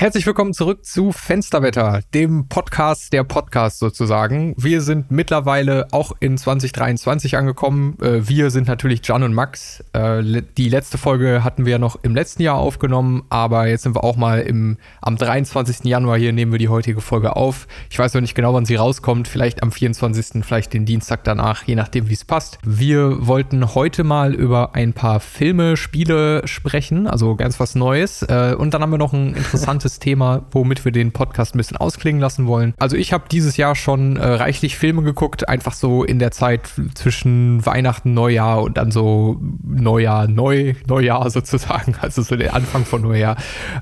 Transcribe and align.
Herzlich 0.00 0.24
willkommen 0.24 0.54
zurück 0.54 0.86
zu 0.86 1.12
Fensterwetter, 1.12 2.00
dem 2.14 2.48
Podcast 2.48 3.12
der 3.12 3.22
Podcast 3.22 3.80
sozusagen. 3.80 4.54
Wir 4.56 4.80
sind 4.80 5.10
mittlerweile 5.10 5.88
auch 5.92 6.12
in 6.20 6.38
2023 6.38 7.36
angekommen. 7.36 7.98
Äh, 8.00 8.26
wir 8.26 8.50
sind 8.50 8.66
natürlich 8.66 9.06
Jan 9.06 9.24
und 9.24 9.34
Max. 9.34 9.84
Äh, 9.92 10.40
die 10.56 10.70
letzte 10.70 10.96
Folge 10.96 11.44
hatten 11.44 11.66
wir 11.66 11.78
noch 11.78 12.02
im 12.02 12.14
letzten 12.14 12.42
Jahr 12.42 12.56
aufgenommen, 12.56 13.24
aber 13.28 13.66
jetzt 13.66 13.82
sind 13.82 13.94
wir 13.94 14.02
auch 14.02 14.16
mal 14.16 14.40
im, 14.40 14.78
am 15.02 15.18
23. 15.18 15.84
Januar 15.84 16.16
hier, 16.16 16.32
nehmen 16.32 16.52
wir 16.52 16.58
die 16.58 16.70
heutige 16.70 17.02
Folge 17.02 17.36
auf. 17.36 17.68
Ich 17.90 17.98
weiß 17.98 18.14
noch 18.14 18.22
nicht 18.22 18.34
genau, 18.34 18.54
wann 18.54 18.64
sie 18.64 18.76
rauskommt. 18.76 19.28
Vielleicht 19.28 19.62
am 19.62 19.70
24., 19.70 20.42
vielleicht 20.46 20.72
den 20.72 20.86
Dienstag 20.86 21.24
danach, 21.24 21.64
je 21.64 21.74
nachdem, 21.74 22.08
wie 22.08 22.14
es 22.14 22.24
passt. 22.24 22.56
Wir 22.64 23.26
wollten 23.26 23.74
heute 23.74 24.02
mal 24.02 24.32
über 24.32 24.74
ein 24.74 24.94
paar 24.94 25.20
Filme, 25.20 25.76
Spiele 25.76 26.48
sprechen, 26.48 27.06
also 27.06 27.36
ganz 27.36 27.60
was 27.60 27.74
Neues. 27.74 28.22
Äh, 28.22 28.54
und 28.56 28.72
dann 28.72 28.80
haben 28.80 28.92
wir 28.92 28.96
noch 28.96 29.12
ein 29.12 29.34
interessantes 29.34 29.89
interessantes 29.90 29.98
Thema, 29.98 30.42
womit 30.52 30.84
wir 30.84 30.92
den 30.92 31.12
Podcast 31.12 31.54
ein 31.54 31.58
bisschen 31.58 31.76
ausklingen 31.76 32.20
lassen 32.20 32.46
wollen. 32.46 32.74
Also 32.78 32.96
ich 32.96 33.12
habe 33.12 33.24
dieses 33.30 33.56
Jahr 33.56 33.74
schon 33.74 34.16
äh, 34.16 34.24
reichlich 34.24 34.76
Filme 34.76 35.02
geguckt, 35.02 35.48
einfach 35.48 35.72
so 35.72 36.04
in 36.04 36.18
der 36.18 36.30
Zeit 36.30 36.70
zwischen 36.94 37.64
Weihnachten, 37.66 38.14
Neujahr 38.14 38.62
und 38.62 38.76
dann 38.76 38.90
so 38.90 39.40
Neujahr, 39.64 40.28
Neu, 40.28 40.74
Neujahr 40.86 41.30
sozusagen, 41.30 41.96
also 42.00 42.22
so 42.22 42.36
der 42.36 42.54
Anfang 42.54 42.84
von 42.84 43.02
Neujahr, 43.02 43.36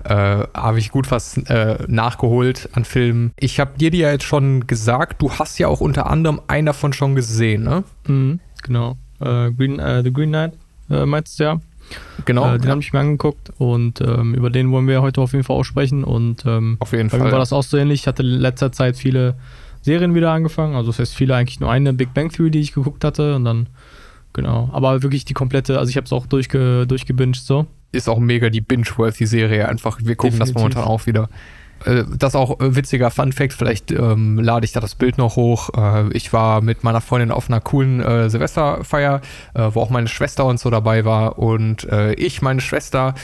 äh, 0.04 0.14
habe 0.54 0.78
ich 0.78 0.90
gut 0.90 1.10
was 1.10 1.36
äh, 1.36 1.78
nachgeholt 1.86 2.70
an 2.72 2.84
Filmen. 2.84 3.32
Ich 3.38 3.60
habe 3.60 3.78
dir 3.78 3.90
die 3.90 3.98
ja 3.98 4.10
jetzt 4.10 4.24
schon 4.24 4.66
gesagt, 4.66 5.20
du 5.20 5.32
hast 5.32 5.58
ja 5.58 5.68
auch 5.68 5.80
unter 5.80 6.06
anderem 6.06 6.40
einen 6.48 6.66
davon 6.66 6.92
schon 6.92 7.14
gesehen, 7.14 7.64
ne? 7.64 7.84
Mhm, 8.06 8.40
genau. 8.62 8.96
Äh, 9.20 9.50
Green, 9.52 9.78
äh, 9.78 10.02
The 10.02 10.12
Green 10.12 10.30
Knight 10.30 10.52
äh, 10.90 11.04
meinst 11.04 11.38
du 11.38 11.44
ja? 11.44 11.60
Genau. 12.24 12.54
Äh, 12.54 12.58
den 12.58 12.64
ja. 12.64 12.70
habe 12.70 12.80
ich 12.80 12.92
mir 12.92 13.00
angeguckt 13.00 13.52
und 13.58 14.00
ähm, 14.00 14.34
über 14.34 14.50
den 14.50 14.70
wollen 14.70 14.86
wir 14.86 15.02
heute 15.02 15.20
auf 15.20 15.32
jeden 15.32 15.44
Fall 15.44 15.56
auch 15.56 15.64
sprechen. 15.64 16.04
Und 16.04 16.44
ähm, 16.46 16.76
auf 16.80 16.92
jeden 16.92 17.10
Fall. 17.10 17.20
war 17.20 17.38
das 17.38 17.52
auch 17.52 17.62
so 17.62 17.76
ähnlich. 17.76 18.00
Ich 18.00 18.06
hatte 18.06 18.22
in 18.22 18.28
letzter 18.28 18.72
Zeit 18.72 18.96
viele 18.96 19.34
Serien 19.82 20.14
wieder 20.14 20.32
angefangen. 20.32 20.74
Also 20.74 20.90
das 20.90 20.98
heißt 20.98 21.14
viele 21.14 21.34
eigentlich 21.34 21.60
nur 21.60 21.70
eine 21.70 21.92
Big 21.92 22.12
Bang 22.14 22.30
Theory, 22.30 22.50
die 22.50 22.60
ich 22.60 22.72
geguckt 22.72 23.04
hatte. 23.04 23.36
Und 23.36 23.44
dann, 23.44 23.68
genau. 24.32 24.68
Aber 24.72 25.02
wirklich 25.02 25.24
die 25.24 25.34
komplette, 25.34 25.78
also 25.78 25.90
ich 25.90 25.96
habe 25.96 26.04
es 26.04 26.12
auch 26.12 26.26
durchge, 26.26 26.86
durchgebinged 26.86 27.42
so. 27.42 27.66
Ist 27.90 28.08
auch 28.08 28.18
mega 28.18 28.50
die 28.50 28.60
binge-worthy 28.60 29.26
Serie 29.26 29.66
einfach. 29.66 29.98
Wir 30.02 30.14
gucken 30.14 30.38
Definitiv. 30.38 30.54
das 30.54 30.60
momentan 30.60 30.84
auch 30.84 31.06
wieder. 31.06 31.30
Äh, 31.84 32.04
das 32.16 32.34
auch 32.34 32.60
äh, 32.60 32.76
witziger 32.76 33.10
Fun 33.10 33.32
Fact, 33.32 33.52
vielleicht 33.52 33.90
ähm, 33.90 34.38
lade 34.38 34.64
ich 34.64 34.72
da 34.72 34.80
das 34.80 34.94
Bild 34.94 35.18
noch 35.18 35.36
hoch. 35.36 35.70
Äh, 35.76 36.12
ich 36.12 36.32
war 36.32 36.60
mit 36.60 36.84
meiner 36.84 37.00
Freundin 37.00 37.30
auf 37.30 37.48
einer 37.48 37.60
coolen 37.60 38.00
äh, 38.00 38.30
Silvesterfeier, 38.30 39.20
äh, 39.54 39.68
wo 39.72 39.80
auch 39.80 39.90
meine 39.90 40.08
Schwester 40.08 40.44
und 40.46 40.58
so 40.60 40.70
dabei 40.70 41.04
war. 41.04 41.38
Und 41.38 41.84
äh, 41.84 42.14
ich, 42.14 42.42
meine 42.42 42.60
Schwester, 42.60 43.14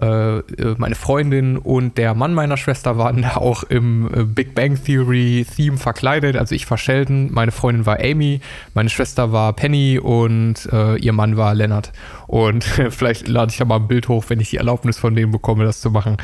meine 0.00 0.94
Freundin 0.94 1.56
und 1.56 1.98
der 1.98 2.14
Mann 2.14 2.34
meiner 2.34 2.56
Schwester 2.56 2.98
waren 2.98 3.22
da 3.22 3.36
auch 3.36 3.62
im 3.64 4.32
Big 4.34 4.54
Bang 4.54 4.82
Theory 4.82 5.46
Theme 5.56 5.76
verkleidet. 5.76 6.36
Also 6.36 6.54
ich 6.54 6.68
war 6.70 6.78
Sheldon, 6.78 7.32
meine 7.32 7.52
Freundin 7.52 7.86
war 7.86 7.98
Amy, 8.00 8.40
meine 8.74 8.88
Schwester 8.88 9.32
war 9.32 9.52
Penny 9.52 9.98
und 9.98 10.68
ihr 11.00 11.12
Mann 11.12 11.36
war 11.36 11.54
Leonard. 11.54 11.92
Und 12.34 12.64
vielleicht 12.90 13.28
lade 13.28 13.52
ich 13.52 13.58
da 13.58 13.64
mal 13.64 13.76
ein 13.76 13.86
Bild 13.86 14.08
hoch, 14.08 14.24
wenn 14.26 14.40
ich 14.40 14.50
die 14.50 14.56
Erlaubnis 14.56 14.98
von 14.98 15.14
denen 15.14 15.30
bekomme, 15.30 15.64
das 15.64 15.80
zu 15.80 15.92
machen. 15.92 16.16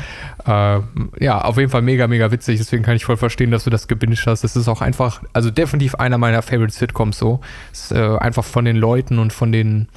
ja, 0.45 1.41
auf 1.41 1.57
jeden 1.57 1.69
Fall 1.69 1.81
mega, 1.81 2.05
mega 2.07 2.29
witzig, 2.33 2.57
deswegen 2.57 2.83
kann 2.83 2.97
ich 2.97 3.05
voll 3.05 3.15
verstehen, 3.15 3.49
dass 3.49 3.63
du 3.63 3.69
das 3.69 3.87
gebinged 3.87 4.27
hast. 4.27 4.43
Es 4.43 4.57
ist 4.57 4.67
auch 4.67 4.81
einfach, 4.81 5.23
also 5.31 5.51
definitiv 5.51 5.95
einer 5.95 6.17
meiner 6.17 6.41
Favorite 6.41 6.73
Sitcoms 6.73 7.17
so. 7.17 7.39
Ist 7.71 7.93
äh, 7.93 8.17
einfach 8.17 8.43
von 8.43 8.65
den 8.65 8.75
Leuten 8.75 9.19
und 9.19 9.31
von 9.31 9.53
den, 9.53 9.87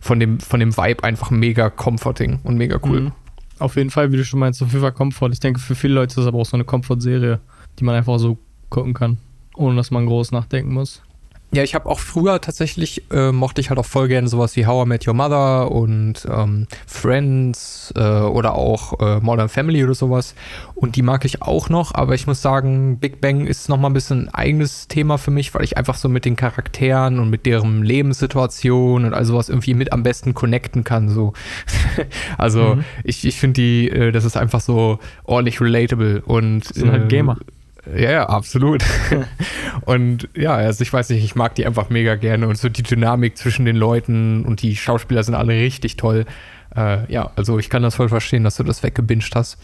von 0.00 0.18
dem, 0.18 0.40
von 0.40 0.58
dem 0.58 0.76
Vibe 0.76 1.04
einfach 1.04 1.30
mega 1.30 1.70
comforting 1.70 2.40
und 2.42 2.56
mega 2.56 2.80
cool. 2.82 3.02
Mhm. 3.02 3.12
Auf 3.60 3.76
jeden 3.76 3.90
Fall, 3.90 4.10
wie 4.10 4.16
du 4.16 4.24
schon 4.24 4.40
meinst, 4.40 4.60
auf 4.62 4.70
jeden 4.70 4.82
Fall 4.82 4.90
Comfort. 4.90 5.30
Ich 5.30 5.38
denke, 5.38 5.60
für 5.60 5.76
viele 5.76 5.94
Leute 5.94 6.14
ist 6.14 6.18
es 6.18 6.26
aber 6.26 6.40
auch 6.40 6.46
so 6.46 6.56
eine 6.56 6.64
Comfort-Serie, 6.64 7.38
die 7.78 7.84
man 7.84 7.94
einfach 7.94 8.18
so 8.18 8.38
gucken 8.70 8.92
kann, 8.92 9.18
ohne 9.54 9.76
dass 9.76 9.92
man 9.92 10.06
groß 10.06 10.32
nachdenken 10.32 10.72
muss. 10.72 11.00
Ja, 11.52 11.64
ich 11.64 11.74
habe 11.74 11.86
auch 11.86 11.98
früher 11.98 12.40
tatsächlich, 12.40 13.10
äh, 13.10 13.32
mochte 13.32 13.60
ich 13.60 13.70
halt 13.70 13.80
auch 13.80 13.86
voll 13.86 14.06
gerne 14.06 14.28
sowas 14.28 14.54
wie 14.54 14.66
How 14.66 14.86
I 14.86 14.88
Met 14.88 15.08
Your 15.08 15.14
Mother 15.14 15.72
und 15.72 16.24
ähm, 16.30 16.68
Friends 16.86 17.92
äh, 17.96 18.00
oder 18.00 18.54
auch 18.54 19.00
äh, 19.00 19.18
Modern 19.18 19.48
Family 19.48 19.82
oder 19.82 19.94
sowas. 19.94 20.36
Und 20.76 20.94
die 20.94 21.02
mag 21.02 21.24
ich 21.24 21.42
auch 21.42 21.68
noch, 21.68 21.92
aber 21.92 22.14
ich 22.14 22.28
muss 22.28 22.40
sagen, 22.40 22.98
Big 23.00 23.20
Bang 23.20 23.46
ist 23.46 23.68
nochmal 23.68 23.90
ein 23.90 23.94
bisschen 23.94 24.28
ein 24.28 24.34
eigenes 24.34 24.86
Thema 24.86 25.18
für 25.18 25.32
mich, 25.32 25.52
weil 25.52 25.64
ich 25.64 25.76
einfach 25.76 25.96
so 25.96 26.08
mit 26.08 26.24
den 26.24 26.36
Charakteren 26.36 27.18
und 27.18 27.30
mit 27.30 27.46
deren 27.46 27.82
Lebenssituation 27.82 29.04
und 29.04 29.12
all 29.12 29.24
sowas 29.24 29.48
irgendwie 29.48 29.74
mit 29.74 29.92
am 29.92 30.04
besten 30.04 30.34
connecten 30.34 30.84
kann. 30.84 31.08
So. 31.08 31.32
also 32.38 32.76
mhm. 32.76 32.84
ich, 33.02 33.24
ich 33.24 33.40
finde 33.40 33.60
die, 33.60 33.90
äh, 33.90 34.12
das 34.12 34.24
ist 34.24 34.36
einfach 34.36 34.60
so 34.60 35.00
ordentlich 35.24 35.60
relatable 35.60 36.22
und. 36.22 36.72
Sind 36.72 36.92
halt 36.92 37.04
äh, 37.04 37.08
Gamer. 37.08 37.36
Ja, 37.86 38.10
ja, 38.10 38.28
absolut. 38.28 38.84
und 39.86 40.28
ja, 40.34 40.54
also 40.54 40.82
ich 40.82 40.92
weiß 40.92 41.10
nicht, 41.10 41.24
ich 41.24 41.34
mag 41.34 41.54
die 41.54 41.66
einfach 41.66 41.88
mega 41.90 42.14
gerne 42.16 42.46
und 42.46 42.58
so 42.58 42.68
die 42.68 42.82
Dynamik 42.82 43.38
zwischen 43.38 43.64
den 43.64 43.76
Leuten 43.76 44.44
und 44.44 44.62
die 44.62 44.76
Schauspieler 44.76 45.22
sind 45.22 45.34
alle 45.34 45.54
richtig 45.54 45.96
toll. 45.96 46.26
Äh, 46.76 47.10
ja, 47.12 47.30
also 47.36 47.58
ich 47.58 47.70
kann 47.70 47.82
das 47.82 47.94
voll 47.94 48.08
verstehen, 48.08 48.44
dass 48.44 48.56
du 48.56 48.64
das 48.64 48.82
weggebinged 48.82 49.34
hast. 49.34 49.58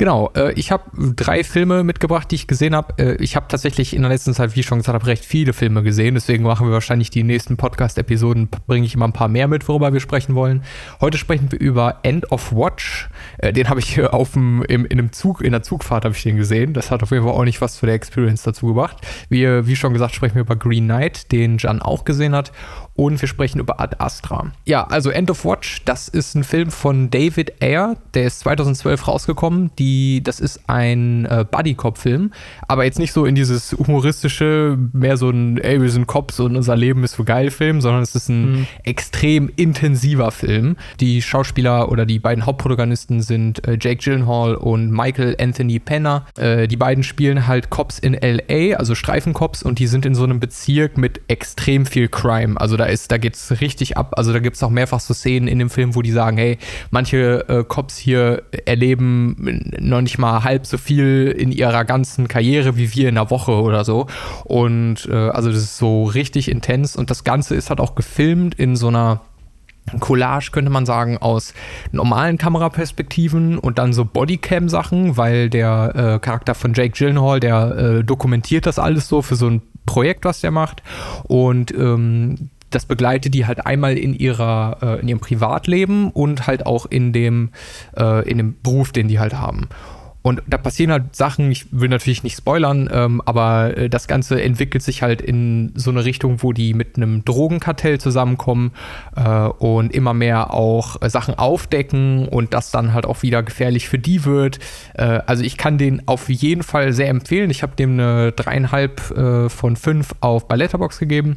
Genau, 0.00 0.30
äh, 0.34 0.54
ich 0.54 0.72
habe 0.72 0.84
drei 1.14 1.44
Filme 1.44 1.84
mitgebracht, 1.84 2.30
die 2.30 2.36
ich 2.36 2.46
gesehen 2.46 2.74
habe. 2.74 2.94
Äh, 2.96 3.22
ich 3.22 3.36
habe 3.36 3.48
tatsächlich 3.48 3.94
in 3.94 4.00
der 4.00 4.10
letzten 4.10 4.32
Zeit, 4.32 4.56
wie 4.56 4.60
ich 4.60 4.66
schon 4.66 4.78
gesagt 4.78 4.94
habe, 4.94 5.06
recht 5.06 5.26
viele 5.26 5.52
Filme 5.52 5.82
gesehen. 5.82 6.14
Deswegen 6.14 6.42
machen 6.42 6.66
wir 6.66 6.72
wahrscheinlich 6.72 7.10
die 7.10 7.22
nächsten 7.22 7.58
Podcast-Episoden, 7.58 8.48
bringe 8.66 8.86
ich 8.86 8.94
immer 8.94 9.04
ein 9.04 9.12
paar 9.12 9.28
mehr 9.28 9.46
mit, 9.46 9.68
worüber 9.68 9.92
wir 9.92 10.00
sprechen 10.00 10.34
wollen. 10.34 10.62
Heute 11.02 11.18
sprechen 11.18 11.52
wir 11.52 11.60
über 11.60 11.98
End 12.02 12.32
of 12.32 12.50
Watch. 12.50 13.10
Äh, 13.36 13.52
den 13.52 13.68
habe 13.68 13.80
ich 13.80 14.02
auf 14.02 14.32
dem, 14.32 14.62
im, 14.62 14.86
in 14.86 14.98
einem 14.98 15.12
Zug, 15.12 15.42
in 15.42 15.52
der 15.52 15.62
Zugfahrt 15.62 16.06
habe 16.06 16.14
ich 16.14 16.22
den 16.22 16.38
gesehen. 16.38 16.72
Das 16.72 16.90
hat 16.90 17.02
auf 17.02 17.10
jeden 17.10 17.24
Fall 17.24 17.34
auch 17.34 17.44
nicht 17.44 17.60
was 17.60 17.74
zu 17.74 17.84
der 17.84 17.94
Experience 17.94 18.42
dazu 18.42 18.68
gebracht. 18.68 19.06
Wie, 19.28 19.44
wie 19.66 19.76
schon 19.76 19.92
gesagt, 19.92 20.14
sprechen 20.14 20.36
wir 20.36 20.42
über 20.42 20.56
Green 20.56 20.86
Knight, 20.86 21.30
den 21.30 21.58
Jan 21.58 21.82
auch 21.82 22.04
gesehen 22.04 22.34
hat 22.34 22.52
und 23.00 23.18
wir 23.18 23.28
sprechen 23.28 23.60
über 23.60 23.80
Ad 23.80 23.96
Astra. 23.98 24.52
Ja, 24.66 24.86
also 24.88 25.08
End 25.08 25.30
of 25.30 25.46
Watch, 25.46 25.80
das 25.86 26.08
ist 26.08 26.34
ein 26.34 26.44
Film 26.44 26.70
von 26.70 27.08
David 27.08 27.62
Ayer, 27.62 27.96
der 28.12 28.24
ist 28.24 28.40
2012 28.40 29.08
rausgekommen. 29.08 29.70
Die, 29.78 30.22
das 30.22 30.38
ist 30.38 30.60
ein 30.66 31.24
äh, 31.24 31.46
Buddy-Cop-Film, 31.50 32.30
aber 32.68 32.84
jetzt 32.84 32.98
nicht 32.98 33.14
so 33.14 33.24
in 33.24 33.34
dieses 33.34 33.72
humoristische, 33.72 34.76
mehr 34.92 35.16
so 35.16 35.30
ein, 35.30 35.56
ey, 35.56 35.80
wir 35.80 35.88
sind 35.88 36.08
Cops 36.08 36.40
und 36.40 36.56
unser 36.56 36.76
Leben 36.76 37.02
ist 37.02 37.14
so 37.14 37.24
geil 37.24 37.50
Film, 37.50 37.80
sondern 37.80 38.02
es 38.02 38.14
ist 38.14 38.28
ein 38.28 38.50
mhm. 38.50 38.66
extrem 38.84 39.50
intensiver 39.56 40.30
Film. 40.30 40.76
Die 41.00 41.22
Schauspieler 41.22 41.90
oder 41.90 42.04
die 42.04 42.18
beiden 42.18 42.44
Hauptprotagonisten 42.44 43.22
sind 43.22 43.66
äh, 43.66 43.78
Jake 43.80 44.02
Gyllenhaal 44.04 44.56
und 44.56 44.90
Michael 44.90 45.36
Anthony 45.40 45.78
Penner. 45.78 46.26
Äh, 46.36 46.68
die 46.68 46.76
beiden 46.76 47.02
spielen 47.02 47.46
halt 47.46 47.70
Cops 47.70 47.98
in 47.98 48.12
LA, 48.12 48.76
also 48.76 48.94
Streifencops, 48.94 49.62
und 49.62 49.78
die 49.78 49.86
sind 49.86 50.04
in 50.04 50.14
so 50.14 50.24
einem 50.24 50.38
Bezirk 50.38 50.98
mit 50.98 51.22
extrem 51.28 51.86
viel 51.86 52.08
Crime. 52.08 52.60
Also 52.60 52.76
da 52.76 52.89
ist, 52.90 53.10
da 53.12 53.18
geht's 53.18 53.60
richtig 53.60 53.96
ab. 53.96 54.14
Also 54.16 54.32
da 54.32 54.38
gibt 54.38 54.56
es 54.56 54.62
auch 54.62 54.70
mehrfach 54.70 55.00
so 55.00 55.14
Szenen 55.14 55.48
in 55.48 55.58
dem 55.58 55.70
Film, 55.70 55.94
wo 55.94 56.02
die 56.02 56.10
sagen, 56.10 56.36
hey, 56.36 56.58
manche 56.90 57.48
äh, 57.48 57.64
Cops 57.64 57.96
hier 57.96 58.42
erleben 58.66 59.70
noch 59.78 60.00
nicht 60.00 60.18
mal 60.18 60.44
halb 60.44 60.66
so 60.66 60.78
viel 60.78 61.34
in 61.36 61.52
ihrer 61.52 61.84
ganzen 61.84 62.28
Karriere 62.28 62.76
wie 62.76 62.94
wir 62.94 63.08
in 63.08 63.16
einer 63.16 63.30
Woche 63.30 63.52
oder 63.52 63.84
so. 63.84 64.06
Und 64.44 65.08
äh, 65.10 65.14
also 65.14 65.50
das 65.50 65.62
ist 65.62 65.78
so 65.78 66.04
richtig 66.04 66.50
intens 66.50 66.96
und 66.96 67.10
das 67.10 67.24
Ganze 67.24 67.54
ist 67.54 67.70
halt 67.70 67.80
auch 67.80 67.94
gefilmt 67.94 68.54
in 68.54 68.76
so 68.76 68.88
einer 68.88 69.20
Collage, 69.98 70.50
könnte 70.52 70.70
man 70.70 70.86
sagen, 70.86 71.18
aus 71.18 71.52
normalen 71.90 72.38
Kameraperspektiven 72.38 73.58
und 73.58 73.78
dann 73.78 73.92
so 73.92 74.04
Bodycam-Sachen, 74.04 75.16
weil 75.16 75.50
der 75.50 75.92
äh, 75.94 76.18
Charakter 76.20 76.54
von 76.54 76.74
Jake 76.74 76.90
Gyllenhaal, 76.90 77.40
der 77.40 77.76
äh, 77.76 78.04
dokumentiert 78.04 78.66
das 78.66 78.78
alles 78.78 79.08
so 79.08 79.22
für 79.22 79.34
so 79.34 79.48
ein 79.48 79.62
Projekt, 79.86 80.24
was 80.24 80.40
der 80.40 80.52
macht. 80.52 80.82
Und 81.24 81.72
ähm, 81.72 82.50
das 82.70 82.86
begleitet 82.86 83.34
die 83.34 83.46
halt 83.46 83.66
einmal 83.66 83.98
in 83.98 84.14
ihrer, 84.14 84.78
äh, 84.80 85.00
in 85.00 85.08
ihrem 85.08 85.20
Privatleben 85.20 86.10
und 86.10 86.46
halt 86.46 86.66
auch 86.66 86.86
in 86.86 87.12
dem, 87.12 87.50
äh, 87.96 88.28
in 88.28 88.38
dem 88.38 88.56
Beruf, 88.62 88.92
den 88.92 89.08
die 89.08 89.18
halt 89.18 89.34
haben. 89.34 89.68
Und 90.22 90.42
da 90.46 90.58
passieren 90.58 90.92
halt 90.92 91.16
Sachen, 91.16 91.50
ich 91.50 91.66
will 91.70 91.88
natürlich 91.88 92.22
nicht 92.22 92.36
spoilern, 92.36 92.90
ähm, 92.92 93.22
aber 93.24 93.76
äh, 93.76 93.88
das 93.88 94.06
Ganze 94.06 94.42
entwickelt 94.42 94.82
sich 94.82 95.02
halt 95.02 95.22
in 95.22 95.72
so 95.76 95.90
eine 95.90 96.04
Richtung, 96.04 96.42
wo 96.42 96.52
die 96.52 96.74
mit 96.74 96.96
einem 96.96 97.24
Drogenkartell 97.24 97.98
zusammenkommen 97.98 98.72
äh, 99.16 99.46
und 99.46 99.94
immer 99.94 100.12
mehr 100.12 100.52
auch 100.52 101.00
äh, 101.00 101.08
Sachen 101.08 101.34
aufdecken 101.34 102.28
und 102.28 102.52
das 102.52 102.70
dann 102.70 102.92
halt 102.92 103.06
auch 103.06 103.22
wieder 103.22 103.42
gefährlich 103.42 103.88
für 103.88 103.98
die 103.98 104.26
wird. 104.26 104.58
Äh, 104.92 105.20
also 105.24 105.42
ich 105.42 105.56
kann 105.56 105.78
den 105.78 106.06
auf 106.06 106.28
jeden 106.28 106.64
Fall 106.64 106.92
sehr 106.92 107.08
empfehlen. 107.08 107.48
Ich 107.48 107.62
habe 107.62 107.74
dem 107.76 107.92
eine 107.92 108.32
dreieinhalb 108.32 109.00
von 109.48 109.76
fünf 109.76 110.14
auf 110.20 110.48
Balletterbox 110.48 110.98
gegeben. 110.98 111.36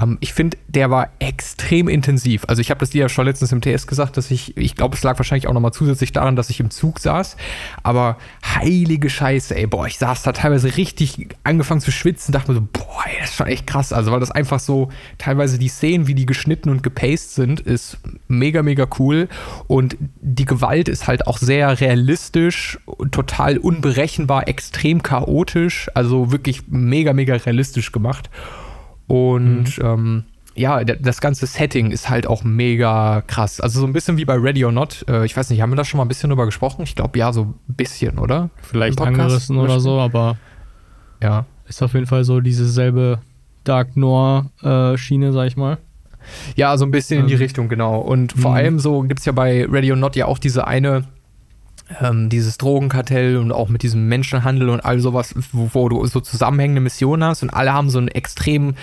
Ähm, 0.00 0.18
ich 0.20 0.32
finde, 0.32 0.56
der 0.68 0.90
war 0.90 1.10
extrem 1.18 1.88
intensiv. 1.88 2.44
Also 2.48 2.60
ich 2.60 2.70
habe 2.70 2.80
das 2.80 2.90
dir 2.90 3.02
ja 3.02 3.08
schon 3.08 3.26
letztens 3.26 3.52
im 3.52 3.60
TS 3.60 3.86
gesagt, 3.86 4.16
dass 4.16 4.30
ich, 4.30 4.56
ich 4.56 4.74
glaube, 4.74 4.96
es 4.96 5.02
lag 5.02 5.18
wahrscheinlich 5.18 5.46
auch 5.46 5.52
nochmal 5.52 5.72
zusätzlich 5.72 6.12
daran, 6.12 6.36
dass 6.36 6.50
ich 6.50 6.60
im 6.60 6.70
Zug 6.70 6.98
saß. 7.00 7.36
Aber 7.82 8.18
heilige 8.44 9.10
Scheiße, 9.10 9.56
ey, 9.56 9.66
boah, 9.66 9.86
ich 9.86 9.98
saß 9.98 10.22
da 10.22 10.32
teilweise 10.32 10.76
richtig 10.76 11.28
angefangen 11.44 11.80
zu 11.80 11.90
schwitzen, 11.90 12.32
dachte 12.32 12.52
mir 12.52 12.58
so, 12.58 12.68
boah, 12.72 13.04
ey, 13.06 13.16
das 13.20 13.30
ist 13.30 13.36
schon 13.36 13.46
echt 13.46 13.66
krass. 13.66 13.92
Also 13.92 14.12
weil 14.12 14.20
das 14.20 14.30
einfach 14.30 14.60
so, 14.60 14.90
teilweise 15.18 15.58
die 15.58 15.68
Szenen, 15.68 16.06
wie 16.06 16.14
die 16.14 16.26
geschnitten 16.26 16.70
und 16.70 16.82
gepaced 16.82 17.34
sind, 17.34 17.60
ist 17.60 17.98
mega, 18.28 18.62
mega 18.62 18.86
cool. 18.98 19.28
Und 19.66 19.96
die 20.20 20.44
Gewalt 20.44 20.88
ist 20.88 21.06
halt 21.06 21.26
auch 21.26 21.38
sehr 21.38 21.80
realistisch, 21.80 22.78
total 23.10 23.58
unberechenbar, 23.58 24.48
extrem 24.48 25.02
chaotisch. 25.02 25.90
Also 25.94 26.32
wirklich 26.32 26.64
mega, 26.68 27.12
mega 27.12 27.34
realistisch 27.34 27.92
gemacht. 27.92 28.30
Und 29.06 29.78
mhm. 29.78 29.84
ähm, 29.84 30.24
ja, 30.54 30.82
das 30.84 31.20
ganze 31.20 31.46
Setting 31.46 31.90
ist 31.90 32.08
halt 32.08 32.26
auch 32.26 32.42
mega 32.42 33.22
krass. 33.26 33.60
Also 33.60 33.80
so 33.80 33.86
ein 33.86 33.92
bisschen 33.92 34.16
wie 34.16 34.24
bei 34.24 34.34
Ready 34.34 34.64
or 34.64 34.72
Not. 34.72 35.04
Äh, 35.08 35.26
ich 35.26 35.36
weiß 35.36 35.50
nicht, 35.50 35.60
haben 35.60 35.70
wir 35.70 35.76
da 35.76 35.84
schon 35.84 35.98
mal 35.98 36.04
ein 36.04 36.08
bisschen 36.08 36.30
drüber 36.30 36.46
gesprochen? 36.46 36.82
Ich 36.82 36.96
glaube 36.96 37.18
ja, 37.18 37.32
so 37.32 37.42
ein 37.42 37.74
bisschen, 37.74 38.18
oder? 38.18 38.50
Vielleicht 38.62 39.00
angerissen 39.00 39.58
oder 39.58 39.80
so, 39.80 40.00
aber 40.00 40.38
ja. 41.22 41.44
Ist 41.68 41.82
auf 41.82 41.94
jeden 41.94 42.06
Fall 42.06 42.24
so 42.24 42.40
diese 42.40 42.66
selbe 42.66 43.18
Dark 43.64 43.96
Noir-Schiene, 43.96 45.26
äh, 45.28 45.32
sag 45.32 45.46
ich 45.48 45.56
mal. 45.56 45.78
Ja, 46.54 46.76
so 46.76 46.84
ein 46.84 46.90
bisschen 46.90 47.18
ähm. 47.18 47.24
in 47.24 47.28
die 47.28 47.34
ähm. 47.34 47.40
Richtung, 47.40 47.68
genau. 47.68 47.98
Und 47.98 48.32
vor 48.32 48.52
mhm. 48.52 48.56
allem 48.56 48.78
so 48.78 49.02
gibt 49.02 49.20
es 49.20 49.26
ja 49.26 49.32
bei 49.32 49.66
Ready 49.66 49.90
or 49.90 49.96
Not 49.96 50.16
ja 50.16 50.26
auch 50.26 50.38
diese 50.38 50.66
eine 50.66 51.04
ähm, 52.00 52.28
dieses 52.28 52.58
Drogenkartell 52.58 53.36
und 53.36 53.52
auch 53.52 53.68
mit 53.68 53.82
diesem 53.82 54.08
Menschenhandel 54.08 54.68
und 54.68 54.84
all 54.84 55.00
sowas, 55.00 55.34
wo, 55.52 55.70
wo, 55.72 55.88
du 55.88 56.04
so 56.06 56.20
zusammenhängende 56.20 56.80
Missionen 56.80 57.24
hast 57.24 57.42
und 57.42 57.50
alle 57.50 57.72
haben 57.72 57.90
so 57.90 57.98
ein 57.98 58.08
extrem 58.08 58.74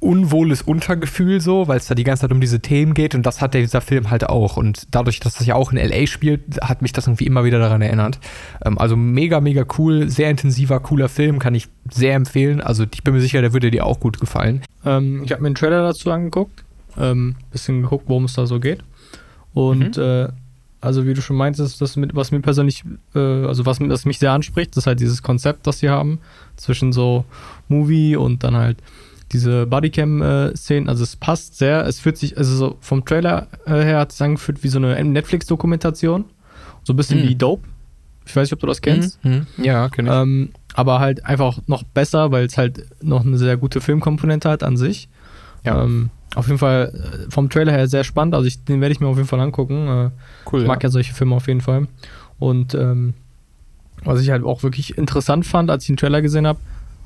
unwohles 0.00 0.62
Untergefühl 0.62 1.40
so, 1.40 1.68
weil 1.68 1.78
es 1.78 1.86
da 1.86 1.94
die 1.94 2.04
ganze 2.04 2.22
Zeit 2.22 2.32
um 2.32 2.40
diese 2.40 2.60
Themen 2.60 2.92
geht 2.92 3.14
und 3.14 3.24
das 3.24 3.40
hat 3.40 3.54
dieser 3.54 3.80
Film 3.80 4.10
halt 4.10 4.28
auch 4.28 4.56
und 4.56 4.86
dadurch, 4.90 5.20
dass 5.20 5.34
das 5.34 5.46
ja 5.46 5.54
auch 5.54 5.72
in 5.72 5.78
LA 5.78 6.06
spielt, 6.06 6.60
hat 6.60 6.82
mich 6.82 6.92
das 6.92 7.06
irgendwie 7.06 7.26
immer 7.26 7.44
wieder 7.44 7.58
daran 7.58 7.80
erinnert. 7.80 8.18
Ähm, 8.64 8.78
also 8.78 8.96
mega, 8.96 9.40
mega 9.40 9.64
cool, 9.78 10.10
sehr 10.10 10.30
intensiver, 10.30 10.80
cooler 10.80 11.08
Film, 11.08 11.38
kann 11.38 11.54
ich 11.54 11.68
sehr 11.90 12.14
empfehlen. 12.14 12.60
Also 12.60 12.84
ich 12.92 13.02
bin 13.02 13.14
mir 13.14 13.20
sicher, 13.20 13.40
der 13.40 13.52
würde 13.52 13.70
dir 13.70 13.86
auch 13.86 14.00
gut 14.00 14.20
gefallen. 14.20 14.62
Ähm, 14.84 15.22
ich 15.24 15.32
habe 15.32 15.40
mir 15.40 15.48
einen 15.48 15.54
Trailer 15.54 15.82
dazu 15.82 16.10
angeguckt, 16.10 16.64
ähm, 16.98 17.36
bisschen 17.50 17.82
geguckt, 17.82 18.04
worum 18.06 18.24
es 18.24 18.34
da 18.34 18.46
so 18.46 18.60
geht 18.60 18.82
und 19.54 19.96
mhm. 19.96 20.02
äh, 20.02 20.28
also 20.84 21.06
wie 21.06 21.14
du 21.14 21.22
schon 21.22 21.36
meintest, 21.36 21.80
das 21.80 21.96
mit, 21.96 22.14
was 22.14 22.30
mir 22.30 22.40
persönlich, 22.40 22.84
äh, 23.14 23.18
also 23.18 23.66
was, 23.66 23.80
was 23.80 24.04
mich 24.04 24.18
sehr 24.18 24.32
anspricht, 24.32 24.76
das 24.76 24.84
ist 24.84 24.86
halt 24.86 25.00
dieses 25.00 25.22
Konzept, 25.22 25.66
das 25.66 25.78
sie 25.78 25.88
haben, 25.88 26.20
zwischen 26.56 26.92
so 26.92 27.24
Movie 27.68 28.16
und 28.16 28.44
dann 28.44 28.56
halt 28.56 28.78
diese 29.32 29.66
Bodycam-Szenen. 29.66 30.88
also 30.88 31.02
es 31.02 31.16
passt 31.16 31.58
sehr, 31.58 31.86
es 31.86 31.98
fühlt 31.98 32.18
sich, 32.18 32.38
also 32.38 32.54
so 32.54 32.76
vom 32.80 33.04
Trailer 33.04 33.48
äh, 33.66 33.82
her 33.82 33.98
hat 33.98 34.12
es 34.12 34.22
angefühlt 34.22 34.62
wie 34.62 34.68
so 34.68 34.78
eine 34.78 35.02
Netflix-Dokumentation. 35.02 36.26
So 36.84 36.92
ein 36.92 36.96
bisschen 36.96 37.20
mhm. 37.20 37.28
wie 37.28 37.34
Dope. 37.34 37.66
Ich 38.26 38.36
weiß 38.36 38.46
nicht, 38.46 38.52
ob 38.52 38.60
du 38.60 38.66
das 38.66 38.80
kennst. 38.80 39.22
Mhm. 39.24 39.46
Ja, 39.56 39.88
kenne 39.88 40.08
ich. 40.10 40.14
Ähm, 40.14 40.50
aber 40.74 41.00
halt 41.00 41.24
einfach 41.24 41.58
noch 41.66 41.82
besser, 41.82 42.30
weil 42.30 42.46
es 42.46 42.56
halt 42.56 42.86
noch 43.02 43.24
eine 43.24 43.38
sehr 43.38 43.56
gute 43.56 43.80
Filmkomponente 43.80 44.48
hat 44.48 44.62
an 44.62 44.76
sich. 44.76 45.08
Ja. 45.64 45.82
Ähm, 45.82 46.10
auf 46.34 46.46
jeden 46.46 46.58
Fall 46.58 46.92
äh, 46.94 47.30
vom 47.30 47.48
Trailer 47.48 47.72
her 47.72 47.86
sehr 47.86 48.04
spannend. 48.04 48.34
Also 48.34 48.46
ich, 48.46 48.64
den 48.64 48.80
werde 48.80 48.92
ich 48.92 49.00
mir 49.00 49.06
auf 49.06 49.16
jeden 49.16 49.28
Fall 49.28 49.40
angucken. 49.40 49.88
Äh, 49.88 50.10
cool. 50.52 50.62
Ich 50.62 50.66
mag 50.66 50.82
ja. 50.82 50.88
ja 50.88 50.92
solche 50.92 51.14
Filme 51.14 51.34
auf 51.34 51.46
jeden 51.46 51.60
Fall. 51.60 51.86
Und 52.38 52.74
ähm, 52.74 53.14
was 54.02 54.20
ich 54.20 54.30
halt 54.30 54.44
auch 54.44 54.62
wirklich 54.62 54.98
interessant 54.98 55.46
fand, 55.46 55.70
als 55.70 55.84
ich 55.84 55.88
den 55.88 55.96
Trailer 55.96 56.22
gesehen 56.22 56.46
habe, 56.46 56.58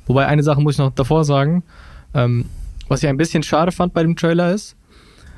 wobei 0.07 0.27
eine 0.27 0.43
Sache 0.43 0.61
muss 0.61 0.75
ich 0.75 0.79
noch 0.79 0.95
davor 0.95 1.25
sagen, 1.25 1.63
ähm, 2.15 2.47
was 2.89 3.03
ich 3.03 3.09
ein 3.09 3.17
bisschen 3.17 3.43
schade 3.43 3.73
fand 3.73 3.93
bei 3.93 4.03
dem 4.03 4.17
Trailer 4.17 4.53
ist, 4.53 4.75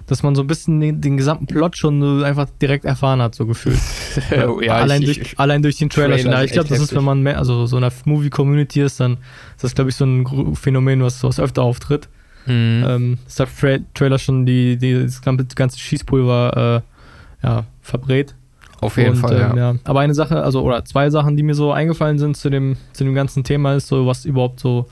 dass 0.06 0.22
man 0.22 0.34
so 0.34 0.42
ein 0.42 0.46
bisschen 0.46 0.80
den, 0.80 1.00
den 1.00 1.16
gesamten 1.16 1.46
Plot 1.46 1.76
schon 1.76 2.24
einfach 2.24 2.48
direkt 2.60 2.84
erfahren 2.84 3.20
hat, 3.20 3.34
so 3.34 3.46
gefühlt. 3.46 3.78
oh, 4.48 4.60
ja, 4.60 4.74
allein, 4.74 5.02
ich, 5.02 5.06
durch, 5.06 5.18
ich, 5.18 5.38
allein 5.38 5.62
durch 5.62 5.76
den 5.76 5.90
Trailer. 5.90 6.16
Trailer 6.16 6.44
ich 6.44 6.52
glaube, 6.52 6.68
das 6.68 6.80
ist, 6.80 6.94
wenn 6.94 7.04
man 7.04 7.22
mehr, 7.22 7.38
also 7.38 7.66
so 7.66 7.76
in 7.76 7.84
einer 7.84 7.92
Movie-Community 8.04 8.80
ist, 8.80 9.00
dann 9.00 9.18
ist 9.54 9.64
das, 9.64 9.74
glaube 9.74 9.90
ich, 9.90 9.96
so 9.96 10.04
ein 10.04 10.56
Phänomen, 10.56 11.02
was, 11.02 11.22
was 11.22 11.38
öfter 11.38 11.62
auftritt. 11.62 12.08
Mhm. 12.46 12.84
Ähm, 12.86 13.18
hat 13.38 13.48
Fra 13.48 13.78
Trailer 13.94 14.18
schon 14.18 14.46
die, 14.46 14.76
die, 14.76 14.94
das 15.02 15.22
ganze 15.22 15.78
Schießpulver 15.78 16.82
äh, 16.82 17.46
ja, 17.46 17.64
verbrät. 17.80 18.34
Auf 18.80 18.96
jeden 18.96 19.10
und, 19.10 19.16
Fall, 19.16 19.34
ähm, 19.34 19.56
ja. 19.56 19.72
ja. 19.72 19.78
Aber 19.84 20.00
eine 20.00 20.14
Sache, 20.14 20.42
also 20.42 20.62
oder 20.62 20.84
zwei 20.84 21.10
Sachen, 21.10 21.36
die 21.36 21.42
mir 21.42 21.54
so 21.54 21.72
eingefallen 21.72 22.18
sind 22.18 22.36
zu 22.36 22.48
dem, 22.48 22.76
zu 22.92 23.04
dem 23.04 23.14
ganzen 23.14 23.44
Thema, 23.44 23.74
ist 23.74 23.88
so, 23.88 24.06
was 24.06 24.24
überhaupt 24.24 24.58
so, 24.60 24.88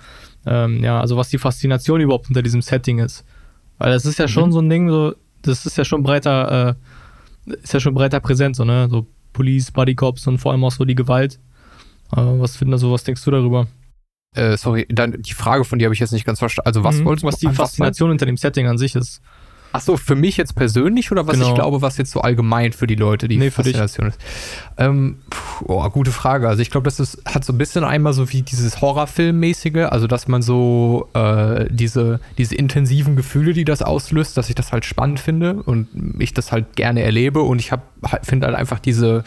ähm, 0.47 0.85
ja, 0.85 1.01
also 1.01 1.17
was 1.17 1.31
die 1.31 1.39
Faszination 1.39 2.01
überhaupt 2.01 2.29
unter 2.29 2.43
diesem 2.43 2.61
Setting 2.61 2.99
ist. 2.99 3.25
Weil 3.79 3.93
das 3.93 4.05
ist 4.05 4.19
ja 4.19 4.27
mhm. 4.27 4.31
schon 4.31 4.53
so 4.53 4.61
ein 4.61 4.69
Ding, 4.69 4.91
so, 4.91 5.15
das 5.43 5.65
ist 5.65 5.79
ja 5.79 5.85
schon 5.85 6.03
breiter, 6.03 6.77
äh, 7.47 7.53
ist 7.63 7.73
ja 7.73 7.81
schon 7.81 7.95
breiter 7.95 8.21
präsent, 8.21 8.57
so, 8.57 8.65
ne? 8.65 8.89
So 8.91 9.07
Police, 9.33 9.71
Bodycops 9.71 10.27
und 10.27 10.39
vor 10.39 10.53
allem 10.53 10.65
auch 10.65 10.73
so 10.73 10.85
die 10.85 10.95
Gewalt. 10.95 11.39
Äh, 12.13 12.17
was 12.17 12.57
findest 12.57 12.85
du, 12.85 12.93
was 12.93 13.05
denkst 13.05 13.25
du 13.25 13.31
darüber? 13.31 13.69
Äh, 14.39 14.57
sorry, 14.57 14.87
dann 14.89 15.21
die 15.21 15.35
Frage 15.35 15.65
von 15.65 15.79
dir 15.79 15.87
habe 15.87 15.95
ich 15.95 16.01
jetzt 16.01 16.13
nicht 16.13 16.25
ganz 16.25 16.39
verstanden. 16.39 16.67
Also 16.67 16.85
was 16.85 16.97
mhm, 16.97 17.05
wolltest 17.07 17.25
du? 17.25 17.27
Was 17.29 17.37
die 17.37 17.49
Faszination 17.49 18.11
hinter 18.11 18.27
dem 18.27 18.37
Setting 18.37 18.67
an 18.67 18.79
sich 18.79 18.95
ist. 18.95 19.21
Ach 19.73 19.83
so, 19.83 19.97
für 19.99 20.15
mich 20.15 20.39
jetzt 20.39 20.55
persönlich 20.55 21.13
oder 21.13 21.27
was 21.27 21.35
genau. 21.35 21.49
ich 21.49 21.55
glaube, 21.55 21.83
was 21.83 21.99
jetzt 21.99 22.11
so 22.11 22.23
allgemein 22.23 22.73
für 22.73 22.87
die 22.87 22.95
Leute 22.95 23.29
die 23.29 23.37
nee, 23.37 23.51
Faszination 23.51 24.09
ist? 24.09 24.19
Ähm, 24.79 25.19
oh, 25.65 25.87
gute 25.91 26.11
Frage. 26.11 26.49
Also 26.49 26.63
ich 26.63 26.71
glaube, 26.71 26.85
das 26.85 26.99
ist, 27.01 27.23
hat 27.27 27.45
so 27.45 27.53
ein 27.53 27.59
bisschen 27.59 27.85
einmal 27.85 28.15
so 28.15 28.33
wie 28.33 28.41
dieses 28.41 28.81
Horrorfilmmäßige, 28.81 29.89
also 29.91 30.07
dass 30.07 30.27
man 30.27 30.41
so 30.41 31.11
äh, 31.13 31.67
diese, 31.69 32.21
diese 32.39 32.55
intensiven 32.55 33.15
Gefühle, 33.15 33.53
die 33.53 33.65
das 33.65 33.83
auslöst, 33.83 34.39
dass 34.39 34.49
ich 34.49 34.55
das 34.55 34.73
halt 34.73 34.87
spannend 34.87 35.21
finde 35.21 35.63
und 35.63 35.89
ich 36.19 36.33
das 36.33 36.51
halt 36.51 36.75
gerne 36.75 37.03
erlebe 37.03 37.43
und 37.43 37.59
ich 37.59 37.71
finde 38.23 38.47
halt 38.47 38.57
einfach 38.57 38.79
diese 38.79 39.23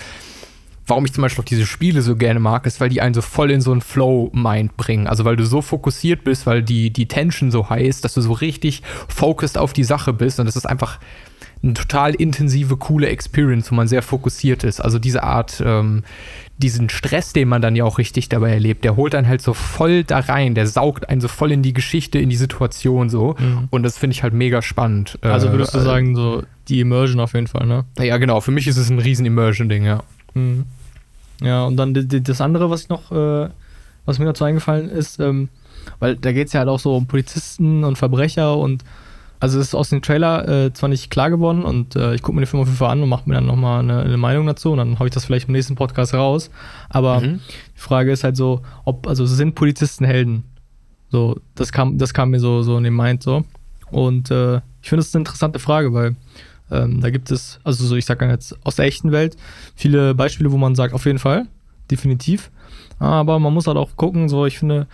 warum 0.88 1.06
ich 1.06 1.14
zum 1.14 1.22
Beispiel 1.22 1.42
auch 1.42 1.48
diese 1.48 1.66
Spiele 1.66 2.02
so 2.02 2.16
gerne 2.16 2.40
mag, 2.40 2.66
ist, 2.66 2.82
weil 2.82 2.90
die 2.90 3.02
einen 3.02 3.14
so 3.14 3.22
voll 3.22 3.52
in 3.52 3.62
so 3.62 3.72
einen 3.72 3.82
Flow-Mind 3.82 4.78
bringen. 4.78 5.08
Also 5.08 5.26
weil 5.26 5.36
du 5.36 5.46
so 5.46 5.62
fokussiert 5.62 6.24
bist, 6.24 6.46
weil 6.46 6.64
die, 6.64 6.92
die 6.92 7.08
Tension 7.08 7.52
so 7.52 7.70
high 7.70 7.88
ist, 7.88 8.04
dass 8.04 8.14
du 8.14 8.22
so 8.22 8.34
richtig 8.34 8.82
focused 9.08 9.58
auf 9.58 9.74
die 9.74 9.84
Sache 9.84 10.14
bist. 10.14 10.40
Und 10.40 10.46
das 10.46 10.56
ist 10.56 10.66
einfach 10.66 11.00
eine 11.64 11.74
total 11.74 12.16
intensive, 12.16 12.78
coole 12.78 13.08
Experience, 13.08 13.72
wo 13.72 13.76
man 13.76 13.88
sehr 13.88 14.02
fokussiert 14.02 14.64
ist. 14.64 14.80
Also 14.80 14.98
diese 14.98 15.24
Art, 15.24 15.62
ähm, 15.64 16.04
diesen 16.58 16.90
Stress, 16.90 17.34
den 17.34 17.48
man 17.48 17.62
dann 17.62 17.76
ja 17.76 17.84
auch 17.84 17.98
richtig 17.98 18.30
dabei 18.30 18.52
erlebt, 18.52 18.84
der 18.84 18.96
holt 18.96 19.14
einen 19.14 19.28
halt 19.28 19.42
so 19.42 19.54
voll 19.54 20.04
da 20.04 20.20
rein, 20.20 20.56
der 20.56 20.68
saugt 20.68 21.10
einen 21.10 21.22
so 21.22 21.28
voll 21.28 21.52
in 21.52 21.62
die 21.62 21.74
Geschichte, 21.74 22.20
in 22.20 22.30
die 22.30 22.36
Situation 22.36 23.10
so. 23.10 23.36
Mhm. 23.38 23.68
Und 23.70 23.84
das 23.84 23.98
finde 23.98 24.16
ich 24.16 24.24
halt 24.24 24.34
mega 24.34 24.62
spannend. 24.62 25.20
Also 25.22 25.52
würdest 25.52 25.74
du 25.74 25.80
äh, 25.80 25.84
sagen, 25.84 26.16
so 26.16 26.44
die 26.68 26.80
Immersion 26.80 27.20
auf 27.20 27.34
jeden 27.34 27.48
Fall, 27.48 27.68
ne? 27.68 27.86
Ja, 28.00 28.18
genau. 28.18 28.42
Für 28.42 28.52
mich 28.52 28.68
ist 28.68 28.78
es 28.78 28.90
ein 28.90 29.00
riesen 29.00 29.26
Immersion-Ding, 29.26 29.84
ja. 29.84 30.04
Mhm. 30.34 30.66
Ja, 31.42 31.66
und 31.66 31.78
dann 31.78 31.94
das 31.94 32.42
andere, 32.42 32.70
was 32.70 32.84
ich 32.84 32.90
noch, 32.90 33.12
äh, 33.12 33.50
was 34.06 34.20
mir 34.20 34.26
dazu 34.26 34.44
eingefallen 34.44 34.90
ist, 34.90 35.20
ähm, 35.20 35.50
weil 36.00 36.16
da 36.16 36.32
geht 36.32 36.48
es 36.48 36.54
ja 36.54 36.60
halt 36.60 36.70
auch 36.70 36.80
so 36.80 36.96
um 36.96 37.08
Polizisten 37.08 37.84
und 37.84 37.98
Verbrecher 37.98 38.58
und 38.58 38.84
also 39.40 39.60
es 39.60 39.70
ist 39.70 39.76
aus 39.76 39.90
dem 39.90 40.04
Trailer 40.04 40.48
äh, 40.48 40.74
zwar 40.74 40.90
nicht 40.90 41.10
klar 41.10 41.32
geworden 41.32 41.64
und 41.64 41.96
äh, 41.96 42.14
ich 42.14 42.22
gucke 42.22 42.36
mir 42.36 42.42
den 42.42 42.48
Film 42.48 42.62
auf 42.62 42.68
jeden 42.68 42.78
Fall 42.78 42.92
an 42.92 43.02
und 43.02 43.10
mache 43.10 43.28
mir 43.28 43.34
dann 43.34 43.48
nochmal 43.48 43.80
eine, 43.80 44.02
eine 44.02 44.18
Meinung 44.18 44.46
dazu 44.46 44.72
und 44.72 44.78
dann 44.78 45.00
habe 45.00 45.08
ich 45.08 45.14
das 45.16 45.26
vielleicht 45.26 45.48
im 45.48 45.54
nächsten 45.54 45.74
Podcast 45.74 46.14
raus. 46.14 46.52
Aber 46.90 47.22
mhm. 47.22 47.40
die 47.76 47.80
Frage 47.80 48.12
ist 48.12 48.24
halt 48.24 48.38
so, 48.38 48.62
ob, 48.86 49.08
also 49.08 49.26
sind 49.26 49.56
Polizisten 49.56 50.06
Helden? 50.06 50.44
So, 51.10 51.40
das 51.56 51.72
kam, 51.72 51.98
das 51.98 52.14
kam 52.14 52.30
mir 52.30 52.40
so, 52.40 52.62
so 52.62 52.78
in 52.78 52.84
den 52.84 52.96
Mind 52.96 53.24
so. 53.24 53.44
Und 53.90 54.30
äh, 54.30 54.58
ich 54.84 54.90
finde 54.90 55.02
das 55.02 55.08
ist 55.08 55.16
eine 55.16 55.22
interessante 55.22 55.58
Frage, 55.58 55.92
weil 55.92 56.16
ähm, 56.72 57.02
da 57.02 57.10
gibt 57.10 57.32
es, 57.32 57.60
also 57.64 57.86
so 57.86 57.96
ich 57.96 58.06
sage 58.06 58.28
jetzt 58.28 58.56
aus 58.66 58.76
der 58.76 58.86
echten 58.86 59.12
Welt, 59.12 59.36
viele 59.76 60.16
Beispiele, 60.16 60.52
wo 60.52 60.58
man 60.58 60.76
sagt, 60.76 60.94
auf 60.94 61.06
jeden 61.06 61.20
Fall, 61.20 61.48
definitiv. 61.90 62.52
Aber 63.00 63.40
man 63.40 63.54
muss 63.54 63.68
halt 63.68 63.78
auch 63.78 63.96
gucken, 63.96 64.30
so 64.30 64.46
ich 64.46 64.60
finde, 64.60 64.88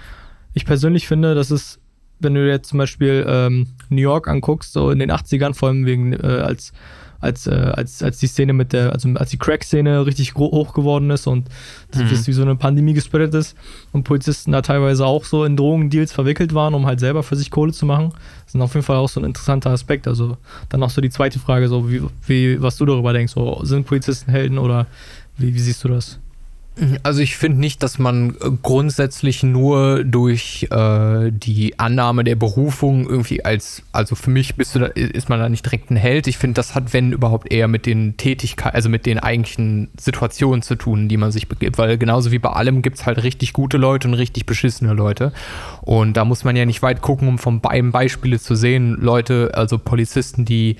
ich 0.53 0.65
persönlich 0.65 1.07
finde, 1.07 1.35
dass 1.35 1.51
es, 1.51 1.79
wenn 2.19 2.33
du 2.33 2.47
jetzt 2.47 2.69
zum 2.69 2.79
Beispiel 2.79 3.25
ähm, 3.27 3.67
New 3.89 4.01
York 4.01 4.27
anguckst, 4.27 4.73
so 4.73 4.91
in 4.91 4.99
den 4.99 5.11
80ern, 5.11 5.53
vor 5.53 5.69
allem 5.69 5.85
wegen 5.85 6.13
äh, 6.13 6.41
als 6.43 6.73
als, 7.19 7.47
äh, 7.47 7.51
als, 7.51 8.03
als 8.03 8.19
die 8.19 8.27
Szene 8.27 8.53
mit 8.53 8.73
der, 8.73 8.93
also 8.93 9.09
als 9.15 9.29
die 9.29 9.37
Crack-Szene 9.37 10.05
richtig 10.05 10.35
hoch 10.35 10.73
geworden 10.73 11.09
ist 11.09 11.27
und 11.27 11.47
das 11.91 12.01
mhm. 12.03 12.27
wie 12.27 12.33
so 12.33 12.41
eine 12.41 12.55
Pandemie 12.55 12.93
gespreadet 12.93 13.33
ist 13.33 13.55
und 13.91 14.03
Polizisten 14.03 14.51
da 14.51 14.61
teilweise 14.61 15.05
auch 15.05 15.25
so 15.25 15.43
in 15.43 15.57
Drogendeals 15.57 16.11
verwickelt 16.11 16.53
waren, 16.53 16.73
um 16.73 16.85
halt 16.85 16.99
selber 16.99 17.23
für 17.23 17.35
sich 17.35 17.51
Kohle 17.51 17.73
zu 17.73 17.85
machen. 17.85 18.13
Das 18.45 18.55
ist 18.55 18.61
auf 18.61 18.73
jeden 18.73 18.85
Fall 18.85 18.97
auch 18.97 19.09
so 19.09 19.19
ein 19.19 19.25
interessanter 19.25 19.71
Aspekt. 19.71 20.07
Also 20.07 20.37
dann 20.69 20.83
auch 20.83 20.89
so 20.89 21.01
die 21.01 21.09
zweite 21.09 21.39
Frage, 21.39 21.67
so 21.67 21.89
wie, 21.89 22.01
wie 22.27 22.61
was 22.61 22.77
du 22.77 22.85
darüber 22.85 23.13
denkst, 23.13 23.33
so 23.33 23.59
sind 23.63 23.85
Polizisten 23.87 24.31
Helden 24.31 24.57
oder 24.57 24.87
wie, 25.37 25.53
wie 25.53 25.59
siehst 25.59 25.83
du 25.83 25.89
das? 25.89 26.19
Also 27.03 27.21
ich 27.21 27.37
finde 27.37 27.59
nicht, 27.59 27.81
dass 27.81 27.97
man 27.97 28.31
äh, 28.41 28.51
grundsätzlich 28.61 29.41
nur 29.43 30.03
durch 30.03 30.67
äh, 30.69 31.31
die 31.31 31.79
Annahme 31.79 32.23
der 32.23 32.35
Berufung 32.35 33.09
irgendwie 33.09 33.43
als, 33.43 33.81
also 33.91 34.15
für 34.15 34.29
mich 34.29 34.55
bist 34.55 34.75
du 34.75 34.79
da, 34.79 34.85
ist 34.87 35.29
man 35.29 35.39
da 35.39 35.49
nicht 35.49 35.65
direkt 35.65 35.89
ein 35.89 35.95
Held. 35.95 36.27
Ich 36.27 36.37
finde, 36.37 36.53
das 36.55 36.75
hat, 36.75 36.93
wenn 36.93 37.11
überhaupt, 37.11 37.51
eher 37.51 37.67
mit 37.67 37.85
den 37.85 38.17
Tätigkeiten, 38.17 38.75
also 38.75 38.89
mit 38.89 39.05
den 39.05 39.19
eigentlichen 39.19 39.89
Situationen 39.99 40.61
zu 40.61 40.75
tun, 40.75 41.07
die 41.07 41.17
man 41.17 41.31
sich 41.31 41.47
begibt. 41.47 41.77
Weil 41.77 41.97
genauso 41.97 42.31
wie 42.31 42.39
bei 42.39 42.49
allem 42.49 42.81
gibt 42.81 42.97
es 42.97 43.05
halt 43.05 43.23
richtig 43.23 43.53
gute 43.53 43.77
Leute 43.77 44.07
und 44.07 44.13
richtig 44.13 44.45
beschissene 44.45 44.93
Leute. 44.93 45.33
Und 45.81 46.15
da 46.15 46.25
muss 46.25 46.43
man 46.43 46.55
ja 46.55 46.65
nicht 46.65 46.81
weit 46.81 47.01
gucken, 47.01 47.27
um 47.27 47.39
von 47.39 47.59
beiden 47.59 47.91
Beispiele 47.91 48.39
zu 48.39 48.55
sehen. 48.55 48.97
Leute, 48.99 49.51
also 49.53 49.77
Polizisten, 49.77 50.45
die 50.45 50.77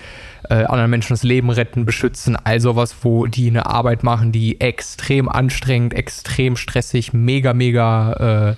äh, 0.50 0.64
anderen 0.66 0.90
Menschen 0.90 1.14
das 1.14 1.24
Leben 1.24 1.50
retten, 1.50 1.86
beschützen, 1.86 2.38
all 2.42 2.60
sowas, 2.60 2.96
wo 3.02 3.26
die 3.26 3.48
eine 3.48 3.66
Arbeit 3.66 4.04
machen, 4.04 4.32
die 4.32 4.62
extrem 4.62 5.30
anstrengend, 5.30 5.87
extrem 5.94 6.56
stressig, 6.56 7.14
mega, 7.14 7.54
mega 7.54 8.52
äh, 8.52 8.56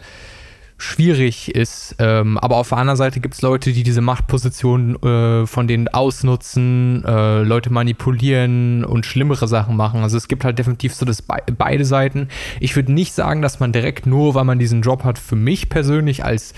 schwierig 0.78 1.54
ist. 1.54 1.96
Ähm, 2.00 2.38
aber 2.38 2.56
auf 2.56 2.70
der 2.70 2.78
anderen 2.78 2.98
Seite 2.98 3.20
gibt 3.20 3.36
es 3.36 3.42
Leute, 3.42 3.74
die 3.74 3.84
diese 3.84 4.02
Machtposition 4.02 4.96
äh, 5.04 5.46
von 5.46 5.68
denen 5.68 5.90
ausnutzen, 5.90 7.04
äh, 7.06 7.44
Leute 7.44 7.72
manipulieren 7.72 8.86
und 8.86 9.06
schlimmere 9.06 9.48
Sachen 9.48 9.76
machen. 9.76 10.02
Also 10.02 10.16
es 10.18 10.30
gibt 10.30 10.46
halt 10.46 10.58
definitiv 10.58 10.96
so 10.96 11.06
das 11.06 11.22
be 11.22 11.36
beide 11.58 11.84
Seiten. 11.84 12.30
Ich 12.62 12.76
würde 12.76 12.94
nicht 12.94 13.14
sagen, 13.14 13.42
dass 13.42 13.60
man 13.60 13.74
direkt 13.74 14.06
nur, 14.06 14.36
weil 14.36 14.46
man 14.46 14.58
diesen 14.58 14.82
Job 14.82 15.04
hat, 15.04 15.20
für 15.20 15.36
mich 15.36 15.70
persönlich 15.70 16.24
als 16.24 16.54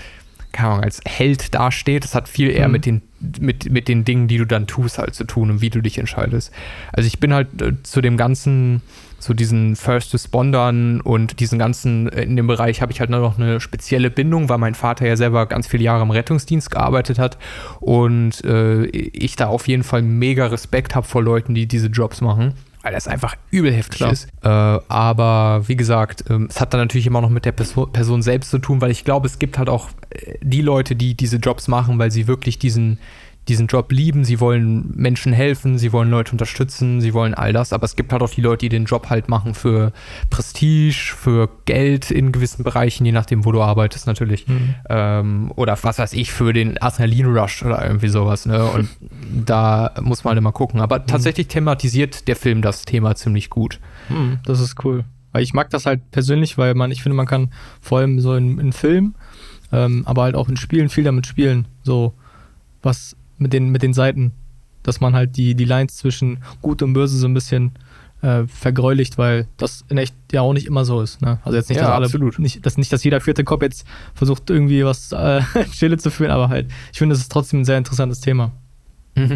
keine 0.52 0.68
Ahnung, 0.68 0.84
als 0.84 1.00
Held 1.04 1.54
dasteht. 1.54 2.04
Das 2.04 2.14
hat 2.14 2.28
viel 2.28 2.50
eher 2.50 2.68
mhm. 2.68 2.72
mit, 2.72 2.86
den, 2.86 3.02
mit, 3.40 3.70
mit 3.70 3.88
den 3.88 4.04
Dingen, 4.04 4.28
die 4.28 4.38
du 4.38 4.44
dann 4.44 4.66
tust, 4.66 4.98
halt 4.98 5.14
zu 5.14 5.24
tun 5.24 5.50
und 5.50 5.60
wie 5.62 5.70
du 5.70 5.80
dich 5.80 5.98
entscheidest. 5.98 6.52
Also 6.92 7.06
ich 7.06 7.18
bin 7.18 7.32
halt 7.32 7.60
äh, 7.60 7.82
zu 7.82 8.00
dem 8.00 8.16
ganzen, 8.16 8.82
zu 9.22 9.34
diesen 9.34 9.76
First 9.76 10.12
Respondern 10.12 11.00
und 11.00 11.38
diesen 11.40 11.58
ganzen, 11.58 12.08
äh, 12.08 12.22
in 12.22 12.36
dem 12.36 12.48
Bereich 12.48 12.82
habe 12.82 12.92
ich 12.92 13.00
halt 13.00 13.08
noch 13.08 13.38
eine 13.38 13.60
spezielle 13.60 14.10
Bindung, 14.10 14.48
weil 14.48 14.58
mein 14.58 14.74
Vater 14.74 15.06
ja 15.06 15.16
selber 15.16 15.46
ganz 15.46 15.66
viele 15.66 15.84
Jahre 15.84 16.02
im 16.02 16.10
Rettungsdienst 16.10 16.70
gearbeitet 16.70 17.18
hat 17.18 17.38
und 17.80 18.44
äh, 18.44 18.84
ich 18.86 19.36
da 19.36 19.46
auf 19.46 19.68
jeden 19.68 19.84
Fall 19.84 20.02
mega 20.02 20.46
Respekt 20.46 20.94
habe 20.94 21.06
vor 21.06 21.22
Leuten, 21.22 21.54
die 21.54 21.66
diese 21.66 21.86
Jobs 21.86 22.20
machen 22.20 22.54
weil 22.82 22.92
das 22.92 23.06
einfach 23.06 23.36
übel 23.52 23.72
heftig 23.72 23.98
Klar. 23.98 24.10
ist. 24.10 24.28
Äh, 24.42 24.48
aber 24.48 25.62
wie 25.68 25.76
gesagt, 25.76 26.24
ähm, 26.28 26.48
es 26.50 26.60
hat 26.60 26.74
dann 26.74 26.80
natürlich 26.80 27.06
immer 27.06 27.20
noch 27.20 27.30
mit 27.30 27.44
der 27.44 27.52
Person, 27.52 27.92
Person 27.92 28.22
selbst 28.22 28.50
zu 28.50 28.58
tun, 28.58 28.80
weil 28.80 28.90
ich 28.90 29.04
glaube, 29.04 29.28
es 29.28 29.38
gibt 29.38 29.56
halt 29.56 29.68
auch 29.68 29.90
äh, 30.10 30.34
die 30.40 30.62
Leute, 30.62 30.96
die 30.96 31.14
diese 31.14 31.36
Jobs 31.36 31.68
machen, 31.68 32.00
weil 32.00 32.10
sie 32.10 32.26
wirklich 32.26 32.58
diesen, 32.58 32.98
diesen 33.48 33.66
Job 33.66 33.90
lieben, 33.90 34.24
sie 34.24 34.38
wollen 34.38 34.92
Menschen 34.94 35.32
helfen, 35.32 35.76
sie 35.76 35.92
wollen 35.92 36.10
Leute 36.10 36.30
unterstützen, 36.32 37.00
sie 37.00 37.12
wollen 37.12 37.34
all 37.34 37.52
das, 37.52 37.72
aber 37.72 37.84
es 37.84 37.96
gibt 37.96 38.12
halt 38.12 38.22
auch 38.22 38.30
die 38.30 38.40
Leute, 38.40 38.58
die 38.58 38.68
den 38.68 38.84
Job 38.84 39.10
halt 39.10 39.28
machen 39.28 39.54
für 39.54 39.92
Prestige, 40.30 41.12
für 41.16 41.48
Geld 41.64 42.12
in 42.12 42.30
gewissen 42.30 42.62
Bereichen, 42.62 43.04
je 43.04 43.10
nachdem, 43.10 43.44
wo 43.44 43.50
du 43.50 43.60
arbeitest 43.60 44.06
natürlich. 44.06 44.46
Mhm. 44.46 44.74
Ähm, 44.88 45.52
oder 45.56 45.76
was 45.82 45.98
weiß 45.98 46.12
ich, 46.12 46.30
für 46.30 46.52
den 46.52 46.80
Adrenalin-Rush 46.80 47.64
oder 47.64 47.84
irgendwie 47.84 48.08
sowas. 48.08 48.46
Ne? 48.46 48.64
Und 48.64 48.88
da 49.44 49.92
muss 50.00 50.22
man 50.22 50.32
halt 50.32 50.38
immer 50.38 50.52
gucken. 50.52 50.80
Aber 50.80 51.00
mhm. 51.00 51.06
tatsächlich 51.06 51.48
thematisiert 51.48 52.28
der 52.28 52.36
Film 52.36 52.62
das 52.62 52.84
Thema 52.84 53.16
ziemlich 53.16 53.50
gut. 53.50 53.80
Mhm, 54.08 54.38
das 54.44 54.60
ist 54.60 54.84
cool. 54.84 55.04
Weil 55.32 55.42
ich 55.42 55.52
mag 55.52 55.70
das 55.70 55.86
halt 55.86 56.10
persönlich, 56.12 56.58
weil 56.58 56.74
man, 56.74 56.92
ich 56.92 57.02
finde, 57.02 57.16
man 57.16 57.26
kann 57.26 57.50
vor 57.80 57.98
allem 57.98 58.20
so 58.20 58.34
in, 58.34 58.58
in 58.58 58.72
Filmen, 58.72 59.16
ähm, 59.72 60.02
aber 60.06 60.22
halt 60.22 60.36
auch 60.36 60.48
in 60.48 60.56
Spielen 60.56 60.90
viel 60.90 61.04
damit 61.04 61.26
spielen. 61.26 61.66
So, 61.82 62.14
was 62.82 63.16
mit 63.42 63.52
den, 63.52 63.70
mit 63.70 63.82
den 63.82 63.92
Seiten, 63.92 64.32
dass 64.82 65.00
man 65.00 65.14
halt 65.14 65.36
die, 65.36 65.54
die 65.54 65.64
Lines 65.64 65.96
zwischen 65.96 66.38
Gut 66.60 66.82
und 66.82 66.92
Böse 66.92 67.16
so 67.16 67.26
ein 67.26 67.34
bisschen 67.34 67.72
äh, 68.22 68.46
vergräulicht, 68.46 69.18
weil 69.18 69.46
das 69.56 69.84
in 69.88 69.98
echt 69.98 70.14
ja 70.32 70.42
auch 70.42 70.52
nicht 70.52 70.66
immer 70.66 70.84
so 70.84 71.00
ist. 71.00 71.20
Ne? 71.20 71.38
Also 71.44 71.58
jetzt 71.58 71.68
nicht, 71.68 71.78
ja, 71.78 71.84
dass 71.84 71.92
alle, 71.92 72.06
absolut. 72.06 72.38
Nicht, 72.38 72.64
dass, 72.64 72.78
nicht, 72.78 72.92
dass 72.92 73.04
jeder 73.04 73.20
vierte 73.20 73.44
Kopf 73.44 73.62
jetzt 73.62 73.86
versucht, 74.14 74.48
irgendwie 74.48 74.84
was 74.84 75.12
äh, 75.12 75.42
Stille 75.72 75.98
zu 75.98 76.10
führen, 76.10 76.30
aber 76.30 76.48
halt, 76.48 76.70
ich 76.92 76.98
finde, 76.98 77.14
das 77.14 77.22
ist 77.22 77.32
trotzdem 77.32 77.60
ein 77.60 77.64
sehr 77.64 77.78
interessantes 77.78 78.20
Thema. 78.20 78.52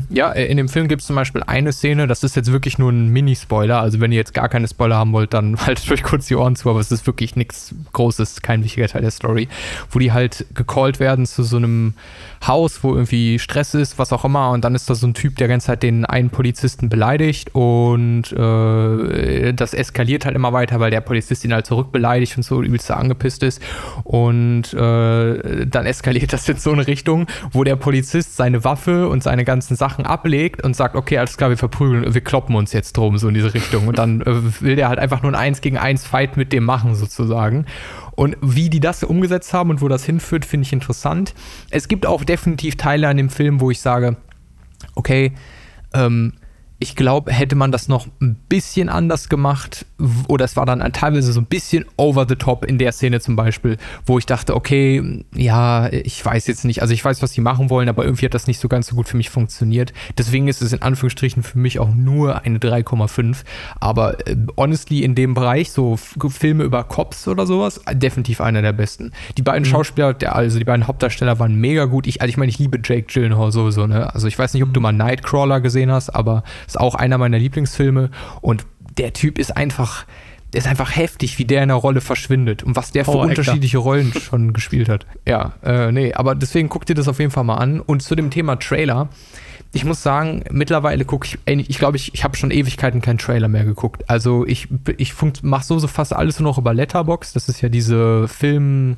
Ja, 0.09 0.33
äh, 0.33 0.47
in 0.47 0.57
dem 0.57 0.71
Film 0.71 0.89
gibt 0.89 1.03
es 1.03 1.07
zum 1.07 1.17
Beispiel 1.17 1.43
eine 1.43 1.71
Szene, 1.71 2.07
das 2.07 2.23
ist 2.23 2.35
jetzt 2.35 2.51
wirklich 2.51 2.79
nur 2.79 2.91
ein 2.91 3.09
Mini-Spoiler. 3.09 3.79
Also, 3.79 4.01
wenn 4.01 4.11
ihr 4.11 4.17
jetzt 4.17 4.33
gar 4.33 4.49
keine 4.49 4.67
Spoiler 4.69 4.97
haben 4.97 5.13
wollt, 5.13 5.35
dann 5.35 5.57
haltet 5.67 5.91
euch 5.91 6.03
kurz 6.03 6.27
die 6.27 6.37
Ohren 6.37 6.57
zu, 6.57 6.71
aber 6.71 6.81
es 6.81 6.91
ist 6.91 7.07
wirklich 7.07 7.37
nichts 7.37 7.75
Großes, 7.93 8.41
kein 8.41 8.65
wichtiger 8.65 8.89
Teil 8.89 9.03
der 9.03 9.11
Story, 9.11 9.49
wo 9.91 9.99
die 9.99 10.13
halt 10.13 10.47
gecallt 10.55 10.99
werden 10.99 11.27
zu 11.27 11.43
so 11.43 11.59
einem 11.59 11.95
Haus, 12.47 12.83
wo 12.83 12.95
irgendwie 12.95 13.39
Stress 13.39 13.75
ist, 13.75 13.99
was 13.99 14.13
auch 14.13 14.25
immer. 14.25 14.51
Und 14.51 14.65
dann 14.65 14.75
ist 14.75 14.89
da 14.89 14.95
so 14.95 15.07
ein 15.07 15.15
Typ, 15.15 15.37
der 15.37 15.49
ganze 15.49 15.69
Zeit 15.69 15.83
den 15.83 16.05
einen 16.05 16.31
Polizisten 16.31 16.89
beleidigt 16.89 17.55
und 17.55 18.33
äh, 18.33 19.53
das 19.53 19.75
eskaliert 19.75 20.25
halt 20.25 20.37
immer 20.37 20.53
weiter, 20.53 20.81
weil 20.81 20.91
der 20.91 21.01
Polizist 21.01 21.45
ihn 21.45 21.53
halt 21.53 21.67
zurückbeleidigt 21.67 22.37
und 22.37 22.43
so 22.45 22.63
übelst 22.63 22.91
angepisst 22.91 23.43
ist. 23.43 23.61
Und 24.05 24.73
äh, 24.73 25.67
dann 25.67 25.87
eskaliert 25.87 26.33
das 26.33 26.49
in 26.49 26.57
so 26.57 26.73
eine 26.73 26.87
Richtung, 26.87 27.27
wo 27.53 27.65
der 27.65 27.77
Polizist 27.77 28.37
seine 28.37 28.65
Waffe 28.65 29.09
und 29.09 29.23
seine 29.23 29.45
ganzen 29.67 29.77
Sachen 29.77 30.07
ablegt 30.07 30.63
und 30.63 30.77
sagt, 30.77 30.95
okay, 30.95 31.19
alles 31.19 31.37
klar, 31.37 31.51
wir 31.51 31.57
verprügeln, 31.57 32.15
wir 32.15 32.21
kloppen 32.21 32.55
uns 32.55 32.73
jetzt 32.73 32.97
drum, 32.97 33.19
so 33.19 33.27
in 33.27 33.35
diese 33.35 33.53
Richtung. 33.53 33.89
Und 33.89 33.99
dann 33.99 34.21
äh, 34.21 34.61
will 34.61 34.77
der 34.77 34.89
halt 34.89 35.01
einfach 35.01 35.23
nur 35.23 35.33
ein 35.33 35.35
Eins 35.35 35.61
gegen 35.61 35.77
eins 35.77 36.07
Fight 36.07 36.37
mit 36.37 36.53
dem 36.53 36.65
machen, 36.65 36.95
sozusagen. 36.95 37.67
Und 38.15 38.37
wie 38.41 38.71
die 38.71 38.79
das 38.79 39.03
umgesetzt 39.03 39.53
haben 39.53 39.71
und 39.71 39.81
wo 39.81 39.89
das 39.89 40.05
hinführt, 40.05 40.45
finde 40.45 40.67
ich 40.67 40.73
interessant. 40.73 41.35
Es 41.71 41.89
gibt 41.89 42.07
auch 42.07 42.23
definitiv 42.23 42.77
Teile 42.77 43.09
an 43.09 43.17
dem 43.17 43.29
Film, 43.29 43.61
wo 43.61 43.73
ich 43.73 43.81
sage, 43.81 44.17
okay, 44.95 45.33
ähm, 45.93 46.35
ich 46.79 46.95
glaube, 46.95 47.33
hätte 47.33 47.57
man 47.57 47.73
das 47.73 47.89
noch 47.89 48.07
ein 48.21 48.37
bisschen 48.49 48.89
anders 48.89 49.29
gemacht, 49.29 49.87
oder 50.29 50.45
es 50.45 50.57
war 50.57 50.67
dann 50.67 50.81
teilweise 50.93 51.33
so 51.33 51.41
ein 51.41 51.47
bisschen 51.47 51.87
over 51.97 52.27
the 52.29 52.37
top 52.37 52.65
in 52.67 52.79
der 52.79 52.93
Szene 52.93 53.21
zum 53.21 53.35
Beispiel, 53.35 53.79
wo 54.05 54.19
ich 54.19 54.27
dachte, 54.27 54.55
okay, 54.55 55.25
ja, 55.35 55.91
ich 55.91 56.25
weiß 56.25 56.47
jetzt 56.47 56.65
nicht, 56.65 56.83
also 56.83 56.93
ich 56.93 57.03
weiß, 57.03 57.23
was 57.23 57.33
sie 57.33 57.41
machen 57.41 57.71
wollen, 57.71 57.89
aber 57.89 58.05
irgendwie 58.05 58.27
hat 58.27 58.35
das 58.35 58.47
nicht 58.47 58.61
so 58.61 58.69
ganz 58.69 58.89
so 58.89 58.97
gut 58.97 59.09
für 59.09 59.17
mich 59.17 59.31
funktioniert. 59.31 59.95
Deswegen 60.19 60.49
ist 60.49 60.61
es 60.61 60.73
in 60.73 60.83
Anführungsstrichen 60.83 61.43
für 61.43 61.59
mich 61.59 61.79
auch 61.79 61.95
nur 61.95 62.43
eine 62.43 62.59
3,5. 62.59 63.39
Aber 63.81 64.27
äh, 64.27 64.37
honestly, 64.57 65.03
in 65.03 65.15
dem 65.15 65.35
Bereich, 65.35 65.71
so 65.71 65.97
Filme 65.97 66.65
über 66.65 66.85
Cops 66.85 67.27
oder 67.27 67.47
sowas, 67.47 67.81
definitiv 67.93 68.41
einer 68.41 68.61
der 68.61 68.73
besten. 68.73 69.13
Die 69.39 69.43
beiden 69.43 69.67
mhm. 69.67 69.73
Schauspieler, 69.73 70.13
der, 70.13 70.37
also 70.37 70.59
die 70.59 70.65
beiden 70.65 70.87
Hauptdarsteller 70.87 71.39
waren 71.39 71.55
mega 71.55 71.87
gut. 71.87 72.07
Ich, 72.07 72.21
also 72.21 72.29
ich 72.29 72.37
meine, 72.37 72.51
ich 72.51 72.59
liebe 72.59 72.79
Jake 72.83 73.07
Gyllenhaal 73.13 73.51
sowieso, 73.51 73.87
ne? 73.87 74.13
Also 74.15 74.29
ich 74.29 74.39
weiß 74.39 74.53
nicht, 74.55 74.63
ob 74.63 74.75
du 74.75 74.81
mal 74.81 74.93
Nightcrawler 74.93 75.61
gesehen 75.61 75.91
hast, 75.91 76.11
aber 76.11 76.43
ist 76.67 76.79
auch 76.79 76.95
einer 76.95 77.19
meiner 77.19 77.39
Lieblingsfilme 77.39 78.11
und 78.41 78.67
der 78.99 79.13
Typ 79.13 79.39
ist 79.39 79.57
einfach, 79.57 80.07
der 80.53 80.61
ist 80.61 80.67
einfach 80.67 80.97
heftig, 80.97 81.39
wie 81.39 81.45
der 81.45 81.63
in 81.63 81.69
der 81.69 81.77
Rolle 81.77 82.01
verschwindet 82.01 82.63
und 82.63 82.77
was 82.77 82.93
der 82.93 83.05
für 83.05 83.13
oh, 83.13 83.23
unterschiedliche 83.23 83.79
Rollen 83.79 84.13
schon 84.21 84.53
gespielt 84.53 84.89
hat. 84.89 85.07
Ja, 85.27 85.53
äh, 85.63 85.93
nee, 85.93 86.15
aber 86.15 86.35
deswegen 86.35 86.69
guck 86.69 86.87
dir 86.87 86.95
das 86.95 87.09
auf 87.09 87.19
jeden 87.19 87.31
Fall 87.31 87.45
mal 87.45 87.57
an. 87.57 87.81
Und 87.81 88.03
zu 88.03 88.15
dem 88.15 88.31
Thema 88.31 88.57
Trailer, 88.57 89.09
ich 89.73 89.85
muss 89.85 90.03
sagen, 90.03 90.45
mittlerweile 90.51 91.05
gucke 91.05 91.27
ich, 91.27 91.39
ich 91.69 91.79
glaube, 91.79 91.97
ich, 91.97 92.15
ich 92.15 92.25
habe 92.25 92.37
schon 92.37 92.51
Ewigkeiten 92.51 93.03
keinen 93.03 93.19
Trailer 93.19 93.49
mehr 93.49 93.65
geguckt. 93.65 94.09
Also 94.09 94.47
ich, 94.47 94.69
ich 94.97 95.15
mache 95.43 95.65
so, 95.65 95.79
so 95.79 95.87
fast 95.87 96.15
alles 96.15 96.41
nur 96.41 96.51
noch 96.51 96.59
über 96.59 96.73
Letterbox. 96.73 97.33
Das 97.35 97.49
ist 97.49 97.61
ja 97.61 97.69
diese 97.69 98.29
Film 98.29 98.97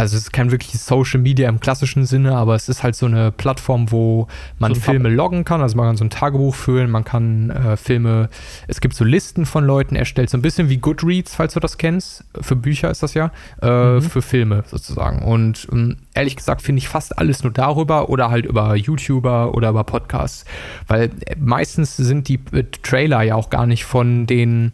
also 0.00 0.16
es 0.16 0.24
ist 0.24 0.32
kein 0.32 0.50
wirkliches 0.50 0.86
Social 0.86 1.20
Media 1.20 1.48
im 1.48 1.60
klassischen 1.60 2.06
Sinne, 2.06 2.34
aber 2.34 2.54
es 2.54 2.68
ist 2.68 2.82
halt 2.82 2.96
so 2.96 3.04
eine 3.04 3.32
Plattform, 3.32 3.92
wo 3.92 4.28
man 4.58 4.74
so 4.74 4.80
Filme 4.80 5.10
loggen 5.10 5.44
kann. 5.44 5.60
Also 5.60 5.76
man 5.76 5.86
kann 5.86 5.96
so 5.98 6.04
ein 6.04 6.10
Tagebuch 6.10 6.54
führen, 6.54 6.90
man 6.90 7.04
kann 7.04 7.50
äh, 7.50 7.76
Filme, 7.76 8.30
es 8.66 8.80
gibt 8.80 8.94
so 8.94 9.04
Listen 9.04 9.44
von 9.44 9.64
Leuten 9.64 9.96
erstellt, 9.96 10.30
so 10.30 10.38
ein 10.38 10.42
bisschen 10.42 10.70
wie 10.70 10.78
Goodreads, 10.78 11.34
falls 11.34 11.52
du 11.52 11.60
das 11.60 11.76
kennst. 11.76 12.24
Für 12.40 12.56
Bücher 12.56 12.90
ist 12.90 13.02
das 13.02 13.12
ja, 13.12 13.30
äh, 13.60 13.94
mhm. 13.94 14.02
für 14.02 14.22
Filme 14.22 14.64
sozusagen. 14.66 15.22
Und 15.22 15.68
ähm, 15.70 15.98
ehrlich 16.14 16.36
gesagt 16.36 16.62
finde 16.62 16.78
ich 16.78 16.88
fast 16.88 17.18
alles 17.18 17.42
nur 17.42 17.52
darüber 17.52 18.08
oder 18.08 18.30
halt 18.30 18.46
über 18.46 18.74
YouTuber 18.74 19.54
oder 19.54 19.68
über 19.68 19.84
Podcasts, 19.84 20.46
weil 20.86 21.10
meistens 21.38 21.96
sind 21.96 22.28
die 22.28 22.40
äh, 22.52 22.64
Trailer 22.82 23.22
ja 23.22 23.34
auch 23.34 23.50
gar 23.50 23.66
nicht 23.66 23.84
von 23.84 24.26
den 24.26 24.72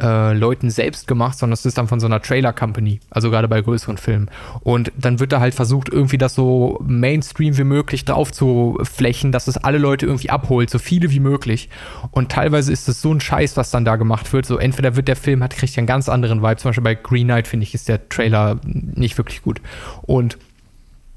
äh, 0.00 0.32
Leuten 0.32 0.70
selbst 0.70 1.06
gemacht, 1.06 1.38
sondern 1.38 1.54
es 1.54 1.64
ist 1.64 1.78
dann 1.78 1.88
von 1.88 2.00
so 2.00 2.06
einer 2.06 2.20
Trailer-Company, 2.20 3.00
also 3.10 3.30
gerade 3.30 3.48
bei 3.48 3.60
größeren 3.60 3.96
Filmen. 3.98 4.30
Und 4.60 4.92
dann 4.96 5.20
wird 5.20 5.32
da 5.32 5.40
halt 5.40 5.54
versucht, 5.54 5.88
irgendwie 5.88 6.18
das 6.18 6.34
so 6.34 6.80
Mainstream 6.86 7.56
wie 7.56 7.64
möglich 7.64 8.04
drauf 8.04 8.32
zu 8.32 8.78
flächen, 8.82 9.32
dass 9.32 9.48
es 9.48 9.56
alle 9.56 9.78
Leute 9.78 10.06
irgendwie 10.06 10.30
abholt, 10.30 10.70
so 10.70 10.78
viele 10.78 11.10
wie 11.10 11.20
möglich. 11.20 11.68
Und 12.10 12.30
teilweise 12.30 12.72
ist 12.72 12.88
es 12.88 13.02
so 13.02 13.12
ein 13.12 13.20
Scheiß, 13.20 13.56
was 13.56 13.70
dann 13.70 13.84
da 13.84 13.96
gemacht 13.96 14.32
wird. 14.32 14.46
So 14.46 14.58
entweder 14.58 14.96
wird 14.96 15.08
der 15.08 15.16
Film, 15.16 15.42
hat, 15.42 15.56
kriegt 15.56 15.76
einen 15.78 15.86
ganz 15.86 16.08
anderen 16.08 16.42
Vibe. 16.42 16.56
Zum 16.56 16.70
Beispiel 16.70 16.84
bei 16.84 16.94
Green 16.94 17.26
Knight, 17.26 17.48
finde 17.48 17.64
ich, 17.64 17.74
ist 17.74 17.88
der 17.88 18.08
Trailer 18.08 18.60
nicht 18.64 19.18
wirklich 19.18 19.42
gut. 19.42 19.60
Und 20.02 20.38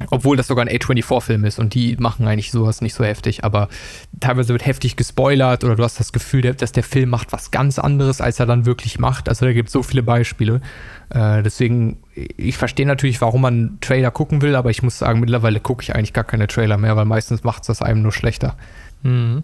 obwohl 0.10 0.38
das 0.38 0.48
sogar 0.48 0.66
ein 0.66 0.72
A24-Film 0.72 1.44
ist 1.46 1.60
und 1.60 1.74
die 1.74 1.98
machen 1.98 2.28
eigentlich 2.28 2.52
sowas 2.52 2.82
nicht 2.82 2.94
so 2.94 3.04
heftig, 3.04 3.44
aber 3.44 3.68
teilweise 4.20 4.54
wird 4.54 4.66
heftig 4.66 4.96
gespoilert 4.96 5.64
oder 5.64 5.76
du 5.76 5.84
hast 5.84 6.00
das 6.00 6.14
Gefühl, 6.14 6.42
dass 6.54 6.72
der 6.72 6.84
Film 6.84 7.10
macht 7.10 7.32
was 7.34 7.52
ganz 7.52 7.80
anderes, 7.80 8.22
als 8.22 8.40
er 8.40 8.46
dann 8.46 8.66
wirklich 8.66 9.00
macht. 9.00 9.30
Also 9.30 9.46
da 9.46 9.54
gibt 9.54 9.70
es 9.70 9.74
so 9.74 9.84
viele 9.84 10.04
Beispiele. 10.04 10.62
Äh, 11.10 11.44
deswegen, 11.44 11.98
ich 12.14 12.58
verstehe 12.58 12.86
natürlich, 12.86 13.22
warum 13.22 13.42
man 13.42 13.78
Trailer 13.82 14.12
gucken 14.12 14.42
will, 14.42 14.56
aber 14.56 14.70
ich 14.70 14.84
muss 14.84 15.00
sagen, 15.00 15.20
mittlerweile 15.20 15.60
gucke 15.60 15.84
ich 15.84 15.96
eigentlich 15.96 16.14
gar 16.14 16.24
keine 16.24 16.48
Trailer 16.48 16.78
mehr, 16.78 16.96
weil 16.96 17.06
meistens 17.06 17.44
macht 17.44 17.64
es 17.64 17.68
das 17.68 17.82
einem 17.82 18.02
nur 18.02 18.14
schlechter. 18.14 18.56
Mhm. 19.04 19.44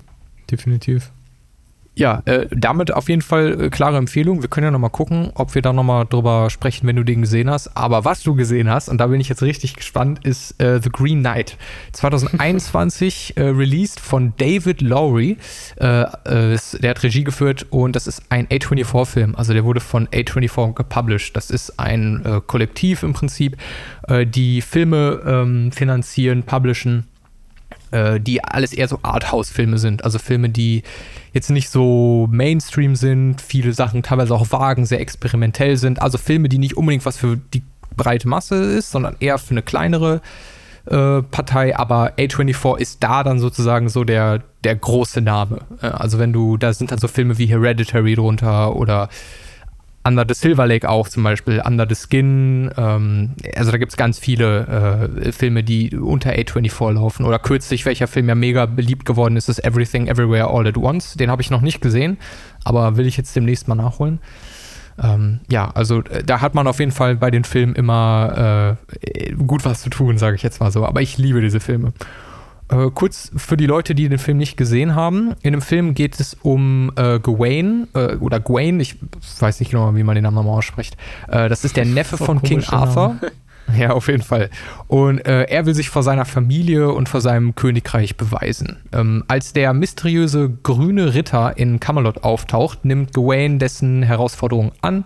Definitiv. 0.50 1.12
Ja, 1.98 2.22
äh, 2.26 2.48
damit 2.52 2.94
auf 2.94 3.08
jeden 3.08 3.22
Fall 3.22 3.62
äh, 3.62 3.70
klare 3.70 3.96
Empfehlung. 3.96 4.42
Wir 4.42 4.50
können 4.50 4.66
ja 4.66 4.72
nochmal 4.72 4.90
gucken, 4.90 5.32
ob 5.34 5.56
wir 5.56 5.62
da 5.62 5.72
nochmal 5.72 6.06
drüber 6.06 6.50
sprechen, 6.50 6.88
wenn 6.88 6.98
du 6.98 7.04
den 7.04 7.22
gesehen 7.22 7.50
hast. 7.50 7.76
Aber 7.78 8.04
was 8.04 8.22
du 8.22 8.36
gesehen 8.36 8.70
hast, 8.70 8.90
und 8.90 8.98
da 8.98 9.08
bin 9.08 9.22
ich 9.22 9.30
jetzt 9.30 9.42
richtig 9.42 9.76
gespannt, 9.76 10.20
ist 10.26 10.62
äh, 10.62 10.82
The 10.82 10.90
Green 10.90 11.22
Knight. 11.22 11.58
2021 11.94 13.34
äh, 13.38 13.44
released 13.44 14.02
von 14.02 14.34
David 14.36 14.82
Lowry. 14.82 15.38
Äh, 15.80 16.02
äh, 16.02 16.58
der 16.82 16.90
hat 16.90 17.02
Regie 17.04 17.24
geführt 17.24 17.66
und 17.70 17.96
das 17.96 18.08
ist 18.08 18.24
ein 18.28 18.48
A24-Film. 18.48 19.36
Also 19.36 19.54
der 19.54 19.64
wurde 19.64 19.80
von 19.80 20.08
A24 20.10 20.74
gepublished. 20.74 21.36
Das 21.36 21.50
ist 21.50 21.80
ein 21.80 22.42
Kollektiv 22.48 23.04
im 23.04 23.14
Prinzip, 23.14 23.58
die 24.10 24.62
Filme 24.62 25.22
ähm, 25.26 25.72
finanzieren, 25.72 26.44
publishen 26.44 27.06
äh, 27.92 28.20
die 28.20 28.44
alles 28.44 28.74
eher 28.74 28.88
so 28.88 29.00
Arthouse-Filme 29.02 29.78
sind. 29.78 30.04
Also 30.04 30.20
Filme, 30.20 30.50
die 30.50 30.84
jetzt 31.34 31.50
nicht 31.50 31.70
so 31.70 32.28
Mainstream 32.32 32.96
sind, 32.96 33.42
viele 33.42 33.74
Sachen 33.74 34.04
teilweise 34.04 34.34
auch 34.34 34.52
vagen, 34.52 34.86
sehr 34.86 35.00
experimentell 35.00 35.78
sind. 35.78 36.02
Also 36.02 36.18
Filme, 36.18 36.50
die 36.50 36.58
nicht 36.58 36.78
unbedingt 36.78 37.06
was 37.06 37.18
für 37.18 37.38
die 37.54 37.64
breite 37.96 38.28
Masse 38.28 38.56
ist, 38.56 38.92
sondern 38.92 39.16
eher 39.20 39.38
für 39.38 39.52
eine 39.52 39.62
kleinere 39.62 40.22
äh, 40.86 41.22
Partei. 41.22 41.78
Aber 41.78 42.14
A24 42.18 42.78
ist 42.78 43.04
da 43.04 43.24
dann 43.24 43.40
sozusagen 43.40 43.90
so 43.90 44.04
der, 44.04 44.44
der 44.64 44.76
große 44.76 45.22
Name. 45.22 45.60
Äh, 45.82 45.88
also 45.88 46.20
wenn 46.20 46.34
du, 46.34 46.58
da 46.58 46.74
sind 46.74 46.92
dann 46.92 47.00
so 47.00 47.08
Filme 47.08 47.38
wie 47.38 47.48
Hereditary 47.48 48.16
drunter 48.16 48.76
oder 48.76 49.10
Under 50.06 50.24
the 50.28 50.36
Silver 50.36 50.68
Lake 50.68 50.88
auch 50.88 51.10
zum 51.10 51.24
Beispiel, 51.24 51.62
Under 51.66 51.88
the 51.90 51.96
Skin. 51.96 52.70
Ähm, 52.78 53.32
also 53.56 53.72
da 53.72 53.78
gibt 53.78 53.92
es 53.92 53.98
ganz 53.98 54.20
viele 54.20 55.10
äh, 55.26 55.32
Filme, 55.32 55.64
die 55.64 55.96
unter 55.96 56.32
A24 56.32 56.94
laufen. 56.94 57.26
Oder 57.26 57.40
kürzlich, 57.40 57.86
welcher 57.86 58.08
Film 58.08 58.30
ja 58.30 58.36
mega 58.36 58.68
beliebt 58.68 59.06
geworden 59.06 59.36
ist, 59.36 59.50
ist 59.50 59.64
Everything 59.64 60.08
Everywhere 60.08 60.48
All 60.48 60.68
at 60.68 60.78
Once. 60.78 61.16
Den 61.16 61.32
habe 61.32 61.42
ich 61.42 61.50
noch 61.50 61.62
nicht 61.62 61.82
gesehen, 61.82 62.18
aber 62.64 62.98
will 62.98 63.08
ich 63.08 63.18
jetzt 63.18 63.36
demnächst 63.36 63.68
mal 63.68 63.76
nachholen. 63.76 64.20
Ähm, 65.02 65.42
ja, 65.50 65.72
also 65.72 66.04
äh, 66.04 66.24
da 66.24 66.40
hat 66.40 66.56
man 66.56 66.68
auf 66.68 66.80
jeden 66.80 66.92
Fall 66.92 67.16
bei 67.16 67.32
den 67.32 67.44
Filmen 67.44 67.76
immer 67.76 68.78
äh, 68.94 69.34
gut 69.34 69.66
was 69.66 69.82
zu 69.82 69.90
tun, 69.90 70.18
sage 70.18 70.36
ich 70.36 70.44
jetzt 70.44 70.60
mal 70.60 70.72
so. 70.72 70.86
Aber 70.86 71.02
ich 71.02 71.18
liebe 71.18 71.42
diese 71.42 71.60
Filme. 71.60 71.94
Äh, 72.70 72.90
kurz 72.94 73.32
für 73.36 73.58
die 73.58 73.68
Leute, 73.68 73.94
die 73.94 74.10
den 74.10 74.18
Film 74.18 74.38
nicht 74.38 74.58
gesehen 74.58 74.96
haben. 74.96 75.36
In 75.42 75.52
dem 75.52 75.62
Film 75.62 75.94
geht 75.94 76.20
es 76.20 76.36
um 76.42 76.92
äh, 76.96 77.20
Gawain 77.20 77.88
äh, 77.94 78.16
oder 78.16 78.40
Gawain, 78.40 78.80
ich 78.80 78.98
weiß 79.40 79.60
nicht 79.60 79.72
genau, 79.72 79.96
wie 79.96 80.04
man 80.04 80.16
den 80.16 80.24
Namen 80.24 80.36
nochmal 80.36 80.58
ausspricht. 80.58 80.98
Äh, 81.28 81.48
das 81.50 81.64
ist 81.64 81.78
der 81.78 81.86
Neffe 81.86 82.18
von 82.18 82.42
King 82.42 82.64
Arthur. 82.64 83.16
Name. 83.22 83.32
Ja, 83.78 83.92
auf 83.92 84.08
jeden 84.08 84.22
Fall. 84.22 84.50
Und 84.88 85.26
äh, 85.26 85.44
er 85.44 85.66
will 85.66 85.74
sich 85.74 85.90
vor 85.90 86.04
seiner 86.04 86.26
Familie 86.26 86.92
und 86.92 87.10
vor 87.10 87.20
seinem 87.20 87.56
Königreich 87.56 88.16
beweisen. 88.16 88.78
Ähm, 88.94 89.24
als 89.28 89.54
der 89.54 89.74
mysteriöse 89.74 90.52
grüne 90.62 91.14
Ritter 91.14 91.58
in 91.58 91.80
Camelot 91.80 92.24
auftaucht, 92.24 92.86
nimmt 92.86 93.14
Gawain 93.14 93.58
dessen 93.58 94.04
Herausforderung 94.04 94.72
an. 94.82 95.06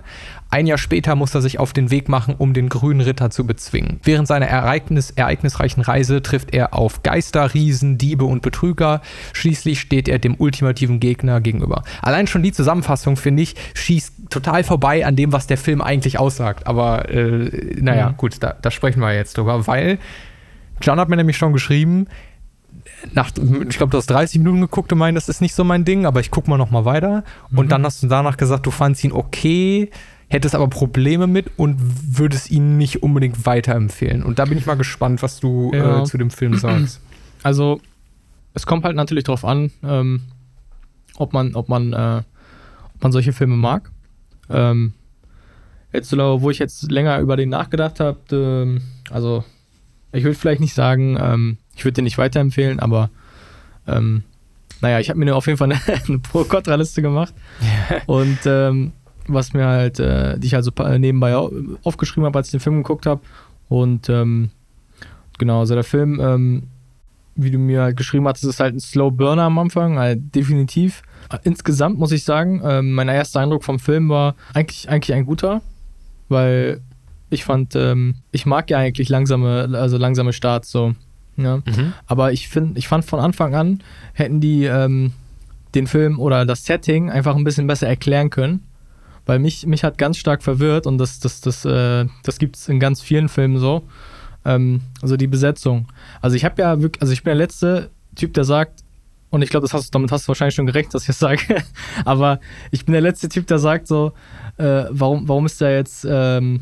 Ein 0.51 0.65
Jahr 0.65 0.79
später 0.79 1.15
muss 1.15 1.35
er 1.35 1.41
sich 1.41 1.59
auf 1.59 1.73
den 1.73 1.91
Weg 1.91 2.09
machen, 2.09 2.33
um 2.35 2.53
den 2.53 2.69
grünen 2.69 3.01
Ritter 3.01 3.29
zu 3.29 3.45
bezwingen. 3.45 3.99
Während 4.03 4.27
seiner 4.27 4.47
Ereignis 4.47 5.11
ereignisreichen 5.11 5.83
Reise 5.83 6.23
trifft 6.23 6.55
er 6.55 6.73
auf 6.73 7.03
Geister, 7.03 7.53
Riesen, 7.53 7.99
Diebe 7.99 8.25
und 8.25 8.41
Betrüger. 8.41 9.01
Schließlich 9.33 9.79
steht 9.79 10.07
er 10.07 10.17
dem 10.17 10.35
ultimativen 10.35 10.99
Gegner 10.99 11.39
gegenüber. 11.39 11.83
Allein 12.01 12.25
schon 12.25 12.41
die 12.41 12.51
Zusammenfassung, 12.51 13.15
finde 13.15 13.43
ich, 13.43 13.55
schießt 13.75 14.31
total 14.31 14.63
vorbei 14.63 15.05
an 15.05 15.15
dem, 15.15 15.31
was 15.31 15.45
der 15.45 15.57
Film 15.57 15.81
eigentlich 15.83 16.17
aussagt. 16.17 16.65
Aber 16.65 17.09
äh, 17.09 17.75
naja, 17.79 18.09
mhm. 18.09 18.17
gut, 18.17 18.37
da, 18.39 18.55
da 18.59 18.71
sprechen 18.71 19.01
wir 19.01 19.13
jetzt 19.13 19.37
drüber, 19.37 19.67
weil 19.67 19.99
John 20.81 20.99
hat 20.99 21.09
mir 21.09 21.17
nämlich 21.17 21.37
schon 21.37 21.53
geschrieben, 21.53 22.07
nach, 23.13 23.29
ich 23.69 23.77
glaube, 23.77 23.91
du 23.91 23.97
hast 23.97 24.07
30 24.07 24.39
Minuten 24.39 24.61
geguckt 24.61 24.91
und 24.91 24.97
meinst, 24.97 25.17
das 25.17 25.29
ist 25.29 25.41
nicht 25.41 25.53
so 25.53 25.63
mein 25.63 25.85
Ding, 25.85 26.05
aber 26.05 26.19
ich 26.19 26.31
gucke 26.31 26.49
mal 26.49 26.57
noch 26.57 26.71
mal 26.71 26.85
weiter. 26.85 27.23
Mhm. 27.49 27.57
Und 27.59 27.71
dann 27.71 27.85
hast 27.85 28.01
du 28.01 28.07
danach 28.07 28.37
gesagt, 28.37 28.65
du 28.65 28.71
fandst 28.71 29.03
ihn 29.03 29.11
okay, 29.11 29.91
hättest 30.29 30.55
aber 30.55 30.67
Probleme 30.67 31.27
mit 31.27 31.51
und 31.57 31.77
würdest 31.79 32.51
ihn 32.51 32.77
nicht 32.77 33.03
unbedingt 33.03 33.45
weiterempfehlen. 33.45 34.23
Und 34.23 34.39
da 34.39 34.45
bin 34.45 34.57
ich 34.57 34.65
mal 34.65 34.75
gespannt, 34.75 35.21
was 35.21 35.39
du 35.39 35.71
ja. 35.73 36.01
äh, 36.01 36.05
zu 36.05 36.17
dem 36.17 36.29
Film 36.29 36.57
sagst. 36.57 37.01
Also, 37.41 37.81
es 38.53 38.65
kommt 38.65 38.83
halt 38.83 38.95
natürlich 38.95 39.23
darauf 39.23 39.45
an, 39.45 39.71
ähm, 39.83 40.21
ob 41.17 41.33
man, 41.33 41.55
ob 41.55 41.69
man, 41.69 41.93
äh, 41.93 42.21
ob 42.95 43.03
man 43.03 43.11
solche 43.11 43.33
Filme 43.33 43.55
mag. 43.55 43.91
Ähm, 44.49 44.93
jetzt, 45.93 46.11
wo 46.15 46.49
ich 46.49 46.59
jetzt 46.59 46.91
länger 46.91 47.19
über 47.19 47.35
den 47.35 47.49
nachgedacht 47.49 47.99
habe, 47.99 48.19
ähm, 48.31 48.81
also 49.09 49.43
ich 50.11 50.23
würde 50.23 50.37
vielleicht 50.37 50.61
nicht 50.61 50.73
sagen, 50.73 51.17
ähm, 51.19 51.57
ich 51.75 51.85
würde 51.85 51.95
den 51.95 52.03
nicht 52.03 52.17
weiterempfehlen, 52.17 52.79
aber 52.79 53.09
ähm, 53.87 54.23
naja, 54.81 54.99
ich 54.99 55.09
habe 55.09 55.19
mir 55.19 55.35
auf 55.35 55.47
jeden 55.47 55.57
Fall 55.57 55.71
eine, 55.71 55.81
eine 56.07 56.19
Pro-Kontra-Liste 56.19 57.01
gemacht. 57.01 57.33
Und 58.05 58.39
ähm, 58.45 58.93
was 59.29 59.53
mir 59.53 59.65
halt, 59.65 59.99
äh, 59.99 60.37
die 60.39 60.47
ich 60.47 60.55
also 60.55 60.71
nebenbei 60.97 61.35
aufgeschrieben 61.83 62.25
habe, 62.25 62.37
als 62.37 62.47
ich 62.47 62.51
den 62.51 62.59
Film 62.59 62.77
geguckt 62.77 63.05
habe. 63.05 63.21
Und 63.67 64.09
ähm, 64.09 64.49
genau, 65.37 65.59
also 65.59 65.75
der 65.75 65.83
Film, 65.83 66.19
ähm, 66.19 66.63
wie 67.35 67.51
du 67.51 67.57
mir 67.57 67.83
halt 67.83 67.97
geschrieben 67.97 68.27
hattest, 68.27 68.45
ist 68.45 68.59
halt 68.59 68.75
ein 68.75 68.79
Slow 68.79 69.11
Burner 69.11 69.43
am 69.43 69.57
Anfang, 69.59 69.97
halt 69.97 70.35
definitiv. 70.35 71.03
Insgesamt 71.43 71.99
muss 71.99 72.11
ich 72.11 72.23
sagen, 72.23 72.61
ähm, 72.63 72.93
mein 72.93 73.07
erster 73.07 73.39
Eindruck 73.39 73.63
vom 73.63 73.79
Film 73.79 74.09
war 74.09 74.35
eigentlich, 74.53 74.89
eigentlich 74.89 75.15
ein 75.15 75.25
guter, 75.25 75.61
weil 76.27 76.81
ich 77.29 77.45
fand, 77.45 77.75
ähm, 77.75 78.15
ich 78.31 78.45
mag 78.45 78.69
ja 78.69 78.79
eigentlich 78.79 79.09
langsame, 79.09 79.69
also 79.73 79.97
langsame 79.97 80.33
Starts 80.33 80.71
so. 80.71 80.95
Ja. 81.37 81.57
Mhm. 81.57 81.93
Aber 82.07 82.33
ich 82.33 82.49
finde, 82.49 82.77
ich 82.77 82.87
fand 82.87 83.05
von 83.05 83.19
Anfang 83.19 83.55
an 83.55 83.81
hätten 84.13 84.41
die 84.41 84.65
ähm, 84.65 85.13
den 85.75 85.87
Film 85.87 86.19
oder 86.19 86.45
das 86.45 86.65
Setting 86.65 87.09
einfach 87.09 87.35
ein 87.35 87.43
bisschen 87.43 87.67
besser 87.67 87.87
erklären 87.87 88.29
können 88.29 88.61
weil 89.29 89.37
mich, 89.37 89.67
mich 89.67 89.83
hat 89.83 89.99
ganz 89.99 90.17
stark 90.17 90.41
verwirrt 90.41 90.87
und 90.87 90.97
das, 90.97 91.19
das, 91.19 91.39
das, 91.39 91.63
äh, 91.63 92.05
das 92.23 92.39
gibt 92.39 92.55
es 92.55 92.67
in 92.67 92.79
ganz 92.79 92.99
vielen 92.99 93.29
Filmen 93.29 93.59
so. 93.59 93.83
Ähm, 94.43 94.81
also 95.03 95.17
die 95.17 95.27
Besetzung. 95.27 95.87
Also 96.19 96.35
ich 96.35 96.43
habe 96.43 96.59
ja 96.59 96.81
wirklich, 96.81 96.99
also 96.99 97.13
ich 97.13 97.21
bin 97.21 97.29
der 97.29 97.35
letzte 97.35 97.91
Typ, 98.15 98.33
der 98.33 98.43
sagt, 98.43 98.83
und 99.29 99.43
ich 99.43 99.51
glaube, 99.51 99.67
hast, 99.71 99.93
damit 99.93 100.11
hast 100.11 100.23
du 100.23 100.29
wahrscheinlich 100.29 100.55
schon 100.55 100.65
gerecht, 100.65 100.95
dass 100.95 101.03
ich 101.03 101.07
das 101.07 101.19
sage, 101.19 101.41
aber 102.05 102.39
ich 102.71 102.85
bin 102.85 102.93
der 102.93 103.01
letzte 103.01 103.29
Typ, 103.29 103.45
der 103.45 103.59
sagt 103.59 103.85
so, 103.85 104.13
äh, 104.57 104.85
warum, 104.89 105.27
warum 105.27 105.45
ist 105.45 105.61
da 105.61 105.69
jetzt, 105.69 106.07
ähm, 106.09 106.61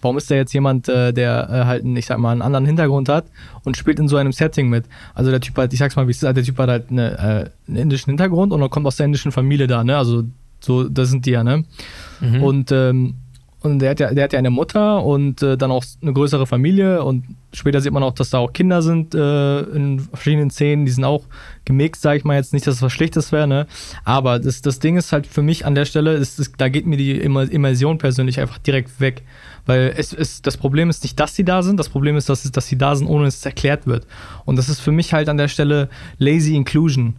warum 0.00 0.18
ist 0.18 0.28
da 0.28 0.34
jetzt 0.34 0.52
jemand, 0.52 0.88
äh, 0.88 1.12
der 1.12 1.48
äh, 1.48 1.64
halt, 1.66 1.84
ich 1.84 2.06
sag 2.06 2.18
mal, 2.18 2.32
einen 2.32 2.42
anderen 2.42 2.66
Hintergrund 2.66 3.08
hat 3.10 3.26
und 3.62 3.76
spielt 3.76 4.00
in 4.00 4.08
so 4.08 4.16
einem 4.16 4.32
Setting 4.32 4.68
mit? 4.68 4.86
Also 5.14 5.30
der 5.30 5.40
Typ 5.40 5.56
hat, 5.56 5.72
ich 5.72 5.78
sag's 5.78 5.94
mal, 5.94 6.08
wie 6.08 6.10
es 6.10 6.20
ist, 6.20 6.36
der 6.36 6.42
Typ 6.42 6.58
hat 6.58 6.68
halt 6.68 6.90
eine, 6.90 7.12
äh, 7.12 7.50
einen 7.68 7.76
indischen 7.76 8.10
Hintergrund 8.10 8.52
und 8.52 8.60
er 8.60 8.68
kommt 8.68 8.86
aus 8.88 8.96
der 8.96 9.06
indischen 9.06 9.30
Familie 9.30 9.68
da, 9.68 9.84
ne? 9.84 9.96
Also 9.96 10.24
so, 10.64 10.88
das 10.88 11.10
sind 11.10 11.26
die 11.26 11.32
ja, 11.32 11.44
ne? 11.44 11.64
Mhm. 12.20 12.42
Und, 12.42 12.72
ähm, 12.72 13.14
und 13.60 13.78
der 13.78 13.90
hat, 13.90 14.00
ja, 14.00 14.12
der 14.12 14.24
hat 14.24 14.32
ja 14.32 14.38
eine 14.38 14.50
Mutter 14.50 15.04
und 15.04 15.42
äh, 15.42 15.56
dann 15.56 15.70
auch 15.70 15.84
eine 16.00 16.12
größere 16.12 16.46
Familie 16.46 17.04
und 17.04 17.24
später 17.52 17.80
sieht 17.80 17.92
man 17.92 18.02
auch, 18.02 18.14
dass 18.14 18.30
da 18.30 18.38
auch 18.38 18.52
Kinder 18.52 18.82
sind 18.82 19.14
äh, 19.14 19.60
in 19.60 20.00
verschiedenen 20.00 20.50
Szenen, 20.50 20.84
die 20.84 20.90
sind 20.90 21.04
auch 21.04 21.24
gemixt, 21.64 22.02
sage 22.02 22.18
ich 22.18 22.24
mal 22.24 22.34
jetzt 22.34 22.52
nicht, 22.52 22.66
dass 22.66 22.76
es 22.76 22.82
was 22.82 22.92
Schlechtes 22.92 23.30
wäre, 23.30 23.46
ne? 23.46 23.66
Aber 24.04 24.40
das, 24.40 24.62
das 24.62 24.78
Ding 24.78 24.96
ist 24.96 25.12
halt 25.12 25.26
für 25.26 25.42
mich 25.42 25.64
an 25.64 25.74
der 25.74 25.84
Stelle, 25.84 26.14
ist, 26.14 26.40
ist, 26.40 26.54
da 26.58 26.68
geht 26.68 26.86
mir 26.86 26.96
die 26.96 27.12
Immersion 27.20 27.98
persönlich 27.98 28.40
einfach 28.40 28.58
direkt 28.58 29.00
weg. 29.00 29.22
Weil 29.64 29.94
es, 29.96 30.12
es, 30.12 30.42
das 30.42 30.56
Problem 30.56 30.90
ist 30.90 31.04
nicht, 31.04 31.20
dass 31.20 31.36
sie 31.36 31.44
da 31.44 31.62
sind, 31.62 31.78
das 31.78 31.88
Problem 31.88 32.16
ist, 32.16 32.28
dass, 32.28 32.42
dass 32.50 32.66
sie 32.66 32.76
da 32.76 32.96
sind, 32.96 33.06
ohne 33.06 33.26
dass 33.26 33.36
es 33.36 33.46
erklärt 33.46 33.86
wird. 33.86 34.06
Und 34.44 34.56
das 34.56 34.68
ist 34.68 34.80
für 34.80 34.90
mich 34.90 35.12
halt 35.12 35.28
an 35.28 35.36
der 35.36 35.48
Stelle 35.48 35.88
lazy 36.18 36.56
inclusion. 36.56 37.14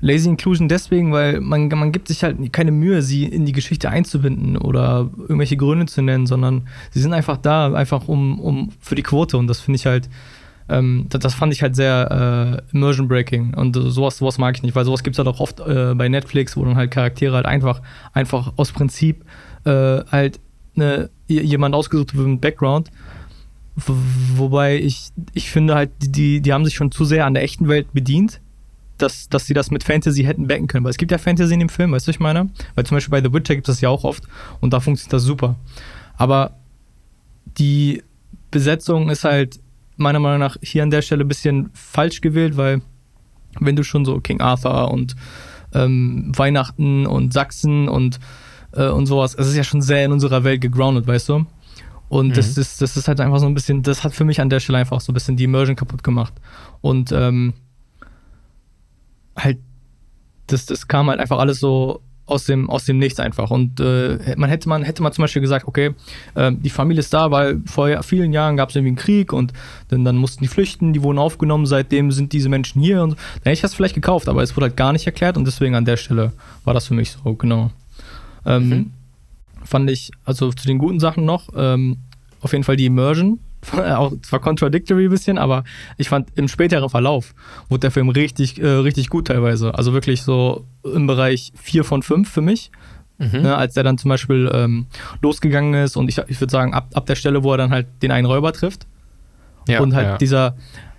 Lazy 0.00 0.28
Inclusion 0.28 0.68
deswegen, 0.68 1.12
weil 1.12 1.40
man, 1.40 1.68
man 1.68 1.92
gibt 1.92 2.08
sich 2.08 2.22
halt 2.22 2.52
keine 2.52 2.70
Mühe, 2.70 3.02
sie 3.02 3.24
in 3.24 3.46
die 3.46 3.52
Geschichte 3.52 3.88
einzubinden 3.88 4.56
oder 4.56 5.10
irgendwelche 5.18 5.56
Gründe 5.56 5.86
zu 5.86 6.02
nennen, 6.02 6.26
sondern 6.26 6.68
sie 6.90 7.00
sind 7.00 7.12
einfach 7.12 7.36
da, 7.36 7.72
einfach 7.72 8.08
um, 8.08 8.38
um 8.40 8.70
für 8.80 8.94
die 8.94 9.02
Quote. 9.02 9.36
Und 9.36 9.46
das 9.46 9.60
finde 9.60 9.76
ich 9.76 9.86
halt, 9.86 10.08
ähm, 10.68 11.06
das, 11.08 11.20
das, 11.20 11.34
fand 11.34 11.52
ich 11.52 11.62
halt 11.62 11.76
sehr 11.76 12.62
äh, 12.72 12.76
Immersion 12.76 13.08
Breaking. 13.08 13.54
Und 13.54 13.74
sowas, 13.74 14.18
sowas 14.18 14.38
mag 14.38 14.56
ich 14.56 14.62
nicht, 14.62 14.74
weil 14.74 14.84
sowas 14.84 15.02
gibt 15.02 15.14
es 15.14 15.18
halt 15.18 15.28
auch 15.28 15.40
oft 15.40 15.60
äh, 15.60 15.94
bei 15.94 16.08
Netflix, 16.08 16.56
wo 16.56 16.64
dann 16.64 16.76
halt 16.76 16.90
Charaktere 16.90 17.36
halt 17.36 17.46
einfach, 17.46 17.80
einfach 18.12 18.52
aus 18.56 18.72
Prinzip 18.72 19.24
äh, 19.64 19.70
halt 20.10 20.40
eine, 20.76 21.08
jemand 21.26 21.74
ausgesucht 21.74 22.14
wird 22.14 22.26
mit 22.26 22.40
Background. 22.40 22.90
Wobei 23.76 24.78
ich, 24.78 25.10
ich 25.34 25.50
finde 25.50 25.74
halt, 25.74 25.90
die, 26.00 26.40
die 26.40 26.52
haben 26.52 26.64
sich 26.64 26.74
schon 26.74 26.90
zu 26.90 27.04
sehr 27.04 27.26
an 27.26 27.34
der 27.34 27.42
echten 27.42 27.68
Welt 27.68 27.92
bedient 27.92 28.40
dass, 28.98 29.28
dass 29.28 29.46
sie 29.46 29.54
das 29.54 29.70
mit 29.70 29.84
Fantasy 29.84 30.24
hätten 30.24 30.46
backen 30.46 30.66
können. 30.66 30.84
Weil 30.84 30.90
es 30.90 30.96
gibt 30.96 31.12
ja 31.12 31.18
Fantasy 31.18 31.54
in 31.54 31.60
dem 31.60 31.68
Film, 31.68 31.92
weißt 31.92 32.06
du, 32.06 32.10
ich 32.10 32.20
meine? 32.20 32.50
Weil 32.74 32.86
zum 32.86 32.96
Beispiel 32.96 33.10
bei 33.10 33.26
The 33.26 33.32
Witcher 33.32 33.54
gibt 33.54 33.68
es 33.68 33.76
das 33.76 33.80
ja 33.80 33.88
auch 33.88 34.04
oft 34.04 34.24
und 34.60 34.72
da 34.72 34.80
funktioniert 34.80 35.12
das 35.12 35.22
super. 35.22 35.56
Aber 36.16 36.56
die 37.58 38.02
Besetzung 38.50 39.10
ist 39.10 39.24
halt 39.24 39.60
meiner 39.96 40.20
Meinung 40.20 40.40
nach 40.40 40.56
hier 40.62 40.82
an 40.82 40.90
der 40.90 41.02
Stelle 41.02 41.24
ein 41.24 41.28
bisschen 41.28 41.70
falsch 41.72 42.20
gewählt, 42.20 42.56
weil 42.56 42.82
wenn 43.60 43.76
du 43.76 43.82
schon 43.82 44.04
so 44.04 44.20
King 44.20 44.40
Arthur 44.40 44.90
und 44.90 45.16
ähm, 45.74 46.32
Weihnachten 46.36 47.06
und 47.06 47.32
Sachsen 47.32 47.88
und, 47.88 48.18
äh, 48.72 48.88
und 48.88 49.06
sowas, 49.06 49.34
es 49.34 49.48
ist 49.48 49.56
ja 49.56 49.64
schon 49.64 49.82
sehr 49.82 50.04
in 50.04 50.12
unserer 50.12 50.44
Welt 50.44 50.60
gegroundet, 50.60 51.06
weißt 51.06 51.30
du? 51.30 51.46
Und 52.08 52.28
mhm. 52.28 52.34
das, 52.34 52.56
ist, 52.56 52.80
das 52.80 52.96
ist 52.96 53.08
halt 53.08 53.20
einfach 53.20 53.38
so 53.38 53.46
ein 53.46 53.54
bisschen, 53.54 53.82
das 53.82 54.04
hat 54.04 54.14
für 54.14 54.24
mich 54.24 54.40
an 54.40 54.50
der 54.50 54.60
Stelle 54.60 54.78
einfach 54.78 55.00
so 55.00 55.12
ein 55.12 55.14
bisschen 55.14 55.36
die 55.36 55.44
Immersion 55.44 55.76
kaputt 55.76 56.02
gemacht. 56.02 56.34
Und 56.80 57.10
ähm, 57.12 57.54
halt 59.36 59.58
das, 60.46 60.66
das 60.66 60.88
kam 60.88 61.08
halt 61.08 61.20
einfach 61.20 61.38
alles 61.38 61.60
so 61.60 62.02
aus 62.26 62.44
dem, 62.44 62.68
aus 62.68 62.84
dem 62.84 62.98
Nichts 62.98 63.20
einfach. 63.20 63.50
Und 63.50 63.78
äh, 63.80 64.34
man 64.36 64.50
hätte 64.50 64.68
man 64.68 64.82
hätte 64.82 65.02
man 65.02 65.12
zum 65.12 65.22
Beispiel 65.22 65.42
gesagt, 65.42 65.66
okay, 65.66 65.94
äh, 66.34 66.52
die 66.52 66.70
Familie 66.70 67.00
ist 67.00 67.14
da, 67.14 67.30
weil 67.30 67.62
vor 67.66 68.02
vielen 68.02 68.32
Jahren 68.32 68.56
gab 68.56 68.70
es 68.70 68.76
irgendwie 68.76 68.90
einen 68.90 68.96
Krieg 68.96 69.32
und 69.32 69.52
dann, 69.88 70.04
dann 70.04 70.16
mussten 70.16 70.42
die 70.42 70.48
flüchten, 70.48 70.92
die 70.92 71.02
wurden 71.02 71.18
aufgenommen, 71.18 71.66
seitdem 71.66 72.10
sind 72.10 72.32
diese 72.32 72.48
Menschen 72.48 72.82
hier 72.82 73.02
und 73.02 73.12
dann 73.12 73.42
hätte 73.44 73.52
ich 73.52 73.60
das 73.60 73.74
vielleicht 73.74 73.94
gekauft, 73.94 74.28
aber 74.28 74.42
es 74.42 74.56
wurde 74.56 74.66
halt 74.66 74.76
gar 74.76 74.92
nicht 74.92 75.06
erklärt 75.06 75.36
und 75.36 75.44
deswegen 75.44 75.76
an 75.76 75.84
der 75.84 75.96
Stelle 75.96 76.32
war 76.64 76.74
das 76.74 76.88
für 76.88 76.94
mich 76.94 77.12
so, 77.12 77.34
genau. 77.34 77.70
Ähm, 78.44 78.68
mhm. 78.68 78.90
Fand 79.64 79.90
ich, 79.90 80.10
also 80.24 80.52
zu 80.52 80.66
den 80.66 80.78
guten 80.78 81.00
Sachen 81.00 81.24
noch, 81.24 81.48
ähm, 81.56 81.98
auf 82.40 82.52
jeden 82.52 82.64
Fall 82.64 82.76
die 82.76 82.86
Immersion, 82.86 83.38
auch 83.72 84.12
zwar 84.22 84.40
contradictory 84.40 85.04
ein 85.04 85.10
bisschen, 85.10 85.38
aber 85.38 85.64
ich 85.96 86.08
fand 86.08 86.28
im 86.36 86.48
späteren 86.48 86.88
Verlauf 86.88 87.34
wurde 87.68 87.80
der 87.80 87.90
Film 87.90 88.08
richtig, 88.08 88.60
äh, 88.60 88.66
richtig 88.66 89.08
gut 89.08 89.28
teilweise. 89.28 89.74
Also 89.74 89.92
wirklich 89.92 90.22
so 90.22 90.64
im 90.84 91.06
Bereich 91.06 91.52
4 91.56 91.84
von 91.84 92.02
5 92.02 92.30
für 92.30 92.42
mich. 92.42 92.70
Mhm. 93.18 93.42
Ne, 93.42 93.56
als 93.56 93.74
er 93.78 93.82
dann 93.82 93.96
zum 93.96 94.10
Beispiel 94.10 94.50
ähm, 94.52 94.86
losgegangen 95.22 95.72
ist 95.72 95.96
und 95.96 96.08
ich, 96.10 96.18
ich 96.28 96.38
würde 96.38 96.50
sagen, 96.50 96.74
ab, 96.74 96.90
ab 96.92 97.06
der 97.06 97.14
Stelle, 97.14 97.42
wo 97.42 97.52
er 97.52 97.56
dann 97.56 97.70
halt 97.70 97.86
den 98.02 98.10
einen 98.10 98.26
Räuber 98.26 98.52
trifft 98.52 98.86
ja, 99.68 99.80
und 99.80 99.94
halt 99.94 100.06
ja. 100.06 100.18
dieser 100.18 100.56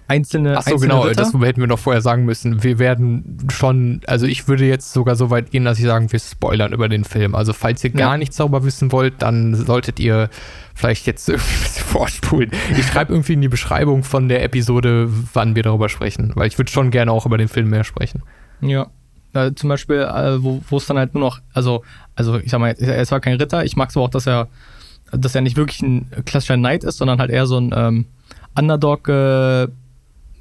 einzelne. 0.08 0.58
Ach 0.58 0.64
so, 0.64 0.78
genau, 0.78 1.02
Ritter. 1.02 1.24
das 1.24 1.34
hätten 1.34 1.60
wir 1.60 1.68
noch 1.68 1.80
vorher 1.80 2.02
sagen 2.02 2.26
müssen. 2.26 2.64
Wir 2.64 2.80
werden 2.80 3.38
schon, 3.52 4.02
also 4.08 4.26
ich 4.26 4.48
würde 4.48 4.66
jetzt 4.66 4.94
sogar 4.94 5.16
so 5.16 5.30
weit 5.30 5.52
gehen, 5.52 5.66
dass 5.66 5.80
ich 5.80 5.86
sagen, 5.86 6.12
wir 6.12 6.20
spoilern 6.20 6.74
über 6.74 6.90
den 6.90 7.04
Film. 7.04 7.36
Also 7.36 7.54
falls 7.54 7.84
ihr 7.84 7.92
ja. 7.92 7.98
gar 7.98 8.18
nichts 8.18 8.38
darüber 8.38 8.64
wissen 8.64 8.92
wollt, 8.92 9.22
dann 9.22 9.56
solltet 9.56 10.00
ihr 10.00 10.30
vielleicht 10.74 11.08
jetzt 11.08 11.28
irgendwie 11.30 11.56
ein 11.56 11.64
bisschen 11.64 11.86
vorspulen. 11.86 12.52
Ich 12.78 12.86
schreibe 12.86 13.14
irgendwie 13.14 13.34
in 13.34 13.42
die 13.42 13.50
Beschreibung 13.50 14.04
von 14.04 14.30
der 14.30 14.44
Episode, 14.44 15.10
wann 15.34 15.56
wir 15.56 15.64
darüber 15.64 15.90
sprechen, 15.90 16.32
weil 16.36 16.48
ich 16.48 16.58
würde 16.58 16.72
schon 16.72 16.92
gerne 16.92 17.12
auch 17.12 17.26
über 17.26 17.38
den 17.38 17.48
Film 17.48 17.70
mehr 17.70 17.84
sprechen. 17.84 18.24
Ja. 18.62 18.88
Äh, 19.34 19.54
zum 19.54 19.70
Beispiel, 19.70 19.98
äh, 19.98 20.42
wo 20.42 20.78
es 20.78 20.86
dann 20.86 20.98
halt 20.98 21.14
nur 21.14 21.22
noch, 21.22 21.40
also, 21.54 21.84
also 22.16 22.38
ich 22.40 22.50
sag 22.50 22.60
mal, 22.60 22.74
er 22.78 23.02
ist 23.02 23.10
zwar 23.10 23.20
kein 23.20 23.38
Ritter, 23.38 23.66
ich 23.66 23.76
mag 23.76 23.90
es 23.90 23.98
aber 23.98 24.06
auch, 24.06 24.10
dass 24.10 24.26
er, 24.26 24.48
dass 25.12 25.36
er 25.36 25.42
nicht 25.42 25.58
wirklich 25.58 25.82
ein 25.82 26.10
klassischer 26.26 26.56
Knight 26.56 26.84
ist, 26.84 26.98
sondern 26.98 27.20
halt 27.20 27.30
eher 27.30 27.46
so 27.46 27.58
ein 27.58 27.74
ähm, 27.76 28.06
Underdog, 28.58 29.08
äh, 29.10 29.68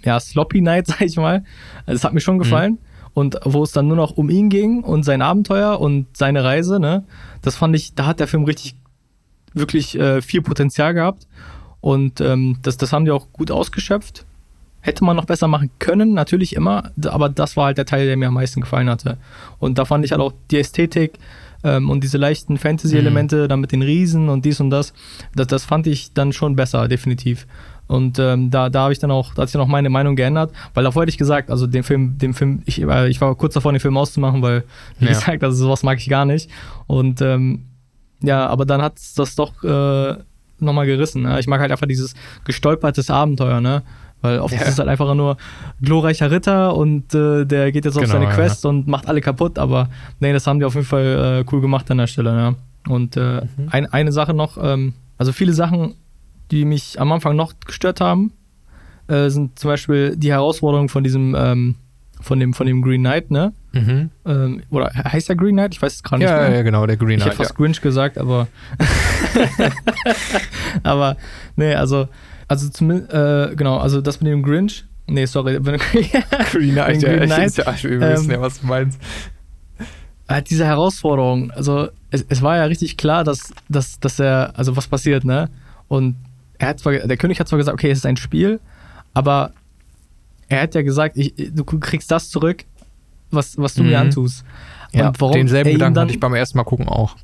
ja, 0.06 0.18
Sloppy 0.18 0.60
Knight, 0.60 0.86
sag 0.88 1.02
ich 1.02 1.16
mal. 1.16 1.44
Das 1.84 2.04
hat 2.04 2.14
mir 2.14 2.20
schon 2.20 2.38
gefallen. 2.38 2.72
Mhm. 2.72 2.78
Und 3.12 3.40
wo 3.44 3.62
es 3.62 3.72
dann 3.72 3.88
nur 3.88 3.96
noch 3.96 4.10
um 4.18 4.28
ihn 4.28 4.50
ging 4.50 4.84
und 4.84 5.02
sein 5.02 5.22
Abenteuer 5.22 5.80
und 5.80 6.06
seine 6.14 6.44
Reise, 6.44 6.78
ne, 6.78 7.04
das 7.40 7.56
fand 7.56 7.74
ich, 7.74 7.94
da 7.94 8.04
hat 8.04 8.20
der 8.20 8.28
Film 8.28 8.44
richtig, 8.44 8.76
wirklich 9.54 9.98
äh, 9.98 10.20
viel 10.20 10.42
Potenzial 10.42 10.92
gehabt. 10.92 11.26
Und 11.80 12.20
ähm, 12.20 12.58
das, 12.62 12.76
das 12.76 12.92
haben 12.92 13.06
die 13.06 13.10
auch 13.10 13.32
gut 13.32 13.50
ausgeschöpft. 13.50 14.26
Hätte 14.80 15.02
man 15.04 15.16
noch 15.16 15.24
besser 15.24 15.48
machen 15.48 15.70
können, 15.78 16.12
natürlich 16.12 16.54
immer, 16.54 16.90
aber 17.06 17.28
das 17.28 17.56
war 17.56 17.66
halt 17.66 17.78
der 17.78 17.86
Teil, 17.86 18.06
der 18.06 18.16
mir 18.16 18.28
am 18.28 18.34
meisten 18.34 18.60
gefallen 18.60 18.90
hatte. 18.90 19.16
Und 19.58 19.78
da 19.78 19.84
fand 19.84 20.04
ich 20.04 20.12
halt 20.12 20.20
auch 20.20 20.32
die 20.50 20.58
Ästhetik 20.58 21.18
ähm, 21.64 21.90
und 21.90 22.04
diese 22.04 22.18
leichten 22.18 22.58
Fantasy-Elemente, 22.58 23.44
mhm. 23.44 23.48
dann 23.48 23.60
mit 23.60 23.72
den 23.72 23.82
Riesen 23.82 24.28
und 24.28 24.44
dies 24.44 24.60
und 24.60 24.70
das, 24.70 24.92
das, 25.34 25.46
das 25.46 25.64
fand 25.64 25.86
ich 25.86 26.12
dann 26.12 26.32
schon 26.32 26.54
besser, 26.54 26.86
definitiv. 26.86 27.46
Und 27.86 28.18
ähm, 28.18 28.50
da, 28.50 28.68
da 28.68 28.82
habe 28.82 28.92
ich 28.92 28.98
dann 28.98 29.10
auch, 29.10 29.34
da 29.34 29.42
hat 29.42 29.48
sich 29.48 29.52
dann 29.52 29.62
auch 29.62 29.68
meine 29.68 29.90
Meinung 29.90 30.16
geändert, 30.16 30.52
weil 30.74 30.84
davor 30.84 31.02
hätte 31.02 31.10
ich 31.10 31.18
gesagt, 31.18 31.50
also 31.50 31.66
den 31.66 31.82
Film, 31.82 32.18
den 32.18 32.34
Film, 32.34 32.62
ich, 32.66 32.82
äh, 32.82 33.08
ich 33.08 33.20
war 33.20 33.34
kurz 33.36 33.54
davor, 33.54 33.72
den 33.72 33.80
Film 33.80 33.96
auszumachen, 33.96 34.42
weil, 34.42 34.64
wie 34.98 35.06
ja. 35.06 35.12
gesagt, 35.12 35.44
also 35.44 35.56
sowas 35.64 35.82
mag 35.82 35.98
ich 35.98 36.08
gar 36.08 36.24
nicht. 36.24 36.50
Und 36.86 37.20
ähm, 37.20 37.66
ja, 38.22 38.46
aber 38.46 38.66
dann 38.66 38.82
hat 38.82 38.98
das 39.16 39.36
doch 39.36 39.62
äh, 39.62 40.16
nochmal 40.58 40.86
gerissen. 40.86 41.22
Ne? 41.22 41.38
Ich 41.38 41.46
mag 41.46 41.60
halt 41.60 41.70
einfach 41.70 41.86
dieses 41.86 42.14
gestolpertes 42.44 43.10
Abenteuer, 43.10 43.60
ne? 43.60 43.82
Weil 44.22 44.40
oft 44.40 44.54
ja. 44.54 44.62
ist 44.62 44.68
es 44.68 44.78
halt 44.78 44.88
einfach 44.88 45.14
nur 45.14 45.36
glorreicher 45.82 46.30
Ritter 46.30 46.74
und 46.74 47.14
äh, 47.14 47.44
der 47.44 47.70
geht 47.70 47.84
jetzt 47.84 47.96
auf 47.96 48.02
genau, 48.02 48.14
seine 48.14 48.28
Quest 48.28 48.64
ja. 48.64 48.70
und 48.70 48.88
macht 48.88 49.08
alle 49.08 49.20
kaputt, 49.20 49.58
aber 49.58 49.90
nee, 50.20 50.32
das 50.32 50.46
haben 50.46 50.58
die 50.58 50.64
auf 50.64 50.74
jeden 50.74 50.86
Fall 50.86 51.44
äh, 51.46 51.52
cool 51.52 51.60
gemacht 51.60 51.90
an 51.90 51.98
der 51.98 52.06
Stelle, 52.06 52.32
ne? 52.34 52.54
Und 52.88 53.16
äh, 53.16 53.42
mhm. 53.42 53.68
ein, 53.70 53.86
eine 53.92 54.12
Sache 54.12 54.32
noch, 54.32 54.56
ähm, 54.60 54.94
also 55.18 55.32
viele 55.32 55.52
Sachen 55.52 55.94
die 56.50 56.64
mich 56.64 57.00
am 57.00 57.12
Anfang 57.12 57.36
noch 57.36 57.54
gestört 57.64 58.00
haben, 58.00 58.32
äh, 59.08 59.28
sind 59.28 59.58
zum 59.58 59.70
Beispiel 59.70 60.16
die 60.16 60.30
Herausforderungen 60.30 60.88
von 60.88 61.04
diesem, 61.04 61.34
ähm, 61.38 61.76
von 62.20 62.40
dem, 62.40 62.54
von 62.54 62.66
dem 62.66 62.82
Green 62.82 63.02
Knight, 63.02 63.30
ne? 63.30 63.52
Mhm. 63.72 64.10
Ähm, 64.24 64.62
oder 64.70 64.90
heißt 64.92 65.28
der 65.28 65.36
Green 65.36 65.54
Knight? 65.54 65.74
Ich 65.74 65.82
weiß 65.82 65.94
es 65.94 66.02
gerade 66.02 66.22
nicht 66.22 66.30
ja, 66.30 66.48
mehr. 66.48 66.56
Ja, 66.56 66.62
genau, 66.62 66.86
der 66.86 66.96
Green 66.96 67.18
Knight. 67.18 67.20
Ich 67.20 67.24
hätte 67.26 67.36
fast 67.36 67.50
ja. 67.50 67.56
Grinch 67.56 67.80
gesagt, 67.80 68.18
aber. 68.18 68.48
aber, 70.82 71.16
nee, 71.56 71.74
also, 71.74 72.08
also 72.48 72.68
zumindest, 72.68 73.12
äh, 73.12 73.54
genau, 73.54 73.78
also 73.78 74.00
das 74.00 74.20
mit 74.20 74.32
dem 74.32 74.42
Grinch. 74.42 74.84
Nee, 75.08 75.26
sorry. 75.26 75.60
Green 75.60 76.72
Knight, 76.72 77.00
Green 77.00 77.26
Knight. 77.26 77.56
Ja, 77.56 77.74
wir 77.82 78.00
wissen 78.00 78.30
ja, 78.30 78.40
was 78.40 78.60
du 78.60 78.66
meinst. 78.66 79.00
Halt 80.28 80.50
diese 80.50 80.64
Herausforderung, 80.64 81.52
also 81.52 81.88
es, 82.10 82.26
es 82.28 82.42
war 82.42 82.56
ja 82.56 82.64
richtig 82.64 82.96
klar, 82.96 83.22
dass, 83.22 83.52
dass, 83.68 84.00
dass 84.00 84.18
er, 84.18 84.52
also 84.56 84.76
was 84.76 84.88
passiert, 84.88 85.24
ne? 85.24 85.48
Und 85.86 86.16
er 86.58 86.68
hat 86.68 86.80
zwar, 86.80 86.92
der 86.92 87.16
König 87.16 87.40
hat 87.40 87.48
zwar 87.48 87.58
gesagt, 87.58 87.74
okay, 87.74 87.90
es 87.90 87.98
ist 87.98 88.06
ein 88.06 88.16
Spiel, 88.16 88.60
aber 89.14 89.52
er 90.48 90.62
hat 90.62 90.74
ja 90.74 90.82
gesagt, 90.82 91.16
ich, 91.16 91.34
du 91.36 91.64
kriegst 91.64 92.10
das 92.10 92.30
zurück, 92.30 92.64
was, 93.30 93.58
was 93.58 93.74
du 93.74 93.82
mhm. 93.82 93.90
mir 93.90 94.00
antust. 94.00 94.44
Ja, 94.92 95.08
Und 95.08 95.20
warum 95.20 95.34
denselben 95.34 95.72
Gedanken 95.72 95.94
dann, 95.94 96.02
hatte 96.04 96.14
ich 96.14 96.20
beim 96.20 96.34
ersten 96.34 96.56
Mal 96.56 96.64
gucken 96.64 96.88
auch. 96.88 97.16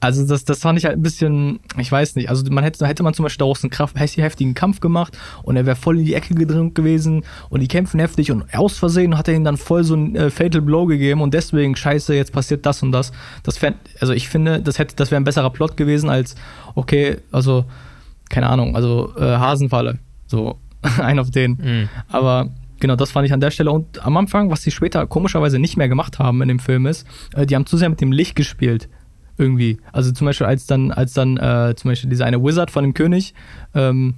Also 0.00 0.24
das, 0.24 0.44
das 0.44 0.60
fand 0.60 0.78
ich 0.78 0.84
halt 0.84 0.96
ein 0.96 1.02
bisschen, 1.02 1.58
ich 1.76 1.90
weiß 1.90 2.14
nicht, 2.14 2.30
also 2.30 2.44
man 2.52 2.62
hätte, 2.62 2.86
hätte 2.86 3.02
man 3.02 3.14
zum 3.14 3.24
Beispiel 3.24 3.38
daraus 3.38 3.64
einen 3.64 3.70
Kraft, 3.70 3.98
heftigen 3.98 4.54
Kampf 4.54 4.78
gemacht 4.78 5.18
und 5.42 5.56
er 5.56 5.66
wäre 5.66 5.74
voll 5.74 5.98
in 5.98 6.04
die 6.04 6.14
Ecke 6.14 6.34
gedrückt 6.34 6.76
gewesen 6.76 7.24
und 7.48 7.60
die 7.60 7.66
kämpfen 7.66 7.98
heftig 7.98 8.30
und 8.30 8.44
aus 8.54 8.78
Versehen 8.78 9.18
hat 9.18 9.26
er 9.26 9.34
ihm 9.34 9.42
dann 9.42 9.56
voll 9.56 9.82
so 9.82 9.96
ein 9.96 10.14
äh, 10.14 10.30
Fatal 10.30 10.62
Blow 10.62 10.86
gegeben 10.86 11.20
und 11.20 11.34
deswegen, 11.34 11.74
scheiße, 11.74 12.14
jetzt 12.14 12.32
passiert 12.32 12.64
das 12.64 12.80
und 12.84 12.92
das. 12.92 13.10
Das 13.42 13.58
fänd, 13.58 13.76
also 14.00 14.12
ich 14.12 14.28
finde, 14.28 14.62
das 14.62 14.78
hätte, 14.78 14.94
das 14.94 15.10
wäre 15.10 15.20
ein 15.20 15.24
besserer 15.24 15.50
Plot 15.50 15.76
gewesen 15.76 16.08
als, 16.08 16.36
okay, 16.76 17.16
also 17.32 17.64
keine 18.28 18.48
Ahnung, 18.48 18.76
also 18.76 19.12
äh, 19.16 19.36
Hasenfalle. 19.36 19.98
So, 20.26 20.58
ein 21.00 21.18
auf 21.18 21.30
den. 21.30 21.52
Mhm. 21.52 21.88
Aber 22.08 22.50
genau, 22.80 22.96
das 22.96 23.10
fand 23.10 23.26
ich 23.26 23.32
an 23.32 23.40
der 23.40 23.50
Stelle. 23.50 23.70
Und 23.70 24.04
am 24.04 24.16
Anfang, 24.16 24.50
was 24.50 24.62
sie 24.62 24.70
später 24.70 25.06
komischerweise 25.06 25.58
nicht 25.58 25.76
mehr 25.76 25.88
gemacht 25.88 26.18
haben 26.18 26.42
in 26.42 26.48
dem 26.48 26.58
Film 26.58 26.86
ist, 26.86 27.06
äh, 27.34 27.46
die 27.46 27.54
haben 27.54 27.66
zu 27.66 27.76
sehr 27.76 27.88
mit 27.88 28.00
dem 28.00 28.12
Licht 28.12 28.36
gespielt. 28.36 28.88
Irgendwie. 29.36 29.78
Also 29.92 30.10
zum 30.10 30.26
Beispiel, 30.26 30.46
als 30.46 30.66
dann, 30.66 30.90
als 30.90 31.12
dann 31.12 31.36
äh, 31.36 31.74
zum 31.76 31.90
Beispiel 31.90 32.10
dieser 32.10 32.26
eine 32.26 32.42
Wizard 32.42 32.72
von 32.72 32.82
dem 32.82 32.92
König, 32.92 33.34
ähm, 33.72 34.14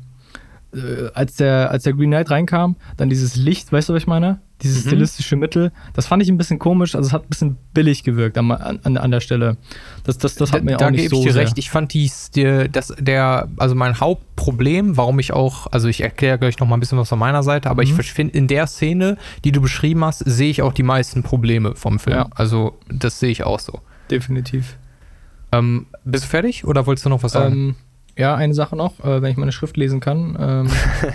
äh, 0.75 1.11
als, 1.15 1.37
der, 1.37 1.71
als 1.71 1.85
der 1.85 1.93
Green 1.93 2.11
Knight 2.11 2.31
reinkam, 2.31 2.77
dann 2.97 3.11
dieses 3.11 3.37
Licht, 3.37 3.73
weißt 3.73 3.89
du, 3.89 3.95
was 3.95 4.03
ich 4.03 4.07
meine? 4.07 4.41
Dieses 4.63 4.85
mhm. 4.85 4.89
stilistische 4.89 5.37
Mittel, 5.37 5.73
das 5.95 6.07
fand 6.07 6.23
ich 6.23 6.29
ein 6.29 6.37
bisschen 6.37 6.59
komisch, 6.59 6.95
also 6.95 7.07
es 7.07 7.13
hat 7.13 7.23
ein 7.23 7.29
bisschen 7.29 7.57
billig 7.73 8.05
gewirkt 8.05 8.37
an, 8.37 8.51
an, 8.51 8.97
an 8.97 9.11
der 9.11 9.21
Stelle. 9.21 9.57
Das, 10.05 10.19
das, 10.19 10.35
das 10.35 10.53
hat 10.53 10.65
mir 10.65 10.77
da, 10.77 10.87
auch 10.87 10.91
nicht 10.91 11.09
so. 11.09 11.17
Da 11.17 11.17
gebe 11.17 11.17
ich 11.17 11.25
dir 11.25 11.33
sehr. 11.33 11.43
recht. 11.43 11.59
Ich 11.59 11.71
fand 11.71 11.95
dies, 11.95 12.31
der, 12.31 12.69
das, 12.69 12.95
der, 12.99 13.49
also 13.57 13.75
mein 13.75 13.99
Hauptproblem, 13.99 14.99
warum 14.99 15.19
ich 15.19 15.33
auch, 15.33 15.67
also 15.69 15.89
ich 15.89 16.03
erkläre 16.03 16.39
gleich 16.39 16.59
noch 16.59 16.69
mal 16.69 16.77
ein 16.77 16.81
bisschen 16.81 16.99
was 16.99 17.09
von 17.09 17.19
meiner 17.19 17.43
Seite, 17.43 17.71
aber 17.71 17.83
mhm. 17.83 17.99
ich 17.99 18.13
finde, 18.13 18.37
in 18.37 18.49
der 18.49 18.67
Szene, 18.67 19.17
die 19.45 19.53
du 19.53 19.63
beschrieben 19.63 20.05
hast, 20.05 20.19
sehe 20.19 20.51
ich 20.51 20.61
auch 20.61 20.75
die 20.75 20.83
meisten 20.83 21.23
Probleme 21.23 21.75
vom 21.75 21.99
Film. 21.99 22.17
Ja. 22.17 22.29
Also 22.35 22.79
das 22.89 23.19
sehe 23.19 23.31
ich 23.31 23.45
auch 23.45 23.61
so. 23.61 23.81
Definitiv. 24.11 24.77
Ähm, 25.53 25.87
bist 26.05 26.25
du 26.25 26.29
fertig 26.29 26.65
oder 26.65 26.87
wolltest 26.87 27.07
du 27.07 27.11
noch 27.11 27.23
was 27.23 27.33
sagen? 27.33 27.55
Ähm, 27.55 27.77
ja, 28.21 28.35
eine 28.35 28.55
Sache 28.55 28.77
noch, 28.77 29.01
äh, 29.01 29.23
wenn 29.23 29.31
ich 29.33 29.37
meine 29.37 29.53
Schrift 29.53 29.77
lesen 29.77 30.01
kann. 30.01 30.37
Ähm, 30.39 30.71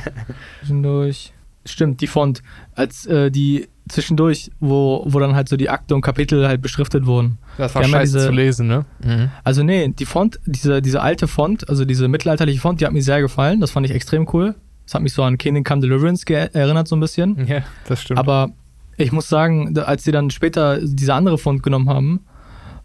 zwischendurch. 0.60 1.32
Stimmt, 1.68 2.02
die 2.02 2.08
Font. 2.08 2.44
Als 2.76 3.08
äh, 3.08 3.32
die 3.32 3.68
zwischendurch, 3.89 4.52
wo, 4.60 5.04
wo 5.08 5.20
dann 5.20 5.36
halt 5.36 5.50
so 5.50 5.58
die 5.58 5.70
Akte 5.70 5.96
und 5.96 6.02
Kapitel 6.02 6.48
halt 6.48 6.62
beschriftet 6.62 7.06
wurden. 7.06 7.38
Das 7.58 7.74
war 7.74 7.84
scheiße 7.84 8.18
diese, 8.18 8.28
zu 8.28 8.32
lesen, 8.32 8.68
ne? 8.68 8.86
Mhm. 9.04 9.30
Also 9.44 9.63
nee, 9.63 9.88
die 9.88 10.06
Font, 10.06 10.39
diese, 10.46 10.82
diese 10.82 11.02
alte 11.02 11.28
Font, 11.28 11.68
also 11.70 11.86
diese 11.86 12.08
mittelalterliche 12.08 12.60
Font, 12.60 12.82
die 12.82 12.86
hat 12.86 12.94
mir 12.94 13.02
sehr 13.02 13.22
gefallen. 13.22 13.62
Das 13.62 13.72
fand 13.72 13.86
ich 13.86 13.94
extrem 13.94 14.28
cool. 14.34 14.56
Das 14.86 14.94
hat 14.94 15.02
mich 15.02 15.13
so 15.13 15.24
an 15.24 15.38
Kingdom 15.38 15.63
Come 15.63 15.82
Deliverance 15.82 16.24
erinnert 16.28 16.88
so 16.88 16.96
ein 16.96 17.00
bisschen. 17.00 17.48
Ja, 17.48 17.62
das 17.88 18.02
stimmt. 18.02 18.20
Aber 18.20 18.52
ich 18.98 19.12
muss 19.12 19.28
sagen, 19.28 19.78
als 19.80 20.04
sie 20.04 20.12
dann 20.12 20.30
später 20.30 20.80
diese 20.82 21.13
andere 21.13 21.38
Font 21.38 21.63
genommen 21.63 21.89
haben, 21.89 22.22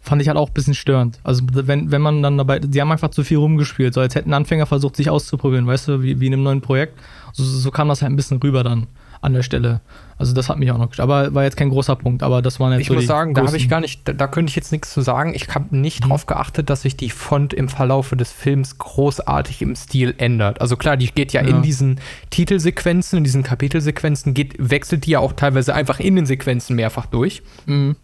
fand 0.01 0.23
ich 0.23 0.29
halt 0.29 0.39
auch 0.39 0.49
ein 0.49 0.55
bisschen 0.55 0.75
störend. 0.75 1.21
Also 1.23 1.43
wenn, 1.53 1.91
wenn 1.91 2.01
man 2.01 2.23
dann 2.23 2.39
dabei, 2.39 2.59
die 2.59 2.81
haben 2.81 2.91
einfach 2.91 3.11
zu 3.11 3.23
viel 3.23 3.37
rumgespielt, 3.37 3.95
so 3.95 4.01
als 4.01 4.15
hätten 4.15 4.33
Anfänger 4.33 4.67
versucht, 4.67 4.97
sich 4.97 5.11
auszuprobieren, 5.11 5.67
weißt 5.67 5.89
du, 5.89 6.03
wie, 6.03 6.21
wie 6.21 6.27
in 6.27 6.33
einem 6.33 6.43
neuen 6.43 6.61
Projekt. 6.61 6.99
So, 7.33 7.45
so 7.45 7.71
kam 7.71 7.89
das 7.89 8.03
halt 8.03 8.13
ein 8.13 8.17
bisschen 8.17 8.39
rüber 8.39 8.65
dann 8.65 8.87
an 9.21 9.35
der 9.35 9.43
Stelle. 9.43 9.81
Also 10.17 10.35
das 10.35 10.49
hat 10.49 10.59
mich 10.59 10.71
auch 10.71 10.79
noch 10.79 10.89
gestört. 10.89 11.09
Aber 11.09 11.35
war 11.35 11.45
jetzt 11.45 11.57
kein 11.57 11.69
großer 11.69 11.97
Punkt, 11.97 12.23
aber 12.23 12.41
das 12.41 12.61
waren 12.61 12.73
jetzt 12.73 12.83
Ich 12.83 12.89
so 12.89 12.95
muss 12.95 13.07
sagen, 13.07 13.35
da 13.35 13.47
habe 13.47 13.57
ich 13.57 13.69
gar 13.69 13.81
nicht, 13.81 14.07
da, 14.09 14.13
da, 14.15 14.27
könnte 14.27 14.51
ich 14.51 14.57
jetzt 14.57 14.73
nichts 14.73 14.93
zu 14.93 15.03
sagen. 15.03 15.35
Ich 15.35 15.49
habe 15.55 15.77
nicht 15.77 16.05
mhm. 16.05 16.09
drauf 16.09 16.27
geachtet, 16.27 16.71
dass 16.71 16.83
sich 16.83 16.97
die 16.97 17.11
Font 17.11 17.53
im 17.53 17.69
Verlaufe 17.69 18.17
des 18.17 18.33
Films 18.33 18.79
großartig 18.79 19.61
im 19.61 19.77
Stil 19.77 20.15
ändert. 20.17 20.61
Also 20.61 20.77
klar, 20.77 20.97
die 20.97 21.07
geht 21.07 21.33
ja, 21.35 21.43
ja. 21.43 21.49
in 21.49 21.63
diesen 21.63 22.01
Titelsequenzen, 22.31 23.19
in 23.19 23.25
diesen 23.25 23.43
Kapitelsequenzen, 23.43 24.33
geht, 24.33 24.55
wechselt 24.59 25.07
die 25.07 25.13
ja 25.13 25.19
auch 25.19 25.35
teilweise 25.35 25.75
einfach 25.75 26.01
in 26.01 26.17
den 26.17 26.27
Sequenzen 26.27 26.77
mehrfach 26.77 27.07
durch. 27.07 27.43
Mhm. 27.67 27.97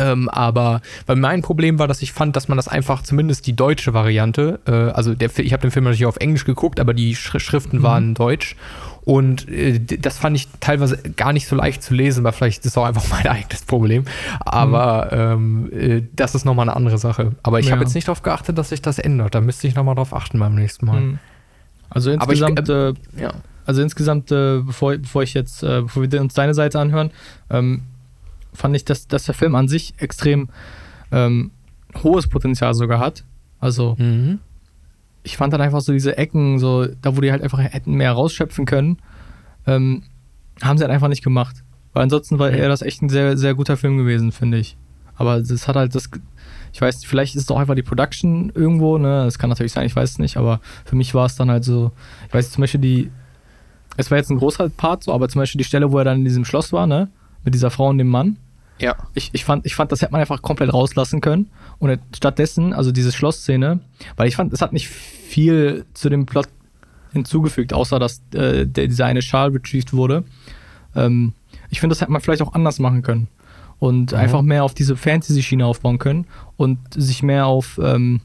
Ähm, 0.00 0.28
aber 0.30 0.80
weil 1.06 1.16
mein 1.16 1.42
Problem 1.42 1.78
war, 1.78 1.86
dass 1.86 2.00
ich 2.00 2.12
fand, 2.12 2.34
dass 2.34 2.48
man 2.48 2.56
das 2.56 2.68
einfach, 2.68 3.02
zumindest 3.02 3.46
die 3.46 3.54
deutsche 3.54 3.92
Variante, 3.92 4.58
äh, 4.66 4.72
also 4.72 5.14
der, 5.14 5.30
ich 5.38 5.52
habe 5.52 5.60
den 5.60 5.70
Film 5.70 5.84
natürlich 5.84 6.06
auf 6.06 6.16
Englisch 6.16 6.44
geguckt, 6.44 6.80
aber 6.80 6.94
die 6.94 7.14
Sch 7.14 7.38
Schriften 7.38 7.78
mhm. 7.78 7.82
waren 7.82 8.14
deutsch. 8.14 8.56
Und 9.02 9.48
äh, 9.48 9.78
das 9.78 10.18
fand 10.18 10.36
ich 10.36 10.48
teilweise 10.60 10.98
gar 11.16 11.32
nicht 11.32 11.46
so 11.46 11.56
leicht 11.56 11.82
zu 11.82 11.94
lesen, 11.94 12.24
weil 12.24 12.32
vielleicht 12.32 12.64
ist 12.64 12.72
es 12.72 12.78
auch 12.78 12.84
einfach 12.84 13.04
mein 13.10 13.26
eigenes 13.26 13.62
Problem. 13.62 14.04
Aber 14.40 15.36
mhm. 15.36 15.70
ähm, 15.72 15.78
äh, 15.78 16.02
das 16.14 16.34
ist 16.34 16.44
nochmal 16.44 16.68
eine 16.68 16.76
andere 16.76 16.98
Sache. 16.98 17.32
Aber 17.42 17.60
ich 17.60 17.66
ja. 17.66 17.72
habe 17.72 17.82
jetzt 17.82 17.94
nicht 17.94 18.08
darauf 18.08 18.22
geachtet, 18.22 18.56
dass 18.56 18.70
sich 18.70 18.80
das 18.80 18.98
ändert. 18.98 19.34
Da 19.34 19.40
müsste 19.40 19.66
ich 19.66 19.74
nochmal 19.74 19.94
drauf 19.94 20.14
achten 20.14 20.38
beim 20.38 20.54
nächsten 20.54 20.86
Mal. 20.86 21.00
Mhm. 21.00 21.18
Also 21.90 22.10
insgesamt, 22.10 22.60
ich, 22.60 22.68
äh, 22.68 22.94
ja. 23.20 23.32
Also 23.66 23.82
insgesamt, 23.82 24.32
äh, 24.32 24.60
bevor, 24.60 24.96
bevor 24.96 25.22
ich 25.22 25.34
jetzt, 25.34 25.62
äh, 25.62 25.82
bevor 25.82 26.10
wir 26.10 26.20
uns 26.20 26.34
deine 26.34 26.54
Seite 26.54 26.78
anhören, 26.80 27.10
ähm, 27.50 27.82
fand 28.52 28.76
ich, 28.76 28.84
dass, 28.84 29.06
dass 29.06 29.24
der 29.24 29.34
Film 29.34 29.54
an 29.54 29.68
sich 29.68 29.94
extrem 29.98 30.48
ähm, 31.12 31.50
hohes 32.02 32.28
Potenzial 32.28 32.74
sogar 32.74 32.98
hat. 32.98 33.24
Also 33.58 33.96
mhm. 33.98 34.38
ich 35.22 35.36
fand 35.36 35.52
dann 35.52 35.60
einfach 35.60 35.80
so 35.80 35.92
diese 35.92 36.16
Ecken, 36.16 36.58
so 36.58 36.86
da 36.86 37.16
wo 37.16 37.20
die 37.20 37.30
halt 37.30 37.42
einfach 37.42 37.58
hätten 37.58 37.94
mehr 37.94 38.12
rausschöpfen 38.12 38.64
können, 38.64 38.98
ähm, 39.66 40.02
haben 40.62 40.78
sie 40.78 40.84
halt 40.84 40.92
einfach 40.92 41.08
nicht 41.08 41.24
gemacht. 41.24 41.64
Weil 41.92 42.04
ansonsten 42.04 42.38
war 42.38 42.50
er 42.50 42.68
das 42.68 42.82
echt 42.82 43.02
ein 43.02 43.08
sehr, 43.08 43.36
sehr 43.36 43.54
guter 43.54 43.76
Film 43.76 43.98
gewesen, 43.98 44.32
finde 44.32 44.58
ich. 44.58 44.76
Aber 45.16 45.40
das 45.42 45.68
hat 45.68 45.76
halt 45.76 45.94
das, 45.94 46.08
ich 46.72 46.80
weiß, 46.80 47.04
vielleicht 47.04 47.34
ist 47.34 47.42
es 47.42 47.50
auch 47.50 47.58
einfach 47.58 47.74
die 47.74 47.82
Production 47.82 48.50
irgendwo, 48.54 48.96
ne? 48.96 49.24
Das 49.24 49.38
kann 49.38 49.50
natürlich 49.50 49.72
sein, 49.72 49.84
ich 49.84 49.96
weiß 49.96 50.12
es 50.12 50.18
nicht, 50.18 50.36
aber 50.36 50.60
für 50.84 50.96
mich 50.96 51.14
war 51.14 51.26
es 51.26 51.36
dann 51.36 51.50
halt 51.50 51.64
so, 51.64 51.92
ich 52.28 52.32
weiß 52.32 52.52
zum 52.52 52.62
Beispiel 52.62 52.80
die, 52.80 53.10
es 53.96 54.10
war 54.10 54.18
jetzt 54.18 54.30
ein 54.30 54.38
großer 54.38 54.70
Part 54.70 55.04
so, 55.04 55.12
aber 55.12 55.28
zum 55.28 55.40
Beispiel 55.40 55.58
die 55.58 55.64
Stelle, 55.64 55.92
wo 55.92 55.98
er 55.98 56.04
dann 56.04 56.18
in 56.18 56.24
diesem 56.24 56.44
Schloss 56.44 56.72
war, 56.72 56.86
ne? 56.86 57.08
Mit 57.44 57.54
dieser 57.54 57.70
Frau 57.70 57.88
und 57.88 57.98
dem 57.98 58.08
Mann. 58.08 58.38
Ja. 58.80 58.96
Ich, 59.14 59.30
ich, 59.32 59.44
fand, 59.44 59.66
ich 59.66 59.74
fand, 59.74 59.92
das 59.92 60.00
hätte 60.00 60.12
man 60.12 60.20
einfach 60.20 60.42
komplett 60.42 60.72
rauslassen 60.72 61.20
können. 61.20 61.50
Und 61.78 61.98
stattdessen, 62.14 62.72
also 62.72 62.92
diese 62.92 63.12
Schlussszene, 63.12 63.80
weil 64.16 64.28
ich 64.28 64.36
fand, 64.36 64.52
es 64.52 64.62
hat 64.62 64.72
nicht 64.72 64.88
viel 64.88 65.84
zu 65.94 66.08
dem 66.08 66.26
Plot 66.26 66.48
hinzugefügt, 67.12 67.72
außer 67.72 67.98
dass 67.98 68.22
äh, 68.34 68.66
der, 68.66 68.88
dieser 68.88 69.06
eine 69.06 69.22
Schal 69.22 69.50
retrieved 69.50 69.92
wurde. 69.92 70.24
Ähm, 70.94 71.34
ich 71.68 71.80
finde, 71.80 71.94
das 71.94 72.00
hätte 72.00 72.12
man 72.12 72.20
vielleicht 72.20 72.42
auch 72.42 72.54
anders 72.54 72.78
machen 72.78 73.02
können. 73.02 73.28
Und 73.78 74.12
mhm. 74.12 74.18
einfach 74.18 74.42
mehr 74.42 74.64
auf 74.64 74.74
diese 74.74 74.96
Fantasy-Schiene 74.96 75.64
aufbauen 75.64 75.98
können 75.98 76.26
und 76.56 76.78
sich 76.94 77.22
mehr 77.22 77.46
auf 77.46 77.78
ähm, 77.82 78.20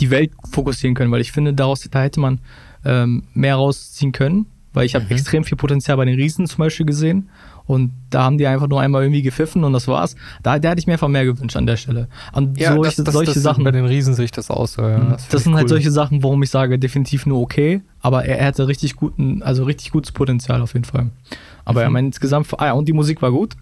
die 0.00 0.10
Welt 0.10 0.32
fokussieren 0.50 0.94
können, 0.94 1.10
weil 1.12 1.20
ich 1.20 1.32
finde, 1.32 1.52
daraus 1.52 1.80
da 1.90 2.02
hätte 2.02 2.20
man 2.20 2.40
ähm, 2.84 3.24
mehr 3.34 3.56
rausziehen 3.56 4.12
können, 4.12 4.46
weil 4.72 4.86
ich 4.86 4.94
habe 4.94 5.04
mhm. 5.04 5.12
extrem 5.12 5.44
viel 5.44 5.56
Potenzial 5.56 5.96
bei 5.96 6.04
den 6.04 6.16
Riesen 6.16 6.46
zum 6.46 6.58
Beispiel 6.58 6.86
gesehen 6.86 7.28
und 7.66 7.92
da 8.10 8.24
haben 8.24 8.38
die 8.38 8.46
einfach 8.46 8.68
nur 8.68 8.80
einmal 8.80 9.02
irgendwie 9.02 9.22
gepfiffen 9.22 9.64
und 9.64 9.72
das 9.72 9.88
war's. 9.88 10.16
Da, 10.42 10.58
da 10.58 10.70
hätte 10.70 10.80
ich 10.80 10.86
mir 10.86 10.94
einfach 10.94 11.08
mehr 11.08 11.24
gewünscht 11.24 11.56
an 11.56 11.66
der 11.66 11.76
Stelle. 11.76 12.08
Und 12.32 12.58
ja, 12.58 12.74
solche, 12.74 12.96
das, 12.96 13.04
das, 13.04 13.14
solche 13.14 13.34
das 13.34 13.42
Sachen. 13.42 13.64
Bei 13.64 13.70
den 13.70 13.86
Riesen 13.86 14.14
sehe 14.14 14.26
ich 14.26 14.32
das 14.32 14.50
aus. 14.50 14.76
Ja, 14.76 14.98
mhm. 14.98 15.10
das, 15.10 15.28
das 15.28 15.44
sind 15.44 15.54
halt 15.54 15.64
cool. 15.64 15.68
halt 15.68 15.68
solche 15.70 15.90
Sachen, 15.90 16.22
warum 16.22 16.42
ich 16.42 16.50
sage, 16.50 16.78
definitiv 16.78 17.26
nur 17.26 17.40
okay, 17.40 17.82
aber 18.00 18.24
er, 18.26 18.38
er 18.38 18.46
hatte 18.48 18.68
richtig 18.68 18.96
guten, 18.96 19.42
also 19.42 19.64
richtig 19.64 19.92
gutes 19.92 20.12
Potenzial 20.12 20.60
auf 20.60 20.74
jeden 20.74 20.84
Fall. 20.84 21.10
Aber 21.64 21.80
mhm. 21.80 21.84
ja, 21.84 21.90
mein 21.90 22.06
insgesamt, 22.06 22.48
ah 22.58 22.66
ja, 22.66 22.72
und 22.72 22.86
die 22.86 22.92
Musik 22.92 23.22
war 23.22 23.30
gut. 23.30 23.54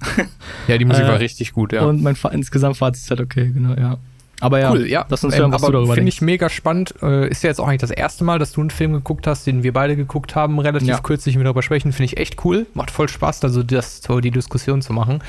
Ja, 0.66 0.78
die 0.78 0.84
Musik 0.84 1.04
äh, 1.04 1.08
war 1.08 1.20
richtig 1.20 1.52
gut, 1.52 1.72
ja. 1.72 1.82
Und 1.84 2.02
mein 2.02 2.16
insgesamt 2.32 2.76
Fazit 2.76 3.04
ist 3.04 3.10
halt 3.10 3.20
okay, 3.20 3.50
genau, 3.54 3.74
ja. 3.74 3.98
Aber 4.42 4.58
ja, 4.58 4.72
cool, 4.72 4.88
ja. 4.88 5.06
lass 5.08 5.22
uns 5.22 5.36
hören, 5.36 5.46
ähm, 5.46 5.52
was 5.52 5.62
du 5.62 5.70
darüber 5.70 5.94
Finde 5.94 6.08
ich 6.08 6.20
mega 6.20 6.48
spannend. 6.48 6.94
Äh, 7.00 7.28
ist 7.28 7.44
ja 7.44 7.48
jetzt 7.48 7.60
auch 7.60 7.68
eigentlich 7.68 7.80
das 7.80 7.92
erste 7.92 8.24
Mal, 8.24 8.40
dass 8.40 8.50
du 8.50 8.60
einen 8.60 8.70
Film 8.70 8.92
geguckt 8.92 9.28
hast, 9.28 9.46
den 9.46 9.62
wir 9.62 9.72
beide 9.72 9.94
geguckt 9.94 10.34
haben, 10.34 10.58
relativ 10.58 10.88
ja. 10.88 10.98
kürzlich 10.98 11.36
mit 11.36 11.46
darüber 11.46 11.62
sprechen. 11.62 11.92
Finde 11.92 12.12
ich 12.12 12.16
echt 12.16 12.44
cool. 12.44 12.66
Macht 12.74 12.90
voll 12.90 13.08
Spaß, 13.08 13.44
also 13.44 13.62
das, 13.62 14.02
so 14.02 14.18
die 14.18 14.32
Diskussion 14.32 14.82
zu 14.82 14.92
machen 14.92 15.22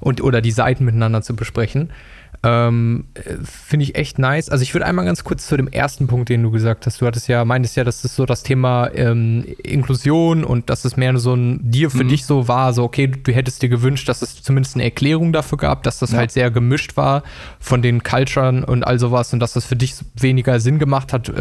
und 0.00 0.20
oder 0.20 0.40
die 0.40 0.50
Seiten 0.50 0.84
miteinander 0.84 1.22
zu 1.22 1.36
besprechen. 1.36 1.90
Ähm, 2.44 3.06
Finde 3.42 3.84
ich 3.84 3.96
echt 3.96 4.18
nice. 4.18 4.48
Also 4.48 4.62
ich 4.62 4.72
würde 4.72 4.86
einmal 4.86 5.04
ganz 5.04 5.24
kurz 5.24 5.46
zu 5.46 5.56
dem 5.56 5.66
ersten 5.66 6.06
Punkt, 6.06 6.28
den 6.28 6.42
du 6.42 6.50
gesagt 6.50 6.86
hast. 6.86 7.00
Du 7.00 7.06
hattest 7.06 7.26
ja, 7.26 7.44
meintest 7.44 7.76
ja, 7.76 7.84
dass 7.84 8.02
das 8.02 8.14
so 8.14 8.26
das 8.26 8.44
Thema 8.44 8.90
ähm, 8.94 9.44
Inklusion 9.62 10.44
und 10.44 10.70
dass 10.70 10.84
es 10.84 10.96
mehr 10.96 11.16
so 11.18 11.34
ein 11.34 11.58
dir 11.62 11.90
für 11.90 12.04
mhm. 12.04 12.08
dich 12.08 12.26
so 12.26 12.46
war, 12.46 12.72
so 12.72 12.84
okay, 12.84 13.08
du 13.08 13.32
hättest 13.32 13.62
dir 13.62 13.68
gewünscht, 13.68 14.08
dass 14.08 14.22
es 14.22 14.42
zumindest 14.42 14.76
eine 14.76 14.84
Erklärung 14.84 15.32
dafür 15.32 15.58
gab, 15.58 15.82
dass 15.82 15.98
das 15.98 16.12
ja. 16.12 16.18
halt 16.18 16.30
sehr 16.30 16.50
gemischt 16.50 16.96
war 16.96 17.24
von 17.58 17.82
den 17.82 18.02
Culturen 18.02 18.62
und 18.62 18.86
all 18.86 18.98
sowas 18.98 19.32
und 19.32 19.40
dass 19.40 19.54
das 19.54 19.64
für 19.64 19.76
dich 19.76 19.94
weniger 20.14 20.60
Sinn 20.60 20.78
gemacht 20.78 21.12
hat, 21.12 21.28
äh, 21.28 21.34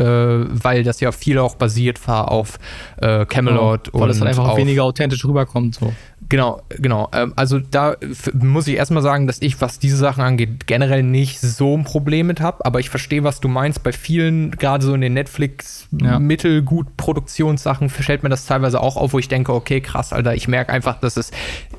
weil 0.63 0.83
das 0.83 0.99
ja 0.99 1.11
viel 1.11 1.37
auch 1.37 1.55
basiert 1.55 2.07
war 2.07 2.31
auf 2.31 2.57
äh, 2.97 3.25
Camelot. 3.25 3.87
Ja, 3.87 3.99
weil 3.99 4.09
es 4.09 4.19
dann 4.19 4.27
einfach 4.27 4.57
weniger 4.57 4.83
authentisch 4.83 5.23
rüberkommt. 5.25 5.75
So. 5.75 5.93
Genau, 6.29 6.61
genau. 6.69 7.09
Ähm, 7.13 7.33
also 7.35 7.59
da 7.59 7.95
muss 8.33 8.67
ich 8.67 8.75
erstmal 8.75 9.03
sagen, 9.03 9.27
dass 9.27 9.41
ich, 9.41 9.61
was 9.61 9.79
diese 9.79 9.97
Sachen 9.97 10.23
angeht, 10.23 10.67
generell 10.67 11.03
nicht 11.03 11.39
so 11.39 11.77
ein 11.77 11.83
Problem 11.83 12.27
mit 12.27 12.41
habe. 12.41 12.65
Aber 12.65 12.79
ich 12.79 12.89
verstehe, 12.89 13.23
was 13.23 13.39
du 13.39 13.47
meinst. 13.47 13.83
Bei 13.83 13.91
vielen, 13.91 14.51
gerade 14.51 14.85
so 14.85 14.93
in 14.93 15.01
den 15.01 15.13
Netflix 15.13 15.87
ja. 15.91 16.19
mittelgut 16.19 16.97
Produktionssachen, 16.97 17.89
stellt 17.89 18.23
mir 18.23 18.29
das 18.29 18.45
teilweise 18.45 18.81
auch 18.81 18.97
auf, 18.97 19.13
wo 19.13 19.19
ich 19.19 19.27
denke, 19.27 19.53
okay, 19.53 19.79
krass, 19.79 20.11
Alter, 20.11 20.35
ich 20.35 20.47
merke 20.47 20.73
einfach, 20.73 20.99
dass 20.99 21.17
es 21.17 21.31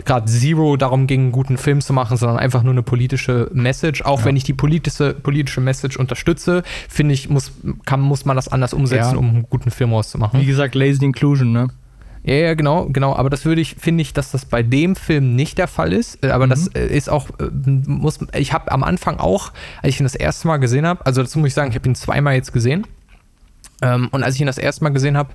gerade 0.05 0.27
Zero 0.27 0.77
darum 0.77 1.07
ging, 1.07 1.21
einen 1.23 1.33
guten 1.33 1.59
Film 1.59 1.81
zu 1.81 1.93
machen, 1.93 2.17
sondern 2.17 2.39
einfach 2.39 2.63
nur 2.63 2.73
eine 2.73 2.83
politische 2.83 3.51
Message. 3.53 4.03
Auch 4.03 4.21
ja. 4.21 4.25
wenn 4.27 4.37
ich 4.37 4.45
die 4.45 4.55
politische, 4.55 5.15
politische 5.15 5.61
Message 5.61 5.97
unterstütze, 5.99 6.63
finde 6.89 7.15
ich, 7.15 7.29
muss, 7.29 7.53
kann, 7.85 8.01
muss 8.01 8.25
man 8.25 8.37
das 8.37 8.49
anders 8.49 8.73
umsetzen, 8.73 9.13
ja. 9.13 9.19
um 9.19 9.29
einen 9.29 9.47
guten 9.51 9.71
Film 9.71 9.93
rauszumachen. 9.93 10.41
Wie 10.41 10.47
gesagt, 10.47 10.75
Lazy 10.75 11.05
Inclusion, 11.05 11.53
ne? 11.53 11.69
Ja, 12.25 12.35
ja, 12.35 12.55
genau, 12.55 12.87
genau. 12.87 13.15
Aber 13.15 13.31
das 13.31 13.45
würde 13.45 13.61
ich, 13.61 13.77
finde 13.77 14.03
ich, 14.03 14.13
dass 14.13 14.31
das 14.33 14.45
bei 14.45 14.63
dem 14.63 14.97
Film 14.97 15.35
nicht 15.35 15.59
der 15.59 15.69
Fall 15.69 15.93
ist. 15.93 16.23
Äh, 16.25 16.31
aber 16.31 16.47
mhm. 16.47 16.51
das 16.51 16.69
äh, 16.69 16.87
ist 16.87 17.09
auch, 17.09 17.29
äh, 17.39 17.49
muss, 17.87 18.19
ich 18.35 18.53
habe 18.53 18.71
am 18.73 18.85
Anfang 18.85 19.19
auch, 19.19 19.53
als 19.83 19.95
ich 19.95 20.01
ihn 20.01 20.05
das 20.05 20.15
erste 20.15 20.49
Mal 20.49 20.59
gesehen 20.59 20.87
habe, 20.87 21.05
also 21.07 21.23
dazu 21.23 21.39
muss 21.39 21.49
ich 21.49 21.55
sagen, 21.55 21.71
ich 21.71 21.77
habe 21.77 21.89
ihn 21.89 21.95
zweimal 21.95 22.35
jetzt 22.35 22.53
gesehen. 22.53 22.87
Ähm, 23.81 24.09
und 24.11 24.23
als 24.23 24.35
ich 24.35 24.41
ihn 24.41 24.47
das 24.47 24.59
erste 24.59 24.85
Mal 24.85 24.91
gesehen 24.91 25.17
habe, 25.17 25.31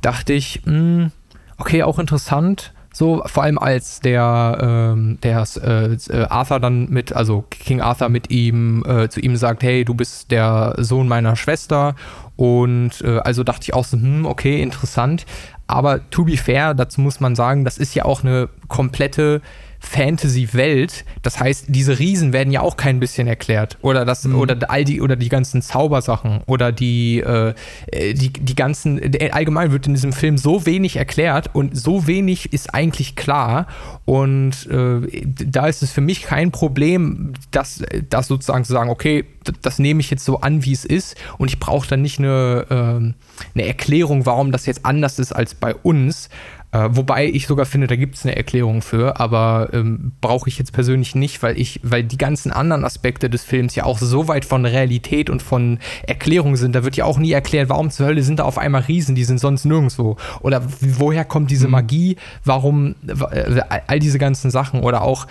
dachte 0.00 0.32
ich, 0.32 0.62
mh, 0.64 0.72
hm, 0.72 1.12
okay, 1.58 1.82
auch 1.82 1.98
interessant. 1.98 2.72
So, 2.92 3.24
vor 3.26 3.42
allem 3.42 3.58
als 3.58 3.98
der, 3.98 4.92
ähm, 4.94 5.18
der 5.24 5.44
äh, 5.62 6.22
Arthur 6.28 6.60
dann 6.60 6.88
mit, 6.90 7.12
also 7.12 7.44
King 7.50 7.80
Arthur 7.80 8.08
mit 8.08 8.30
ihm, 8.30 8.84
äh, 8.86 9.08
zu 9.08 9.18
ihm 9.18 9.36
sagt, 9.36 9.64
hey, 9.64 9.84
du 9.84 9.94
bist 9.94 10.30
der 10.30 10.76
Sohn 10.78 11.08
meiner 11.08 11.34
Schwester. 11.34 11.96
Und 12.36 13.00
äh, 13.02 13.18
also 13.18 13.42
dachte 13.42 13.62
ich 13.62 13.74
auch 13.74 13.84
so, 13.84 13.96
hm, 13.96 14.26
okay, 14.26 14.62
interessant. 14.62 15.26
Aber 15.66 16.08
to 16.10 16.24
be 16.24 16.36
fair, 16.36 16.74
dazu 16.74 17.00
muss 17.00 17.20
man 17.20 17.34
sagen, 17.34 17.64
das 17.64 17.78
ist 17.78 17.94
ja 17.94 18.04
auch 18.04 18.22
eine 18.22 18.48
komplette 18.68 19.40
Fantasy-Welt. 19.84 21.04
Das 21.22 21.38
heißt, 21.38 21.66
diese 21.68 21.98
Riesen 21.98 22.32
werden 22.32 22.52
ja 22.52 22.60
auch 22.60 22.76
kein 22.76 23.00
bisschen 23.00 23.26
erklärt. 23.26 23.78
Oder 23.82 24.04
das, 24.04 24.24
mhm. 24.24 24.36
oder 24.36 24.70
all 24.70 24.84
die, 24.84 25.00
oder 25.00 25.16
die 25.16 25.28
ganzen 25.28 25.62
Zaubersachen 25.62 26.40
oder 26.46 26.72
die, 26.72 27.20
äh, 27.20 27.54
die, 27.92 28.32
die 28.32 28.54
ganzen, 28.54 29.00
allgemein 29.32 29.72
wird 29.72 29.86
in 29.86 29.94
diesem 29.94 30.12
Film 30.12 30.38
so 30.38 30.66
wenig 30.66 30.96
erklärt 30.96 31.50
und 31.54 31.76
so 31.76 32.06
wenig 32.06 32.52
ist 32.52 32.74
eigentlich 32.74 33.16
klar. 33.16 33.66
Und 34.04 34.66
äh, 34.70 35.24
da 35.24 35.66
ist 35.66 35.82
es 35.82 35.92
für 35.92 36.00
mich 36.00 36.22
kein 36.22 36.50
Problem, 36.50 37.34
das, 37.50 37.82
das 38.08 38.26
sozusagen 38.26 38.64
zu 38.64 38.72
sagen, 38.72 38.90
okay, 38.90 39.24
das 39.62 39.78
nehme 39.78 40.00
ich 40.00 40.10
jetzt 40.10 40.24
so 40.24 40.40
an, 40.40 40.64
wie 40.64 40.72
es 40.72 40.84
ist. 40.84 41.16
Und 41.38 41.48
ich 41.48 41.60
brauche 41.60 41.88
dann 41.88 42.02
nicht 42.02 42.18
eine, 42.18 42.66
äh, 42.70 43.54
eine 43.54 43.66
Erklärung, 43.66 44.26
warum 44.26 44.52
das 44.52 44.66
jetzt 44.66 44.84
anders 44.84 45.18
ist 45.18 45.32
als 45.32 45.54
bei 45.54 45.74
uns. 45.74 46.28
Äh, 46.74 46.88
wobei 46.90 47.26
ich 47.26 47.46
sogar 47.46 47.66
finde, 47.66 47.86
da 47.86 47.94
gibt 47.94 48.16
es 48.16 48.24
eine 48.24 48.34
Erklärung 48.34 48.82
für, 48.82 49.20
aber 49.20 49.68
ähm, 49.72 50.10
brauche 50.20 50.48
ich 50.48 50.58
jetzt 50.58 50.72
persönlich 50.72 51.14
nicht, 51.14 51.40
weil 51.40 51.56
ich, 51.56 51.78
weil 51.84 52.02
die 52.02 52.18
ganzen 52.18 52.50
anderen 52.50 52.84
Aspekte 52.84 53.30
des 53.30 53.44
Films 53.44 53.76
ja 53.76 53.84
auch 53.84 53.98
so 53.98 54.26
weit 54.26 54.44
von 54.44 54.66
Realität 54.66 55.30
und 55.30 55.40
von 55.40 55.78
Erklärung 56.08 56.56
sind. 56.56 56.74
Da 56.74 56.82
wird 56.82 56.96
ja 56.96 57.04
auch 57.04 57.18
nie 57.18 57.30
erklärt, 57.30 57.68
warum 57.68 57.90
zur 57.90 58.06
Hölle 58.06 58.24
sind 58.24 58.40
da 58.40 58.42
auf 58.42 58.58
einmal 58.58 58.82
Riesen, 58.82 59.14
die 59.14 59.22
sind 59.22 59.38
sonst 59.38 59.64
nirgendwo. 59.64 60.16
Oder 60.40 60.62
woher 60.80 61.24
kommt 61.24 61.52
diese 61.52 61.66
mhm. 61.66 61.72
Magie? 61.72 62.16
Warum 62.44 62.96
äh, 63.06 63.60
all 63.86 64.00
diese 64.00 64.18
ganzen 64.18 64.50
Sachen? 64.50 64.80
Oder 64.80 65.02
auch, 65.02 65.28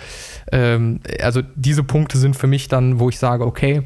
ähm, 0.50 1.00
also 1.20 1.42
diese 1.56 1.84
Punkte 1.84 2.16
sind 2.16 2.36
für 2.36 2.46
mich 2.46 2.68
dann, 2.68 3.00
wo 3.00 3.10
ich 3.10 3.18
sage, 3.18 3.44
okay, 3.44 3.82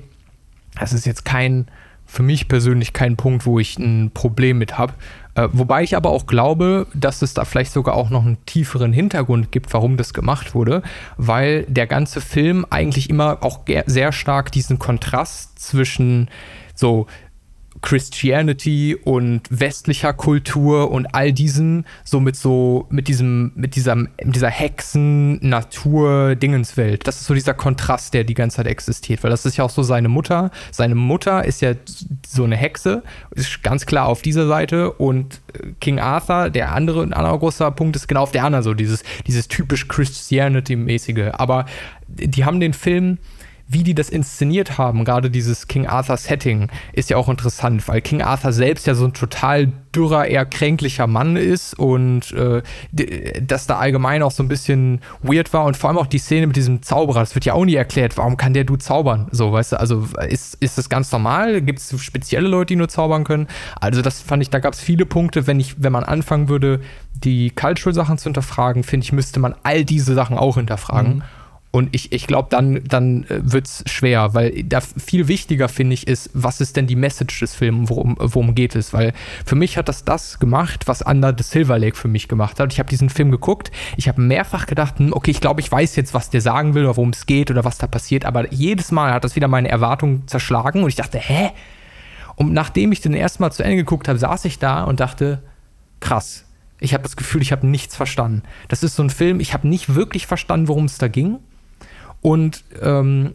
das 0.78 0.92
ist 0.92 1.06
jetzt 1.06 1.24
kein, 1.24 1.66
für 2.06 2.22
mich 2.22 2.46
persönlich 2.46 2.92
kein 2.92 3.16
Punkt, 3.16 3.46
wo 3.46 3.58
ich 3.58 3.78
ein 3.78 4.12
Problem 4.14 4.58
mit 4.58 4.78
habe. 4.78 4.94
Äh, 5.38 5.48
wobei 5.52 5.84
ich 5.84 5.96
aber 5.96 6.10
auch 6.10 6.26
glaube, 6.26 6.88
dass 6.94 7.22
es 7.22 7.32
da 7.32 7.44
vielleicht 7.44 7.72
sogar 7.72 7.94
auch 7.94 8.10
noch 8.10 8.26
einen 8.26 8.44
tieferen 8.44 8.92
Hintergrund 8.92 9.52
gibt, 9.52 9.72
warum 9.72 9.96
das 9.96 10.12
gemacht 10.12 10.52
wurde, 10.52 10.82
weil 11.16 11.62
der 11.68 11.86
ganze 11.86 12.20
Film 12.20 12.66
eigentlich 12.70 13.08
immer 13.08 13.38
auch 13.42 13.60
sehr 13.86 14.10
stark 14.10 14.50
diesen 14.50 14.80
Kontrast 14.80 15.56
zwischen 15.60 16.28
so 16.74 17.06
Christianity 17.82 18.96
und 18.96 19.42
westlicher 19.50 20.12
Kultur 20.12 20.90
und 20.90 21.06
all 21.14 21.32
diesem 21.32 21.84
so 22.04 22.20
mit 22.20 22.36
so 22.36 22.86
mit 22.90 23.08
diesem 23.08 23.52
mit 23.54 23.76
dieser 23.76 23.94
mit 23.94 24.34
dieser 24.34 24.50
Hexen 24.50 25.38
Natur 25.46 26.34
Dingenswelt. 26.34 27.06
Das 27.06 27.20
ist 27.20 27.26
so 27.26 27.34
dieser 27.34 27.54
Kontrast, 27.54 28.14
der 28.14 28.24
die 28.24 28.34
ganze 28.34 28.56
Zeit 28.56 28.66
existiert, 28.66 29.22
weil 29.22 29.30
das 29.30 29.46
ist 29.46 29.56
ja 29.56 29.64
auch 29.64 29.70
so 29.70 29.82
seine 29.82 30.08
Mutter. 30.08 30.50
Seine 30.70 30.94
Mutter 30.94 31.44
ist 31.44 31.60
ja 31.60 31.74
so 32.26 32.44
eine 32.44 32.56
Hexe, 32.56 33.02
ist 33.32 33.62
ganz 33.62 33.86
klar 33.86 34.06
auf 34.06 34.22
dieser 34.22 34.46
Seite 34.46 34.92
und 34.92 35.40
King 35.80 35.98
Arthur, 35.98 36.50
der 36.50 36.72
andere 36.72 37.02
ein 37.02 37.12
anderer 37.12 37.38
großer 37.38 37.70
Punkt 37.70 37.96
ist 37.96 38.08
genau 38.08 38.22
auf 38.22 38.32
der 38.32 38.44
anderen 38.44 38.64
so 38.64 38.74
dieses 38.74 39.02
dieses 39.26 39.48
typisch 39.48 39.88
Christianity 39.88 40.76
mäßige, 40.76 41.32
aber 41.32 41.66
die 42.08 42.44
haben 42.44 42.60
den 42.60 42.72
Film 42.72 43.18
wie 43.68 43.82
die 43.82 43.94
das 43.94 44.08
inszeniert 44.08 44.78
haben, 44.78 45.04
gerade 45.04 45.30
dieses 45.30 45.68
King 45.68 45.86
Arthur 45.86 46.16
Setting, 46.16 46.68
ist 46.94 47.10
ja 47.10 47.18
auch 47.18 47.28
interessant, 47.28 47.86
weil 47.86 48.00
King 48.00 48.22
Arthur 48.22 48.52
selbst 48.52 48.86
ja 48.86 48.94
so 48.94 49.04
ein 49.04 49.12
total 49.12 49.70
dürrer, 49.94 50.26
eher 50.26 50.46
kränklicher 50.46 51.06
Mann 51.06 51.36
ist 51.36 51.78
und 51.78 52.32
äh, 52.32 52.62
dass 53.40 53.66
da 53.66 53.78
allgemein 53.78 54.22
auch 54.22 54.30
so 54.30 54.42
ein 54.42 54.48
bisschen 54.48 55.00
weird 55.22 55.52
war 55.52 55.64
und 55.64 55.76
vor 55.76 55.90
allem 55.90 55.98
auch 55.98 56.06
die 56.06 56.18
Szene 56.18 56.46
mit 56.46 56.56
diesem 56.56 56.82
Zauberer, 56.82 57.20
das 57.20 57.34
wird 57.34 57.44
ja 57.44 57.52
auch 57.52 57.64
nie 57.64 57.74
erklärt, 57.74 58.16
warum 58.16 58.36
kann 58.36 58.54
der 58.54 58.64
du 58.64 58.76
zaubern? 58.76 59.28
So, 59.32 59.52
weißt 59.52 59.72
du, 59.72 59.80
also 59.80 60.06
ist, 60.28 60.54
ist 60.60 60.78
das 60.78 60.88
ganz 60.88 61.12
normal? 61.12 61.60
Gibt 61.60 61.78
es 61.78 62.02
spezielle 62.02 62.48
Leute, 62.48 62.68
die 62.68 62.76
nur 62.76 62.88
zaubern 62.88 63.24
können? 63.24 63.48
Also, 63.80 64.02
das 64.02 64.20
fand 64.20 64.42
ich, 64.42 64.50
da 64.50 64.58
gab 64.58 64.74
es 64.74 64.80
viele 64.80 65.06
Punkte, 65.06 65.46
wenn 65.46 65.60
ich, 65.60 65.82
wenn 65.82 65.92
man 65.92 66.04
anfangen 66.04 66.48
würde, 66.48 66.80
die 67.14 67.50
Cultural-Sachen 67.50 68.18
zu 68.18 68.24
hinterfragen, 68.24 68.84
finde 68.84 69.04
ich, 69.04 69.12
müsste 69.12 69.40
man 69.40 69.54
all 69.62 69.84
diese 69.84 70.14
Sachen 70.14 70.38
auch 70.38 70.56
hinterfragen. 70.56 71.16
Mhm. 71.16 71.22
Und 71.70 71.94
ich, 71.94 72.12
ich 72.12 72.26
glaube, 72.26 72.48
dann, 72.50 72.82
dann 72.84 73.24
äh, 73.24 73.40
wird 73.42 73.66
es 73.66 73.84
schwer, 73.86 74.32
weil 74.32 74.64
da 74.64 74.80
viel 74.80 75.28
wichtiger, 75.28 75.68
finde 75.68 75.94
ich, 75.94 76.08
ist, 76.08 76.30
was 76.32 76.62
ist 76.62 76.76
denn 76.76 76.86
die 76.86 76.96
Message 76.96 77.40
des 77.40 77.54
Films, 77.54 77.90
worum, 77.90 78.16
worum 78.18 78.54
geht 78.54 78.74
es? 78.74 78.94
Weil 78.94 79.12
für 79.44 79.54
mich 79.54 79.76
hat 79.76 79.88
das 79.88 80.02
das 80.02 80.38
gemacht, 80.38 80.88
was 80.88 81.02
Under 81.02 81.34
the 81.36 81.44
Silver 81.44 81.78
Lake 81.78 81.96
für 81.96 82.08
mich 82.08 82.26
gemacht 82.26 82.58
hat. 82.58 82.72
Ich 82.72 82.78
habe 82.78 82.88
diesen 82.88 83.10
Film 83.10 83.30
geguckt, 83.30 83.70
ich 83.98 84.08
habe 84.08 84.22
mehrfach 84.22 84.66
gedacht, 84.66 84.98
hm, 84.98 85.12
okay, 85.12 85.30
ich 85.30 85.42
glaube, 85.42 85.60
ich 85.60 85.70
weiß 85.70 85.94
jetzt, 85.96 86.14
was 86.14 86.30
der 86.30 86.40
sagen 86.40 86.72
will 86.72 86.84
oder 86.84 86.96
worum 86.96 87.10
es 87.10 87.26
geht 87.26 87.50
oder 87.50 87.64
was 87.64 87.76
da 87.76 87.86
passiert, 87.86 88.24
aber 88.24 88.50
jedes 88.52 88.90
Mal 88.90 89.12
hat 89.12 89.24
das 89.24 89.36
wieder 89.36 89.48
meine 89.48 89.68
Erwartungen 89.68 90.26
zerschlagen 90.26 90.82
und 90.82 90.88
ich 90.88 90.96
dachte, 90.96 91.18
hä? 91.18 91.50
Und 92.34 92.54
nachdem 92.54 92.92
ich 92.92 93.02
den 93.02 93.14
ersten 93.14 93.42
Mal 93.42 93.50
zu 93.50 93.62
Ende 93.62 93.76
geguckt 93.76 94.08
habe, 94.08 94.18
saß 94.18 94.46
ich 94.46 94.58
da 94.58 94.84
und 94.84 95.00
dachte, 95.00 95.42
krass, 96.00 96.44
ich 96.80 96.94
habe 96.94 97.02
das 97.02 97.16
Gefühl, 97.16 97.42
ich 97.42 97.52
habe 97.52 97.66
nichts 97.66 97.96
verstanden. 97.96 98.42
Das 98.68 98.82
ist 98.82 98.94
so 98.94 99.02
ein 99.02 99.10
Film, 99.10 99.40
ich 99.40 99.52
habe 99.52 99.68
nicht 99.68 99.94
wirklich 99.94 100.26
verstanden, 100.26 100.68
worum 100.68 100.84
es 100.84 100.98
da 100.98 101.08
ging. 101.08 101.38
Und 102.20 102.64
ähm, 102.82 103.34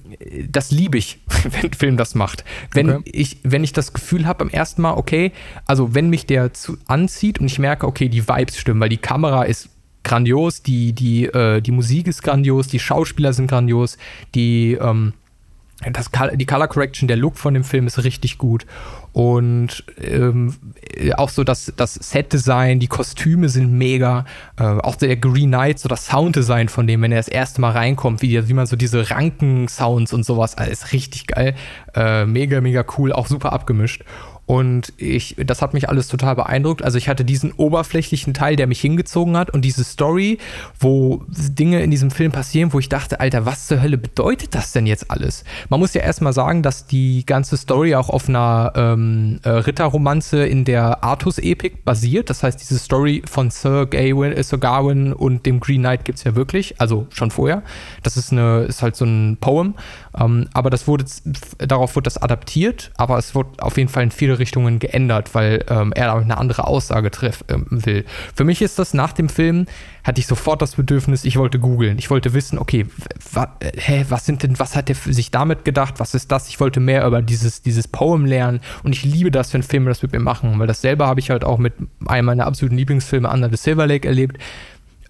das 0.49 0.71
liebe 0.71 0.97
ich, 0.97 1.19
wenn 1.43 1.71
ein 1.71 1.73
Film 1.73 1.97
das 1.97 2.15
macht. 2.15 2.43
Wenn, 2.71 2.89
okay. 2.89 3.11
ich, 3.11 3.37
wenn 3.43 3.63
ich 3.63 3.73
das 3.73 3.93
Gefühl 3.93 4.25
habe 4.25 4.45
beim 4.45 4.49
ersten 4.49 4.81
Mal, 4.81 4.93
okay, 4.93 5.31
also 5.65 5.95
wenn 5.95 6.09
mich 6.09 6.25
der 6.25 6.53
zu, 6.53 6.77
anzieht 6.87 7.39
und 7.39 7.45
ich 7.45 7.59
merke, 7.59 7.87
okay, 7.87 8.09
die 8.09 8.27
Vibes 8.27 8.57
stimmen, 8.57 8.81
weil 8.81 8.89
die 8.89 8.97
Kamera 8.97 9.43
ist 9.43 9.69
grandios, 10.03 10.61
die, 10.61 10.93
die, 10.93 11.25
äh, 11.25 11.61
die 11.61 11.71
Musik 11.71 12.07
ist 12.07 12.23
grandios, 12.23 12.67
die 12.67 12.79
Schauspieler 12.79 13.31
sind 13.33 13.47
grandios, 13.47 13.97
die, 14.35 14.73
ähm, 14.73 15.13
das, 15.91 16.09
die 16.35 16.45
Color 16.45 16.67
Correction, 16.67 17.07
der 17.07 17.17
Look 17.17 17.37
von 17.37 17.53
dem 17.53 17.63
Film 17.63 17.87
ist 17.87 18.03
richtig 18.03 18.37
gut. 18.37 18.65
Und 19.13 19.83
ähm, 20.01 20.55
auch 21.15 21.29
so 21.29 21.43
das, 21.43 21.71
das 21.77 21.93
Set-Design, 21.93 22.79
die 22.79 22.87
Kostüme 22.87 23.47
sind 23.47 23.71
mega. 23.71 24.25
Äh, 24.59 24.63
auch 24.63 24.95
der 24.95 25.15
Green 25.17 25.49
Knight, 25.49 25.79
so 25.79 25.87
das 25.87 26.07
Sounddesign 26.07 26.67
von 26.67 26.87
dem, 26.87 27.01
wenn 27.03 27.11
er 27.11 27.19
das 27.19 27.27
erste 27.27 27.61
Mal 27.61 27.71
reinkommt, 27.71 28.23
wie, 28.23 28.47
wie 28.47 28.53
man 28.53 28.65
so 28.65 28.75
diese 28.75 29.11
Ranken-Sounds 29.11 30.13
und 30.13 30.25
sowas, 30.25 30.55
alles 30.57 30.93
richtig 30.93 31.27
geil. 31.27 31.55
Äh, 31.93 32.25
mega, 32.25 32.59
mega 32.59 32.83
cool, 32.97 33.13
auch 33.13 33.27
super 33.27 33.53
abgemischt. 33.53 34.03
Und 34.45 34.91
ich, 34.97 35.35
das 35.37 35.61
hat 35.61 35.73
mich 35.73 35.87
alles 35.87 36.09
total 36.09 36.35
beeindruckt. 36.35 36.83
Also 36.83 36.97
ich 36.97 37.07
hatte 37.07 37.23
diesen 37.23 37.53
oberflächlichen 37.53 38.33
Teil, 38.33 38.55
der 38.57 38.67
mich 38.67 38.81
hingezogen 38.81 39.37
hat 39.37 39.49
und 39.51 39.63
diese 39.63 39.83
Story, 39.85 40.37
wo 40.79 41.23
Dinge 41.29 41.81
in 41.81 41.91
diesem 41.91 42.11
Film 42.11 42.31
passieren, 42.31 42.73
wo 42.73 42.79
ich 42.79 42.89
dachte, 42.89 43.21
Alter, 43.21 43.45
was 43.45 43.67
zur 43.67 43.81
Hölle 43.81 43.97
bedeutet 43.97 44.53
das 44.53 44.73
denn 44.73 44.85
jetzt 44.85 45.09
alles? 45.09 45.45
Man 45.69 45.79
muss 45.79 45.93
ja 45.93 46.01
erstmal 46.01 46.33
sagen, 46.33 46.61
dass 46.61 46.87
die 46.87 47.25
ganze 47.25 47.55
Story 47.55 47.95
auch 47.95 48.09
auf 48.09 48.27
einer 48.27 48.73
ähm, 48.75 49.39
äh, 49.43 49.49
Ritterromanze 49.49 50.45
in 50.45 50.65
der 50.65 51.03
Artus-Epik 51.03 51.85
basiert. 51.85 52.29
Das 52.29 52.43
heißt, 52.43 52.59
diese 52.59 52.79
Story 52.79 53.23
von 53.25 53.49
Sir 53.49 53.85
Gawain, 53.85 54.33
äh, 54.33 54.43
Sir 54.43 54.57
Gawain 54.57 55.13
und 55.13 55.45
dem 55.45 55.61
Green 55.61 55.81
Knight 55.81 56.03
gibt 56.03 56.17
es 56.17 56.25
ja 56.25 56.35
wirklich, 56.35 56.81
also 56.81 57.07
schon 57.11 57.31
vorher. 57.31 57.63
Das 58.03 58.17
ist 58.17 58.33
eine, 58.33 58.63
ist 58.63 58.81
halt 58.83 58.97
so 58.97 59.05
ein 59.05 59.37
Poem. 59.39 59.75
Ähm, 60.19 60.47
aber 60.53 60.69
das 60.69 60.87
wurde, 60.87 61.05
darauf 61.57 61.95
wurde 61.95 62.05
das 62.05 62.17
adaptiert, 62.17 62.91
aber 62.97 63.17
es 63.17 63.35
wurde 63.35 63.63
auf 63.63 63.77
jeden 63.77 63.89
Fall 63.89 64.03
in 64.03 64.11
viele 64.11 64.39
Richtungen 64.39 64.79
geändert, 64.79 65.33
weil 65.33 65.65
ähm, 65.69 65.91
er 65.93 66.13
eine 66.13 66.37
andere 66.37 66.67
Aussage 66.67 67.11
treffen 67.11 67.45
ähm, 67.49 67.65
will. 67.69 68.05
Für 68.35 68.43
mich 68.43 68.61
ist 68.61 68.79
das 68.79 68.93
nach 68.93 69.13
dem 69.13 69.29
Film, 69.29 69.65
hatte 70.03 70.19
ich 70.19 70.27
sofort 70.27 70.61
das 70.61 70.75
Bedürfnis, 70.75 71.23
ich 71.23 71.37
wollte 71.37 71.59
googeln. 71.59 71.97
Ich 71.97 72.09
wollte 72.09 72.33
wissen, 72.33 72.59
okay, 72.59 72.85
wa, 73.31 73.55
äh, 73.59 73.71
hä, 73.75 74.05
was 74.09 74.25
sind 74.25 74.43
denn, 74.43 74.59
was 74.59 74.75
hat 74.75 74.89
er 74.89 74.95
sich 74.95 75.31
damit 75.31 75.65
gedacht? 75.65 75.95
Was 75.97 76.13
ist 76.13 76.31
das? 76.31 76.49
Ich 76.49 76.59
wollte 76.59 76.79
mehr 76.79 77.05
über 77.07 77.21
dieses, 77.21 77.61
dieses 77.61 77.87
Poem 77.87 78.25
lernen 78.25 78.59
und 78.83 78.93
ich 78.93 79.03
liebe 79.03 79.31
das, 79.31 79.53
wenn 79.53 79.63
Filme 79.63 79.89
das 79.89 80.01
mit 80.03 80.11
mir 80.11 80.19
machen, 80.19 80.59
weil 80.59 80.67
das 80.67 80.81
selber 80.81 81.07
habe 81.07 81.19
ich 81.19 81.29
halt 81.29 81.43
auch 81.43 81.57
mit 81.57 81.73
einem 82.05 82.25
meiner 82.25 82.45
absoluten 82.45 82.77
Lieblingsfilme, 82.77 83.29
Under 83.29 83.49
the 83.49 83.57
Silver 83.57 83.87
Lake, 83.87 84.07
erlebt 84.07 84.37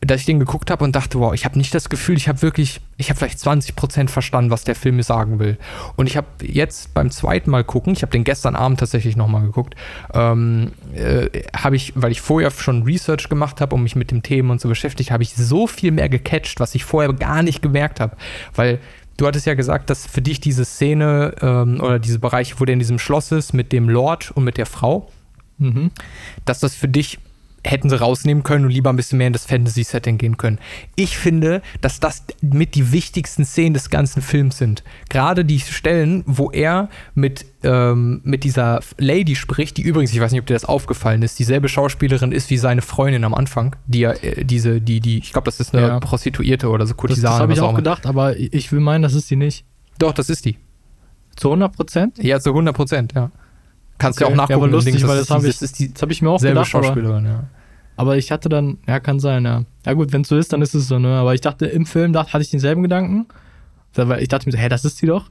dass 0.06 0.22
ich 0.22 0.26
den 0.26 0.40
geguckt 0.40 0.72
habe 0.72 0.84
und 0.84 0.96
dachte, 0.96 1.20
wow, 1.20 1.34
ich 1.34 1.46
habe 1.46 1.58
nicht 1.58 1.74
das 1.74 1.90
Gefühl, 1.90 2.18
ich 2.18 2.28
habe 2.28 2.42
wirklich, 2.42 2.82
ich 2.98 3.10
habe 3.10 3.18
vielleicht 3.18 3.40
20 3.40 3.76
Prozent 3.76 4.12
verstanden, 4.12 4.52
was 4.52 4.64
der 4.64 4.76
Film 4.76 4.98
mir 4.98 5.04
sagen 5.04 5.40
will. 5.40 5.58
Und 5.96 6.08
ich 6.08 6.18
habe 6.18 6.28
jetzt 6.42 6.94
beim 6.94 7.12
zweiten 7.12 7.52
Mal 7.52 7.64
gucken, 7.64 7.94
ich 7.94 8.02
habe 8.02 8.12
den 8.12 8.24
gestern 8.24 8.56
Abend 8.56 8.80
tatsächlich 8.80 9.16
nochmal 9.16 9.42
geguckt, 9.44 9.76
ähm, 10.14 10.72
äh, 10.96 11.28
habe 11.56 11.76
ich, 11.76 11.94
weil 11.96 12.12
ich 12.12 12.22
vorher 12.22 12.52
schon 12.52 12.84
Research 12.84 13.30
gemacht 13.30 13.62
habe 13.62 13.76
und 13.76 13.84
mich 13.84 13.96
mit 13.96 14.12
dem 14.12 14.24
Thema 14.24 14.54
und 14.54 14.62
so 14.62 14.70
beschäftigt, 14.70 15.12
habe 15.12 15.24
ich 15.24 15.36
so 15.36 15.68
viel 15.68 15.92
mehr 15.92 16.10
gecatcht, 16.10 16.60
was 16.60 16.76
ich 16.76 16.84
vorher 16.84 17.14
gar 17.14 17.44
nicht 17.44 17.62
gemerkt 17.62 18.00
habe. 18.00 18.18
Weil 18.56 18.80
du 19.18 19.28
hattest 19.28 19.46
ja 19.46 19.54
gesagt, 19.54 19.90
dass 19.90 20.06
für 20.06 20.22
dich 20.22 20.40
diese 20.40 20.66
Szene 20.66 21.36
ähm, 21.42 21.80
oder 21.82 22.00
diese 22.00 22.20
Bereiche, 22.20 22.56
wo 22.60 22.66
der 22.66 22.74
in 22.74 22.80
diesem 22.80 23.00
Schloss 23.00 23.32
ist, 23.32 23.54
mit 23.54 23.72
dem 23.72 23.90
Lord 23.90 24.32
und 24.32 24.44
mit 24.44 24.58
der 24.58 24.66
Frau, 24.66 25.10
mhm. 25.58 25.92
dass 26.46 26.60
das 26.60 26.76
für 26.76 26.88
dich 26.88 27.20
hätten 27.66 27.90
sie 27.90 28.00
rausnehmen 28.00 28.44
können 28.44 28.66
und 28.66 28.72
lieber 28.72 28.90
ein 28.90 28.96
bisschen 28.96 29.18
mehr 29.18 29.28
in 29.28 29.34
das 29.34 29.46
Fantasy-Setting 29.46 30.18
gehen 30.18 30.38
können. 30.38 30.60
Ich 30.96 31.18
finde, 31.18 31.62
dass 31.82 32.00
das 32.00 32.24
mit 32.42 32.76
die 32.76 32.92
wichtigsten 32.92 33.46
Szenen 33.46 33.74
des 33.74 33.90
ganzen 33.90 34.22
Films 34.22 34.58
sind. 34.58 34.84
Gerade 35.10 35.46
die 35.46 35.60
Stellen, 35.60 36.24
wo 36.26 36.52
er 36.52 36.90
mit, 37.16 37.46
ähm, 37.64 38.22
mit 38.24 38.44
dieser 38.44 38.82
Lady 38.98 39.36
spricht, 39.36 39.78
die 39.78 39.82
übrigens, 39.82 40.14
ich 40.14 40.20
weiß 40.20 40.32
nicht, 40.32 40.42
ob 40.42 40.48
dir 40.48 40.54
das 40.54 40.66
aufgefallen 40.66 41.22
ist, 41.22 41.40
dieselbe 41.40 41.70
Schauspielerin 41.70 42.32
ist 42.32 42.50
wie 42.50 42.58
seine 42.58 42.82
Freundin 42.82 43.24
am 43.24 43.34
Anfang, 43.34 43.76
die 43.88 44.00
ja, 44.00 44.12
äh, 44.12 44.44
diese, 44.44 44.82
die, 44.82 45.00
die, 45.00 45.20
ich 45.20 45.32
glaube, 45.32 45.46
das 45.46 45.60
ist 45.60 45.74
eine 45.74 45.88
ja. 45.88 46.00
Prostituierte 46.00 46.70
oder 46.70 46.86
so 46.86 46.96
Kurtisane. 46.96 47.24
Das, 47.24 47.32
das 47.34 47.42
habe 47.42 47.54
ich 47.54 47.62
auch, 47.62 47.72
auch 47.72 47.76
gedacht, 47.76 48.06
aber 48.06 48.38
ich 48.38 48.72
will 48.72 48.82
meinen, 48.82 49.04
das 49.04 49.14
ist 49.14 49.30
die 49.30 49.36
nicht. 49.38 49.66
Doch, 50.00 50.14
das 50.14 50.30
ist 50.30 50.46
die. 50.46 50.58
Zu 51.36 51.50
100 51.50 51.76
Prozent? 51.76 52.18
Ja, 52.22 52.40
zu 52.40 52.50
100 52.50 52.76
Prozent, 52.76 53.14
ja. 53.14 53.32
Kannst 53.98 54.22
okay. 54.22 54.26
du 54.26 54.30
ja 54.30 54.34
auch 54.34 54.38
nachgucken. 54.38 54.60
Ja, 54.60 54.66
aber 54.66 54.72
lustig, 54.72 54.96
Ding, 54.96 55.08
weil 55.08 55.18
das, 55.18 55.30
habe 55.30 55.48
ich, 55.48 55.58
das 55.58 56.02
hab 56.02 56.12
ich 56.12 56.22
mir 56.22 56.30
auch 56.30 56.42
gedacht. 56.42 56.68
Schauspielerin, 56.68 57.26
aber, 57.26 57.36
ja. 57.36 57.44
Aber 57.96 58.18
ich 58.18 58.32
hatte 58.32 58.50
dann, 58.50 58.80
ja, 58.88 59.00
kann 59.00 59.20
sein, 59.20 59.46
ja. 59.46 59.64
Ja 59.86 59.94
gut, 59.94 60.12
wenn 60.12 60.22
es 60.22 60.28
so 60.28 60.38
ist, 60.38 60.52
dann 60.52 60.62
ist 60.62 60.74
es 60.74 60.88
so, 60.88 61.00
ne? 61.00 61.16
Aber 61.16 61.34
ich 61.34 61.42
dachte, 61.42 61.66
im 61.66 61.86
Film 61.86 62.14
dachte, 62.14 62.34
hatte 62.34 62.44
ich 62.44 62.50
denselben 62.50 62.82
Gedanken. 62.84 63.28
Weil 63.96 64.24
ich 64.24 64.28
dachte 64.28 64.48
mir 64.48 64.52
so, 64.52 64.58
hä, 64.58 64.70
das 64.70 64.86
ist 64.86 64.98
sie 64.98 65.06
doch. 65.06 65.30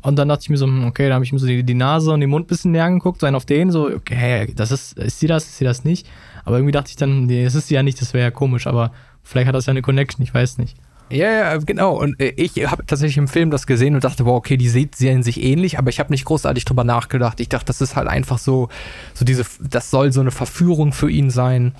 Und 0.00 0.16
dann 0.16 0.28
dachte 0.28 0.42
ich 0.42 0.48
mir 0.48 0.56
so, 0.56 0.66
hm, 0.66 0.84
okay, 0.84 1.08
da 1.08 1.14
habe 1.14 1.24
ich 1.24 1.32
mir 1.32 1.38
so 1.38 1.46
die, 1.46 1.62
die, 1.64 1.74
Nase 1.74 2.12
und 2.12 2.20
den 2.20 2.30
Mund 2.30 2.46
ein 2.46 2.48
bisschen 2.48 2.72
näher 2.72 2.84
angeguckt, 2.84 3.20
so 3.20 3.26
einen 3.26 3.36
auf 3.36 3.44
den, 3.44 3.70
so, 3.70 3.88
okay, 3.88 4.52
das 4.54 4.70
ist, 4.70 4.96
ist 4.98 5.20
sie 5.20 5.26
das, 5.26 5.44
ist 5.44 5.58
sie 5.58 5.64
das 5.64 5.84
nicht? 5.84 6.08
Aber 6.44 6.56
irgendwie 6.56 6.72
dachte 6.72 6.88
ich 6.88 6.96
dann, 6.96 7.26
nee, 7.26 7.44
das 7.44 7.54
ist 7.54 7.68
sie 7.68 7.74
ja 7.74 7.82
nicht, 7.82 8.00
das 8.00 8.14
wäre 8.14 8.24
ja 8.24 8.30
komisch, 8.30 8.66
aber 8.66 8.92
vielleicht 9.22 9.48
hat 9.48 9.54
das 9.54 9.66
ja 9.66 9.72
eine 9.72 9.82
Connection, 9.82 10.22
ich 10.22 10.32
weiß 10.32 10.58
nicht. 10.58 10.76
Ja, 11.12 11.30
ja, 11.30 11.56
genau. 11.58 12.00
Und 12.00 12.18
äh, 12.20 12.32
ich 12.36 12.70
habe 12.70 12.86
tatsächlich 12.86 13.18
im 13.18 13.28
Film 13.28 13.50
das 13.50 13.66
gesehen 13.66 13.94
und 13.94 14.02
dachte, 14.02 14.24
wow, 14.24 14.36
okay, 14.36 14.56
die 14.56 14.68
sehen 14.68 15.22
sich 15.22 15.42
ähnlich, 15.42 15.78
aber 15.78 15.90
ich 15.90 16.00
habe 16.00 16.10
nicht 16.10 16.24
großartig 16.24 16.64
drüber 16.64 16.84
nachgedacht. 16.84 17.38
Ich 17.40 17.50
dachte, 17.50 17.66
das 17.66 17.82
ist 17.82 17.96
halt 17.96 18.08
einfach 18.08 18.38
so, 18.38 18.68
so 19.12 19.24
diese, 19.24 19.44
das 19.60 19.90
soll 19.90 20.12
so 20.12 20.22
eine 20.22 20.30
Verführung 20.30 20.92
für 20.92 21.10
ihn 21.10 21.28
sein. 21.28 21.74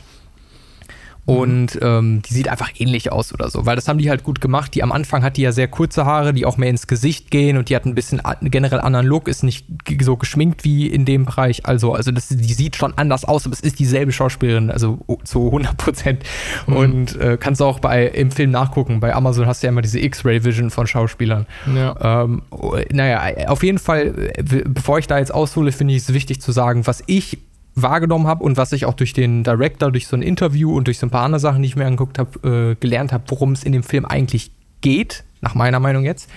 Und 1.25 1.79
ähm, 1.81 2.21
die 2.23 2.35
sieht 2.35 2.49
einfach 2.49 2.71
ähnlich 2.79 3.13
aus 3.13 3.33
oder 3.33 3.49
so, 3.49 3.65
weil 3.65 3.77
das 3.77 3.87
haben 3.87 3.99
die 3.99 4.11
halt 4.11 4.25
gut 4.25 4.41
gemacht. 4.41 4.75
Die 4.75 4.83
am 4.83 4.91
Anfang 4.91 5.23
hat 5.23 5.37
die 5.37 5.43
ja 5.43 5.53
sehr 5.53 5.69
kurze 5.69 6.05
Haare, 6.05 6.35
die 6.35 6.45
auch 6.45 6.57
mehr 6.57 6.69
ins 6.69 6.89
Gesicht 6.89 7.31
gehen 7.31 7.57
und 7.57 7.69
die 7.69 7.77
hat 7.77 7.85
ein 7.85 7.95
bisschen 7.95 8.21
generell 8.43 8.81
anderen 8.81 9.07
Look, 9.07 9.29
ist 9.29 9.45
nicht 9.45 9.67
so 10.01 10.17
geschminkt 10.17 10.65
wie 10.65 10.89
in 10.89 11.05
dem 11.05 11.25
Bereich. 11.25 11.65
Also, 11.65 11.95
also 11.95 12.11
das, 12.11 12.29
die 12.29 12.55
sieht 12.55 12.75
schon 12.75 12.95
anders 12.99 13.25
aus, 13.25 13.47
aber 13.47 13.53
es 13.53 13.61
ist 13.61 13.79
dieselbe 13.79 14.11
Schauspielerin, 14.11 14.71
also 14.73 14.99
zu 15.23 15.47
100 15.47 15.77
Prozent. 15.77 16.25
Mhm. 16.67 16.77
Und 16.77 17.17
äh, 17.21 17.39
kannst 17.39 17.61
du 17.61 17.67
auch 17.67 17.79
bei, 17.79 18.07
im 18.07 18.33
Film 18.33 18.51
nachgucken. 18.51 18.99
Bei 18.99 19.15
Amazon 19.15 19.47
hast 19.47 19.63
du 19.63 19.69
ja 19.69 19.73
immer 19.73 19.83
diese 19.83 20.01
X-Ray-Vision 20.01 20.71
von 20.71 20.89
Schauspielern. 20.89 21.47
Ja. 21.73 22.25
Ähm, 22.25 22.43
naja, 22.91 23.49
auf 23.49 23.63
jeden 23.63 23.79
Fall, 23.79 24.33
äh, 24.35 24.43
bevor 24.43 24.99
ich 24.99 25.07
da 25.07 25.19
jetzt 25.19 25.33
aushole, 25.33 25.71
finde 25.71 25.95
ich 25.95 26.03
es 26.03 26.13
wichtig 26.13 26.41
zu 26.41 26.51
sagen, 26.51 26.85
was 26.89 27.05
ich 27.07 27.39
wahrgenommen 27.75 28.27
habe 28.27 28.45
und 28.45 28.57
was 28.57 28.73
ich 28.73 28.85
auch 28.85 28.95
durch 28.95 29.13
den 29.13 29.45
Director, 29.45 29.91
durch 29.91 30.07
so 30.07 30.17
ein 30.17 30.23
Interview 30.23 30.77
und 30.77 30.87
durch 30.87 30.99
so 30.99 31.07
ein 31.07 31.11
paar 31.11 31.25
andere 31.25 31.41
Sachen, 31.41 31.63
die 31.63 31.69
ich 31.69 31.77
mir 31.77 31.87
angeguckt 31.87 32.19
habe, 32.19 32.73
äh, 32.73 32.75
gelernt 32.81 33.13
habe, 33.13 33.25
worum 33.29 33.53
es 33.53 33.65
in 33.65 33.73
dem 33.73 33.83
Film 33.83 34.05
eigentlich 34.05 34.51
geht, 34.81 35.25
nach 35.41 35.55
meiner 35.55 35.81
Meinung 35.81 36.05
jetzt. 36.05 36.29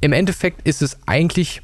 Im 0.00 0.12
Endeffekt 0.12 0.66
ist 0.66 0.82
es 0.82 0.98
eigentlich 1.06 1.62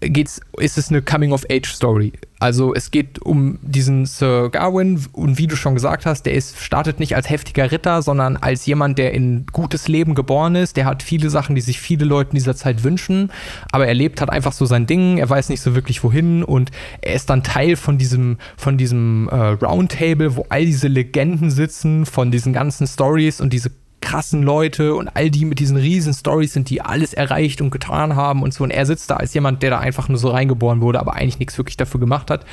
geht's, 0.00 0.40
ist 0.58 0.78
es 0.78 0.90
eine 0.90 1.02
Coming-of-Age-Story. 1.02 2.12
Also 2.38 2.74
es 2.74 2.90
geht 2.90 3.22
um 3.22 3.58
diesen 3.62 4.04
Sir 4.04 4.50
Gawain 4.50 5.02
und 5.12 5.38
wie 5.38 5.46
du 5.46 5.56
schon 5.56 5.74
gesagt 5.74 6.04
hast, 6.04 6.26
der 6.26 6.34
ist, 6.34 6.58
startet 6.58 7.00
nicht 7.00 7.16
als 7.16 7.30
heftiger 7.30 7.72
Ritter, 7.72 8.02
sondern 8.02 8.36
als 8.36 8.66
jemand, 8.66 8.98
der 8.98 9.14
in 9.14 9.46
gutes 9.52 9.88
Leben 9.88 10.14
geboren 10.14 10.54
ist. 10.54 10.76
Der 10.76 10.84
hat 10.84 11.02
viele 11.02 11.30
Sachen, 11.30 11.54
die 11.54 11.62
sich 11.62 11.80
viele 11.80 12.04
Leute 12.04 12.32
in 12.32 12.36
dieser 12.36 12.54
Zeit 12.54 12.84
wünschen, 12.84 13.32
aber 13.72 13.86
er 13.86 13.94
lebt 13.94 14.20
halt 14.20 14.30
einfach 14.30 14.52
so 14.52 14.66
sein 14.66 14.86
Ding, 14.86 15.16
er 15.16 15.30
weiß 15.30 15.48
nicht 15.48 15.62
so 15.62 15.74
wirklich 15.74 16.04
wohin 16.04 16.42
und 16.44 16.70
er 17.00 17.14
ist 17.14 17.30
dann 17.30 17.42
Teil 17.42 17.76
von 17.76 17.96
diesem, 17.96 18.36
von 18.58 18.76
diesem 18.76 19.28
äh, 19.30 19.34
Roundtable, 19.34 20.36
wo 20.36 20.44
all 20.50 20.66
diese 20.66 20.88
Legenden 20.88 21.50
sitzen, 21.50 22.04
von 22.04 22.30
diesen 22.30 22.52
ganzen 22.52 22.86
Stories 22.86 23.40
und 23.40 23.52
diese 23.52 23.70
krassen 24.06 24.44
Leute 24.44 24.94
und 24.94 25.08
all 25.08 25.30
die 25.30 25.44
mit 25.44 25.58
diesen 25.58 25.76
riesen 25.76 26.14
Stories 26.14 26.52
sind, 26.52 26.70
die 26.70 26.80
alles 26.80 27.12
erreicht 27.12 27.60
und 27.60 27.70
getan 27.70 28.14
haben 28.14 28.44
und 28.44 28.54
so. 28.54 28.62
Und 28.62 28.70
er 28.70 28.86
sitzt 28.86 29.10
da 29.10 29.16
als 29.16 29.34
jemand, 29.34 29.64
der 29.64 29.70
da 29.70 29.78
einfach 29.80 30.08
nur 30.08 30.16
so 30.16 30.30
reingeboren 30.30 30.80
wurde, 30.80 31.00
aber 31.00 31.14
eigentlich 31.14 31.40
nichts 31.40 31.58
wirklich 31.58 31.76
dafür 31.76 31.98
gemacht 31.98 32.30
hat. 32.30 32.46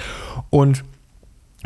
Und 0.50 0.84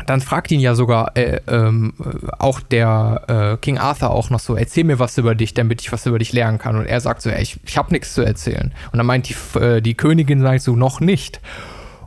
dann 0.06 0.19
fragt 0.19 0.52
ihn 0.52 0.60
ja 0.60 0.76
sogar 0.76 1.15
äh, 1.15 1.39
ähm, 1.47 1.93
auch 2.38 2.60
der 2.60 3.23
äh, 3.28 3.58
King 3.62 3.78
Arthur 3.78 4.12
auch 4.12 4.30
noch 4.30 4.42
so, 4.42 4.56
erzähl 4.56 4.83
mir 4.83 5.00
was 5.00 5.17
über 5.17 5.35
dich, 5.35 5.54
damit 5.54 5.81
ich 5.81 5.92
was 5.94 6.06
über 6.06 6.19
dich 6.19 6.33
lernen 6.33 6.60
kann. 6.60 6.75
Und 6.75 6.85
er 6.85 7.00
sagt 7.00 7.21
so, 7.21 7.29
ey, 7.29 7.42
ich, 7.42 7.58
ich 7.65 7.77
habe 7.77 7.94
nichts 7.94 8.13
zu 8.13 8.21
erzählen. 8.21 8.73
Und 8.92 8.98
dann 8.98 9.06
meint 9.06 9.29
die, 9.29 9.60
äh, 9.60 9.81
die 9.81 9.96
Königin, 9.96 10.42
sagt 10.42 10.63
so, 10.63 10.75
noch 10.75 11.00
nicht. 11.00 11.40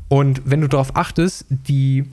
Und 0.09 0.43
wenn 0.45 0.61
du 0.61 0.68
darauf 0.68 0.97
achtest, 0.97 1.47
die 1.49 2.05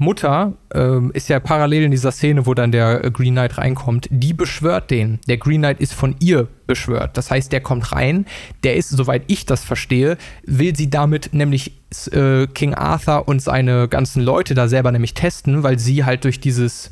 Mutter 0.00 0.54
ähm, 0.72 1.10
ist 1.12 1.28
ja 1.28 1.40
parallel 1.40 1.84
in 1.84 1.90
dieser 1.90 2.10
Szene, 2.10 2.46
wo 2.46 2.54
dann 2.54 2.72
der 2.72 3.04
äh, 3.04 3.10
Green 3.10 3.34
Knight 3.34 3.58
reinkommt, 3.58 4.08
die 4.10 4.32
beschwört 4.32 4.90
den. 4.90 5.20
Der 5.28 5.36
Green 5.36 5.60
Knight 5.60 5.78
ist 5.78 5.92
von 5.92 6.16
ihr 6.20 6.48
beschwört. 6.66 7.18
Das 7.18 7.30
heißt, 7.30 7.52
der 7.52 7.60
kommt 7.60 7.92
rein, 7.92 8.24
der 8.64 8.76
ist, 8.76 8.88
soweit 8.88 9.24
ich 9.26 9.44
das 9.44 9.62
verstehe, 9.62 10.16
will 10.46 10.74
sie 10.74 10.88
damit 10.88 11.34
nämlich 11.34 11.72
äh, 12.12 12.46
King 12.46 12.72
Arthur 12.74 13.28
und 13.28 13.42
seine 13.42 13.88
ganzen 13.88 14.22
Leute 14.22 14.54
da 14.54 14.68
selber 14.68 14.90
nämlich 14.90 15.12
testen, 15.12 15.62
weil 15.62 15.78
sie 15.78 16.04
halt 16.06 16.24
durch 16.24 16.40
dieses 16.40 16.90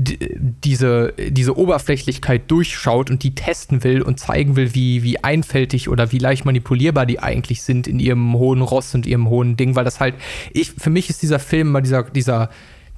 diese, 0.00 1.12
diese 1.18 1.58
Oberflächlichkeit 1.58 2.48
durchschaut 2.48 3.10
und 3.10 3.24
die 3.24 3.34
testen 3.34 3.82
will 3.82 4.00
und 4.00 4.20
zeigen 4.20 4.54
will, 4.54 4.72
wie, 4.72 5.02
wie 5.02 5.24
einfältig 5.24 5.88
oder 5.88 6.12
wie 6.12 6.18
leicht 6.18 6.44
manipulierbar 6.44 7.04
die 7.04 7.18
eigentlich 7.18 7.62
sind 7.62 7.88
in 7.88 7.98
ihrem 7.98 8.34
hohen 8.34 8.62
Ross 8.62 8.94
und 8.94 9.06
ihrem 9.06 9.28
hohen 9.28 9.56
Ding, 9.56 9.74
weil 9.74 9.84
das 9.84 9.98
halt, 9.98 10.14
ich, 10.52 10.70
für 10.70 10.90
mich 10.90 11.10
ist 11.10 11.22
dieser 11.22 11.40
Film 11.40 11.72
mal 11.72 11.80
dieser, 11.80 12.04
dieser, 12.04 12.48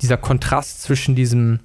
dieser 0.02 0.18
Kontrast 0.18 0.82
zwischen 0.82 1.14
diesem, 1.14 1.60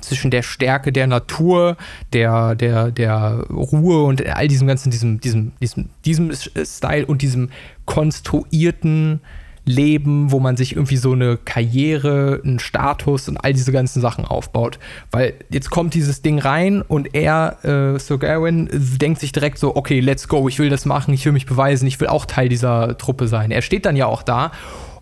zwischen 0.00 0.30
der 0.30 0.42
Stärke 0.42 0.92
der 0.92 1.08
Natur, 1.08 1.76
der, 2.12 2.54
der, 2.54 2.92
der 2.92 3.44
Ruhe 3.50 4.04
und 4.04 4.24
all 4.24 4.46
diesem 4.46 4.68
ganzen, 4.68 4.92
diesem, 4.92 5.20
diesem, 5.20 5.50
diesem, 5.60 5.88
diesem 6.04 6.30
Style 6.32 7.06
und 7.06 7.20
diesem 7.20 7.50
konstruierten, 7.84 9.20
Leben, 9.64 10.32
wo 10.32 10.40
man 10.40 10.56
sich 10.56 10.74
irgendwie 10.74 10.96
so 10.96 11.12
eine 11.12 11.36
Karriere, 11.36 12.40
einen 12.44 12.58
Status 12.58 13.28
und 13.28 13.36
all 13.36 13.52
diese 13.52 13.70
ganzen 13.72 14.00
Sachen 14.00 14.24
aufbaut. 14.24 14.78
Weil 15.10 15.34
jetzt 15.50 15.70
kommt 15.70 15.94
dieses 15.94 16.22
Ding 16.22 16.38
rein 16.38 16.82
und 16.82 17.14
er, 17.14 17.58
äh, 17.64 17.98
Sir 17.98 18.18
Gawain, 18.18 18.68
denkt 18.72 19.20
sich 19.20 19.32
direkt 19.32 19.58
so, 19.58 19.76
okay, 19.76 20.00
let's 20.00 20.26
go, 20.28 20.48
ich 20.48 20.58
will 20.58 20.70
das 20.70 20.84
machen, 20.84 21.14
ich 21.14 21.24
will 21.24 21.32
mich 21.32 21.46
beweisen, 21.46 21.86
ich 21.86 22.00
will 22.00 22.08
auch 22.08 22.26
Teil 22.26 22.48
dieser 22.48 22.98
Truppe 22.98 23.28
sein. 23.28 23.50
Er 23.50 23.62
steht 23.62 23.86
dann 23.86 23.96
ja 23.96 24.06
auch 24.06 24.22
da 24.22 24.50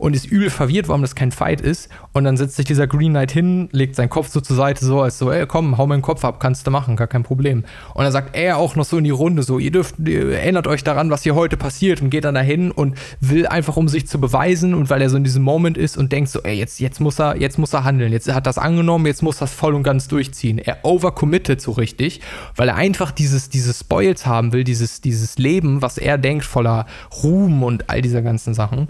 und 0.00 0.16
ist 0.16 0.26
übel 0.26 0.48
verwirrt, 0.48 0.88
warum 0.88 1.02
das 1.02 1.14
kein 1.14 1.30
Fight 1.30 1.60
ist. 1.60 1.90
Und 2.14 2.24
dann 2.24 2.38
setzt 2.38 2.56
sich 2.56 2.64
dieser 2.64 2.86
Green 2.86 3.10
Knight 3.10 3.30
hin, 3.30 3.68
legt 3.70 3.94
seinen 3.94 4.08
Kopf 4.08 4.28
so 4.28 4.40
zur 4.40 4.56
Seite, 4.56 4.82
so 4.84 5.02
als 5.02 5.18
so, 5.18 5.30
ey, 5.30 5.46
komm, 5.46 5.76
hau 5.76 5.86
meinen 5.86 6.00
Kopf 6.00 6.24
ab, 6.24 6.40
kannst 6.40 6.66
du 6.66 6.70
machen, 6.70 6.96
gar 6.96 7.06
kein 7.06 7.22
Problem. 7.22 7.64
Und 7.92 8.04
dann 8.04 8.12
sagt 8.12 8.34
er 8.34 8.56
auch 8.56 8.76
noch 8.76 8.86
so 8.86 8.96
in 8.96 9.04
die 9.04 9.10
Runde, 9.10 9.42
so, 9.42 9.58
ihr 9.58 9.70
dürft, 9.70 9.96
ihr 9.98 10.32
erinnert 10.32 10.66
euch 10.66 10.82
daran, 10.84 11.10
was 11.10 11.22
hier 11.22 11.34
heute 11.34 11.58
passiert 11.58 12.00
und 12.00 12.08
geht 12.08 12.24
dann 12.24 12.34
dahin 12.34 12.70
und 12.70 12.96
will 13.20 13.46
einfach, 13.46 13.76
um 13.76 13.88
sich 13.88 14.08
zu 14.08 14.18
beweisen 14.18 14.72
und 14.72 14.88
weil 14.88 15.02
er 15.02 15.10
so 15.10 15.18
in 15.18 15.24
diesem 15.24 15.42
Moment 15.42 15.76
ist 15.76 15.98
und 15.98 16.10
denkt 16.12 16.30
so, 16.30 16.40
ey, 16.44 16.56
jetzt, 16.56 16.80
jetzt 16.80 16.98
muss 16.98 17.20
er, 17.20 17.36
jetzt 17.36 17.58
muss 17.58 17.74
er 17.74 17.84
handeln, 17.84 18.10
jetzt 18.10 18.32
hat 18.32 18.46
das 18.46 18.56
angenommen, 18.56 19.04
jetzt 19.04 19.22
muss 19.22 19.36
das 19.36 19.52
voll 19.52 19.74
und 19.74 19.82
ganz 19.82 20.08
durchziehen. 20.08 20.58
Er 20.58 20.78
overcommitted 20.82 21.60
so 21.60 21.72
richtig, 21.72 22.22
weil 22.56 22.68
er 22.68 22.76
einfach 22.76 23.10
dieses, 23.10 23.50
dieses 23.50 23.80
Spoils 23.80 24.24
haben 24.24 24.54
will, 24.54 24.64
dieses, 24.64 25.02
dieses 25.02 25.36
Leben, 25.36 25.82
was 25.82 25.98
er 25.98 26.16
denkt, 26.16 26.46
voller 26.46 26.86
Ruhm 27.22 27.62
und 27.62 27.90
all 27.90 28.00
dieser 28.00 28.22
ganzen 28.22 28.54
Sachen. 28.54 28.88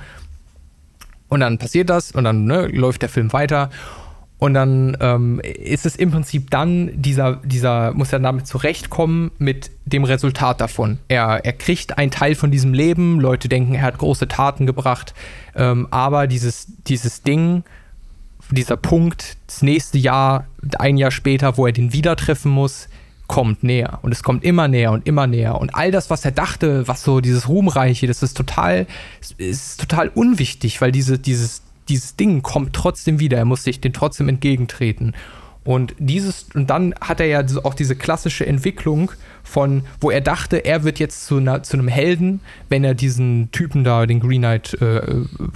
Und 1.30 1.40
dann 1.40 1.56
passiert 1.56 1.88
das 1.88 2.12
und 2.12 2.24
dann 2.24 2.44
ne, 2.44 2.66
läuft 2.66 3.00
der 3.00 3.08
Film 3.08 3.32
weiter. 3.32 3.70
Und 4.38 4.54
dann 4.54 4.96
ähm, 5.00 5.40
ist 5.40 5.84
es 5.84 5.96
im 5.96 6.10
Prinzip 6.10 6.50
dann, 6.50 6.90
dieser, 6.94 7.36
dieser 7.44 7.92
muss 7.92 8.12
er 8.12 8.20
damit 8.20 8.46
zurechtkommen 8.46 9.30
mit 9.38 9.70
dem 9.84 10.04
Resultat 10.04 10.60
davon. 10.62 10.98
Er, 11.08 11.44
er 11.44 11.52
kriegt 11.52 11.98
einen 11.98 12.10
Teil 12.10 12.34
von 12.34 12.50
diesem 12.50 12.72
Leben, 12.72 13.20
Leute 13.20 13.48
denken, 13.48 13.74
er 13.74 13.82
hat 13.82 13.98
große 13.98 14.28
Taten 14.28 14.64
gebracht, 14.64 15.14
ähm, 15.54 15.86
aber 15.90 16.26
dieses, 16.26 16.68
dieses 16.86 17.22
Ding, 17.22 17.64
dieser 18.50 18.78
Punkt, 18.78 19.36
das 19.46 19.60
nächste 19.60 19.98
Jahr, 19.98 20.46
ein 20.78 20.96
Jahr 20.96 21.10
später, 21.10 21.58
wo 21.58 21.66
er 21.66 21.72
den 21.72 21.92
wieder 21.92 22.16
treffen 22.16 22.50
muss, 22.50 22.88
kommt 23.30 23.62
näher 23.62 24.00
und 24.02 24.10
es 24.10 24.24
kommt 24.24 24.42
immer 24.42 24.66
näher 24.66 24.90
und 24.90 25.06
immer 25.06 25.28
näher 25.28 25.60
und 25.60 25.72
all 25.72 25.92
das, 25.92 26.10
was 26.10 26.24
er 26.24 26.32
dachte, 26.32 26.88
was 26.88 27.04
so 27.04 27.20
dieses 27.20 27.48
Ruhmreiche, 27.48 28.08
das 28.08 28.24
ist 28.24 28.36
total, 28.36 28.88
ist 29.38 29.80
total 29.80 30.08
unwichtig, 30.08 30.80
weil 30.80 30.90
diese, 30.90 31.16
dieses, 31.16 31.62
dieses 31.88 32.16
Ding 32.16 32.42
kommt 32.42 32.72
trotzdem 32.72 33.20
wieder, 33.20 33.38
er 33.38 33.44
muss 33.44 33.62
sich 33.62 33.80
den 33.80 33.92
trotzdem 33.92 34.28
entgegentreten. 34.28 35.14
Und 35.64 35.94
dieses, 35.98 36.46
und 36.54 36.70
dann 36.70 36.94
hat 37.00 37.20
er 37.20 37.26
ja 37.26 37.44
auch 37.64 37.74
diese 37.74 37.94
klassische 37.94 38.46
Entwicklung 38.46 39.12
von, 39.42 39.82
wo 40.00 40.10
er 40.10 40.20
dachte, 40.20 40.64
er 40.64 40.84
wird 40.84 40.98
jetzt 40.98 41.26
zu, 41.26 41.36
einer, 41.36 41.62
zu 41.62 41.76
einem 41.76 41.88
Helden, 41.88 42.40
wenn 42.68 42.82
er 42.82 42.94
diesen 42.94 43.50
Typen 43.52 43.84
da, 43.84 44.06
den 44.06 44.20
Green 44.20 44.40
Knight, 44.40 44.74
äh, 44.80 45.02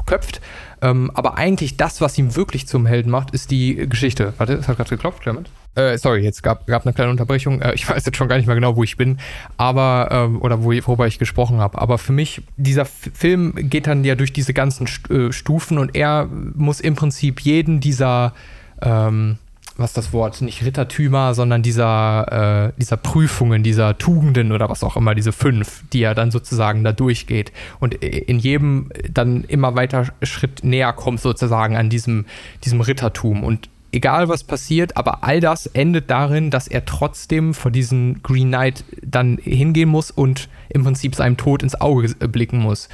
köpft. 0.05 0.41
Ähm, 0.83 1.11
aber 1.15 1.39
eigentlich 1.39 1.77
das, 1.77 2.01
was 2.01 2.19
ihn 2.19 2.37
wirklich 2.37 2.67
zum 2.67 2.87
Helden 2.87 3.11
macht, 3.11 3.31
ist 3.31 3.51
die 3.51 3.89
Geschichte. 3.89 4.35
Warte, 4.37 4.55
es 4.55 4.69
hat 4.69 4.77
gerade 4.77 4.91
geklopft, 4.91 5.23
Clement. 5.23 5.49
Äh, 5.75 5.99
sorry, 5.99 6.21
jetzt 6.21 6.43
gab, 6.43 6.67
gab 6.67 6.85
eine 6.85 6.93
kleine 6.93 7.11
Unterbrechung. 7.11 7.61
Äh, 7.63 7.75
ich 7.75 7.89
weiß 7.89 8.05
jetzt 8.05 8.17
schon 8.17 8.29
gar 8.29 8.37
nicht 8.37 8.47
mehr 8.47 8.55
genau, 8.55 8.77
wo 8.77 8.85
ich 8.85 8.97
bin, 8.97 9.19
aber 9.57 10.09
ähm, 10.11 10.43
oder 10.43 10.63
wo, 10.63 10.71
worüber 10.71 11.07
ich 11.07 11.19
gesprochen 11.19 11.59
habe. 11.59 11.81
Aber 11.81 11.99
für 11.99 12.13
mich, 12.13 12.43
dieser 12.57 12.83
F 12.83 13.11
Film 13.15 13.55
geht 13.57 13.87
dann 13.87 14.05
ja 14.05 14.15
durch 14.15 14.33
diese 14.33 14.53
ganzen 14.53 14.87
St 14.87 15.11
äh, 15.11 15.33
Stufen 15.33 15.79
und 15.79 15.97
er 15.97 16.27
muss 16.27 16.81
im 16.81 16.95
Prinzip 16.95 17.41
jeden 17.41 17.81
dieser 17.81 18.35
ähm, 18.83 19.39
was 19.77 19.93
das 19.93 20.12
Wort, 20.12 20.41
nicht 20.41 20.64
Rittertümer, 20.64 21.35
sondern 21.35 21.62
dieser, 21.62 22.68
äh, 22.68 22.81
dieser 22.81 22.97
Prüfungen, 22.97 23.62
dieser 23.62 23.99
Tugenden 23.99 24.53
oder 24.53 24.68
was 24.68 24.85
auch 24.85 24.97
immer, 24.97 25.14
diese 25.14 25.33
fünf, 25.33 25.83
die 25.93 26.03
er 26.03 26.14
dann 26.14 26.31
sozusagen 26.31 26.85
da 26.85 26.93
durchgeht 26.93 27.53
und 27.81 27.95
in 27.95 28.39
jedem 28.39 28.91
dann 29.11 29.45
immer 29.45 29.75
weiter 29.75 30.12
Schritt 30.22 30.62
näher 30.62 30.93
kommt 30.93 31.20
sozusagen 31.20 31.77
an 31.77 31.91
diesem, 31.91 32.27
diesem 32.64 32.81
Rittertum. 32.81 33.43
Und 33.43 33.68
egal 33.91 34.29
was 34.29 34.45
passiert, 34.45 34.97
aber 34.97 35.25
all 35.25 35.41
das 35.41 35.66
endet 35.66 36.11
darin, 36.11 36.51
dass 36.51 36.68
er 36.68 36.85
trotzdem 36.85 37.55
vor 37.55 37.70
diesen 37.70 38.22
Green 38.22 38.49
Knight 38.49 38.85
dann 39.03 39.39
hingehen 39.39 39.89
muss 39.89 40.11
und 40.11 40.49
im 40.68 40.85
Prinzip 40.85 41.14
seinem 41.14 41.37
Tod 41.37 41.62
ins 41.62 41.81
Auge 41.81 42.09
blicken 42.29 42.59
muss. 42.59 42.89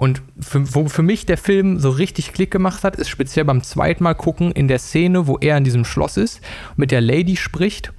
Und 0.00 0.22
für, 0.40 0.74
wo 0.74 0.88
für 0.88 1.02
mich 1.02 1.26
der 1.26 1.36
Film 1.36 1.78
so 1.78 1.90
richtig 1.90 2.32
Klick 2.32 2.50
gemacht 2.50 2.84
hat, 2.84 2.96
ist 2.96 3.10
speziell 3.10 3.44
beim 3.44 3.62
zweiten 3.62 4.02
Mal 4.02 4.14
gucken 4.14 4.50
in 4.50 4.66
der 4.66 4.78
Szene, 4.78 5.26
wo 5.26 5.36
er 5.36 5.58
in 5.58 5.64
diesem 5.64 5.84
Schloss 5.84 6.16
ist, 6.16 6.40
mit 6.74 6.90
der 6.90 7.02
Lady 7.02 7.36
spricht 7.36 7.92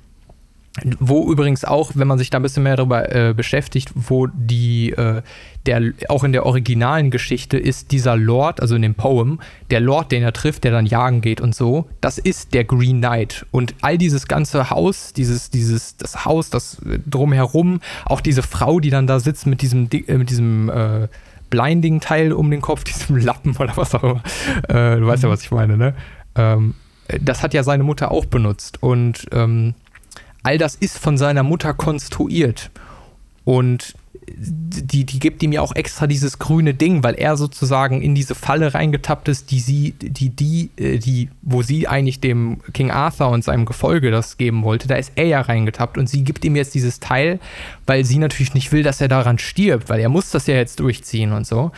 wo 0.99 1.29
übrigens 1.29 1.65
auch, 1.65 1.91
wenn 1.95 2.07
man 2.07 2.17
sich 2.17 2.29
da 2.29 2.39
ein 2.39 2.43
bisschen 2.43 2.63
mehr 2.63 2.77
darüber 2.77 3.13
äh, 3.13 3.33
beschäftigt, 3.33 3.91
wo 3.93 4.27
die, 4.27 4.91
äh, 4.91 5.21
der, 5.65 5.91
auch 6.07 6.23
in 6.23 6.31
der 6.31 6.45
originalen 6.45 7.11
Geschichte 7.11 7.57
ist 7.57 7.91
dieser 7.91 8.15
Lord, 8.15 8.61
also 8.61 8.75
in 8.75 8.81
dem 8.81 8.95
Poem, 8.95 9.41
der 9.69 9.81
Lord, 9.81 10.13
den 10.13 10.23
er 10.23 10.31
trifft, 10.31 10.63
der 10.63 10.71
dann 10.71 10.85
jagen 10.85 11.19
geht 11.19 11.41
und 11.41 11.53
so, 11.53 11.89
das 11.99 12.17
ist 12.17 12.53
der 12.53 12.63
Green 12.63 12.99
Knight. 12.99 13.45
Und 13.51 13.75
all 13.81 13.97
dieses 13.97 14.29
ganze 14.29 14.69
Haus, 14.69 15.11
dieses, 15.11 15.49
dieses, 15.49 15.97
das 15.97 16.23
Haus, 16.23 16.49
das 16.49 16.77
drumherum, 17.05 17.81
auch 18.05 18.21
diese 18.21 18.41
Frau, 18.41 18.79
die 18.79 18.91
dann 18.91 19.07
da 19.07 19.19
sitzt 19.19 19.47
mit 19.47 19.61
diesem, 19.61 19.89
äh, 19.91 20.17
mit 20.17 20.29
diesem, 20.29 20.69
äh, 20.69 21.09
Blinding-Teil 21.51 22.33
um 22.33 22.49
den 22.49 22.61
Kopf, 22.61 22.83
diesem 22.85 23.17
Lappen 23.17 23.55
oder 23.57 23.77
was 23.77 23.93
auch 23.93 24.03
immer. 24.03 24.23
Äh, 24.67 24.99
du 24.99 25.05
weißt 25.05 25.21
ja, 25.21 25.29
was 25.29 25.43
ich 25.43 25.51
meine, 25.51 25.77
ne? 25.77 25.93
Ähm, 26.33 26.73
das 27.19 27.43
hat 27.43 27.53
ja 27.53 27.61
seine 27.61 27.83
Mutter 27.83 28.09
auch 28.09 28.25
benutzt. 28.25 28.81
Und 28.81 29.27
ähm, 29.31 29.75
all 30.41 30.57
das 30.57 30.73
ist 30.75 30.97
von 30.97 31.17
seiner 31.17 31.43
Mutter 31.43 31.75
konstruiert. 31.75 32.71
Und 33.43 33.95
die, 34.14 35.05
die 35.05 35.20
gibt 35.20 35.41
ihm 35.43 35.51
ja 35.51 35.62
auch 35.62 35.76
extra 35.76 36.07
dieses 36.07 36.39
grüne 36.39 36.74
Ding, 36.74 37.03
weil 37.03 37.16
er 37.16 37.38
sozusagen 37.38 38.01
in 38.01 38.16
diese 38.16 38.36
Falle 38.36 38.74
reingetappt 38.74 39.28
ist, 39.28 39.51
die 39.51 39.59
sie, 39.59 39.93
die, 39.99 40.30
die, 40.30 40.70
äh, 40.78 40.97
die, 40.97 41.30
wo 41.41 41.62
sie 41.62 41.88
eigentlich 41.88 42.20
dem 42.20 42.59
King 42.74 42.91
Arthur 42.91 43.30
und 43.30 43.43
seinem 43.43 43.66
Gefolge 43.66 44.12
das 44.12 44.38
geben 44.38 44.64
wollte, 44.64 44.88
da 44.88 44.95
ist 44.95 45.14
er 45.16 45.26
ja 45.26 45.41
reingetappt 45.41 45.97
und 45.97 46.07
sie 46.07 46.24
gibt 46.24 46.45
ihm 46.45 46.55
jetzt 46.55 46.74
dieses 46.74 46.99
Teil, 46.99 47.39
weil 47.86 48.05
sie 48.05 48.18
natürlich 48.18 48.53
nicht 48.53 48.72
will, 48.72 48.84
dass 48.84 49.01
er 49.01 49.07
daran 49.07 49.38
stirbt, 49.39 49.89
weil 49.89 49.99
er 49.99 50.09
muss 50.09 50.32
das 50.32 50.47
ja 50.47 50.55
jetzt 50.55 50.80
durchziehen 50.80 51.32
und 51.32 51.47
so. 51.47 51.72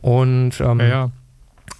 Und 0.00 0.60
ähm, 0.60 0.80
ja, 0.80 0.88
ja 0.88 1.10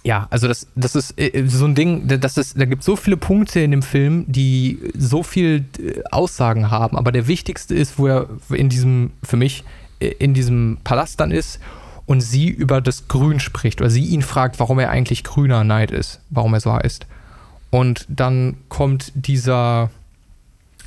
ja, 0.03 0.27
also 0.31 0.47
das, 0.47 0.67
das 0.75 0.95
ist 0.95 1.19
äh, 1.19 1.45
so 1.47 1.65
ein 1.65 1.75
Ding, 1.75 2.07
das 2.07 2.37
ist, 2.37 2.59
da 2.59 2.65
gibt 2.65 2.81
es 2.81 2.85
so 2.87 2.95
viele 2.95 3.17
Punkte 3.17 3.59
in 3.59 3.69
dem 3.69 3.83
Film, 3.83 4.25
die 4.27 4.79
so 4.97 5.21
viel 5.21 5.65
äh, 5.79 6.01
Aussagen 6.09 6.71
haben, 6.71 6.97
aber 6.97 7.11
der 7.11 7.27
wichtigste 7.27 7.75
ist, 7.75 7.99
wo 7.99 8.07
er 8.07 8.27
in 8.49 8.69
diesem, 8.69 9.11
für 9.21 9.37
mich, 9.37 9.63
äh, 9.63 9.80
in 10.07 10.33
diesem 10.33 10.79
Palast 10.83 11.19
dann 11.19 11.31
ist 11.31 11.59
und 12.05 12.21
sie 12.21 12.49
über 12.49 12.81
das 12.81 13.07
Grün 13.07 13.39
spricht, 13.39 13.81
oder 13.81 13.89
sie 13.89 14.05
ihn 14.05 14.21
fragt, 14.21 14.59
warum 14.59 14.79
er 14.79 14.89
eigentlich 14.89 15.23
grüner 15.23 15.63
Neid 15.63 15.91
ist, 15.91 16.19
warum 16.29 16.53
er 16.53 16.59
so 16.59 16.73
heißt. 16.73 17.05
Und 17.69 18.05
dann 18.09 18.57
kommt 18.67 19.13
dieser, 19.15 19.89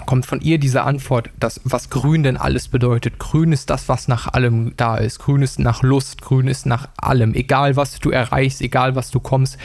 kommt 0.05 0.27
von 0.27 0.41
ihr 0.43 0.59
diese 0.59 0.83
Antwort, 0.83 1.31
dass, 1.41 1.61
was 1.65 1.89
grün 1.89 2.25
denn 2.25 2.37
alles 2.37 2.69
bedeutet. 2.69 3.19
Grün 3.19 3.53
ist 3.53 3.71
das, 3.71 3.89
was 3.89 4.07
nach 4.07 4.35
allem 4.35 4.77
da 4.77 4.99
ist. 4.99 5.19
Grün 5.19 5.41
ist 5.41 5.59
nach 5.59 5.83
Lust, 5.83 6.21
grün 6.21 6.47
ist 6.47 6.67
nach 6.67 6.89
allem. 6.99 7.33
Egal, 7.35 7.77
was 7.77 7.99
du 8.01 8.11
erreichst, 8.11 8.61
egal, 8.61 8.95
was 8.97 9.11
du 9.11 9.19
kommst, 9.19 9.57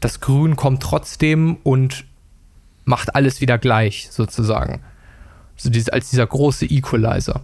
das 0.00 0.20
Grün 0.20 0.56
kommt 0.56 0.82
trotzdem 0.82 1.56
und 1.62 2.04
macht 2.84 3.14
alles 3.14 3.40
wieder 3.40 3.56
gleich, 3.56 4.08
sozusagen. 4.10 4.82
So 5.56 5.70
diese, 5.70 5.92
als 5.94 6.10
dieser 6.10 6.26
große 6.26 6.66
Equalizer. 6.66 7.40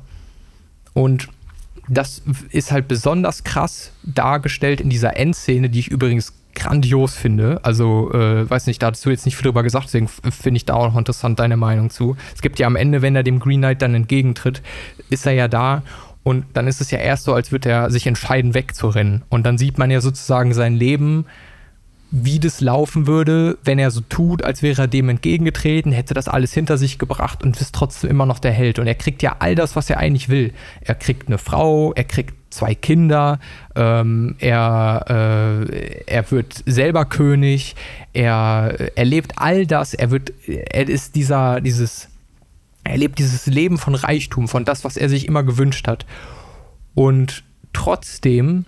Und 0.93 1.29
das 1.89 2.23
ist 2.51 2.73
halt 2.73 2.89
besonders 2.89 3.45
krass 3.45 3.93
dargestellt 4.03 4.81
in 4.81 4.91
dieser 4.91 5.17
Endszene, 5.17 5.69
die 5.69 5.81
ich 5.81 5.89
übrigens 5.89 6.33
grandios 6.55 7.15
finde. 7.15 7.61
Also, 7.63 8.13
äh, 8.13 8.49
weiß 8.49 8.67
nicht, 8.67 8.83
da 8.83 8.91
hast 8.91 9.05
du 9.05 9.11
jetzt 9.11 9.25
nicht 9.25 9.37
viel 9.37 9.45
drüber 9.45 9.63
gesagt, 9.63 9.87
deswegen 9.87 10.09
finde 10.09 10.57
ich 10.59 10.65
da 10.65 10.75
auch 10.75 10.89
noch 10.89 10.99
interessant 10.99 11.39
deine 11.39 11.57
Meinung 11.57 11.91
zu. 11.91 12.17
Es 12.35 12.43
gibt 12.43 12.59
ja 12.59 12.67
am 12.67 12.77
Ende, 12.77 13.03
wenn 13.03 13.17
er 13.17 13.23
dem 13.23 13.41
Green 13.41 13.61
Knight 13.61 13.83
dann 13.83 13.95
entgegentritt, 13.95 14.63
ist 15.09 15.27
er 15.27 15.33
ja 15.33 15.49
da 15.49 15.83
und 16.23 16.45
dann 16.53 16.69
ist 16.69 16.81
es 16.81 16.91
ja 16.91 16.99
erst 16.99 17.25
so, 17.25 17.35
als 17.35 17.53
würde 17.53 17.71
er 17.71 17.91
sich 17.91 18.07
entscheiden, 18.07 18.55
wegzurennen. 18.55 19.23
Und 19.29 19.45
dann 19.45 19.59
sieht 19.59 19.79
man 19.79 19.91
ja 19.91 20.01
sozusagen 20.01 20.55
sein 20.55 20.75
Leben 20.75 21.27
wie 22.15 22.39
das 22.39 22.61
laufen 22.61 23.07
würde, 23.07 23.57
wenn 23.65 23.79
er 23.79 23.91
so 23.91 24.03
tut, 24.03 24.45
als 24.45 24.63
wäre 24.63 24.83
er 24.83 24.87
dem 24.87 25.09
entgegengetreten, 25.09 25.93
hätte 25.93 26.13
das 26.13 26.29
alles 26.29 26.53
hinter 26.53 26.77
sich 26.77 26.99
gebracht 26.99 27.43
und 27.43 27.59
ist 27.59 27.75
trotzdem 27.75 28.11
immer 28.11 28.27
noch 28.27 28.39
der 28.39 28.53
Held. 28.53 28.79
Und 28.79 28.87
er 28.87 28.95
kriegt 28.95 29.23
ja 29.23 29.37
all 29.39 29.55
das, 29.55 29.77
was 29.77 29.89
er 29.89 29.97
eigentlich 29.97 30.29
will. 30.29 30.53
Er 30.83 30.95
kriegt 30.95 31.29
eine 31.29 31.39
Frau, 31.39 31.95
er 31.95 32.05
kriegt 32.05 32.35
zwei 32.51 32.75
Kinder, 32.75 33.41
ähm, 33.75 34.37
er, 34.41 35.07
äh, 35.09 36.03
er 36.07 36.31
wird 36.31 36.63
selber 36.67 37.07
König, 37.07 37.77
er 38.13 38.95
erlebt 38.95 39.33
all 39.37 39.67
das, 39.67 39.95
er 39.95 40.11
wird, 40.11 40.35
er 40.47 40.87
ist 40.87 41.15
dieser, 41.15 41.63
dieses, 41.63 42.11
er 42.85 42.99
lebt 42.99 43.19
dieses 43.21 43.47
Leben 43.47 43.79
von 43.79 43.95
Reichtum, 43.95 44.49
von 44.49 44.67
das, 44.67 44.85
was 44.85 44.99
er 44.99 45.09
sich 45.09 45.27
immer 45.27 45.45
gewünscht 45.45 45.89
hat. 45.89 46.05
Und 46.95 47.43
trotzdem 47.73 48.67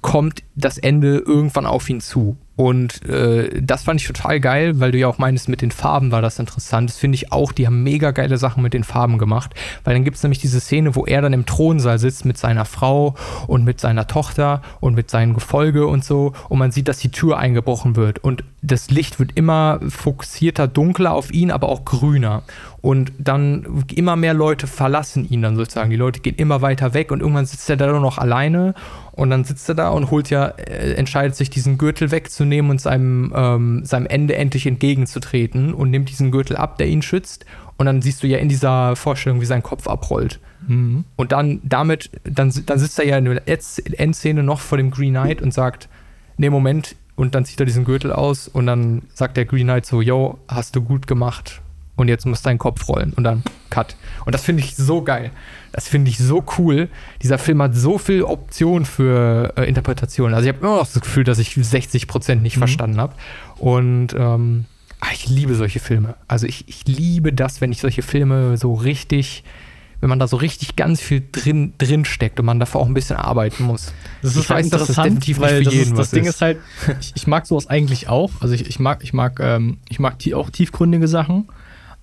kommt 0.00 0.42
das 0.56 0.78
Ende 0.78 1.18
irgendwann 1.18 1.66
auf 1.66 1.88
ihn 1.88 2.00
zu. 2.00 2.36
Und 2.56 3.04
äh, 3.04 3.60
das 3.62 3.82
fand 3.82 4.00
ich 4.00 4.06
total 4.06 4.40
geil, 4.40 4.80
weil 4.80 4.90
du 4.90 4.98
ja 4.98 5.08
auch 5.08 5.18
meinst, 5.18 5.48
mit 5.48 5.60
den 5.60 5.70
Farben 5.70 6.10
war 6.10 6.22
das 6.22 6.38
interessant. 6.38 6.88
Das 6.88 6.96
finde 6.96 7.16
ich 7.16 7.30
auch, 7.30 7.52
die 7.52 7.66
haben 7.66 7.82
mega 7.82 8.12
geile 8.12 8.38
Sachen 8.38 8.62
mit 8.62 8.72
den 8.72 8.82
Farben 8.82 9.18
gemacht. 9.18 9.54
Weil 9.84 9.92
dann 9.92 10.04
gibt 10.04 10.16
es 10.16 10.22
nämlich 10.22 10.38
diese 10.38 10.58
Szene, 10.58 10.94
wo 10.94 11.04
er 11.04 11.20
dann 11.20 11.34
im 11.34 11.44
Thronsaal 11.44 11.98
sitzt 11.98 12.24
mit 12.24 12.38
seiner 12.38 12.64
Frau 12.64 13.14
und 13.46 13.64
mit 13.64 13.78
seiner 13.78 14.06
Tochter 14.06 14.62
und 14.80 14.94
mit 14.94 15.10
seinem 15.10 15.34
Gefolge 15.34 15.86
und 15.86 16.02
so. 16.02 16.32
Und 16.48 16.58
man 16.58 16.70
sieht, 16.70 16.88
dass 16.88 16.98
die 16.98 17.10
Tür 17.10 17.36
eingebrochen 17.36 17.94
wird. 17.94 18.20
Und 18.24 18.42
das 18.62 18.90
Licht 18.90 19.18
wird 19.18 19.32
immer 19.34 19.78
fokussierter, 19.86 20.66
dunkler 20.66 21.12
auf 21.12 21.30
ihn, 21.30 21.50
aber 21.50 21.68
auch 21.68 21.84
grüner. 21.84 22.42
Und 22.80 23.12
dann 23.18 23.84
immer 23.94 24.16
mehr 24.16 24.32
Leute 24.32 24.66
verlassen 24.66 25.28
ihn 25.28 25.42
dann 25.42 25.56
sozusagen. 25.56 25.90
Die 25.90 25.96
Leute 25.96 26.20
gehen 26.20 26.36
immer 26.36 26.62
weiter 26.62 26.94
weg 26.94 27.12
und 27.12 27.20
irgendwann 27.20 27.46
sitzt 27.46 27.68
er 27.68 27.76
da 27.76 27.88
nur 27.88 28.00
noch 28.00 28.18
alleine 28.18 28.74
und 29.12 29.30
dann 29.30 29.44
sitzt 29.44 29.68
er 29.68 29.74
da 29.74 29.88
und 29.88 30.10
holt 30.10 30.30
ja, 30.30 30.46
äh, 30.46 30.94
entscheidet 30.94 31.34
sich, 31.34 31.50
diesen 31.50 31.78
Gürtel 31.78 32.10
wegzunehmen 32.10 32.45
und 32.70 32.80
seinem, 32.80 33.32
ähm, 33.34 33.84
seinem 33.84 34.06
Ende 34.06 34.36
endlich 34.36 34.66
entgegenzutreten 34.66 35.74
und 35.74 35.90
nimmt 35.90 36.08
diesen 36.08 36.30
Gürtel 36.30 36.56
ab, 36.56 36.78
der 36.78 36.88
ihn 36.88 37.02
schützt. 37.02 37.44
Und 37.76 37.86
dann 37.86 38.00
siehst 38.00 38.22
du 38.22 38.26
ja 38.26 38.38
in 38.38 38.48
dieser 38.48 38.96
Vorstellung, 38.96 39.40
wie 39.40 39.46
sein 39.46 39.62
Kopf 39.62 39.86
abrollt. 39.86 40.40
Mhm. 40.66 41.04
Und 41.16 41.32
dann 41.32 41.60
damit, 41.62 42.10
dann, 42.24 42.52
dann 42.66 42.78
sitzt 42.78 42.98
er 42.98 43.06
ja 43.06 43.18
in 43.18 43.24
der 43.26 43.42
Endszene 43.46 44.42
noch 44.42 44.60
vor 44.60 44.78
dem 44.78 44.90
Green 44.90 45.12
Knight 45.12 45.42
und 45.42 45.52
sagt, 45.52 45.88
nee, 46.38 46.50
Moment, 46.50 46.96
und 47.16 47.34
dann 47.34 47.44
zieht 47.44 47.60
er 47.60 47.66
diesen 47.66 47.84
Gürtel 47.84 48.12
aus 48.12 48.48
und 48.48 48.66
dann 48.66 49.02
sagt 49.14 49.36
der 49.36 49.44
Green 49.44 49.66
Knight 49.66 49.86
so, 49.86 50.00
yo, 50.00 50.38
hast 50.48 50.76
du 50.76 50.82
gut 50.82 51.06
gemacht 51.06 51.62
und 51.96 52.08
jetzt 52.08 52.26
muss 52.26 52.42
dein 52.42 52.58
Kopf 52.58 52.88
rollen 52.88 53.12
und 53.14 53.24
dann 53.24 53.42
Cut. 53.70 53.96
Und 54.24 54.34
das 54.34 54.42
finde 54.42 54.62
ich 54.62 54.76
so 54.76 55.02
geil. 55.02 55.30
Das 55.72 55.88
finde 55.88 56.10
ich 56.10 56.18
so 56.18 56.44
cool. 56.58 56.88
Dieser 57.22 57.38
Film 57.38 57.60
hat 57.60 57.74
so 57.74 57.98
viel 57.98 58.22
Optionen 58.22 58.84
für 58.84 59.52
äh, 59.56 59.64
Interpretationen. 59.64 60.34
Also 60.34 60.48
ich 60.48 60.54
habe 60.54 60.64
immer 60.64 60.76
noch 60.76 60.90
das 60.90 61.00
Gefühl, 61.00 61.24
dass 61.24 61.38
ich 61.38 61.54
60 61.54 62.06
Prozent 62.06 62.42
nicht 62.42 62.56
mhm. 62.56 62.60
verstanden 62.60 63.00
habe. 63.00 63.14
Und 63.58 64.14
ähm, 64.16 64.66
ach, 65.00 65.12
ich 65.12 65.28
liebe 65.28 65.54
solche 65.54 65.80
Filme. 65.80 66.14
Also 66.28 66.46
ich, 66.46 66.68
ich 66.68 66.86
liebe 66.86 67.32
das, 67.32 67.60
wenn 67.60 67.72
ich 67.72 67.80
solche 67.80 68.02
Filme 68.02 68.56
so 68.56 68.74
richtig 68.74 69.42
wenn 70.00 70.10
man 70.10 70.18
da 70.18 70.28
so 70.28 70.36
richtig 70.36 70.76
ganz 70.76 71.00
viel 71.00 71.22
drin, 71.32 71.72
drin 71.78 72.04
steckt 72.04 72.38
und 72.38 72.46
man 72.46 72.60
dafür 72.60 72.80
auch 72.80 72.86
ein 72.86 72.94
bisschen 72.94 73.16
arbeiten 73.16 73.64
muss. 73.64 73.92
Das 74.22 74.36
ist 74.36 74.44
ich 74.44 74.50
halt 74.50 74.58
weiß, 74.58 74.66
interessant, 74.66 75.28
das 75.28 75.40
weil 75.40 75.62
jeden 75.62 75.92
ist, 75.92 75.98
das 75.98 76.10
Ding 76.10 76.24
ist, 76.24 76.36
ist 76.36 76.42
halt, 76.42 76.58
ich, 77.00 77.12
ich, 77.16 77.26
mag 77.26 77.46
sowas 77.46 77.66
eigentlich 77.66 78.08
auch. 78.08 78.30
Also 78.40 78.54
ich, 78.54 78.68
ich 78.68 78.78
mag, 78.78 79.02
ich 79.02 79.12
mag, 79.12 79.40
ähm, 79.40 79.78
ich 79.88 79.98
mag 79.98 80.18
die, 80.18 80.34
auch 80.34 80.50
tiefgründige 80.50 81.08
Sachen. 81.08 81.48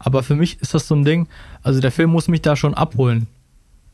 Aber 0.03 0.21
für 0.21 0.35
mich 0.35 0.59
ist 0.61 0.73
das 0.73 0.87
so 0.87 0.95
ein 0.95 1.05
Ding, 1.05 1.27
also 1.61 1.79
der 1.79 1.91
Film 1.91 2.11
muss 2.11 2.27
mich 2.27 2.41
da 2.41 2.55
schon 2.55 2.73
abholen. 2.73 3.27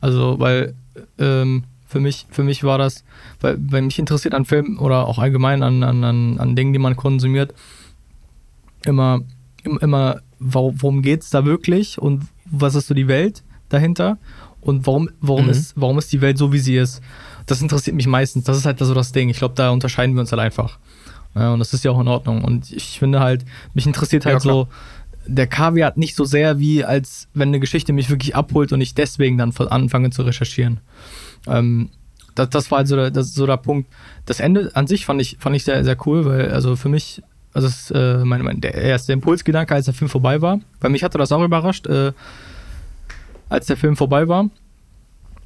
Also, 0.02 0.40
weil 0.40 0.74
ähm, 1.18 1.64
für 1.88 2.00
mich, 2.00 2.26
für 2.30 2.44
mich 2.44 2.64
war 2.64 2.78
das, 2.78 3.04
weil, 3.42 3.58
weil 3.60 3.84
mich 3.84 4.00
interessiert 4.00 4.34
an 4.34 4.46
Filmen 4.46 4.78
oder 4.78 5.08
auch 5.08 5.20
allgemein 5.20 5.64
an, 5.64 5.84
an, 5.84 6.04
an, 6.04 6.40
an 6.40 6.56
Dingen, 6.56 6.74
die 6.74 6.80
man 6.80 6.96
konsumiert, 6.96 7.54
immer, 8.86 9.22
immer, 9.64 10.22
worum 10.40 11.02
geht 11.02 11.22
es 11.22 11.30
da 11.30 11.46
wirklich 11.46 12.00
und 12.00 12.24
was 12.46 12.76
ist 12.76 12.88
so 12.88 12.94
die 12.94 13.08
Welt 13.08 13.44
dahinter 13.70 14.18
und 14.62 14.88
warum, 14.88 15.10
warum, 15.22 15.46
mhm. 15.46 15.52
ist, 15.52 15.74
warum 15.76 15.98
ist 16.00 16.12
die 16.12 16.22
Welt 16.22 16.38
so, 16.38 16.52
wie 16.52 16.60
sie 16.60 16.76
ist. 16.76 17.02
Das 17.46 17.62
interessiert 17.62 17.96
mich 17.96 18.08
meistens. 18.08 18.46
Das 18.46 18.58
ist 18.58 18.66
halt 18.66 18.80
so 18.80 18.94
das 18.94 19.12
Ding. 19.12 19.30
Ich 19.30 19.38
glaube, 19.38 19.56
da 19.56 19.70
unterscheiden 19.70 20.16
wir 20.16 20.22
uns 20.22 20.32
halt 20.32 20.42
einfach. 20.42 20.80
Ja, 21.36 21.54
und 21.54 21.60
das 21.60 21.74
ist 21.74 21.84
ja 21.84 21.92
auch 21.92 22.00
in 22.00 22.08
Ordnung. 22.08 22.44
Und 22.44 22.72
ich 22.72 23.00
finde 23.00 23.20
halt, 23.20 23.46
mich 23.74 23.86
interessiert 23.86 24.26
halt 24.26 24.36
ja, 24.36 24.40
so 24.40 24.68
der 25.30 25.48
Kaviar 25.48 25.94
nicht 25.96 26.16
so 26.16 26.26
sehr, 26.26 26.60
wie 26.60 26.84
als 26.84 27.28
wenn 27.34 27.50
eine 27.50 27.60
Geschichte 27.60 27.94
mich 27.94 28.10
wirklich 28.10 28.36
abholt 28.36 28.74
und 28.74 28.82
ich 28.82 28.96
deswegen 28.96 29.38
dann 29.38 29.54
anfange 29.56 30.10
zu 30.10 30.24
recherchieren. 30.24 30.80
Ähm, 31.48 31.90
das, 32.36 32.50
das 32.50 32.72
war 32.72 32.80
also 32.80 32.96
der, 32.96 33.12
das 33.12 33.34
so 33.34 33.46
der 33.46 33.58
Punkt. 33.58 33.90
Das 34.26 34.40
Ende 34.40 34.72
an 34.74 34.88
sich 34.88 35.06
fand 35.06 35.22
ich, 35.22 35.38
fand 35.40 35.56
ich 35.56 35.64
sehr, 35.64 35.84
sehr 35.84 35.98
cool, 36.06 36.26
weil 36.26 36.52
also 36.52 36.76
für 36.76 36.90
mich, 36.90 37.22
also 37.54 37.68
es, 37.68 37.92
äh, 37.92 38.24
mein, 38.26 38.42
mein, 38.42 38.62
der 38.62 38.74
erste 38.74 39.14
Impulsgedanke, 39.14 39.74
als 39.74 39.86
der 39.86 39.94
Film 39.94 40.10
vorbei 40.10 40.42
war, 40.42 40.60
weil 40.82 40.92
mich 40.92 41.04
hatte 41.04 41.18
das 41.18 41.32
auch 41.32 41.44
überrascht, 41.44 41.88
äh, 41.88 42.12
als 43.50 43.68
der 43.68 43.78
Film 43.78 43.96
vorbei 43.96 44.28
war. 44.28 44.50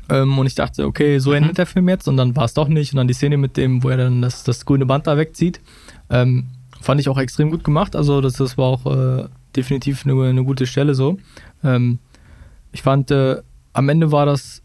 Ähm, 0.09 0.37
und 0.37 0.45
ich 0.45 0.55
dachte, 0.55 0.85
okay, 0.85 1.19
so 1.19 1.31
mhm. 1.31 1.37
endet 1.37 1.57
der 1.57 1.65
Film 1.65 1.87
jetzt 1.89 2.07
und 2.07 2.17
dann 2.17 2.35
war 2.35 2.45
es 2.45 2.53
doch 2.53 2.67
nicht. 2.67 2.93
Und 2.93 2.97
dann 2.97 3.07
die 3.07 3.13
Szene 3.13 3.37
mit 3.37 3.57
dem, 3.57 3.83
wo 3.83 3.89
er 3.89 3.97
dann 3.97 4.21
das, 4.21 4.43
das 4.43 4.65
grüne 4.65 4.85
Band 4.85 5.07
da 5.07 5.17
wegzieht, 5.17 5.61
ähm, 6.09 6.47
fand 6.81 6.99
ich 6.99 7.07
auch 7.09 7.17
extrem 7.17 7.51
gut 7.51 7.63
gemacht. 7.63 7.95
Also 7.95 8.19
das, 8.19 8.33
das 8.33 8.57
war 8.57 8.65
auch 8.65 8.85
äh, 8.85 9.27
definitiv 9.55 10.05
eine, 10.05 10.21
eine 10.23 10.43
gute 10.43 10.65
Stelle 10.65 10.95
so. 10.95 11.17
Ähm, 11.63 11.99
ich 12.71 12.81
fand, 12.81 13.11
äh, 13.11 13.41
am 13.73 13.89
Ende 13.89 14.11
war 14.11 14.25
das, 14.25 14.61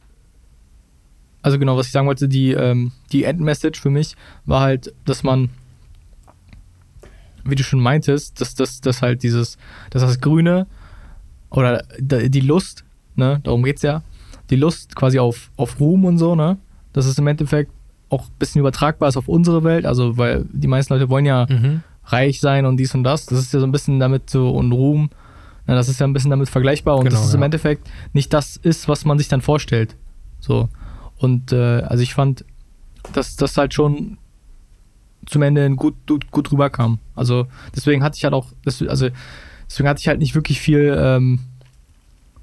also 1.43 1.59
genau, 1.59 1.77
was 1.77 1.87
ich 1.87 1.93
sagen 1.93 2.07
wollte, 2.07 2.29
die, 2.29 2.53
ähm, 2.53 2.93
die 3.13 3.25
Endmessage 3.25 3.81
für 3.81 3.91
mich 3.91 4.17
war 4.45 4.61
halt, 4.61 4.95
dass 5.05 5.23
man, 5.23 5.51
wie 7.45 7.55
du 7.55 7.63
schon 7.63 7.81
meintest, 7.81 8.41
dass 8.41 8.55
das 8.55 8.81
dass 8.81 9.03
halt 9.03 9.23
dieses, 9.23 9.57
dass 9.91 10.03
das 10.03 10.21
Grüne 10.21 10.67
oder 11.51 11.83
die 11.99 12.41
Lust, 12.41 12.85
ne, 13.15 13.41
darum 13.45 13.63
geht's 13.63 13.83
ja, 13.83 14.03
die 14.51 14.57
Lust 14.57 14.97
quasi 14.97 15.19
auf, 15.19 15.51
auf 15.57 15.81
Ruhm 15.81 16.05
und 16.05 16.19
so, 16.19 16.35
ne, 16.35 16.59
dass 16.93 17.07
es 17.07 17.19
im 17.19 17.27
Endeffekt 17.27 17.71
auch 18.11 18.25
ein 18.25 18.39
bisschen 18.39 18.61
übertragbar 18.61 19.09
ist 19.09 19.17
auf 19.17 19.29
unsere 19.29 19.65
Welt, 19.65 19.87
also 19.87 20.17
weil 20.17 20.47
die 20.53 20.67
meisten 20.67 20.93
Leute 20.93 21.09
wollen 21.09 21.27
ja 21.27 21.47
mhm 21.49 21.83
reich 22.09 22.41
sein 22.41 22.67
und 22.67 22.77
dies 22.77 22.95
und 22.95 23.05
das. 23.05 23.27
Das 23.27 23.39
ist 23.39 23.53
ja 23.53 23.61
so 23.61 23.67
ein 23.67 23.73
bisschen 23.73 23.99
damit 23.99 24.31
so 24.31 24.51
und 24.51 24.73
Ruhm. 24.73 25.11
Na, 25.67 25.75
das 25.75 25.89
ist 25.89 26.01
ja 26.01 26.07
ein 26.07 26.13
bisschen 26.13 26.31
damit 26.31 26.49
vergleichbar 26.49 26.97
und 26.97 27.05
genau, 27.05 27.17
das 27.17 27.29
ist 27.29 27.35
im 27.35 27.43
Endeffekt 27.43 27.89
nicht 28.13 28.33
das 28.33 28.57
ist, 28.57 28.89
was 28.89 29.05
man 29.05 29.19
sich 29.19 29.29
dann 29.29 29.43
vorstellt. 29.43 29.97
So. 30.41 30.69
Und 31.19 31.53
äh, 31.53 31.83
also 31.83 32.03
ich 32.03 32.15
fand, 32.15 32.45
dass 33.13 33.37
das 33.37 33.57
halt 33.57 33.75
schon 33.75 34.19
zum 35.27 35.43
Ende 35.43 35.69
gut, 35.71 35.95
gut, 36.07 36.31
gut 36.31 36.51
rüberkam. 36.51 36.99
Also 37.15 37.47
deswegen 37.75 38.03
hatte 38.03 38.17
ich 38.17 38.25
halt 38.25 38.35
auch, 38.35 38.47
also 38.65 39.11
deswegen 39.69 39.89
hatte 39.89 40.01
ich 40.01 40.09
halt 40.09 40.21
nicht 40.21 40.35
wirklich 40.35 40.61
viel 40.61 40.97
ähm, 40.99 41.41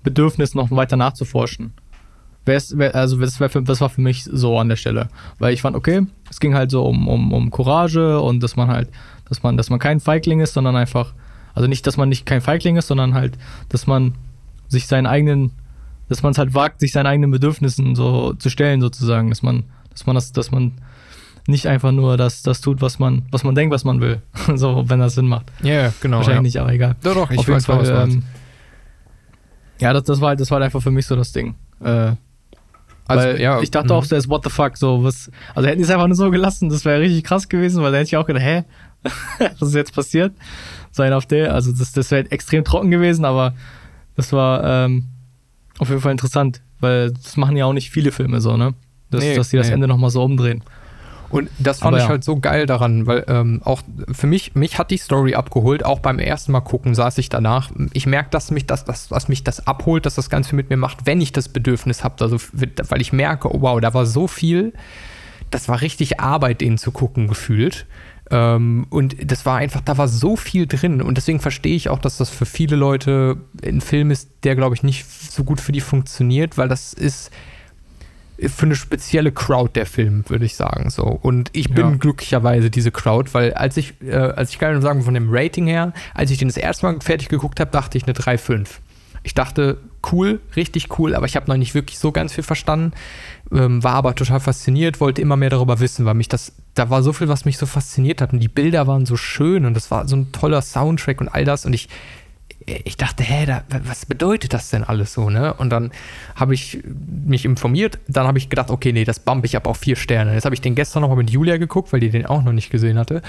Bedürfnis, 0.03 0.53
noch 0.53 0.69
weiter 0.69 0.95
nachzuforschen. 0.95 1.73
also 2.45 3.17
das, 3.17 3.37
für, 3.37 3.61
das, 3.63 3.81
war 3.81 3.89
für 3.89 4.01
mich 4.01 4.23
so 4.23 4.59
an 4.59 4.69
der 4.69 4.75
Stelle. 4.75 5.09
Weil 5.39 5.53
ich 5.53 5.61
fand, 5.61 5.75
okay, 5.75 6.05
es 6.29 6.39
ging 6.39 6.53
halt 6.53 6.69
so 6.69 6.85
um, 6.85 7.07
um, 7.07 7.33
um 7.33 7.49
Courage 7.49 8.21
und 8.21 8.43
dass 8.43 8.55
man 8.55 8.67
halt 8.67 8.89
dass 9.29 9.43
man, 9.43 9.57
dass 9.57 9.69
man 9.69 9.79
kein 9.79 9.99
Feigling 9.99 10.39
ist, 10.39 10.53
sondern 10.53 10.75
einfach, 10.75 11.13
also 11.53 11.67
nicht, 11.67 11.85
dass 11.87 11.97
man 11.97 12.09
nicht 12.09 12.25
kein 12.25 12.41
Feigling 12.41 12.77
ist, 12.77 12.87
sondern 12.87 13.13
halt, 13.13 13.37
dass 13.69 13.87
man 13.87 14.15
sich 14.67 14.87
seinen 14.87 15.05
eigenen, 15.07 15.51
dass 16.09 16.23
man 16.23 16.31
es 16.31 16.37
halt 16.37 16.53
wagt, 16.53 16.79
sich 16.79 16.91
seinen 16.91 17.07
eigenen 17.07 17.31
Bedürfnissen 17.31 17.95
so 17.95 18.33
zu 18.33 18.49
stellen, 18.49 18.81
sozusagen, 18.81 19.29
dass 19.29 19.41
man, 19.41 19.63
dass 19.91 20.05
man 20.05 20.15
das, 20.15 20.31
dass 20.31 20.51
man 20.51 20.73
nicht 21.47 21.67
einfach 21.67 21.91
nur 21.91 22.17
das, 22.17 22.41
das 22.41 22.61
tut, 22.61 22.81
was 22.81 22.99
man, 22.99 23.23
was 23.31 23.43
man 23.43 23.55
denkt, 23.55 23.73
was 23.73 23.83
man 23.83 24.01
will. 24.01 24.21
so, 24.55 24.83
wenn 24.87 24.99
das 24.99 25.15
Sinn 25.15 25.27
macht. 25.27 25.51
Ja, 25.61 25.73
yeah, 25.73 25.93
genau. 26.01 26.17
Wahrscheinlich 26.17 26.53
ja. 26.53 26.61
nicht, 26.61 26.61
aber 26.61 26.73
egal. 26.73 26.95
Doch, 27.03 27.13
doch, 27.13 27.31
ich 27.31 27.39
Auf 27.39 27.47
weiß, 27.47 27.65
Fall, 27.65 28.07
ähm, 28.09 28.23
Ja, 29.79 29.93
das, 29.93 30.03
das, 30.03 30.21
war 30.21 30.29
halt, 30.29 30.39
das 30.39 30.49
war 30.49 30.55
halt 30.55 30.65
einfach 30.65 30.81
für 30.81 30.91
mich 30.91 31.05
so 31.05 31.15
das 31.15 31.31
Ding. 31.31 31.55
Äh, 31.83 32.13
also, 33.07 33.27
weil 33.27 33.39
ja, 33.39 33.61
ich 33.61 33.69
dachte 33.69 33.93
auch, 33.93 34.05
das 34.05 34.25
ist 34.25 34.29
what 34.29 34.43
the 34.43 34.49
fuck, 34.49 34.77
so 34.77 35.03
was. 35.03 35.29
Also 35.53 35.69
hätten 35.69 35.77
die 35.77 35.83
es 35.83 35.91
einfach 35.91 36.07
nur 36.07 36.15
so 36.15 36.31
gelassen, 36.31 36.69
das 36.69 36.85
wäre 36.85 36.99
richtig 36.99 37.23
krass 37.23 37.47
gewesen, 37.47 37.83
weil 37.83 37.91
da 37.91 37.99
hätte 37.99 38.07
ich 38.07 38.17
auch 38.17 38.25
gedacht, 38.25 38.43
hä, 38.43 38.63
was 39.59 39.69
ist 39.69 39.75
jetzt 39.75 39.93
passiert? 39.93 40.33
Sein 40.91 41.13
auf 41.13 41.25
der, 41.25 41.53
also 41.53 41.71
das, 41.71 41.91
das 41.93 42.11
wäre 42.11 42.29
extrem 42.31 42.63
trocken 42.63 42.91
gewesen, 42.91 43.25
aber 43.25 43.53
das 44.15 44.31
war 44.31 44.63
ähm, 44.63 45.05
auf 45.79 45.89
jeden 45.89 46.01
Fall 46.01 46.11
interessant, 46.11 46.61
weil 46.79 47.11
das 47.11 47.37
machen 47.37 47.57
ja 47.57 47.65
auch 47.65 47.73
nicht 47.73 47.91
viele 47.91 48.11
Filme 48.11 48.41
so, 48.41 48.57
ne? 48.57 48.73
Dass, 49.11 49.23
nee, 49.23 49.35
dass 49.35 49.49
die 49.49 49.57
das 49.57 49.67
nee. 49.67 49.73
Ende 49.73 49.87
nochmal 49.87 50.09
so 50.09 50.23
umdrehen. 50.23 50.63
Und 51.29 51.49
das 51.59 51.79
fand 51.79 51.89
Aber 51.89 51.97
ich 51.97 52.03
ja. 52.03 52.09
halt 52.09 52.23
so 52.23 52.39
geil 52.39 52.65
daran, 52.65 53.07
weil 53.07 53.25
ähm, 53.27 53.61
auch 53.63 53.81
für 54.11 54.27
mich, 54.27 54.55
mich 54.55 54.77
hat 54.77 54.91
die 54.91 54.97
Story 54.97 55.35
abgeholt, 55.35 55.83
auch 55.83 55.99
beim 55.99 56.19
ersten 56.19 56.51
Mal 56.51 56.61
gucken 56.61 56.95
saß 56.95 57.17
ich 57.17 57.29
danach. 57.29 57.71
Ich 57.93 58.05
merke, 58.05 58.29
dass 58.29 58.51
mich 58.51 58.67
das, 58.67 58.85
dass, 58.85 59.09
dass 59.09 59.27
mich 59.27 59.43
das 59.43 59.65
abholt, 59.67 60.05
dass 60.05 60.15
das 60.15 60.29
Ganze 60.29 60.55
mit 60.55 60.69
mir 60.69 60.77
macht, 60.77 61.05
wenn 61.05 61.19
ich 61.21 61.31
das 61.31 61.49
Bedürfnis 61.49 62.03
habe. 62.03 62.23
Also, 62.23 62.37
weil 62.53 63.01
ich 63.01 63.11
merke, 63.11 63.53
oh 63.53 63.61
wow, 63.61 63.81
da 63.81 63.93
war 63.93 64.05
so 64.05 64.27
viel, 64.27 64.73
das 65.51 65.67
war 65.67 65.81
richtig 65.81 66.19
Arbeit, 66.19 66.61
den 66.61 66.77
zu 66.77 66.91
gucken, 66.91 67.27
gefühlt. 67.27 67.85
Ähm, 68.31 68.87
und 68.89 69.15
das 69.31 69.45
war 69.45 69.57
einfach, 69.57 69.81
da 69.81 69.97
war 69.97 70.07
so 70.07 70.35
viel 70.35 70.65
drin. 70.67 71.01
Und 71.01 71.15
deswegen 71.17 71.39
verstehe 71.39 71.75
ich 71.75 71.89
auch, 71.89 71.99
dass 71.99 72.17
das 72.17 72.29
für 72.29 72.45
viele 72.45 72.75
Leute 72.75 73.37
ein 73.63 73.81
Film 73.81 74.11
ist, 74.11 74.29
der, 74.43 74.55
glaube 74.55 74.75
ich, 74.75 74.83
nicht 74.83 75.05
so 75.09 75.43
gut 75.43 75.61
für 75.61 75.71
die 75.71 75.81
funktioniert, 75.81 76.57
weil 76.57 76.67
das 76.67 76.93
ist 76.93 77.31
für 78.37 78.65
eine 78.65 78.75
spezielle 78.75 79.31
Crowd 79.31 79.71
der 79.75 79.85
Film, 79.85 80.25
würde 80.27 80.43
ich 80.45 80.55
sagen. 80.55 80.89
So. 80.89 81.03
Und 81.03 81.49
ich 81.53 81.69
bin 81.69 81.91
Ja. 81.91 81.95
glücklicherweise 81.97 82.69
diese 82.69 82.91
Crowd, 82.91 83.33
weil 83.33 83.53
als 83.53 83.77
ich, 83.77 83.93
äh, 84.01 84.13
als 84.13 84.49
ich 84.49 84.59
kann 84.59 84.73
nur 84.73 84.81
sagen, 84.81 85.03
von 85.03 85.13
dem 85.13 85.27
Rating 85.31 85.67
her, 85.67 85.93
als 86.13 86.31
ich 86.31 86.37
den 86.37 86.49
das 86.49 86.57
erste 86.57 86.85
Mal 86.85 86.99
fertig 87.01 87.29
geguckt 87.29 87.59
habe, 87.59 87.71
dachte 87.71 87.97
ich 87.97 88.03
eine 88.03 88.13
3,5. 88.13 88.81
Ich 89.23 89.33
dachte, 89.35 89.77
cool, 90.11 90.39
richtig 90.55 90.99
cool, 90.99 91.15
aber 91.15 91.25
ich 91.25 91.35
habe 91.35 91.47
noch 91.49 91.57
nicht 91.57 91.73
wirklich 91.73 91.97
so 91.97 92.11
ganz 92.11 92.33
viel 92.33 92.43
verstanden. 92.43 92.91
Ähm, 93.51 93.83
war 93.83 93.93
aber 93.93 94.15
total 94.15 94.39
fasziniert, 94.39 94.99
wollte 94.99 95.21
immer 95.21 95.37
mehr 95.37 95.51
darüber 95.51 95.79
wissen, 95.79 96.05
weil 96.05 96.15
mich 96.15 96.27
das, 96.27 96.53
da 96.73 96.89
war 96.89 97.03
so 97.03 97.13
viel, 97.13 97.27
was 97.27 97.45
mich 97.45 97.57
so 97.57 97.65
fasziniert 97.65 98.21
hat. 98.21 98.33
Und 98.33 98.39
die 98.39 98.47
Bilder 98.47 98.87
waren 98.87 99.05
so 99.05 99.17
schön 99.17 99.65
und 99.65 99.75
das 99.75 99.91
war 99.91 100.07
so 100.07 100.15
ein 100.15 100.31
toller 100.31 100.61
Soundtrack 100.61 101.21
und 101.21 101.29
all 101.29 101.45
das. 101.45 101.65
Und 101.65 101.73
ich, 101.73 101.87
ich 102.65 102.97
dachte, 102.97 103.23
hä, 103.23 103.45
da, 103.45 103.63
was 103.83 104.07
bedeutet 104.07 104.53
das 104.53 104.71
denn 104.71 104.83
alles 104.83 105.13
so, 105.13 105.29
ne? 105.29 105.53
Und 105.53 105.69
dann 105.69 105.91
habe 106.35 106.55
ich 106.55 106.81
mich 107.25 107.45
informiert, 107.45 107.99
dann 108.07 108.25
habe 108.25 108.39
ich 108.39 108.49
gedacht, 108.49 108.71
okay, 108.71 108.91
nee, 108.91 109.03
das 109.03 109.19
bump 109.19 109.45
ich 109.45 109.55
ab 109.55 109.67
auf 109.67 109.77
vier 109.77 109.95
Sterne. 109.95 110.33
Jetzt 110.33 110.45
habe 110.45 110.55
ich 110.55 110.61
den 110.61 110.73
gestern 110.73 111.01
nochmal 111.01 111.17
mit 111.17 111.29
Julia 111.29 111.57
geguckt, 111.57 111.93
weil 111.93 111.99
die 111.99 112.09
den 112.09 112.25
auch 112.25 112.43
noch 112.43 112.53
nicht 112.53 112.71
gesehen 112.71 112.97
hatte. 112.97 113.21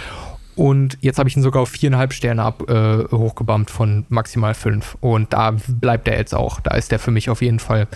Und 0.54 0.96
jetzt 1.02 1.18
habe 1.18 1.28
ich 1.28 1.36
ihn 1.36 1.42
sogar 1.42 1.62
auf 1.62 1.68
viereinhalb 1.68 2.14
Sterne 2.14 2.42
ab, 2.42 2.70
äh, 2.70 3.04
hochgebumpt 3.14 3.70
von 3.70 4.06
maximal 4.08 4.54
fünf. 4.54 4.96
Und 5.02 5.34
da 5.34 5.54
bleibt 5.68 6.08
er 6.08 6.16
jetzt 6.16 6.34
auch. 6.34 6.60
Da 6.60 6.74
ist 6.74 6.90
der 6.90 6.98
für 6.98 7.10
mich 7.10 7.28
auf 7.28 7.42
jeden 7.42 7.58
Fall. 7.58 7.88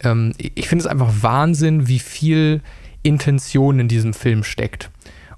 Ähm, 0.00 0.32
ich 0.38 0.68
finde 0.68 0.82
es 0.84 0.86
einfach 0.86 1.12
Wahnsinn, 1.20 1.88
wie 1.88 1.98
viel 1.98 2.62
Intention 3.02 3.78
in 3.80 3.88
diesem 3.88 4.14
Film 4.14 4.42
steckt. 4.42 4.90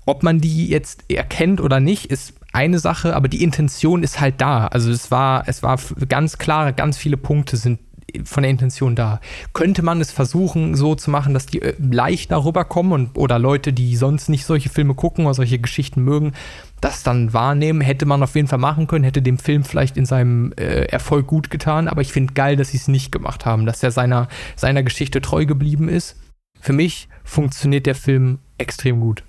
Ob 0.06 0.22
man 0.22 0.40
die 0.40 0.68
jetzt 0.68 1.04
erkennt 1.10 1.60
oder 1.60 1.80
nicht, 1.80 2.06
ist 2.06 2.34
eine 2.52 2.78
Sache, 2.78 3.14
aber 3.14 3.28
die 3.28 3.42
Intention 3.42 4.02
ist 4.02 4.20
halt 4.20 4.40
da. 4.40 4.66
Also 4.68 4.90
es 4.90 5.10
war, 5.10 5.44
es 5.46 5.62
war 5.62 5.78
ganz 6.08 6.38
klar, 6.38 6.72
ganz 6.72 6.96
viele 6.96 7.18
Punkte 7.18 7.56
sind 7.56 7.78
von 8.24 8.42
der 8.42 8.50
Intention 8.50 8.96
da. 8.96 9.20
Könnte 9.52 9.82
man 9.82 10.00
es 10.00 10.12
versuchen, 10.12 10.74
so 10.74 10.94
zu 10.94 11.10
machen, 11.10 11.34
dass 11.34 11.46
die 11.46 11.60
äh, 11.60 11.74
leicht 11.78 12.30
darüber 12.30 12.64
kommen 12.64 12.92
und, 12.92 13.18
oder 13.18 13.38
Leute, 13.38 13.72
die 13.72 13.96
sonst 13.96 14.28
nicht 14.28 14.46
solche 14.46 14.70
Filme 14.70 14.94
gucken 14.94 15.26
oder 15.26 15.34
solche 15.34 15.58
Geschichten 15.58 16.02
mögen, 16.02 16.32
das 16.80 17.02
dann 17.02 17.32
wahrnehmen, 17.32 17.80
hätte 17.80 18.06
man 18.06 18.22
auf 18.22 18.34
jeden 18.34 18.48
Fall 18.48 18.58
machen 18.58 18.86
können, 18.86 19.04
hätte 19.04 19.22
dem 19.22 19.38
Film 19.38 19.64
vielleicht 19.64 19.96
in 19.96 20.06
seinem 20.06 20.52
äh, 20.52 20.84
Erfolg 20.86 21.26
gut 21.26 21.50
getan, 21.50 21.88
aber 21.88 22.00
ich 22.02 22.12
finde 22.12 22.34
geil, 22.34 22.56
dass 22.56 22.70
sie 22.70 22.76
es 22.76 22.88
nicht 22.88 23.12
gemacht 23.12 23.44
haben, 23.46 23.66
dass 23.66 23.82
er 23.82 23.90
seiner, 23.90 24.28
seiner 24.56 24.82
Geschichte 24.82 25.20
treu 25.20 25.46
geblieben 25.46 25.88
ist. 25.88 26.16
Für 26.60 26.72
mich 26.72 27.08
funktioniert 27.24 27.86
der 27.86 27.94
Film 27.94 28.38
extrem 28.58 29.00
gut. 29.00 29.24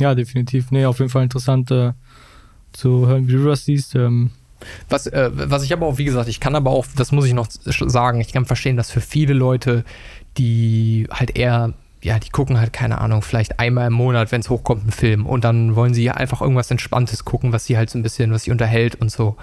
Ja, 0.00 0.14
definitiv. 0.14 0.70
Nee, 0.70 0.86
auf 0.86 0.98
jeden 0.98 1.10
Fall 1.10 1.24
interessant 1.24 1.70
äh, 1.70 1.92
zu 2.72 3.06
hören, 3.06 3.26
wie 3.28 3.32
du 3.32 3.44
das 3.44 3.64
siehst. 3.64 3.94
Ähm, 3.94 4.30
Was, 4.88 5.06
äh, 5.06 5.30
was 5.32 5.62
ich 5.62 5.72
aber 5.72 5.86
auch, 5.86 5.98
wie 5.98 6.04
gesagt, 6.04 6.28
ich 6.28 6.40
kann 6.40 6.56
aber 6.56 6.70
auch, 6.70 6.86
das 6.96 7.12
muss 7.12 7.26
ich 7.26 7.32
noch 7.32 7.48
sagen, 7.48 8.20
ich 8.20 8.32
kann 8.32 8.44
verstehen, 8.44 8.76
dass 8.76 8.90
für 8.90 9.00
viele 9.00 9.34
Leute, 9.34 9.84
die 10.36 11.06
halt 11.10 11.36
eher, 11.36 11.74
ja, 12.02 12.18
die 12.18 12.30
gucken 12.30 12.58
halt, 12.60 12.72
keine 12.72 13.00
Ahnung, 13.00 13.22
vielleicht 13.22 13.58
einmal 13.58 13.88
im 13.88 13.92
Monat, 13.92 14.30
wenn 14.30 14.40
es 14.40 14.50
hochkommt, 14.50 14.82
einen 14.82 14.92
Film 14.92 15.26
und 15.26 15.44
dann 15.44 15.74
wollen 15.74 15.94
sie 15.94 16.10
einfach 16.10 16.40
irgendwas 16.40 16.70
Entspanntes 16.70 17.24
gucken, 17.24 17.52
was 17.52 17.64
sie 17.66 17.76
halt 17.76 17.90
so 17.90 17.98
ein 17.98 18.02
bisschen, 18.02 18.30
was 18.32 18.44
sie 18.44 18.50
unterhält 18.52 18.94
und 18.96 19.10
so. 19.10 19.36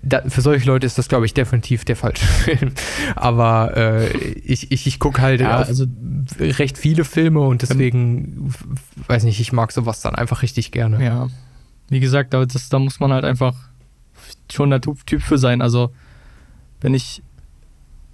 Da, 0.00 0.22
für 0.28 0.42
solche 0.42 0.64
Leute 0.68 0.86
ist 0.86 0.96
das, 0.96 1.08
glaube 1.08 1.26
ich, 1.26 1.34
definitiv 1.34 1.84
der 1.84 1.96
falsche 1.96 2.24
Film. 2.26 2.70
Aber 3.16 3.76
äh, 3.76 4.12
ich, 4.16 4.70
ich, 4.70 4.86
ich 4.86 4.98
gucke 5.00 5.20
halt 5.20 5.40
Ja, 5.40 5.60
auf 5.60 5.66
also- 5.66 5.86
recht 6.38 6.78
viele 6.78 7.04
Filme 7.04 7.40
und 7.40 7.62
deswegen, 7.62 8.54
weiß 9.08 9.24
nicht, 9.24 9.40
ich 9.40 9.52
mag 9.52 9.72
sowas 9.72 10.00
dann 10.00 10.14
einfach 10.14 10.42
richtig 10.42 10.70
gerne. 10.70 11.04
Ja, 11.04 11.26
wie 11.88 11.98
gesagt, 11.98 12.32
da, 12.32 12.44
das, 12.46 12.68
da 12.68 12.78
muss 12.78 13.00
man 13.00 13.12
halt 13.12 13.24
einfach 13.24 13.54
schon 14.52 14.70
der 14.70 14.80
Typ 14.80 15.04
Typ 15.04 15.20
für 15.20 15.36
sein. 15.36 15.60
Also, 15.60 15.90
wenn 16.80 16.94
ich. 16.94 17.20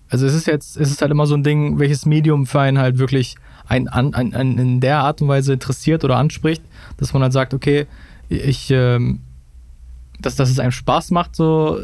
Also, 0.08 0.24
es 0.26 0.32
ist 0.32 0.46
jetzt, 0.46 0.78
es 0.78 0.90
ist 0.90 1.02
halt 1.02 1.10
immer 1.10 1.26
so 1.26 1.34
ein 1.34 1.42
Ding, 1.42 1.78
welches 1.78 2.06
Medium 2.06 2.46
für 2.46 2.60
einen 2.60 2.78
halt 2.78 2.96
wirklich 2.98 3.36
ein, 3.68 3.88
ein, 3.88 4.14
ein, 4.14 4.34
ein 4.34 4.58
in 4.58 4.80
der 4.80 4.98
Art 4.98 5.22
und 5.22 5.28
Weise 5.28 5.52
interessiert 5.52 6.04
oder 6.04 6.16
anspricht, 6.16 6.62
dass 6.96 7.12
man 7.12 7.22
halt 7.22 7.32
sagt, 7.32 7.54
okay, 7.54 7.86
ich, 8.28 8.70
ähm, 8.70 9.20
dass, 10.20 10.36
dass 10.36 10.50
es 10.50 10.58
einem 10.58 10.72
Spaß 10.72 11.10
macht, 11.10 11.36
so 11.36 11.78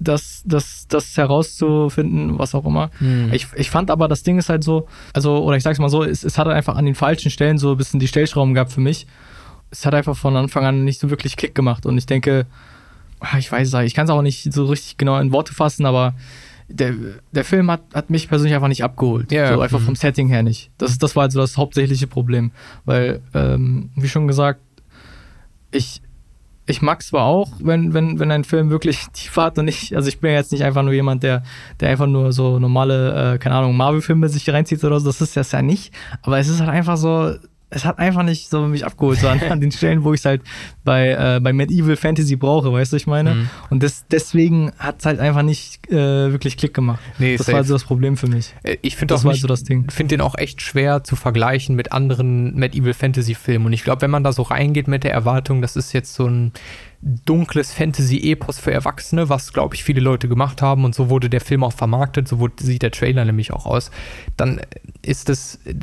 das, 0.00 0.42
das, 0.46 0.86
das 0.88 1.16
herauszufinden, 1.16 2.38
was 2.38 2.54
auch 2.54 2.64
immer. 2.64 2.90
Hm. 2.98 3.32
Ich, 3.32 3.48
ich 3.56 3.70
fand 3.70 3.90
aber, 3.90 4.06
das 4.06 4.22
Ding 4.22 4.38
ist 4.38 4.48
halt 4.48 4.62
so, 4.62 4.86
also, 5.12 5.42
oder 5.42 5.56
ich 5.56 5.62
sag's 5.62 5.78
mal 5.78 5.88
so, 5.88 6.04
es, 6.04 6.22
es 6.22 6.38
hat 6.38 6.46
einfach 6.46 6.76
an 6.76 6.84
den 6.84 6.94
falschen 6.94 7.30
Stellen 7.30 7.58
so 7.58 7.72
ein 7.72 7.76
bisschen 7.76 7.98
die 7.98 8.08
Stellschrauben 8.08 8.54
gehabt 8.54 8.72
für 8.72 8.80
mich. 8.80 9.06
Es 9.70 9.84
hat 9.84 9.94
einfach 9.94 10.16
von 10.16 10.36
Anfang 10.36 10.64
an 10.64 10.84
nicht 10.84 11.00
so 11.00 11.10
wirklich 11.10 11.36
Klick 11.36 11.54
gemacht 11.54 11.84
und 11.84 11.98
ich 11.98 12.06
denke, 12.06 12.46
ah, 13.20 13.38
ich 13.38 13.50
weiß 13.50 13.74
es 13.74 13.84
ich 13.84 13.94
kann 13.94 14.04
es 14.04 14.10
auch 14.10 14.22
nicht 14.22 14.52
so 14.52 14.66
richtig 14.66 14.96
genau 14.96 15.18
in 15.18 15.32
Worte 15.32 15.52
fassen, 15.52 15.84
aber 15.84 16.14
der, 16.68 16.94
der 17.32 17.44
Film 17.44 17.70
hat, 17.70 17.82
hat 17.94 18.10
mich 18.10 18.28
persönlich 18.28 18.54
einfach 18.54 18.68
nicht 18.68 18.84
abgeholt. 18.84 19.32
Ja, 19.32 19.54
so 19.54 19.60
einfach 19.60 19.80
mhm. 19.80 19.84
vom 19.86 19.96
Setting 19.96 20.28
her 20.28 20.42
nicht. 20.42 20.70
Das, 20.78 20.98
das 20.98 21.16
war 21.16 21.24
also 21.24 21.40
das 21.40 21.56
hauptsächliche 21.56 22.06
Problem. 22.06 22.50
Weil, 22.84 23.22
ähm, 23.34 23.90
wie 23.96 24.08
schon 24.08 24.28
gesagt, 24.28 24.60
ich, 25.70 26.02
ich 26.66 26.82
mag 26.82 27.02
zwar 27.02 27.24
auch, 27.24 27.50
wenn, 27.60 27.94
wenn, 27.94 28.18
wenn 28.18 28.30
ein 28.30 28.44
Film 28.44 28.68
wirklich 28.68 29.06
tief 29.12 29.36
hat 29.36 29.58
und 29.58 29.68
ich, 29.68 29.96
also 29.96 30.08
ich 30.08 30.20
bin 30.20 30.30
ja 30.30 30.36
jetzt 30.36 30.52
nicht 30.52 30.62
einfach 30.62 30.82
nur 30.82 30.92
jemand, 30.92 31.22
der, 31.22 31.42
der 31.80 31.88
einfach 31.88 32.06
nur 32.06 32.32
so 32.32 32.58
normale, 32.58 33.34
äh, 33.34 33.38
keine 33.38 33.54
Ahnung, 33.54 33.76
Marvel-Filme 33.76 34.28
sich 34.28 34.48
reinzieht 34.50 34.84
oder 34.84 35.00
so, 35.00 35.06
das 35.06 35.22
ist 35.22 35.36
das 35.36 35.52
ja 35.52 35.62
nicht. 35.62 35.92
Aber 36.22 36.38
es 36.38 36.48
ist 36.48 36.60
halt 36.60 36.70
einfach 36.70 36.98
so, 36.98 37.34
es 37.70 37.84
hat 37.84 37.98
einfach 37.98 38.22
nicht 38.22 38.48
so 38.48 38.66
mich 38.66 38.86
abgeholt, 38.86 39.18
so 39.20 39.28
an, 39.28 39.40
an 39.42 39.60
den 39.60 39.70
Stellen, 39.72 40.02
wo 40.04 40.14
ich 40.14 40.20
es 40.20 40.24
halt 40.24 40.42
bei, 40.84 41.10
äh, 41.10 41.40
bei 41.40 41.52
Medieval 41.52 41.96
Fantasy 41.96 42.36
brauche, 42.36 42.72
weißt 42.72 42.92
du, 42.92 42.96
ich 42.96 43.06
meine? 43.06 43.34
Mhm. 43.34 43.50
Und 43.68 43.82
das, 43.82 44.06
deswegen 44.10 44.72
hat 44.78 45.00
es 45.00 45.06
halt 45.06 45.20
einfach 45.20 45.42
nicht 45.42 45.86
äh, 45.90 46.32
wirklich 46.32 46.56
Klick 46.56 46.72
gemacht. 46.72 47.00
Nee, 47.18 47.36
das 47.36 47.46
safe. 47.46 47.52
war 47.52 47.58
also 47.60 47.74
das 47.74 47.84
Problem 47.84 48.16
für 48.16 48.26
mich. 48.26 48.54
Äh, 48.62 48.76
Ich 48.82 48.96
finde 48.96 49.12
Das 49.14 49.20
auch 49.20 49.24
war 49.26 49.32
nicht, 49.32 49.42
so 49.42 49.48
das 49.48 49.64
Ding. 49.64 49.90
finde 49.90 50.16
den 50.16 50.20
auch 50.22 50.36
echt 50.38 50.62
schwer 50.62 51.04
zu 51.04 51.14
vergleichen 51.14 51.76
mit 51.76 51.92
anderen 51.92 52.54
Medieval 52.54 52.94
Fantasy 52.94 53.34
Filmen. 53.34 53.66
Und 53.66 53.72
ich 53.74 53.84
glaube, 53.84 54.02
wenn 54.02 54.10
man 54.10 54.24
da 54.24 54.32
so 54.32 54.42
reingeht 54.42 54.88
mit 54.88 55.04
der 55.04 55.12
Erwartung, 55.12 55.60
das 55.60 55.76
ist 55.76 55.92
jetzt 55.92 56.14
so 56.14 56.26
ein 56.26 56.52
dunkles 57.02 57.72
Fantasy-Epos 57.72 58.58
für 58.58 58.72
Erwachsene, 58.72 59.28
was, 59.28 59.52
glaube 59.52 59.74
ich, 59.74 59.84
viele 59.84 60.00
Leute 60.00 60.28
gemacht 60.28 60.62
haben 60.62 60.84
und 60.84 60.94
so 60.94 61.10
wurde 61.10 61.30
der 61.30 61.40
Film 61.40 61.62
auch 61.62 61.72
vermarktet, 61.72 62.26
so 62.26 62.38
wurde, 62.40 62.54
sieht 62.64 62.82
der 62.82 62.90
Trailer 62.90 63.24
nämlich 63.24 63.52
auch 63.52 63.66
aus, 63.66 63.90
dann 64.36 64.60
ist 65.02 65.28
das 65.28 65.60
äh, 65.64 65.74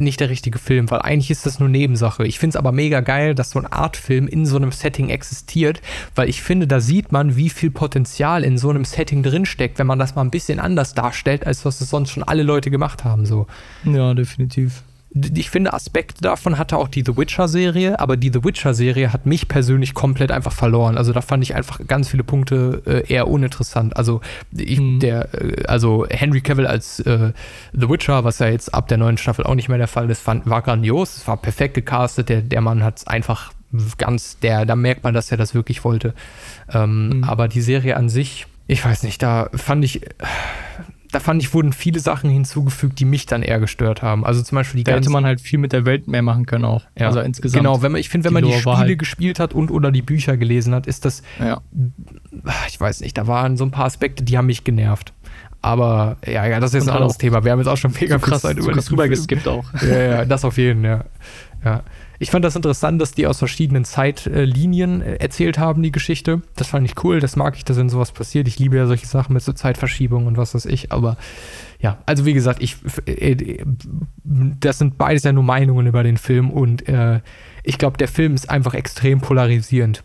nicht 0.00 0.20
der 0.20 0.30
richtige 0.30 0.58
Film, 0.58 0.90
weil 0.90 1.00
eigentlich 1.00 1.30
ist 1.30 1.46
das 1.46 1.58
nur 1.58 1.68
Nebensache. 1.68 2.26
Ich 2.26 2.38
finde 2.38 2.52
es 2.52 2.56
aber 2.56 2.72
mega 2.72 3.00
geil, 3.00 3.34
dass 3.34 3.50
so 3.50 3.58
ein 3.58 3.66
Artfilm 3.66 4.28
in 4.28 4.46
so 4.46 4.56
einem 4.56 4.72
Setting 4.72 5.08
existiert, 5.08 5.80
weil 6.14 6.28
ich 6.28 6.42
finde, 6.42 6.66
da 6.66 6.80
sieht 6.80 7.12
man, 7.12 7.36
wie 7.36 7.50
viel 7.50 7.70
Potenzial 7.70 8.44
in 8.44 8.58
so 8.58 8.70
einem 8.70 8.84
Setting 8.84 9.22
drinsteckt, 9.22 9.78
wenn 9.78 9.86
man 9.86 9.98
das 9.98 10.14
mal 10.14 10.22
ein 10.22 10.30
bisschen 10.30 10.60
anders 10.60 10.94
darstellt, 10.94 11.46
als 11.46 11.64
was 11.64 11.80
es 11.80 11.90
sonst 11.90 12.10
schon 12.10 12.22
alle 12.22 12.42
Leute 12.42 12.70
gemacht 12.70 13.04
haben. 13.04 13.26
So 13.26 13.46
Ja, 13.84 14.14
definitiv. 14.14 14.82
Ich 15.10 15.48
finde, 15.50 15.72
Aspekte 15.72 16.20
davon 16.20 16.58
hatte 16.58 16.76
auch 16.76 16.88
die 16.88 17.02
The 17.04 17.16
Witcher-Serie, 17.16 17.98
aber 17.98 18.16
die 18.18 18.30
The 18.32 18.44
Witcher-Serie 18.44 19.12
hat 19.12 19.24
mich 19.24 19.48
persönlich 19.48 19.94
komplett 19.94 20.30
einfach 20.30 20.52
verloren. 20.52 20.98
Also 20.98 21.12
da 21.12 21.22
fand 21.22 21.42
ich 21.42 21.54
einfach 21.54 21.80
ganz 21.86 22.10
viele 22.10 22.24
Punkte 22.24 22.82
äh, 22.86 23.12
eher 23.12 23.26
uninteressant. 23.28 23.96
Also 23.96 24.20
ich, 24.54 24.78
Mhm. 24.78 25.00
der, 25.00 25.28
äh, 25.34 25.64
also 25.66 26.06
Henry 26.10 26.42
Cavill 26.42 26.66
als 26.66 27.00
äh, 27.00 27.32
The 27.72 27.88
Witcher, 27.88 28.24
was 28.24 28.38
ja 28.38 28.48
jetzt 28.48 28.74
ab 28.74 28.88
der 28.88 28.98
neuen 28.98 29.16
Staffel 29.16 29.44
auch 29.46 29.54
nicht 29.54 29.68
mehr 29.70 29.78
der 29.78 29.88
Fall 29.88 30.10
ist, 30.10 30.20
fand, 30.20 30.48
war 30.48 30.60
grandios. 30.62 31.16
Es 31.16 31.26
war 31.26 31.38
perfekt 31.38 31.74
gecastet. 31.74 32.28
Der, 32.28 32.42
der 32.42 32.60
Mann 32.60 32.84
hat 32.84 32.98
es 32.98 33.06
einfach 33.06 33.52
ganz, 33.96 34.38
der, 34.40 34.66
da 34.66 34.76
merkt 34.76 35.04
man, 35.04 35.14
dass 35.14 35.30
er 35.30 35.36
das 35.38 35.54
wirklich 35.54 35.84
wollte. 35.84 36.12
Ähm, 36.72 37.08
Mhm. 37.08 37.24
Aber 37.24 37.48
die 37.48 37.60
Serie 37.62 37.96
an 37.96 38.08
sich, 38.10 38.46
ich 38.66 38.84
weiß 38.84 39.02
nicht, 39.04 39.22
da 39.22 39.48
fand 39.54 39.84
ich 39.84 40.02
da 41.10 41.20
fand 41.20 41.42
ich, 41.42 41.54
wurden 41.54 41.72
viele 41.72 42.00
Sachen 42.00 42.28
hinzugefügt, 42.30 42.98
die 42.98 43.04
mich 43.04 43.24
dann 43.26 43.42
eher 43.42 43.58
gestört 43.60 44.02
haben. 44.02 44.24
Also 44.26 44.42
zum 44.42 44.56
Beispiel 44.56 44.78
die 44.78 44.84
Da 44.84 44.92
hätte 44.92 45.00
ganzen- 45.00 45.12
man 45.12 45.24
halt 45.24 45.40
viel 45.40 45.58
mit 45.58 45.72
der 45.72 45.84
Welt 45.86 46.06
mehr 46.08 46.22
machen 46.22 46.44
können 46.46 46.64
auch. 46.64 46.82
ja, 46.98 47.06
Also 47.06 47.20
insgesamt. 47.20 47.62
Genau, 47.62 47.80
wenn 47.82 47.92
man, 47.92 48.00
ich 48.00 48.08
finde, 48.08 48.24
wenn 48.26 48.30
Die 48.30 48.34
man 48.34 48.42
die 48.44 48.50
Lore 48.50 48.60
Spiele 48.60 48.76
halt- 48.88 48.98
gespielt 48.98 49.40
hat 49.40 49.54
und 49.54 49.70
oder 49.70 49.90
die 49.90 50.02
Bücher 50.02 50.36
gelesen 50.36 50.74
hat, 50.74 50.86
ist 50.86 51.04
das, 51.04 51.22
Ja. 51.40 51.60
ich 52.68 52.78
weiß 52.80 53.00
nicht, 53.00 53.16
da 53.16 53.26
waren 53.26 53.56
so 53.56 53.64
ein 53.64 53.70
paar 53.70 53.86
Aspekte, 53.86 54.22
die 54.24 54.36
haben 54.36 54.46
mich 54.46 54.64
genervt. 54.64 55.12
Aber 55.60 56.18
ja, 56.24 56.46
ja, 56.46 56.60
das 56.60 56.70
ist 56.70 56.74
jetzt 56.74 56.82
Und 56.84 56.90
ein 56.90 56.96
anderes 56.96 57.18
Thema. 57.18 57.42
Wir 57.44 57.50
haben 57.52 57.58
jetzt 57.58 57.68
auch 57.68 57.76
schon 57.76 57.90
mega 58.00 58.18
viel 58.18 58.28
krass, 58.28 58.42
Zeit 58.42 58.56
zu 58.56 58.62
über 58.62 58.72
krass 58.72 58.84
diesen 58.84 58.94
rüber 58.94 59.02
Film. 59.04 59.10
geskippt 59.10 59.48
auch. 59.48 59.64
Ja, 59.82 59.98
ja, 59.98 60.24
das 60.24 60.44
auf 60.44 60.56
jeden, 60.56 60.84
ja. 60.84 61.04
Ja. 61.64 61.82
Ich 62.20 62.30
fand 62.30 62.44
das 62.44 62.56
interessant, 62.56 63.00
dass 63.00 63.12
die 63.12 63.26
aus 63.26 63.38
verschiedenen 63.38 63.84
Zeitlinien 63.84 65.02
äh, 65.02 65.16
erzählt 65.16 65.58
haben, 65.58 65.82
die 65.82 65.92
Geschichte. 65.92 66.42
Das 66.56 66.68
fand 66.68 66.84
ich 66.84 67.04
cool, 67.04 67.20
das 67.20 67.36
mag 67.36 67.56
ich, 67.56 67.64
dass 67.64 67.76
wenn 67.76 67.88
sowas 67.88 68.12
passiert. 68.12 68.48
Ich 68.48 68.58
liebe 68.58 68.76
ja 68.76 68.86
solche 68.86 69.06
Sachen 69.06 69.34
mit 69.34 69.42
so 69.42 69.52
Zeitverschiebungen 69.52 70.26
und 70.26 70.36
was 70.36 70.54
weiß 70.54 70.66
ich, 70.66 70.90
aber 70.90 71.16
ja, 71.80 71.98
also 72.06 72.24
wie 72.24 72.34
gesagt, 72.34 72.60
ich, 72.60 72.76
äh, 73.06 73.64
das 74.24 74.78
sind 74.78 74.98
beides 74.98 75.22
ja 75.22 75.32
nur 75.32 75.44
Meinungen 75.44 75.86
über 75.86 76.02
den 76.02 76.16
Film 76.16 76.50
und 76.50 76.88
äh, 76.88 77.20
ich 77.62 77.78
glaube, 77.78 77.98
der 77.98 78.08
Film 78.08 78.34
ist 78.34 78.50
einfach 78.50 78.74
extrem 78.74 79.20
polarisierend. 79.20 80.02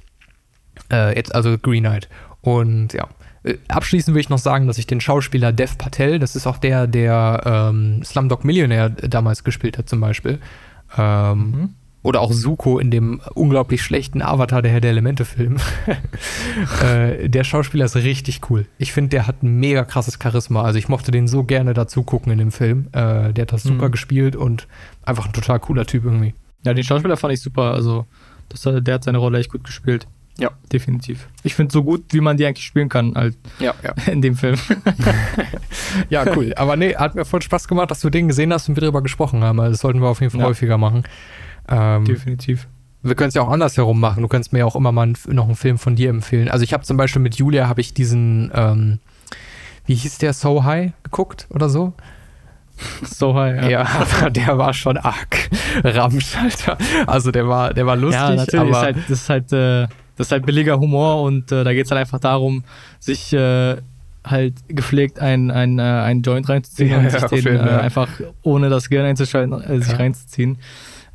Äh, 0.91 1.15
jetzt 1.15 1.33
also 1.33 1.57
Green 1.57 1.83
Knight. 1.83 2.09
Und 2.41 2.93
ja, 2.93 3.07
äh, 3.43 3.57
abschließend 3.69 4.13
will 4.13 4.21
ich 4.21 4.29
noch 4.29 4.37
sagen, 4.37 4.67
dass 4.67 4.77
ich 4.77 4.85
den 4.85 5.01
Schauspieler 5.01 5.51
Dev 5.51 5.77
Patel, 5.77 6.19
das 6.19 6.35
ist 6.35 6.45
auch 6.45 6.57
der, 6.57 6.87
der 6.87 7.41
ähm, 7.45 8.03
Slumdog 8.03 8.43
Millionär 8.43 8.89
damals 8.89 9.43
gespielt 9.43 9.77
hat, 9.77 9.89
zum 9.89 9.99
Beispiel. 9.99 10.39
Ähm, 10.97 11.39
mhm. 11.39 11.69
Oder 12.03 12.19
auch 12.19 12.33
Suko 12.33 12.79
in 12.79 12.91
dem 12.91 13.21
unglaublich 13.33 13.81
schlechten 13.81 14.21
Avatar 14.21 14.61
der 14.61 14.71
Herr 14.71 14.81
der 14.81 14.91
Elemente-Film. 14.91 15.57
äh, 16.83 17.29
der 17.29 17.43
Schauspieler 17.45 17.85
ist 17.85 17.95
richtig 17.95 18.41
cool. 18.49 18.65
Ich 18.77 18.91
finde, 18.91 19.09
der 19.09 19.25
hat 19.25 19.41
ein 19.41 19.59
mega 19.59 19.85
krasses 19.85 20.19
Charisma. 20.21 20.63
Also 20.63 20.77
ich 20.77 20.89
mochte 20.89 21.11
den 21.11 21.29
so 21.29 21.45
gerne 21.45 21.73
dazu 21.73 22.03
gucken 22.03 22.33
in 22.33 22.39
dem 22.39 22.51
Film. 22.51 22.87
Äh, 22.91 23.31
der 23.31 23.43
hat 23.43 23.53
das 23.53 23.63
super 23.63 23.87
mhm. 23.87 23.91
gespielt 23.91 24.35
und 24.35 24.67
einfach 25.03 25.27
ein 25.27 25.33
total 25.33 25.59
cooler 25.59 25.85
Typ 25.85 26.03
irgendwie. 26.03 26.33
Ja, 26.65 26.73
den 26.73 26.83
Schauspieler 26.83 27.15
fand 27.15 27.33
ich 27.33 27.41
super. 27.41 27.73
Also 27.73 28.05
das, 28.49 28.61
der 28.61 28.93
hat 28.93 29.05
seine 29.05 29.17
Rolle 29.17 29.39
echt 29.39 29.51
gut 29.51 29.63
gespielt. 29.63 30.05
Ja, 30.39 30.49
definitiv. 30.71 31.27
Ich 31.43 31.53
finde 31.53 31.71
so 31.71 31.83
gut, 31.83 32.05
wie 32.11 32.19
man 32.19 32.37
die 32.37 32.45
eigentlich 32.45 32.65
spielen 32.65 32.89
kann, 32.89 33.13
halt 33.15 33.37
ja, 33.59 33.73
ja. 33.83 33.93
in 34.11 34.21
dem 34.21 34.35
Film. 34.35 34.57
ja, 36.09 36.25
cool. 36.35 36.53
Aber 36.55 36.75
nee, 36.75 36.95
hat 36.95 37.13
mir 37.13 37.23
voll 37.23 37.41
Spaß 37.41 37.67
gemacht, 37.67 37.91
dass 37.91 37.99
du 37.99 38.09
den 38.09 38.27
gesehen 38.27 38.51
hast 38.51 38.67
und 38.67 38.75
wir 38.75 38.81
darüber 38.81 39.03
gesprochen 39.03 39.43
haben. 39.43 39.59
Also 39.59 39.71
das 39.71 39.81
sollten 39.81 40.01
wir 40.01 40.07
auf 40.07 40.21
jeden 40.21 40.31
Fall 40.31 40.41
ja. 40.41 40.47
häufiger 40.47 40.77
machen. 40.77 41.03
Ähm, 41.69 42.05
definitiv. 42.05 42.67
Wir 43.03 43.15
können 43.15 43.29
es 43.29 43.35
ja 43.35 43.41
auch 43.41 43.49
andersherum 43.49 43.99
machen. 43.99 44.21
Du 44.21 44.27
kannst 44.27 44.53
mir 44.53 44.59
ja 44.59 44.65
auch 44.65 44.75
immer 44.75 44.91
mal 44.91 45.13
noch 45.27 45.45
einen 45.45 45.55
Film 45.55 45.77
von 45.77 45.95
dir 45.95 46.09
empfehlen. 46.09 46.49
Also 46.49 46.63
ich 46.63 46.73
habe 46.73 46.83
zum 46.83 46.97
Beispiel 46.97 47.21
mit 47.21 47.35
Julia 47.35 47.67
habe 47.67 47.81
ich 47.81 47.93
diesen, 47.93 48.49
ähm, 48.55 48.99
wie 49.85 49.95
hieß 49.95 50.17
der, 50.17 50.33
So 50.33 50.63
High 50.63 50.93
geguckt 51.03 51.47
oder 51.49 51.69
so? 51.69 51.93
So 53.03 53.35
high, 53.35 53.61
ja. 53.61 53.69
Ja, 53.69 53.87
aber 54.11 54.31
der 54.31 54.57
war 54.57 54.73
schon 54.73 54.97
arg 54.97 55.49
Ramsch, 55.83 56.35
Alter. 56.35 56.77
Also 57.05 57.29
der 57.29 57.47
war, 57.47 57.73
der 57.73 57.85
war 57.85 57.95
lustig, 57.95 58.19
ja, 58.19 58.35
natürlich 58.35 58.61
aber... 58.61 58.69
Ist 58.71 58.77
halt, 58.77 58.97
das 58.97 59.21
ist 59.21 59.29
halt, 59.29 59.53
äh, 59.53 59.87
das 60.15 60.27
ist 60.27 60.31
halt 60.31 60.45
billiger 60.45 60.79
Humor 60.79 61.21
und 61.23 61.51
äh, 61.51 61.63
da 61.63 61.73
geht 61.73 61.85
es 61.85 61.91
halt 61.91 62.01
einfach 62.01 62.19
darum, 62.19 62.63
sich 62.99 63.33
äh, 63.33 63.77
halt 64.25 64.53
gepflegt 64.67 65.19
ein, 65.19 65.51
ein, 65.51 65.79
äh, 65.79 65.81
einen 65.81 66.21
Joint 66.21 66.47
reinzuziehen 66.47 66.89
ja, 66.89 66.97
und 66.99 67.09
sich 67.09 67.21
den 67.21 67.37
jeden, 67.37 67.59
äh, 67.59 67.71
ja. 67.71 67.79
einfach 67.79 68.09
ohne 68.41 68.69
das 68.69 68.89
Gehirn 68.89 69.05
einzuschalten, 69.05 69.61
äh, 69.61 69.81
sich 69.81 69.97
reinzuziehen. 69.97 70.57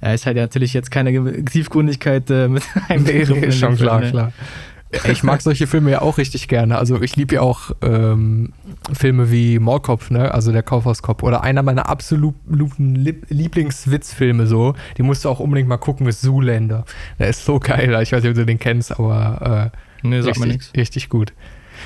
Er 0.00 0.14
ist 0.14 0.26
halt 0.26 0.36
natürlich 0.36 0.74
jetzt 0.74 0.90
keine 0.90 1.44
Tiefgründigkeit 1.44 2.28
mit 2.28 2.62
einem 2.88 3.02
nee, 3.02 3.24
nee, 3.28 3.50
schon 3.50 3.76
klar, 3.76 4.00
ne? 4.00 4.10
klar. 4.10 4.32
Ich 5.10 5.22
mag 5.22 5.42
solche 5.42 5.66
Filme 5.66 5.90
ja 5.90 6.02
auch 6.02 6.18
richtig 6.18 6.48
gerne. 6.48 6.78
Also 6.78 7.00
ich 7.02 7.16
liebe 7.16 7.36
ja 7.36 7.40
auch 7.42 7.72
ähm, 7.82 8.52
Filme 8.92 9.30
wie 9.30 9.58
Mallkopf, 9.58 10.10
ne? 10.10 10.32
Also 10.32 10.52
der 10.52 10.62
Kaufhauskopf. 10.62 11.22
Oder 11.22 11.42
einer 11.42 11.62
meiner 11.62 11.88
absoluten 11.88 12.94
Lieblingswitzfilme 13.28 14.46
so. 14.46 14.74
Die 14.96 15.02
musst 15.02 15.24
du 15.24 15.28
auch 15.28 15.40
unbedingt 15.40 15.68
mal 15.68 15.76
gucken, 15.76 16.06
ist 16.06 16.22
Zoolander. 16.22 16.84
Der 17.18 17.28
ist 17.28 17.44
so 17.44 17.58
geil. 17.60 17.90
Ich 18.02 18.12
weiß 18.12 18.22
nicht, 18.22 18.30
ob 18.30 18.36
du 18.36 18.46
den 18.46 18.58
kennst, 18.58 18.98
aber 18.98 19.72
äh, 20.02 20.06
nee, 20.06 20.22
sag 20.22 20.40
richtig, 20.40 20.70
richtig 20.76 21.08
gut. 21.08 21.32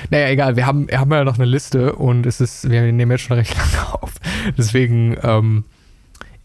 Naja, 0.09 0.29
egal, 0.29 0.55
wir 0.55 0.65
haben, 0.65 0.89
wir 0.89 0.99
haben 0.99 1.11
ja 1.11 1.23
noch 1.23 1.35
eine 1.35 1.45
Liste 1.45 1.93
und 1.95 2.25
es 2.25 2.41
ist, 2.41 2.69
wir 2.69 2.81
nehmen 2.91 3.11
jetzt 3.11 3.21
schon 3.21 3.37
recht 3.37 3.55
lange 3.55 4.01
auf. 4.01 4.13
Deswegen, 4.57 5.17
ähm, 5.21 5.65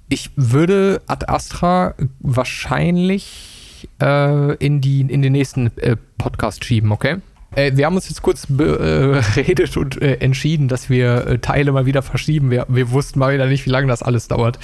ich 0.08 0.30
würde 0.36 1.02
Ad 1.06 1.26
Astra 1.28 1.94
wahrscheinlich 2.20 3.57
äh, 4.00 4.54
in, 4.56 4.80
die, 4.80 5.00
in 5.00 5.22
den 5.22 5.32
nächsten 5.32 5.76
äh, 5.78 5.96
Podcast 6.16 6.64
schieben, 6.64 6.92
okay? 6.92 7.18
Äh, 7.54 7.72
wir 7.74 7.86
haben 7.86 7.96
uns 7.96 8.08
jetzt 8.08 8.22
kurz 8.22 8.46
beredet 8.48 9.76
äh, 9.76 9.78
und 9.78 10.00
äh, 10.02 10.14
entschieden, 10.16 10.68
dass 10.68 10.90
wir 10.90 11.26
äh, 11.26 11.38
Teile 11.38 11.72
mal 11.72 11.86
wieder 11.86 12.02
verschieben. 12.02 12.50
Wir, 12.50 12.66
wir, 12.68 12.90
wussten 12.90 13.18
mal 13.18 13.34
wieder 13.34 13.46
nicht, 13.46 13.66
wie 13.66 13.70
lange 13.70 13.88
das 13.88 14.02
alles 14.02 14.28
dauert. 14.28 14.58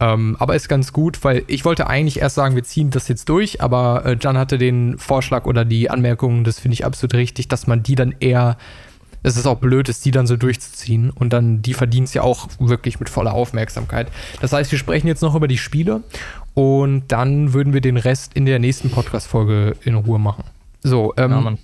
Ähm, 0.00 0.36
aber 0.38 0.56
ist 0.56 0.68
ganz 0.68 0.92
gut, 0.92 1.22
weil 1.22 1.44
ich 1.46 1.64
wollte 1.64 1.86
eigentlich 1.86 2.20
erst 2.20 2.34
sagen, 2.34 2.56
wir 2.56 2.64
ziehen 2.64 2.90
das 2.90 3.08
jetzt 3.08 3.28
durch, 3.28 3.62
aber 3.62 4.16
Jan 4.20 4.36
hatte 4.36 4.58
den 4.58 4.98
Vorschlag 4.98 5.46
oder 5.46 5.64
die 5.64 5.90
Anmerkungen, 5.90 6.44
das 6.44 6.58
finde 6.58 6.74
ich 6.74 6.84
absolut 6.84 7.14
richtig, 7.14 7.48
dass 7.48 7.66
man 7.66 7.82
die 7.82 7.94
dann 7.94 8.14
eher 8.18 8.56
es 9.24 9.36
ist 9.36 9.46
auch 9.46 9.58
blöd, 9.58 9.88
ist 9.88 10.04
die 10.04 10.10
dann 10.10 10.26
so 10.26 10.36
durchzuziehen 10.36 11.10
und 11.10 11.32
dann 11.32 11.62
die 11.62 11.74
verdienen 11.74 12.04
es 12.04 12.14
ja 12.14 12.22
auch 12.22 12.46
wirklich 12.58 13.00
mit 13.00 13.08
voller 13.08 13.32
Aufmerksamkeit. 13.32 14.08
Das 14.40 14.52
heißt, 14.52 14.70
wir 14.70 14.78
sprechen 14.78 15.08
jetzt 15.08 15.22
noch 15.22 15.34
über 15.34 15.48
die 15.48 15.58
Spiele 15.58 16.02
und 16.52 17.04
dann 17.08 17.54
würden 17.54 17.72
wir 17.72 17.80
den 17.80 17.96
Rest 17.96 18.34
in 18.34 18.44
der 18.44 18.58
nächsten 18.58 18.90
Podcast-Folge 18.90 19.76
in 19.82 19.94
Ruhe 19.94 20.18
machen. 20.18 20.44
So, 20.82 21.14
ähm, 21.16 21.30
ja, 21.30 21.54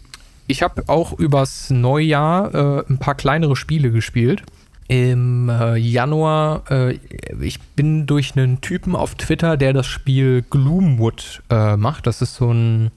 ich 0.46 0.62
habe 0.62 0.84
auch 0.88 1.18
übers 1.18 1.68
Neujahr 1.70 2.54
äh, 2.54 2.84
ein 2.90 2.98
paar 2.98 3.14
kleinere 3.14 3.54
Spiele 3.54 3.90
gespielt. 3.90 4.42
Im 4.88 5.48
äh, 5.50 5.76
Januar, 5.76 6.64
äh, 6.70 6.98
ich 7.40 7.60
bin 7.60 8.06
durch 8.06 8.36
einen 8.36 8.60
Typen 8.62 8.96
auf 8.96 9.14
Twitter, 9.14 9.56
der 9.56 9.74
das 9.74 9.86
Spiel 9.86 10.42
Gloomwood 10.50 11.42
äh, 11.50 11.76
macht. 11.76 12.06
Das 12.06 12.22
ist 12.22 12.34
so 12.34 12.50
ein 12.52 12.90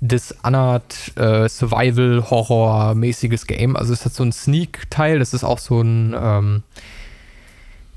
Dishonored 0.00 1.16
äh, 1.16 1.48
Survival-Horror-mäßiges 1.48 3.46
Game. 3.46 3.76
Also 3.76 3.92
es 3.92 4.04
hat 4.04 4.12
so 4.12 4.24
ein 4.24 4.32
Sneak-Teil, 4.32 5.18
das 5.18 5.34
ist 5.34 5.44
auch 5.44 5.58
so 5.58 5.80
ein, 5.82 6.14
ähm, 6.18 6.62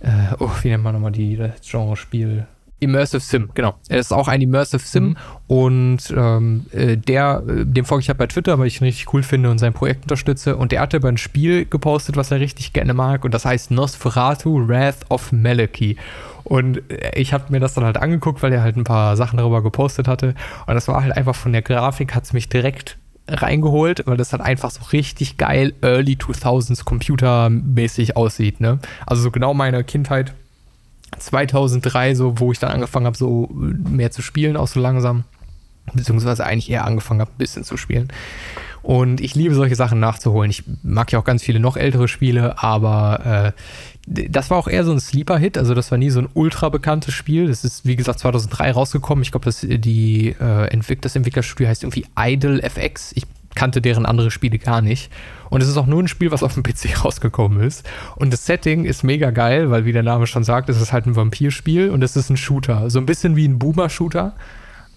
äh, 0.01 0.36
oh, 0.39 0.51
wie 0.62 0.70
nennt 0.70 0.84
man 0.84 0.93
nochmal 0.93 1.12
die, 1.12 1.38
das 1.38 1.62
Genre-Spiel? 1.62 2.45
Immersive 2.84 3.22
Sim, 3.22 3.49
genau. 3.54 3.76
Er 3.88 3.99
ist 3.99 4.12
auch 4.12 4.28
ein 4.28 4.41
Immersive 4.41 4.86
Sim 4.86 5.04
mhm. 5.04 5.18
und 5.47 6.14
ähm, 6.16 6.66
äh, 6.72 6.97
der, 6.97 7.41
äh, 7.47 7.66
dem 7.66 7.86
folge 7.86 8.01
ich 8.01 8.10
halt 8.10 8.18
bei 8.18 8.28
Twitter, 8.28 8.60
weil 8.60 8.68
ich 8.68 8.82
ihn 8.82 8.86
richtig 8.86 9.14
cool 9.14 9.24
finde 9.24 9.49
und 9.49 9.58
sein 9.58 9.74
Projekt 9.74 10.04
unterstütze. 10.04 10.58
Und 10.58 10.74
der 10.74 10.82
hatte 10.82 10.97
über 10.97 11.08
ein 11.08 11.18
Spiel 11.18 11.66
gepostet, 11.66 12.18
was 12.18 12.32
er 12.32 12.41
richtig 12.41 12.74
gerne 12.74 12.93
mag 12.93 13.24
und 13.24 13.34
das 13.34 13.45
heißt 13.45 13.72
Nosferatu 13.72 14.68
Wrath 14.68 15.10
of 15.10 15.32
Maliki. 15.32 15.97
Und 16.54 16.88
äh, 16.91 17.20
ich 17.20 17.34
habe 17.34 17.45
mir 17.49 17.60
das 17.60 17.74
dann 17.74 17.84
halt 17.84 17.97
angeguckt, 17.97 18.43
weil 18.43 18.54
er 18.54 18.62
halt 18.62 18.78
ein 18.78 18.84
paar 18.84 19.18
Sachen 19.18 19.38
darüber 19.38 19.64
gepostet 19.64 20.08
hatte. 20.08 20.36
Und 20.68 20.76
das 20.76 20.88
war 20.88 21.01
halt 21.01 21.18
einfach 21.18 21.34
von 21.34 21.51
der 21.51 21.64
Grafik, 21.64 22.14
hat 22.14 22.26
es 22.26 22.34
mich 22.34 22.47
direkt 22.47 22.99
reingeholt, 23.28 24.04
weil 24.06 24.18
das 24.18 24.34
halt 24.34 24.43
einfach 24.43 24.70
so 24.70 24.84
richtig 24.91 25.38
geil 25.38 25.74
Early 25.82 26.14
2000s 26.14 26.86
Computermäßig 26.86 28.16
aussieht. 28.16 28.62
Ne? 28.62 28.78
Also 29.08 29.24
so 29.24 29.32
genau 29.32 29.56
meine 29.56 29.84
Kindheit 29.84 30.36
2003, 31.18 32.14
so 32.14 32.39
wo 32.39 32.51
ich 32.51 32.60
dann 32.60 32.70
angefangen 32.70 33.08
habe, 33.08 33.18
so 33.18 33.49
mehr 33.51 34.12
zu 34.12 34.22
spielen, 34.22 34.56
auch 34.56 34.68
so 34.68 34.80
langsam. 34.80 35.24
Beziehungsweise 35.95 36.45
eigentlich 36.45 36.70
eher 36.70 36.86
angefangen 36.86 37.22
habe, 37.22 37.32
ein 37.32 37.39
bisschen 37.39 37.64
zu 37.64 37.78
spielen. 37.78 38.10
Und 38.84 39.22
ich 39.22 39.34
liebe 39.34 39.56
solche 39.56 39.76
Sachen 39.76 40.00
nachzuholen. 40.00 40.52
Ich 40.52 40.64
mag 40.84 41.12
ja 41.12 41.20
auch 41.20 41.24
ganz 41.24 41.42
viele 41.42 41.60
noch 41.60 41.78
ältere 41.78 42.10
Spiele, 42.10 42.62
aber 42.62 43.54
äh, 43.56 43.60
das 44.06 44.50
war 44.50 44.58
auch 44.58 44.68
eher 44.68 44.84
so 44.84 44.92
ein 44.92 45.00
Sleeper-Hit. 45.00 45.58
Also 45.58 45.74
das 45.74 45.90
war 45.90 45.98
nie 45.98 46.10
so 46.10 46.20
ein 46.20 46.28
ultra 46.34 46.68
bekanntes 46.68 47.14
Spiel. 47.14 47.48
Das 47.48 47.64
ist, 47.64 47.86
wie 47.86 47.96
gesagt, 47.96 48.20
2003 48.20 48.72
rausgekommen. 48.72 49.22
Ich 49.24 49.32
glaube, 49.32 49.46
das, 49.46 49.64
äh, 49.64 50.70
das 51.00 51.16
Entwicklerstudio 51.16 51.70
heißt 51.70 51.84
irgendwie 51.84 52.06
Idle 52.20 52.62
FX. 52.62 53.14
Ich 53.16 53.24
kannte 53.56 53.82
deren 53.82 54.06
andere 54.06 54.32
Spiele 54.32 54.60
gar 54.60 54.82
nicht. 54.82 55.10
Und 55.50 55.62
es 55.62 55.70
ist 55.70 55.78
auch 55.78 55.86
nur 55.86 56.04
ein 56.04 56.08
Spiel, 56.08 56.32
was 56.32 56.44
auf 56.44 56.56
dem 56.56 56.64
PC 56.64 57.04
rausgekommen 57.06 57.62
ist. 57.62 57.88
Und 58.18 58.34
das 58.34 58.46
Setting 58.46 58.84
ist 58.84 59.04
mega 59.04 59.32
geil, 59.32 59.72
weil, 59.72 59.86
wie 59.86 59.94
der 59.94 60.04
Name 60.04 60.28
schon 60.28 60.44
sagt, 60.44 60.70
es 60.70 60.82
ist 60.82 60.92
halt 60.92 61.06
ein 61.06 61.16
Vampirspiel 61.16 61.90
und 61.90 62.04
es 62.04 62.18
ist 62.18 62.30
ein 62.30 62.38
Shooter. 62.38 62.90
So 62.90 63.00
ein 63.00 63.06
bisschen 63.06 63.38
wie 63.38 63.48
ein 63.48 63.60
Boomer-Shooter. 63.60 64.34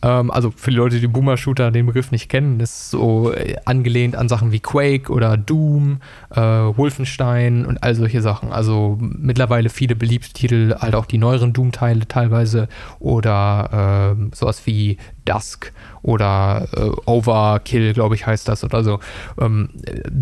Ähm, 0.02 0.30
also 0.30 0.52
für 0.54 0.70
die 0.70 0.76
Leute, 0.76 1.00
die 1.00 1.06
Boomer-Shooter 1.06 1.70
den 1.70 1.86
Begriff 1.86 2.10
nicht 2.10 2.28
kennen, 2.28 2.60
ist 2.60 2.90
so 2.90 3.32
äh, 3.32 3.56
angelehnt 3.64 4.16
an 4.16 4.28
Sachen 4.28 4.52
wie 4.52 4.60
Quake 4.60 5.10
oder 5.10 5.36
Doom, 5.36 6.00
äh, 6.30 6.40
Wolfenstein 6.40 7.64
und 7.66 7.82
all 7.82 7.94
solche 7.94 8.22
Sachen. 8.22 8.52
Also 8.52 8.98
mittlerweile 9.00 9.68
viele 9.68 9.96
beliebte 9.96 10.32
Titel, 10.32 10.74
halt 10.78 10.94
auch 10.94 11.06
die 11.06 11.18
neueren 11.18 11.52
Doom-Teile 11.52 12.06
teilweise 12.08 12.68
oder 12.98 14.16
äh, 14.16 14.36
sowas 14.36 14.62
wie 14.66 14.98
Dusk 15.24 15.72
oder 16.02 16.68
äh, 16.76 16.90
Overkill, 17.06 17.92
glaube 17.92 18.14
ich, 18.14 18.26
heißt 18.26 18.48
das 18.48 18.64
oder 18.64 18.84
so. 18.84 19.00
Ähm, 19.40 19.70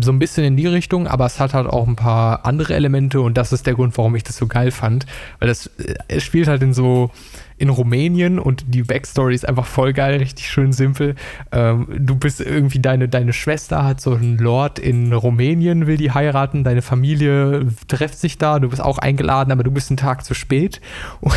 so 0.01 0.11
ein 0.11 0.19
bisschen 0.19 0.43
in 0.43 0.57
die 0.57 0.67
Richtung, 0.67 1.07
aber 1.07 1.25
es 1.25 1.39
hat 1.39 1.53
halt 1.53 1.67
auch 1.67 1.87
ein 1.87 1.95
paar 1.95 2.45
andere 2.45 2.73
Elemente 2.73 3.21
und 3.21 3.37
das 3.37 3.53
ist 3.53 3.67
der 3.67 3.75
Grund, 3.75 3.97
warum 3.97 4.15
ich 4.15 4.23
das 4.23 4.37
so 4.37 4.47
geil 4.47 4.71
fand, 4.71 5.05
weil 5.39 5.47
das 5.47 5.67
äh, 5.77 5.95
es 6.07 6.23
spielt 6.23 6.47
halt 6.47 6.63
in 6.63 6.73
so 6.73 7.11
in 7.57 7.69
Rumänien 7.69 8.37
und 8.37 8.65
die 8.67 8.83
Backstory 8.83 9.33
ist 9.33 9.47
einfach 9.47 9.65
voll 9.65 9.93
geil, 9.93 10.17
richtig 10.17 10.49
schön 10.49 10.73
simpel. 10.73 11.15
Ähm, 11.51 11.87
du 11.97 12.15
bist 12.15 12.41
irgendwie, 12.41 12.79
deine, 12.79 13.07
deine 13.07 13.31
Schwester 13.31 13.85
hat 13.85 14.01
so 14.01 14.13
einen 14.13 14.37
Lord 14.37 14.77
in 14.77 15.13
Rumänien, 15.13 15.87
will 15.87 15.97
die 15.97 16.11
heiraten, 16.11 16.63
deine 16.63 16.81
Familie 16.81 17.67
trifft 17.87 18.19
sich 18.19 18.37
da, 18.37 18.59
du 18.59 18.69
bist 18.69 18.81
auch 18.81 18.97
eingeladen, 18.97 19.51
aber 19.51 19.63
du 19.63 19.71
bist 19.71 19.89
einen 19.89 19.97
Tag 19.97 20.25
zu 20.25 20.33
spät. 20.33 20.81
Und, 21.21 21.33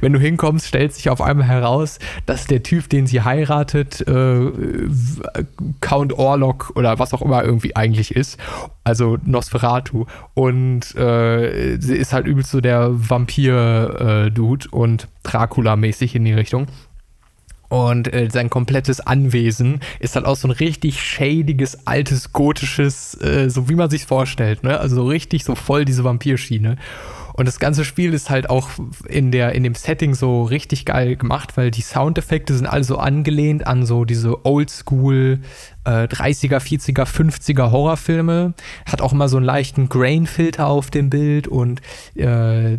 wenn 0.00 0.12
du 0.12 0.18
hinkommst, 0.18 0.66
stellt 0.66 0.92
sich 0.92 1.10
auf 1.10 1.20
einmal 1.20 1.46
heraus, 1.46 1.98
dass 2.26 2.46
der 2.46 2.62
Typ, 2.62 2.88
den 2.88 3.06
sie 3.06 3.22
heiratet, 3.22 4.06
äh, 4.06 4.52
Count 5.80 6.12
Orlok 6.12 6.72
oder 6.74 6.98
was 6.98 7.14
auch 7.14 7.22
immer 7.22 7.44
irgendwie 7.44 7.76
eigentlich 7.76 8.14
ist. 8.14 8.38
Also 8.84 9.18
Nosferatu. 9.24 10.06
Und 10.34 10.94
äh, 10.96 11.78
sie 11.80 11.96
ist 11.96 12.12
halt 12.12 12.26
übelst 12.26 12.50
so 12.50 12.60
der 12.60 12.90
Vampir-Dude 12.92 14.66
äh, 14.66 14.74
und 14.74 15.08
Dracula-mäßig 15.22 16.14
in 16.14 16.24
die 16.24 16.32
Richtung. 16.32 16.66
Und 17.68 18.12
äh, 18.12 18.28
sein 18.30 18.48
komplettes 18.48 19.00
Anwesen 19.00 19.80
ist 19.98 20.14
halt 20.14 20.24
auch 20.24 20.36
so 20.36 20.46
ein 20.46 20.52
richtig 20.52 21.02
schädiges, 21.02 21.86
altes, 21.86 22.32
gotisches, 22.32 23.20
äh, 23.20 23.50
so 23.50 23.68
wie 23.68 23.74
man 23.74 23.90
sich 23.90 24.06
vorstellt, 24.06 24.62
ne? 24.62 24.78
Also 24.78 24.96
so 24.96 25.06
richtig 25.06 25.42
so 25.42 25.56
voll 25.56 25.84
diese 25.84 26.04
Vampirschiene. 26.04 26.76
Und 27.36 27.46
das 27.46 27.58
ganze 27.58 27.84
Spiel 27.84 28.14
ist 28.14 28.30
halt 28.30 28.48
auch 28.48 28.70
in, 29.08 29.30
der, 29.30 29.52
in 29.52 29.62
dem 29.62 29.74
Setting 29.74 30.14
so 30.14 30.44
richtig 30.44 30.86
geil 30.86 31.16
gemacht, 31.16 31.56
weil 31.56 31.70
die 31.70 31.82
Soundeffekte 31.82 32.54
sind 32.54 32.66
alle 32.66 32.84
so 32.84 32.96
angelehnt 32.96 33.66
an 33.66 33.84
so 33.84 34.04
diese 34.04 34.44
Oldschool 34.46 35.40
äh, 35.86 36.06
30er, 36.06 36.58
40er, 36.58 37.04
50er 37.04 37.70
Horrorfilme. 37.70 38.54
Hat 38.84 39.00
auch 39.00 39.12
immer 39.12 39.28
so 39.28 39.36
einen 39.36 39.46
leichten 39.46 39.88
Grain-Filter 39.88 40.66
auf 40.66 40.90
dem 40.90 41.10
Bild 41.10 41.48
und 41.48 41.80
äh, 42.14 42.78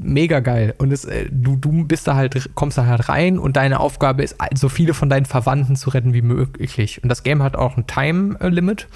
mega 0.00 0.40
geil. 0.40 0.74
Und 0.78 0.92
es, 0.92 1.04
äh, 1.04 1.26
du, 1.30 1.56
du 1.56 1.84
bist 1.84 2.06
da 2.06 2.16
halt, 2.16 2.50
kommst 2.54 2.78
da 2.78 2.86
halt 2.86 3.08
rein 3.08 3.38
und 3.38 3.56
deine 3.56 3.80
Aufgabe 3.80 4.22
ist, 4.22 4.36
so 4.54 4.68
viele 4.68 4.94
von 4.94 5.08
deinen 5.08 5.26
Verwandten 5.26 5.76
zu 5.76 5.90
retten 5.90 6.12
wie 6.12 6.22
möglich. 6.22 7.02
Und 7.02 7.08
das 7.08 7.22
Game 7.22 7.42
hat 7.42 7.56
auch 7.56 7.76
ein 7.76 7.86
Time-Limit. 7.86 8.88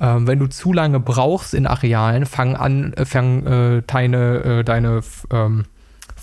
Ähm, 0.00 0.26
wenn 0.26 0.38
du 0.38 0.46
zu 0.46 0.72
lange 0.72 1.00
brauchst 1.00 1.54
in 1.54 1.66
Arealen, 1.66 2.26
fangen 2.26 2.56
an, 2.56 2.92
äh, 2.94 3.04
fangen 3.04 3.46
äh, 3.46 3.82
deine, 3.86 4.44
äh, 4.44 4.64
deine 4.64 5.00
ähm, 5.30 5.64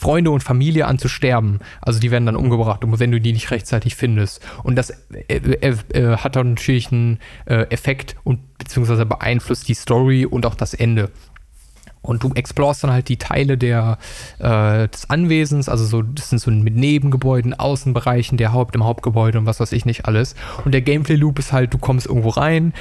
Freunde 0.02 0.32
und 0.32 0.41
Familie 0.41 0.88
an 0.88 0.97
zu 0.97 1.08
sterben. 1.08 1.60
Also 1.80 1.99
die 1.99 2.10
werden 2.10 2.26
dann 2.26 2.36
umgebracht, 2.36 2.82
wenn 2.84 3.12
du 3.12 3.22
die 3.22 3.34
nicht 3.34 3.52
rechtzeitig 3.52 3.95
findest. 3.95 4.41
Und 4.64 4.76
das 4.76 4.89
äh, 5.28 5.36
äh, 5.36 5.76
äh, 5.93 6.18
hat 6.18 6.36
dann 6.36 6.49
natürlich 6.49 6.91
einen 6.91 7.20
äh, 7.45 7.68
Effekt 7.70 8.16
und 8.24 8.58
beziehungsweise 8.58 9.06
beeinflusst 9.06 9.68
die 9.68 9.76
Story 9.76 10.26
und 10.26 10.47
auch 10.47 10.56
das 10.56 10.74
Ende. 10.74 11.12
Und 12.02 12.24
du 12.24 12.32
explorst 12.34 12.84
dann 12.84 12.91
halt 12.91 13.10
die 13.10 13.18
Teile 13.18 13.60
der, 13.60 13.99
äh, 14.39 14.88
des 14.88 15.12
Anwesens, 15.12 15.70
also 15.70 15.86
so, 15.86 16.02
das 16.02 16.32
sind 16.32 16.39
so 16.39 16.49
mit 16.49 16.76
Nebengebäuden, 16.76 17.54
Außenbereichen, 17.54 18.39
der 18.39 18.54
Haupt 18.54 18.74
im 18.74 18.84
Hauptgebäude 18.84 19.38
und 19.38 19.45
was 19.45 19.60
weiß 19.60 19.72
ich 19.72 19.86
nicht 19.86 20.06
alles. 20.06 20.34
Und 20.66 20.74
der 20.74 20.82
Gameplay-Loop 20.82 21.38
ist 21.38 21.52
halt, 21.52 21.76
du 21.76 21.78
kommst 21.78 22.08
irgendwo 22.08 22.30
rein, 22.30 22.74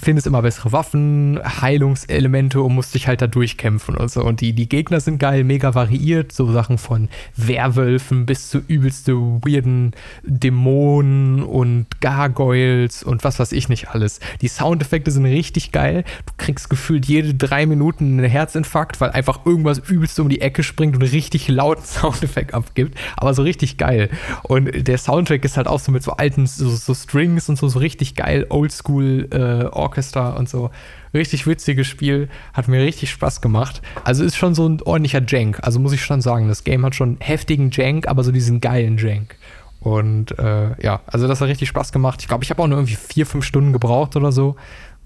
findest 0.00 0.26
immer 0.26 0.42
bessere 0.42 0.72
Waffen, 0.72 1.40
Heilungselemente 1.42 2.60
und 2.60 2.74
musst 2.74 2.94
dich 2.94 3.08
halt 3.08 3.20
da 3.20 3.26
durchkämpfen 3.26 3.96
und 3.96 4.10
so. 4.10 4.22
Und 4.22 4.40
die, 4.40 4.52
die 4.52 4.68
Gegner 4.68 5.00
sind 5.00 5.18
geil, 5.18 5.44
mega 5.44 5.74
variiert, 5.74 6.32
so 6.32 6.50
Sachen 6.52 6.78
von 6.78 7.08
Werwölfen 7.36 8.26
bis 8.26 8.50
zu 8.50 8.62
übelste 8.66 9.14
weirden 9.14 9.92
Dämonen 10.22 11.42
und 11.42 11.86
Gargoyles 12.00 13.02
und 13.02 13.24
was 13.24 13.38
weiß 13.38 13.52
ich 13.52 13.68
nicht 13.68 13.88
alles. 13.88 14.20
Die 14.40 14.48
Soundeffekte 14.48 15.10
sind 15.10 15.26
richtig 15.26 15.72
geil. 15.72 16.04
Du 16.26 16.32
kriegst 16.36 16.70
gefühlt 16.70 17.06
jede 17.06 17.34
drei 17.34 17.66
Minuten 17.66 18.18
einen 18.18 18.30
Herzinfarkt, 18.30 19.00
weil 19.00 19.10
einfach 19.10 19.44
irgendwas 19.46 19.78
übelst 19.78 20.18
um 20.20 20.28
die 20.28 20.40
Ecke 20.40 20.62
springt 20.62 20.94
und 20.94 21.02
richtig 21.02 21.48
lauten 21.48 21.84
Soundeffekt 21.84 22.54
abgibt. 22.54 22.96
Aber 23.16 23.34
so 23.34 23.42
richtig 23.42 23.78
geil. 23.78 24.10
Und 24.44 24.86
der 24.86 24.98
Soundtrack 24.98 25.44
ist 25.44 25.56
halt 25.56 25.66
auch 25.66 25.80
so 25.80 25.90
mit 25.90 26.02
so 26.02 26.12
alten 26.12 26.46
so, 26.46 26.68
so 26.68 26.94
Strings 26.94 27.48
und 27.48 27.58
so, 27.58 27.68
so 27.68 27.80
richtig 27.80 28.14
geil, 28.14 28.46
oldschool 28.48 29.28
äh, 29.32 29.71
Orchester 29.72 30.36
und 30.36 30.48
so. 30.48 30.70
Richtig 31.14 31.46
witziges 31.46 31.86
Spiel, 31.86 32.28
hat 32.54 32.68
mir 32.68 32.82
richtig 32.82 33.10
Spaß 33.10 33.40
gemacht. 33.40 33.82
Also 34.04 34.24
ist 34.24 34.36
schon 34.36 34.54
so 34.54 34.68
ein 34.68 34.80
ordentlicher 34.82 35.22
Jank. 35.26 35.58
Also 35.62 35.78
muss 35.78 35.92
ich 35.92 36.02
schon 36.02 36.20
sagen, 36.20 36.48
das 36.48 36.64
Game 36.64 36.84
hat 36.84 36.94
schon 36.94 37.16
heftigen 37.20 37.70
Jank, 37.70 38.08
aber 38.08 38.24
so 38.24 38.32
diesen 38.32 38.60
geilen 38.60 38.96
Jank. 38.96 39.36
Und 39.80 40.38
äh, 40.38 40.80
ja, 40.82 41.00
also 41.06 41.26
das 41.26 41.40
hat 41.40 41.48
richtig 41.48 41.68
Spaß 41.68 41.92
gemacht. 41.92 42.20
Ich 42.22 42.28
glaube, 42.28 42.44
ich 42.44 42.50
habe 42.50 42.62
auch 42.62 42.68
nur 42.68 42.78
irgendwie 42.78 42.96
vier, 42.96 43.26
fünf 43.26 43.44
Stunden 43.44 43.72
gebraucht 43.72 44.16
oder 44.16 44.30
so. 44.30 44.56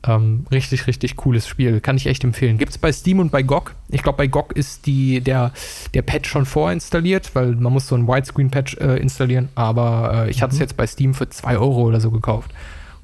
Ähm, 0.06 0.46
richtig, 0.52 0.86
richtig 0.86 1.16
cooles 1.16 1.48
Spiel. 1.48 1.80
Kann 1.80 1.96
ich 1.96 2.06
echt 2.06 2.22
empfehlen. 2.24 2.58
Gibt 2.58 2.72
es 2.72 2.78
bei 2.78 2.92
Steam 2.92 3.18
und 3.18 3.32
bei 3.32 3.42
GOG. 3.42 3.74
Ich 3.88 4.02
glaube, 4.02 4.18
bei 4.18 4.26
GOG 4.26 4.52
ist 4.52 4.86
die, 4.86 5.20
der, 5.20 5.52
der 5.94 6.02
Patch 6.02 6.28
schon 6.28 6.46
vorinstalliert, 6.46 7.34
weil 7.34 7.52
man 7.52 7.72
muss 7.72 7.88
so 7.88 7.94
einen 7.94 8.06
Widescreen-Patch 8.06 8.76
äh, 8.76 8.98
installieren. 8.98 9.48
Aber 9.54 10.26
äh, 10.26 10.30
ich 10.30 10.38
mhm. 10.38 10.42
hatte 10.42 10.54
es 10.54 10.60
jetzt 10.60 10.76
bei 10.76 10.86
Steam 10.86 11.14
für 11.14 11.28
zwei 11.28 11.56
Euro 11.56 11.82
oder 11.82 12.00
so 12.00 12.10
gekauft. 12.10 12.52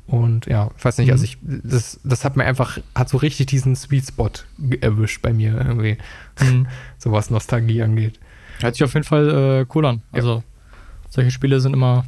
Und 0.06 0.46
ja, 0.46 0.70
ich 0.76 0.84
weiß 0.84 0.98
nicht, 0.98 1.08
mhm. 1.08 1.12
also 1.12 1.24
ich, 1.24 1.38
das, 1.42 2.00
das 2.04 2.24
hat 2.24 2.36
mir 2.36 2.44
einfach, 2.44 2.78
hat 2.94 3.08
so 3.08 3.18
richtig 3.18 3.46
diesen 3.46 3.76
Sweet 3.76 4.08
Spot 4.08 4.30
erwischt 4.80 5.22
bei 5.22 5.32
mir 5.32 5.56
irgendwie, 5.56 5.96
mhm. 6.40 6.66
so 6.98 7.12
was 7.12 7.30
Nostalgie 7.30 7.82
angeht. 7.82 8.18
Hört 8.60 8.74
sich 8.74 8.84
auf 8.84 8.94
jeden 8.94 9.04
Fall 9.04 9.62
äh, 9.62 9.66
cool 9.74 9.86
an. 9.86 10.02
Also 10.12 10.36
ja. 10.36 10.42
solche 11.08 11.30
Spiele 11.30 11.60
sind 11.60 11.72
immer, 11.72 12.04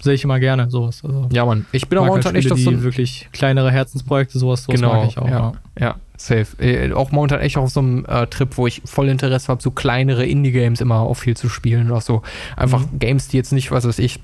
sehe 0.00 0.14
ich 0.14 0.24
immer 0.24 0.40
gerne, 0.40 0.70
sowas. 0.70 1.02
Also, 1.04 1.28
ja, 1.32 1.44
Mann, 1.46 1.66
ich 1.72 1.88
bin 1.88 1.98
auch 1.98 2.02
halt 2.02 2.10
momentan 2.10 2.34
echt 2.34 2.52
auf 2.52 2.58
so 2.58 2.70
ein, 2.70 2.82
wirklich 2.82 3.28
kleinere 3.32 3.70
Herzensprojekte, 3.70 4.38
sowas, 4.38 4.64
sowas 4.64 4.80
genau, 4.80 4.94
mag 4.94 5.08
ich 5.08 5.18
auch. 5.18 5.28
Ja, 5.28 5.52
ja 5.78 5.96
safe. 6.22 6.62
Äh, 6.62 6.92
auch 6.92 7.10
momentan 7.12 7.40
echt 7.40 7.56
auf 7.56 7.70
so 7.70 7.80
einem 7.80 8.04
äh, 8.06 8.26
Trip, 8.26 8.56
wo 8.56 8.66
ich 8.66 8.82
voll 8.84 9.08
Interesse 9.08 9.48
habe, 9.48 9.62
so 9.62 9.70
kleinere 9.70 10.24
Indie-Games 10.24 10.80
immer 10.80 11.00
auch 11.00 11.14
viel 11.14 11.36
zu 11.36 11.48
spielen. 11.48 11.90
Auch 11.90 12.02
so 12.02 12.22
einfach 12.56 12.80
mhm. 12.80 12.98
Games, 12.98 13.28
die 13.28 13.36
jetzt 13.36 13.52
nicht, 13.52 13.70
was 13.70 13.86
weiß 13.86 13.98
ich, 13.98 14.20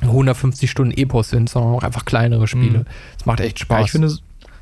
150 0.00 0.70
Stunden 0.70 0.96
Epos 0.96 1.30
sind, 1.30 1.48
sondern 1.48 1.74
auch 1.74 1.82
einfach 1.82 2.04
kleinere 2.04 2.46
Spiele. 2.46 2.84
Es 3.16 3.24
mhm. 3.24 3.30
macht 3.30 3.40
echt 3.40 3.58
Spaß. 3.58 3.78
Ja, 3.78 3.84
ich 3.84 3.90
finde, 3.90 4.12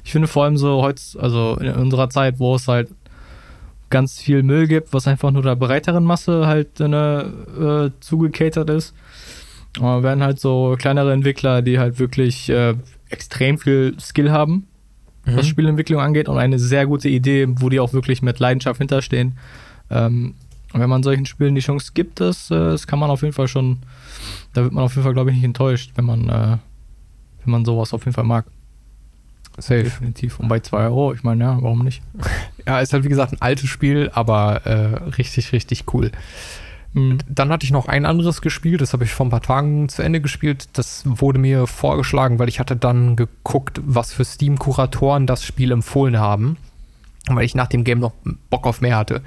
ich 0.04 0.12
finde 0.12 0.28
vor 0.28 0.44
allem 0.44 0.56
so 0.56 0.82
heute, 0.82 1.02
also 1.18 1.56
in 1.60 1.72
unserer 1.72 2.08
Zeit, 2.10 2.38
wo 2.38 2.54
es 2.54 2.68
halt 2.68 2.88
ganz 3.90 4.18
viel 4.18 4.42
Müll 4.42 4.66
gibt, 4.66 4.92
was 4.92 5.06
einfach 5.06 5.30
nur 5.30 5.42
der 5.42 5.56
breiteren 5.56 6.04
Masse 6.04 6.46
halt 6.46 6.80
eine, 6.80 7.92
äh, 7.92 8.00
zugekatert 8.00 8.70
ist, 8.70 8.94
äh, 9.78 9.80
werden 9.80 10.22
halt 10.22 10.40
so 10.40 10.76
kleinere 10.78 11.12
Entwickler, 11.12 11.62
die 11.62 11.78
halt 11.78 11.98
wirklich 11.98 12.48
äh, 12.48 12.74
extrem 13.10 13.58
viel 13.58 13.94
Skill 14.00 14.32
haben, 14.32 14.66
mhm. 15.24 15.36
was 15.36 15.46
Spielentwicklung 15.46 16.00
angeht 16.00 16.28
und 16.28 16.38
eine 16.38 16.58
sehr 16.58 16.86
gute 16.86 17.08
Idee, 17.08 17.46
wo 17.48 17.68
die 17.68 17.80
auch 17.80 17.92
wirklich 17.92 18.22
mit 18.22 18.38
Leidenschaft 18.40 18.78
hinterstehen. 18.78 19.38
Ähm, 19.90 20.34
wenn 20.72 20.90
man 20.90 21.02
solchen 21.02 21.26
Spielen 21.26 21.54
die 21.54 21.60
Chance 21.60 21.92
gibt, 21.94 22.20
das, 22.20 22.50
äh, 22.50 22.54
das 22.54 22.86
kann 22.86 22.98
man 22.98 23.10
auf 23.10 23.22
jeden 23.22 23.34
Fall 23.34 23.48
schon 23.48 23.78
da 24.52 24.62
wird 24.62 24.72
man 24.72 24.84
auf 24.84 24.92
jeden 24.94 25.04
Fall, 25.04 25.14
glaube 25.14 25.30
ich, 25.30 25.36
nicht 25.36 25.44
enttäuscht, 25.44 25.92
wenn 25.94 26.04
man, 26.04 26.28
äh, 26.28 26.56
wenn 27.44 27.50
man 27.52 27.64
sowas 27.64 27.92
auf 27.92 28.04
jeden 28.04 28.14
Fall 28.14 28.24
mag. 28.24 28.46
Safe. 29.58 29.84
Definitiv. 29.84 30.38
Und 30.38 30.48
bei 30.48 30.60
2 30.60 30.84
Euro, 30.84 31.14
ich 31.14 31.22
meine, 31.22 31.44
ja, 31.44 31.58
warum 31.60 31.84
nicht? 31.84 32.02
Ja, 32.66 32.80
ist 32.80 32.92
halt 32.92 33.04
wie 33.04 33.08
gesagt 33.08 33.32
ein 33.32 33.40
altes 33.40 33.68
Spiel, 33.68 34.10
aber 34.12 34.66
äh, 34.66 34.96
richtig, 35.18 35.52
richtig 35.52 35.84
cool. 35.94 36.10
Mhm. 36.94 37.18
Dann 37.28 37.50
hatte 37.50 37.64
ich 37.64 37.70
noch 37.70 37.86
ein 37.86 38.04
anderes 38.04 38.40
gespielt, 38.40 38.80
das 38.80 38.92
habe 38.92 39.04
ich 39.04 39.12
vor 39.12 39.24
ein 39.24 39.30
paar 39.30 39.40
Tagen 39.40 39.88
zu 39.88 40.02
Ende 40.02 40.20
gespielt. 40.20 40.68
Das 40.72 41.04
wurde 41.06 41.38
mir 41.38 41.68
vorgeschlagen, 41.68 42.40
weil 42.40 42.48
ich 42.48 42.58
hatte 42.58 42.74
dann 42.74 43.14
geguckt, 43.14 43.80
was 43.84 44.12
für 44.12 44.24
Steam-Kuratoren 44.24 45.28
das 45.28 45.44
Spiel 45.44 45.70
empfohlen 45.70 46.18
haben. 46.18 46.56
Weil 47.28 47.44
ich 47.44 47.54
nach 47.54 47.66
dem 47.66 47.84
Game 47.84 47.98
noch 47.98 48.12
Bock 48.50 48.66
auf 48.66 48.80
mehr 48.80 48.96
hatte. 48.96 49.22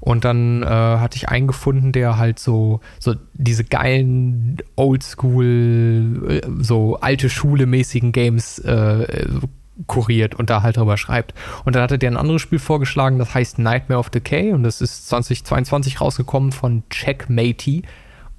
Und 0.00 0.24
dann 0.24 0.62
äh, 0.62 0.66
hatte 0.66 1.16
ich 1.16 1.28
einen 1.28 1.46
gefunden, 1.46 1.92
der 1.92 2.16
halt 2.16 2.38
so, 2.38 2.80
so 2.98 3.14
diese 3.34 3.64
geilen 3.64 4.58
Oldschool, 4.76 6.40
äh, 6.42 6.48
so 6.62 6.96
alte 7.00 7.28
Schule-mäßigen 7.28 8.12
Games 8.12 8.58
äh, 8.60 9.26
kuriert 9.86 10.34
und 10.34 10.50
da 10.50 10.62
halt 10.62 10.76
drüber 10.76 10.96
schreibt. 10.96 11.34
Und 11.64 11.74
dann 11.74 11.82
hatte 11.82 11.98
der 11.98 12.10
ein 12.10 12.16
anderes 12.16 12.42
Spiel 12.42 12.58
vorgeschlagen, 12.58 13.18
das 13.18 13.34
heißt 13.34 13.58
Nightmare 13.58 13.98
of 13.98 14.10
Decay 14.10 14.52
und 14.52 14.62
das 14.62 14.80
ist 14.80 15.08
2022 15.08 16.00
rausgekommen 16.00 16.52
von 16.52 16.82
Checkmatey. 16.90 17.82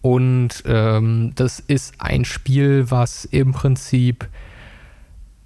Und 0.01 0.64
ähm, 0.66 1.32
das 1.36 1.59
ist 1.59 1.93
ein 1.99 2.26
Spiel, 2.26 2.89
was 2.89 3.26
im 3.26 3.51
Prinzip 3.51 4.28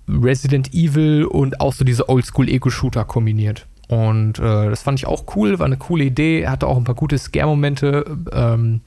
Resident 0.08 0.74
Evil 0.74 1.26
und 1.26 1.62
auch 1.62 1.74
so 1.74 1.84
diese 1.84 2.10
Oldschool-Eco-Shooter 2.10 3.06
kombiniert. 3.06 3.68
Und 3.88 4.40
äh, 4.40 4.70
das 4.70 4.82
fand 4.82 5.00
ich 5.00 5.06
auch 5.06 5.26
cool, 5.36 5.60
war 5.60 5.66
eine 5.66 5.78
coole 5.78 6.06
Idee, 6.06 6.48
hatte 6.48 6.68
auch 6.68 6.78
ein 6.78 6.84
paar 6.84 6.96
gute 6.96 7.18
Scare-Momente. 7.18 8.18
Ähm, 8.32 8.82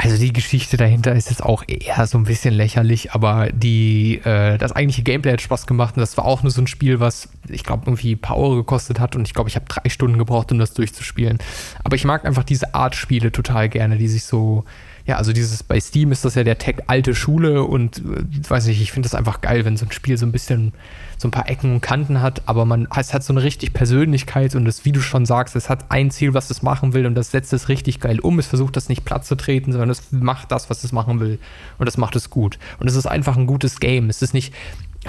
also 0.00 0.16
die 0.16 0.32
Geschichte 0.32 0.76
dahinter 0.76 1.12
ist 1.16 1.28
jetzt 1.28 1.42
auch 1.42 1.64
eher 1.66 2.06
so 2.06 2.18
ein 2.18 2.24
bisschen 2.24 2.54
lächerlich, 2.54 3.12
aber 3.12 3.48
die, 3.50 4.20
äh, 4.22 4.56
das 4.56 4.70
eigentliche 4.70 5.02
Gameplay 5.02 5.32
hat 5.32 5.40
Spaß 5.40 5.66
gemacht 5.66 5.96
und 5.96 6.00
das 6.00 6.16
war 6.16 6.24
auch 6.24 6.44
nur 6.44 6.52
so 6.52 6.60
ein 6.60 6.68
Spiel, 6.68 7.00
was 7.00 7.28
ich 7.48 7.64
glaube 7.64 7.82
irgendwie 7.86 8.12
ein 8.12 8.20
paar 8.20 8.36
Euro 8.36 8.54
gekostet 8.54 9.00
hat 9.00 9.16
und 9.16 9.26
ich 9.26 9.34
glaube, 9.34 9.48
ich 9.48 9.56
habe 9.56 9.66
drei 9.66 9.88
Stunden 9.88 10.16
gebraucht, 10.16 10.52
um 10.52 10.60
das 10.60 10.72
durchzuspielen. 10.72 11.38
Aber 11.82 11.96
ich 11.96 12.04
mag 12.04 12.24
einfach 12.24 12.44
diese 12.44 12.76
Art 12.76 12.94
Spiele 12.94 13.32
total 13.32 13.68
gerne, 13.68 13.98
die 13.98 14.06
sich 14.06 14.22
so, 14.22 14.64
ja, 15.08 15.16
also 15.16 15.32
dieses 15.32 15.62
bei 15.62 15.80
Steam 15.80 16.12
ist 16.12 16.26
das 16.26 16.34
ja 16.34 16.44
der 16.44 16.58
Tag 16.58 16.82
alte 16.86 17.14
Schule 17.14 17.64
und 17.64 17.96
äh, 18.00 18.50
weiß 18.50 18.66
nicht, 18.66 18.82
ich 18.82 18.92
finde 18.92 19.08
das 19.08 19.14
einfach 19.14 19.40
geil, 19.40 19.64
wenn 19.64 19.78
so 19.78 19.86
ein 19.86 19.90
Spiel 19.90 20.18
so 20.18 20.26
ein 20.26 20.32
bisschen 20.32 20.74
so 21.16 21.28
ein 21.28 21.30
paar 21.30 21.48
Ecken 21.48 21.72
und 21.72 21.80
Kanten 21.80 22.20
hat, 22.20 22.42
aber 22.44 22.66
man 22.66 22.86
es 22.94 23.14
hat 23.14 23.24
so 23.24 23.32
eine 23.32 23.42
richtig 23.42 23.72
Persönlichkeit 23.72 24.54
und 24.54 24.66
das, 24.66 24.84
wie 24.84 24.92
du 24.92 25.00
schon 25.00 25.24
sagst, 25.24 25.56
es 25.56 25.70
hat 25.70 25.90
ein 25.90 26.10
Ziel, 26.10 26.34
was 26.34 26.50
es 26.50 26.60
machen 26.60 26.92
will 26.92 27.06
und 27.06 27.14
das 27.14 27.30
setzt 27.30 27.54
es 27.54 27.70
richtig 27.70 28.00
geil 28.00 28.20
um. 28.20 28.38
Es 28.38 28.46
versucht 28.46 28.76
das 28.76 28.90
nicht 28.90 29.06
platt 29.06 29.24
zu 29.24 29.34
treten, 29.34 29.72
sondern 29.72 29.88
es 29.88 30.12
macht 30.12 30.52
das, 30.52 30.68
was 30.68 30.84
es 30.84 30.92
machen 30.92 31.20
will 31.20 31.38
und 31.78 31.86
das 31.86 31.96
macht 31.96 32.14
es 32.14 32.28
gut. 32.28 32.58
Und 32.78 32.86
es 32.86 32.94
ist 32.94 33.06
einfach 33.06 33.38
ein 33.38 33.46
gutes 33.46 33.80
Game. 33.80 34.10
Es 34.10 34.20
ist 34.20 34.34
nicht 34.34 34.52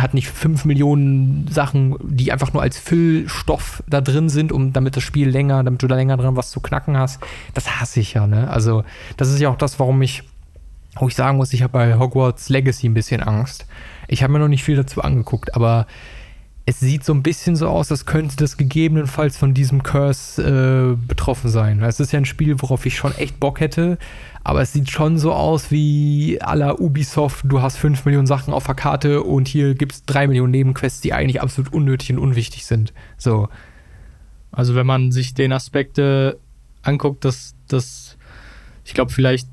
hat 0.01 0.13
nicht 0.13 0.29
fünf 0.29 0.65
Millionen 0.65 1.47
Sachen, 1.49 1.95
die 2.01 2.31
einfach 2.31 2.53
nur 2.53 2.61
als 2.61 2.77
Füllstoff 2.77 3.83
da 3.87 4.01
drin 4.01 4.29
sind, 4.29 4.51
um 4.51 4.73
damit 4.73 4.95
das 4.95 5.03
Spiel 5.03 5.29
länger, 5.29 5.63
damit 5.63 5.83
du 5.83 5.87
da 5.87 5.95
länger 5.95 6.17
dran 6.17 6.35
was 6.35 6.51
zu 6.51 6.61
knacken 6.61 6.97
hast. 6.97 7.19
Das 7.53 7.79
hasse 7.79 7.99
ich 7.99 8.13
ja, 8.13 8.25
ne? 8.25 8.49
Also, 8.49 8.83
das 9.17 9.29
ist 9.29 9.39
ja 9.39 9.49
auch 9.49 9.57
das, 9.57 9.79
warum 9.79 10.01
ich, 10.01 10.23
wo 10.95 11.07
ich 11.07 11.15
sagen 11.15 11.37
muss, 11.37 11.53
ich 11.53 11.63
habe 11.63 11.73
bei 11.73 11.99
Hogwarts 11.99 12.49
Legacy 12.49 12.87
ein 12.87 12.93
bisschen 12.93 13.21
Angst. 13.21 13.65
Ich 14.07 14.23
habe 14.23 14.33
mir 14.33 14.39
noch 14.39 14.47
nicht 14.47 14.63
viel 14.63 14.75
dazu 14.75 15.01
angeguckt, 15.01 15.55
aber 15.55 15.85
es 16.69 16.79
sieht 16.79 17.03
so 17.03 17.15
ein 17.15 17.23
bisschen 17.23 17.55
so 17.55 17.67
aus, 17.67 17.89
als 17.89 18.05
könnte 18.05 18.35
das 18.35 18.55
gegebenenfalls 18.55 19.35
von 19.35 19.55
diesem 19.55 19.81
Curse 19.81 20.43
äh, 20.43 21.07
betroffen 21.07 21.49
sein. 21.49 21.81
Es 21.81 21.99
ist 21.99 22.11
ja 22.11 22.19
ein 22.19 22.25
Spiel, 22.25 22.61
worauf 22.61 22.85
ich 22.85 22.95
schon 22.95 23.11
echt 23.15 23.39
Bock 23.39 23.59
hätte, 23.59 23.97
aber 24.43 24.61
es 24.61 24.71
sieht 24.71 24.91
schon 24.91 25.17
so 25.17 25.33
aus 25.33 25.71
wie 25.71 26.39
à 26.43 26.55
la 26.55 26.73
Ubisoft, 26.73 27.43
du 27.47 27.63
hast 27.63 27.77
5 27.77 28.05
Millionen 28.05 28.27
Sachen 28.27 28.53
auf 28.53 28.67
der 28.67 28.75
Karte 28.75 29.23
und 29.23 29.47
hier 29.47 29.73
gibt 29.73 29.93
es 29.93 30.05
3 30.05 30.27
Millionen 30.27 30.51
Nebenquests, 30.51 31.01
die 31.01 31.11
eigentlich 31.11 31.41
absolut 31.41 31.73
unnötig 31.73 32.11
und 32.11 32.19
unwichtig 32.19 32.67
sind. 32.67 32.93
So. 33.17 33.49
Also 34.51 34.75
wenn 34.75 34.85
man 34.85 35.11
sich 35.11 35.33
den 35.33 35.53
Aspekt 35.53 35.97
äh, 35.97 36.35
anguckt, 36.83 37.25
dass, 37.25 37.55
dass 37.67 38.15
ich 38.85 38.93
glaube 38.93 39.11
vielleicht, 39.11 39.47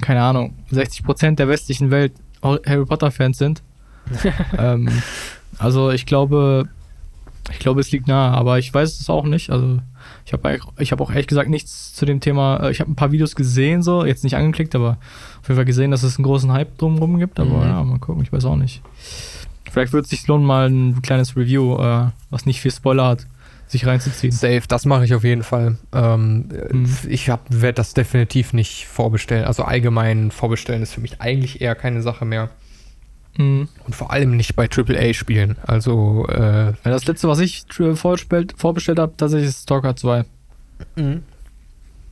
keine 0.00 0.22
Ahnung, 0.22 0.54
60% 0.72 1.34
der 1.34 1.48
westlichen 1.48 1.90
Welt 1.90 2.14
Harry 2.42 2.86
Potter-Fans 2.86 3.36
sind. 3.36 3.62
ähm, 4.58 4.88
also 5.58 5.90
ich 5.90 6.06
glaube, 6.06 6.68
ich 7.50 7.58
glaube, 7.58 7.80
es 7.80 7.90
liegt 7.90 8.06
nahe, 8.06 8.30
aber 8.32 8.58
ich 8.58 8.72
weiß 8.72 9.00
es 9.00 9.10
auch 9.10 9.24
nicht. 9.24 9.50
Also 9.50 9.78
ich 10.24 10.32
habe 10.32 10.58
ich 10.78 10.92
hab 10.92 11.00
auch 11.00 11.10
ehrlich 11.10 11.26
gesagt 11.26 11.50
nichts 11.50 11.94
zu 11.94 12.06
dem 12.06 12.20
Thema. 12.20 12.58
Äh, 12.62 12.70
ich 12.70 12.80
habe 12.80 12.90
ein 12.90 12.96
paar 12.96 13.12
Videos 13.12 13.34
gesehen, 13.34 13.82
so, 13.82 14.04
jetzt 14.04 14.24
nicht 14.24 14.36
angeklickt, 14.36 14.74
aber 14.74 14.98
auf 15.40 15.48
jeden 15.48 15.56
Fall 15.56 15.64
gesehen, 15.64 15.90
dass 15.90 16.02
es 16.02 16.16
einen 16.16 16.24
großen 16.24 16.52
Hype 16.52 16.78
drumherum 16.78 17.18
gibt. 17.18 17.40
Aber 17.40 17.58
mhm. 17.58 17.62
ja, 17.62 17.82
mal 17.82 17.98
gucken, 17.98 18.22
ich 18.22 18.32
weiß 18.32 18.44
auch 18.44 18.56
nicht. 18.56 18.82
Vielleicht 19.70 19.92
wird 19.92 20.04
es 20.04 20.10
sich 20.10 20.26
lohnen, 20.26 20.46
mal 20.46 20.68
ein 20.68 21.02
kleines 21.02 21.36
Review, 21.36 21.76
äh, 21.78 22.10
was 22.30 22.46
nicht 22.46 22.60
viel 22.60 22.70
Spoiler 22.70 23.06
hat, 23.06 23.26
sich 23.66 23.86
reinzuziehen. 23.86 24.32
Safe, 24.32 24.62
das 24.68 24.84
mache 24.84 25.04
ich 25.04 25.14
auf 25.14 25.24
jeden 25.24 25.42
Fall. 25.42 25.78
Ähm, 25.92 26.48
mhm. 26.70 26.88
Ich 27.08 27.28
werde 27.28 27.72
das 27.72 27.94
definitiv 27.94 28.52
nicht 28.52 28.86
vorbestellen. 28.86 29.44
Also 29.44 29.64
allgemein 29.64 30.30
vorbestellen 30.30 30.82
ist 30.82 30.92
für 30.92 31.00
mich 31.00 31.20
eigentlich 31.20 31.60
eher 31.60 31.74
keine 31.74 32.02
Sache 32.02 32.24
mehr. 32.24 32.50
Mhm. 33.36 33.68
Und 33.86 33.94
vor 33.94 34.10
allem 34.10 34.36
nicht 34.36 34.56
bei 34.56 34.68
AAA-Spielen. 34.68 35.56
Also, 35.66 36.26
äh, 36.28 36.72
Das 36.84 37.06
letzte, 37.06 37.28
was 37.28 37.38
ich 37.38 37.64
vorbestellt, 37.94 38.54
vorbestellt 38.56 38.98
habe, 38.98 39.14
tatsächlich 39.16 39.48
ist 39.48 39.62
Stalker 39.62 39.96
2. 39.96 40.24
Mhm. 40.96 41.22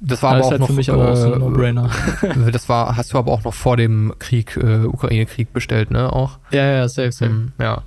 Das 0.02 0.22
war 0.22 0.36
das 0.36 0.38
aber 0.38 0.46
auch 0.46 0.50
halt 0.52 0.60
noch, 0.60 0.66
für 0.68 0.72
mich 0.72 0.90
aber 0.90 1.10
auch 1.10 1.16
so 1.16 1.26
ein 1.26 1.34
äh, 1.34 1.38
No-Brainer. 1.38 1.90
das 2.52 2.68
war, 2.70 2.96
hast 2.96 3.12
du 3.12 3.18
aber 3.18 3.32
auch 3.32 3.44
noch 3.44 3.52
vor 3.52 3.76
dem 3.76 4.14
Krieg, 4.18 4.56
äh, 4.56 4.86
Ukraine-Krieg 4.86 5.52
bestellt, 5.52 5.90
ne? 5.90 6.10
Auch. 6.10 6.38
Ja, 6.52 6.64
ja, 6.64 6.88
safe, 6.88 7.12
safe. 7.12 7.30
Mhm, 7.30 7.52
ja. 7.60 7.82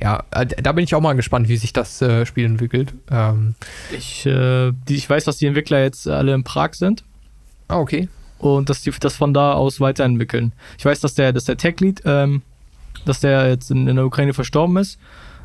Ja, 0.00 0.24
äh, 0.32 0.44
da 0.46 0.72
bin 0.72 0.84
ich 0.84 0.94
auch 0.94 1.00
mal 1.00 1.14
gespannt, 1.14 1.48
wie 1.48 1.56
sich 1.56 1.72
das 1.72 2.02
äh, 2.02 2.26
Spiel 2.26 2.44
entwickelt. 2.44 2.92
Ähm, 3.10 3.54
ich, 3.96 4.26
äh, 4.26 4.72
die, 4.88 4.96
ich 4.96 5.08
weiß, 5.08 5.24
dass 5.24 5.38
die 5.38 5.46
Entwickler 5.46 5.80
jetzt 5.80 6.06
alle 6.06 6.34
in 6.34 6.44
Prag 6.44 6.74
sind. 6.74 7.04
Ah, 7.68 7.78
okay. 7.78 8.08
Und 8.38 8.68
dass 8.68 8.82
die 8.82 8.90
das 9.00 9.16
von 9.16 9.32
da 9.32 9.54
aus 9.54 9.80
weiterentwickeln. 9.80 10.52
Ich 10.76 10.84
weiß, 10.84 11.00
dass 11.00 11.14
der, 11.14 11.32
dass 11.32 11.44
der 11.44 11.56
Tech-Lead 11.56 12.02
ähm, 12.04 12.42
dass 13.04 13.20
der 13.20 13.48
jetzt 13.48 13.70
in, 13.70 13.88
in 13.88 13.96
der 13.96 14.06
Ukraine 14.06 14.34
verstorben 14.34 14.76
ist, 14.76 14.98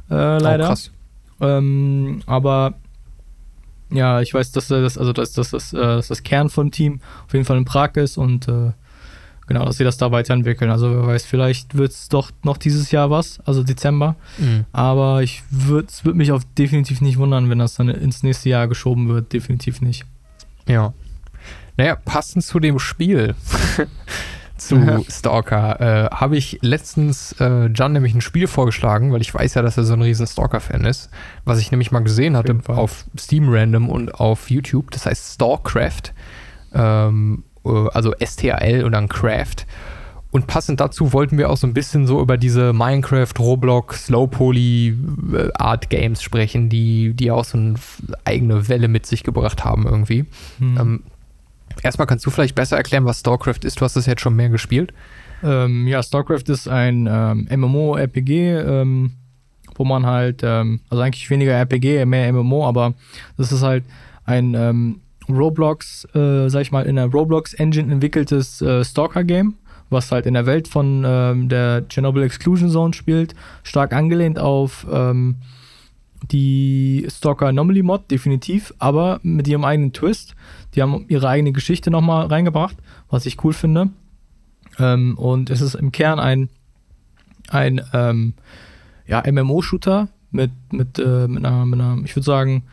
äh, 0.09 0.37
leider. 0.39 0.65
Oh, 0.65 0.67
krass. 0.67 0.91
Ähm, 1.41 2.21
aber 2.25 2.73
ja, 3.91 4.21
ich 4.21 4.33
weiß, 4.33 4.51
dass 4.51 4.67
das, 4.67 4.97
also 4.97 5.13
dass, 5.13 5.33
dass, 5.33 5.51
dass, 5.51 5.73
äh, 5.73 5.77
dass 5.77 6.09
das 6.09 6.23
Kern 6.23 6.49
vom 6.49 6.71
Team 6.71 7.01
auf 7.25 7.33
jeden 7.33 7.45
Fall 7.45 7.57
in 7.57 7.65
Prag 7.65 7.95
ist 7.95 8.17
und 8.17 8.47
äh, 8.47 8.71
genau, 9.47 9.65
dass 9.65 9.77
sie 9.77 9.83
das 9.83 9.97
da 9.97 10.11
weiterentwickeln. 10.11 10.69
Also 10.69 10.91
wer 10.91 11.07
weiß, 11.07 11.25
vielleicht 11.25 11.75
wird 11.75 11.91
es 11.91 12.07
doch 12.07 12.31
noch 12.43 12.57
dieses 12.57 12.91
Jahr 12.91 13.09
was, 13.09 13.39
also 13.41 13.63
Dezember. 13.63 14.15
Mhm. 14.37 14.65
Aber 14.71 15.23
ich 15.23 15.43
würde 15.49 15.87
würd 16.03 16.15
mich 16.15 16.31
auch 16.31 16.43
definitiv 16.57 17.01
nicht 17.01 17.17
wundern, 17.17 17.49
wenn 17.49 17.59
das 17.59 17.73
dann 17.75 17.89
ins 17.89 18.21
nächste 18.21 18.49
Jahr 18.49 18.67
geschoben 18.67 19.09
wird. 19.09 19.33
Definitiv 19.33 19.81
nicht. 19.81 20.05
Ja. 20.67 20.93
Naja, 21.77 21.95
passend 21.95 22.43
zu 22.43 22.59
dem 22.59 22.77
Spiel 22.77 23.35
zu 24.59 24.77
ja. 24.77 24.99
Stalker 25.09 25.79
äh, 25.79 26.15
habe 26.15 26.37
ich 26.37 26.59
letztens 26.61 27.33
äh, 27.39 27.65
John 27.67 27.93
nämlich 27.93 28.13
ein 28.13 28.21
Spiel 28.21 28.47
vorgeschlagen, 28.47 29.11
weil 29.11 29.21
ich 29.21 29.33
weiß 29.33 29.55
ja, 29.55 29.61
dass 29.61 29.77
er 29.77 29.83
so 29.83 29.93
ein 29.93 30.01
riesen 30.01 30.27
Stalker-Fan 30.27 30.85
ist, 30.85 31.09
was 31.45 31.59
ich 31.59 31.71
nämlich 31.71 31.91
mal 31.91 32.01
gesehen 32.01 32.37
hatte 32.37 32.57
auf, 32.67 33.05
Steam 33.17 33.49
Random 33.49 33.89
und 33.89 34.13
auf 34.15 34.49
YouTube. 34.49 34.91
Das 34.91 35.05
heißt 35.05 35.35
Stalkcraft, 35.35 36.13
ähm, 36.73 37.43
äh, 37.65 37.87
also 37.93 38.13
S-T-A-L 38.13 38.83
und 38.83 38.91
dann 38.91 39.07
Craft. 39.07 39.65
Und 40.31 40.45
passend 40.45 40.79
dazu 40.79 41.11
wollten 41.11 41.39
wir 41.39 41.49
auch 41.49 41.57
so 41.57 41.65
ein 41.65 41.73
bisschen 41.73 42.05
so 42.05 42.21
über 42.21 42.37
diese 42.37 42.71
Minecraft, 42.71 43.33
Roblox, 43.39 44.05
Slow 44.05 44.27
Poly 44.27 44.95
äh, 45.33 45.49
Art 45.55 45.89
Games 45.89 46.21
sprechen, 46.21 46.69
die, 46.69 47.13
die 47.15 47.31
auch 47.31 47.43
so 47.43 47.57
eine 47.57 47.75
eigene 48.25 48.67
Welle 48.67 48.87
mit 48.87 49.07
sich 49.07 49.23
gebracht 49.23 49.65
haben 49.65 49.87
irgendwie. 49.87 50.25
Hm. 50.59 50.77
Ähm, 50.77 51.03
Erstmal 51.83 52.07
kannst 52.07 52.25
du 52.25 52.29
vielleicht 52.29 52.55
besser 52.55 52.77
erklären, 52.77 53.05
was 53.05 53.19
StarCraft 53.19 53.63
ist. 53.63 53.79
Du 53.79 53.85
hast 53.85 53.95
es 53.95 54.05
jetzt 54.05 54.21
schon 54.21 54.35
mehr 54.35 54.49
gespielt. 54.49 54.93
Ähm, 55.43 55.87
ja, 55.87 56.03
StarCraft 56.03 56.43
ist 56.47 56.67
ein 56.67 57.07
ähm, 57.09 57.47
MMO-RPG, 57.49 58.57
ähm, 58.57 59.11
wo 59.75 59.85
man 59.85 60.05
halt, 60.05 60.41
ähm, 60.43 60.81
also 60.89 61.01
eigentlich 61.01 61.29
weniger 61.29 61.53
RPG, 61.53 62.05
mehr 62.05 62.31
MMO, 62.33 62.67
aber 62.67 62.93
das 63.37 63.51
ist 63.51 63.63
halt 63.63 63.85
ein 64.25 64.53
ähm, 64.53 65.01
Roblox, 65.29 66.05
äh, 66.13 66.49
sag 66.49 66.61
ich 66.61 66.71
mal, 66.71 66.85
in 66.85 66.97
der 66.97 67.05
Roblox-Engine 67.05 67.91
entwickeltes 67.93 68.61
äh, 68.61 68.83
Stalker-Game, 68.83 69.55
was 69.89 70.11
halt 70.11 70.25
in 70.25 70.33
der 70.33 70.45
Welt 70.45 70.67
von 70.67 71.03
ähm, 71.05 71.47
der 71.47 71.87
Chernobyl 71.87 72.23
Exclusion 72.23 72.69
Zone 72.69 72.93
spielt, 72.93 73.35
stark 73.63 73.93
angelehnt 73.93 74.39
auf 74.39 74.85
die 76.23 77.07
Stalker 77.09 77.47
Anomaly 77.47 77.83
Mod, 77.83 78.11
definitiv, 78.11 78.73
aber 78.79 79.19
mit 79.23 79.47
ihrem 79.47 79.63
eigenen 79.63 79.93
Twist. 79.93 80.35
Die 80.75 80.81
haben 80.81 81.05
ihre 81.07 81.27
eigene 81.27 81.51
Geschichte 81.51 81.91
nochmal 81.91 82.27
reingebracht, 82.27 82.77
was 83.09 83.25
ich 83.25 83.43
cool 83.43 83.53
finde. 83.53 83.89
Ähm, 84.77 85.17
und 85.17 85.49
es 85.49 85.61
ist 85.61 85.75
im 85.75 85.91
Kern 85.91 86.19
ein, 86.19 86.49
ein 87.49 87.81
ähm, 87.93 88.33
ja, 89.07 89.23
MMO-Shooter 89.29 90.09
mit, 90.31 90.51
mit, 90.71 90.99
äh, 90.99 91.27
mit, 91.27 91.45
einer, 91.45 91.65
mit 91.65 91.79
einer, 91.79 92.01
ich 92.03 92.15
würde 92.15 92.25
sagen, 92.25 92.63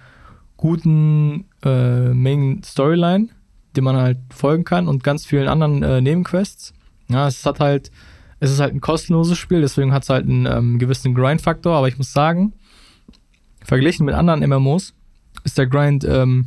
guten 0.57 1.45
äh, 1.63 2.13
Main-Storyline, 2.13 3.29
dem 3.77 3.85
man 3.85 3.97
halt 3.97 4.19
folgen 4.35 4.65
kann 4.65 4.89
und 4.89 5.05
ganz 5.05 5.25
vielen 5.25 5.49
anderen 5.49 5.83
äh, 5.83 6.01
Nebenquests. 6.01 6.75
Ja, 7.09 7.29
es 7.29 7.45
hat 7.47 7.61
halt, 7.61 7.91
es 8.41 8.51
ist 8.51 8.61
halt 8.61 8.75
ein 8.75 8.81
kostenloses 8.81 9.39
Spiel, 9.39 9.61
deswegen 9.61 9.93
hat 9.93 10.03
es 10.03 10.11
halt 10.11 10.27
einen 10.27 10.47
ähm, 10.47 10.79
gewissen 10.79 11.15
Grind-Faktor, 11.15 11.75
aber 11.75 11.89
ich 11.89 11.99
muss 11.99 12.13
sagen, 12.13 12.53
verglichen 13.67 14.07
mit 14.07 14.15
anderen 14.15 14.49
MMOs 14.49 14.95
ist 15.45 15.59
der 15.59 15.67
Grind 15.67 16.05
ähm, 16.05 16.47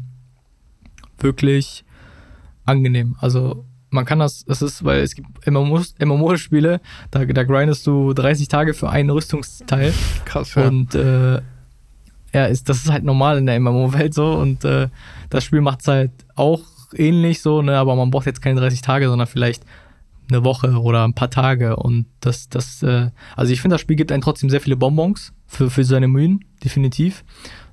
wirklich 1.19 1.83
angenehm. 2.65 3.15
Also 3.19 3.65
man 3.89 4.05
kann 4.05 4.19
das, 4.19 4.45
das 4.45 4.61
ist, 4.61 4.83
weil 4.85 5.01
es 5.01 5.15
gibt 5.15 5.27
MMO-Spiele, 5.47 6.79
da, 7.11 7.25
da 7.25 7.43
grindest 7.43 7.85
du 7.87 8.13
30 8.13 8.47
Tage 8.47 8.73
für 8.73 8.89
einen 8.89 9.09
Rüstungsteil. 9.09 9.93
Krass, 10.25 10.55
ja. 10.55 10.67
Und 10.67 10.95
äh, 10.95 11.41
ja, 12.33 12.45
ist, 12.45 12.69
das 12.69 12.77
ist 12.77 12.91
halt 12.91 13.03
normal 13.03 13.39
in 13.39 13.47
der 13.47 13.59
MMO-Welt 13.59 14.13
so 14.13 14.33
und 14.33 14.63
äh, 14.63 14.89
das 15.29 15.43
Spiel 15.43 15.61
macht 15.61 15.81
es 15.81 15.87
halt 15.87 16.11
auch 16.35 16.61
ähnlich 16.93 17.41
so, 17.41 17.61
ne, 17.61 17.77
aber 17.77 17.95
man 17.95 18.11
braucht 18.11 18.27
jetzt 18.27 18.41
keine 18.41 18.59
30 18.59 18.81
Tage, 18.81 19.09
sondern 19.09 19.27
vielleicht 19.27 19.63
eine 20.29 20.43
Woche 20.43 20.79
oder 20.79 21.03
ein 21.03 21.13
paar 21.13 21.29
Tage 21.29 21.75
und 21.75 22.05
das, 22.19 22.49
das, 22.49 22.83
äh, 22.83 23.09
also 23.35 23.51
ich 23.51 23.61
finde, 23.61 23.75
das 23.75 23.81
Spiel 23.81 23.95
gibt 23.95 24.11
einen 24.11 24.21
trotzdem 24.21 24.49
sehr 24.49 24.61
viele 24.61 24.75
Bonbons 24.75 25.33
für, 25.47 25.69
für 25.69 25.83
seine 25.83 26.07
Mühen, 26.07 26.45
definitiv. 26.63 27.23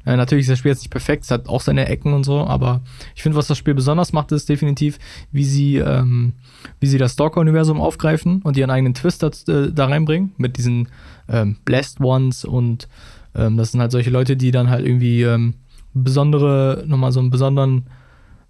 Äh, 0.05 0.17
natürlich 0.17 0.45
ist 0.45 0.51
das 0.51 0.59
Spiel 0.61 0.71
jetzt 0.71 0.83
nicht 0.83 0.91
perfekt, 0.91 1.25
es 1.25 1.31
hat 1.31 1.49
auch 1.49 1.61
seine 1.61 1.89
Ecken 1.89 2.13
und 2.13 2.25
so, 2.25 2.47
aber 2.47 2.83
ich 3.15 3.23
finde, 3.23 3.37
was 3.37 3.49
das 3.49 3.59
Spiel 3.59 3.75
besonders 3.75 4.13
macht, 4.13 4.33
ist 4.33 4.49
definitiv, 4.49 4.99
wie 5.33 5.45
sie, 5.45 5.77
ähm, 5.77 6.35
wie 6.81 6.87
sie 6.87 6.99
das 6.99 7.13
Stalker-Universum 7.15 7.81
aufgreifen 7.81 8.41
und 8.43 8.57
ihren 8.57 8.71
eigenen 8.71 8.95
Twist 8.95 9.23
da, 9.23 9.31
äh, 9.53 9.73
da 9.73 9.87
reinbringen 9.87 10.33
mit 10.37 10.57
diesen 10.57 10.89
ähm, 11.29 11.57
Blessed 11.65 12.01
Ones 12.01 12.45
und 12.45 12.89
ähm, 13.35 13.57
das 13.57 13.73
sind 13.73 13.81
halt 13.81 13.91
solche 13.91 14.11
Leute, 14.11 14.37
die 14.37 14.53
dann 14.53 14.71
halt 14.71 14.87
irgendwie 14.87 15.23
ähm, 15.23 15.55
besondere, 15.93 16.85
nochmal 16.87 17.13
so 17.13 17.21
einen 17.21 17.31
besonderen, 17.31 17.87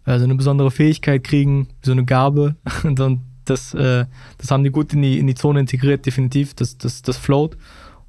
äh, 0.05 0.19
so 0.19 0.25
eine 0.25 0.35
besondere 0.35 0.71
Fähigkeit 0.71 1.25
kriegen, 1.25 1.69
so 1.83 1.93
eine 1.93 2.05
Gabe 2.05 2.57
und 2.85 2.99
dann 2.99 3.23
das, 3.47 3.75
äh, 3.75 4.05
das 4.39 4.51
haben 4.51 4.65
die 4.65 4.71
gut 4.71 4.93
in 4.93 5.03
die, 5.03 5.19
in 5.19 5.27
die 5.27 5.35
Zone 5.35 5.61
integriert, 5.61 6.05
definitiv. 6.07 6.55
Das, 6.55 6.77
das, 6.79 7.03
das 7.03 7.17
float. 7.17 7.57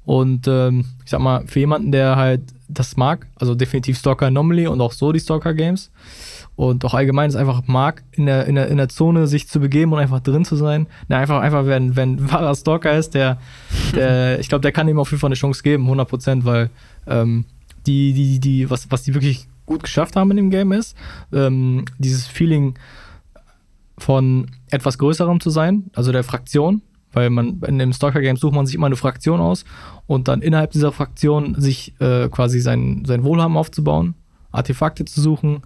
Und 0.04 0.48
ähm, 0.48 0.86
ich 1.04 1.10
sag 1.10 1.20
mal, 1.20 1.46
für 1.46 1.60
jemanden, 1.60 1.92
der 1.92 2.16
halt 2.16 2.40
das 2.66 2.96
mag, 2.96 3.26
also 3.36 3.54
definitiv 3.54 3.98
Stalker 3.98 4.26
Anomaly 4.26 4.66
und 4.66 4.80
auch 4.80 4.92
so 4.92 5.12
die 5.12 5.20
Stalker 5.20 5.54
Games 5.54 5.90
und 6.56 6.84
auch 6.84 6.94
allgemein 6.94 7.30
es 7.30 7.36
einfach 7.36 7.62
mag, 7.66 8.02
in 8.12 8.26
der, 8.26 8.46
in, 8.46 8.54
der, 8.54 8.68
in 8.68 8.76
der 8.76 8.88
Zone 8.88 9.26
sich 9.26 9.48
zu 9.48 9.60
begeben 9.60 9.92
und 9.92 9.98
einfach 9.98 10.20
drin 10.20 10.44
zu 10.44 10.56
sein. 10.56 10.86
Na, 11.08 11.18
einfach, 11.18 11.40
einfach, 11.40 11.66
wenn, 11.66 11.94
wenn 11.96 12.16
ein 12.16 12.32
wahrer 12.32 12.54
Stalker 12.54 12.96
ist, 12.96 13.14
der, 13.14 13.38
der 13.94 14.38
ich 14.40 14.48
glaube, 14.48 14.62
der 14.62 14.72
kann 14.72 14.88
ihm 14.88 14.98
auf 14.98 15.10
jeden 15.10 15.20
Fall 15.20 15.28
eine 15.28 15.34
Chance 15.34 15.62
geben, 15.62 15.84
100 15.84 16.08
Prozent, 16.08 16.44
weil 16.44 16.70
ähm, 17.06 17.44
die, 17.86 18.12
die, 18.12 18.40
die, 18.40 18.70
was, 18.70 18.90
was 18.90 19.02
die 19.02 19.14
wirklich 19.14 19.46
gut 19.66 19.82
geschafft 19.82 20.16
haben 20.16 20.30
in 20.30 20.38
dem 20.38 20.50
Game 20.50 20.72
ist, 20.72 20.96
ähm, 21.32 21.84
dieses 21.98 22.26
Feeling 22.26 22.74
von 23.98 24.50
etwas 24.70 24.98
Größerem 24.98 25.40
zu 25.40 25.50
sein, 25.50 25.90
also 25.94 26.12
der 26.12 26.24
Fraktion, 26.24 26.82
weil 27.12 27.30
man 27.30 27.60
in 27.66 27.78
dem 27.78 27.92
Stalker-Game 27.92 28.36
sucht 28.36 28.54
man 28.54 28.66
sich 28.66 28.74
immer 28.74 28.86
eine 28.86 28.96
Fraktion 28.96 29.40
aus 29.40 29.64
und 30.06 30.28
dann 30.28 30.42
innerhalb 30.42 30.72
dieser 30.72 30.92
Fraktion 30.92 31.60
sich 31.60 31.94
äh, 32.00 32.28
quasi 32.28 32.60
sein, 32.60 33.04
sein 33.06 33.24
Wohlhaben 33.24 33.56
aufzubauen, 33.56 34.14
Artefakte 34.52 35.04
zu 35.04 35.20
suchen, 35.20 35.62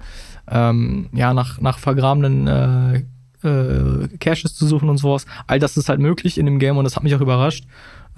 ähm, 0.51 1.09
ja, 1.12 1.35
nach, 1.35 1.61
nach 1.61 1.78
vergrabenen 1.78 2.47
äh, 2.47 3.03
äh, 3.47 4.09
Caches 4.18 4.55
zu 4.55 4.66
suchen 4.66 4.89
und 4.89 4.99
sowas. 4.99 5.26
All 5.47 5.59
das 5.59 5.76
ist 5.76 5.89
halt 5.89 6.01
möglich 6.01 6.39
in 6.39 6.47
dem 6.47 6.59
Game 6.59 6.76
und 6.76 6.85
das 6.85 6.97
hat 6.97 7.03
mich 7.03 7.14
auch 7.14 7.20
überrascht, 7.20 7.64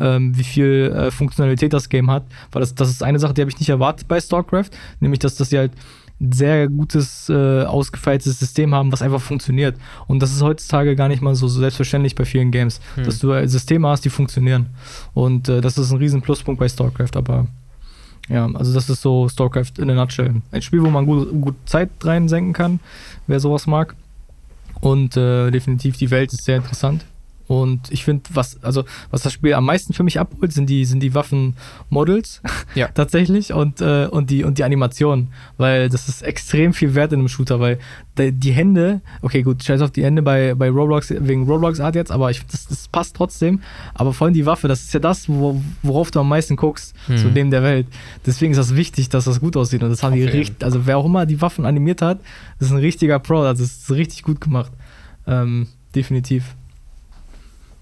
ähm, 0.01 0.37
wie 0.37 0.45
viel 0.45 0.93
äh, 0.95 1.11
Funktionalität 1.11 1.73
das 1.73 1.89
Game 1.89 2.11
hat. 2.11 2.25
Weil 2.53 2.61
das, 2.61 2.75
das 2.75 2.91
ist 2.91 3.03
eine 3.03 3.19
Sache, 3.19 3.35
die 3.35 3.41
habe 3.41 3.51
ich 3.51 3.59
nicht 3.59 3.69
erwartet 3.69 4.09
bei 4.09 4.21
StarCraft, 4.21 4.71
nämlich 5.01 5.21
dass, 5.21 5.37
dass 5.37 5.51
sie 5.51 5.59
halt 5.59 5.73
ein 6.21 6.33
sehr 6.33 6.69
gutes, 6.69 7.29
äh, 7.29 7.65
ausgefeiltes 7.65 8.39
System 8.39 8.75
haben, 8.75 8.93
was 8.93 9.03
einfach 9.03 9.21
funktioniert. 9.21 9.77
Und 10.07 10.21
das 10.21 10.33
ist 10.33 10.43
heutzutage 10.43 10.97
gar 10.97 11.09
nicht 11.09 11.23
mal 11.23 11.35
so, 11.35 11.49
so 11.49 11.61
selbstverständlich 11.61 12.15
bei 12.15 12.25
vielen 12.25 12.51
Games, 12.51 12.81
hm. 12.95 13.05
dass 13.05 13.19
du 13.19 13.33
äh, 13.33 13.49
Systeme 13.49 13.89
hast, 13.89 14.05
die 14.05 14.11
funktionieren. 14.11 14.67
Und 15.12 15.49
äh, 15.49 15.61
das 15.61 15.77
ist 15.77 15.91
ein 15.91 15.99
riesen 15.99 16.23
Pluspunkt 16.23 16.61
bei 16.61 16.69
StarCraft, 16.69 17.17
aber 17.17 17.47
ja, 18.29 18.47
also 18.47 18.73
das 18.73 18.89
ist 18.89 19.03
so 19.03 19.29
StarCraft 19.29 19.73
in 19.79 19.91
a 19.91 19.95
nutshell. 19.95 20.43
Ein 20.51 20.62
Spiel, 20.62 20.83
wo 20.83 20.89
man 20.89 21.05
gut, 21.05 21.29
gut 21.41 21.57
Zeit 21.67 21.91
reinsenken 22.03 22.53
kann, 22.53 22.81
wer 23.27 23.41
sowas 23.41 23.67
mag. 23.67 23.95
Und 24.81 25.17
äh, 25.17 25.51
definitiv 25.51 25.97
die 25.97 26.11
Welt 26.11 26.33
ist 26.33 26.45
sehr 26.45 26.57
interessant. 26.57 27.05
Und 27.47 27.90
ich 27.90 28.05
finde, 28.05 28.22
was, 28.32 28.62
also, 28.62 28.84
was 29.11 29.22
das 29.22 29.32
Spiel 29.32 29.55
am 29.55 29.66
meisten 29.66 29.92
für 29.92 30.03
mich 30.03 30.18
abholt, 30.18 30.53
sind 30.53 30.68
die, 30.70 30.84
sind 30.84 31.01
die 31.01 31.14
Waffenmodels. 31.14 32.40
Ja. 32.74 32.88
tatsächlich. 32.95 33.53
Und, 33.53 33.80
äh, 33.80 34.07
und, 34.07 34.30
die, 34.30 34.45
und 34.45 34.59
die 34.59 34.64
Animation. 34.64 35.28
Weil 35.59 35.88
das 35.90 36.09
ist 36.09 36.22
extrem 36.22 36.72
viel 36.72 36.95
wert 36.95 37.12
in 37.12 37.18
einem 37.18 37.28
Shooter, 37.28 37.61
weil 37.61 37.78
die, 38.16 38.32
die 38.32 38.53
Hände, 38.53 39.03
okay, 39.20 39.42
gut, 39.42 39.62
scheiß 39.62 39.82
auf 39.82 39.90
die 39.90 40.05
Hände 40.05 40.22
bei, 40.22 40.55
bei 40.55 40.70
Roblox, 40.70 41.12
wegen 41.16 41.45
Roblox 41.45 41.80
Art 41.80 41.95
jetzt, 41.95 42.11
aber 42.11 42.30
ich, 42.30 42.45
das, 42.47 42.66
das 42.66 42.88
passt 42.88 43.14
trotzdem. 43.16 43.61
Aber 43.92 44.14
vor 44.14 44.26
allem 44.26 44.34
die 44.34 44.47
Waffe, 44.47 44.66
das 44.68 44.82
ist 44.82 44.95
ja 44.95 45.01
das, 45.01 45.28
wo, 45.28 45.61
worauf 45.82 46.11
du 46.11 46.20
am 46.20 46.28
meisten 46.28 46.57
guckst, 46.57 46.95
hm. 47.07 47.18
so 47.18 47.28
neben 47.28 47.51
der 47.51 47.62
Welt. 47.62 47.86
Deswegen 48.24 48.53
ist 48.53 48.59
das 48.59 48.74
wichtig, 48.74 49.11
dass 49.11 49.24
das 49.24 49.40
gut 49.40 49.57
aussieht. 49.57 49.82
Und 49.82 49.90
das 49.90 50.03
haben 50.03 50.14
okay. 50.14 50.26
die 50.26 50.38
richtig, 50.38 50.64
also 50.64 50.86
wer 50.86 50.97
auch 50.97 51.05
immer 51.05 51.26
die 51.26 51.42
Waffen 51.42 51.66
animiert 51.66 52.01
hat, 52.01 52.20
das 52.59 52.68
ist 52.68 52.72
ein 52.72 52.80
richtiger 52.80 53.18
Pro. 53.18 53.40
Also 53.40 53.62
das 53.62 53.72
ist 53.72 53.90
richtig 53.90 54.22
gut 54.22 54.40
gemacht. 54.40 54.72
Ähm, 55.26 55.68
definitiv. 55.95 56.55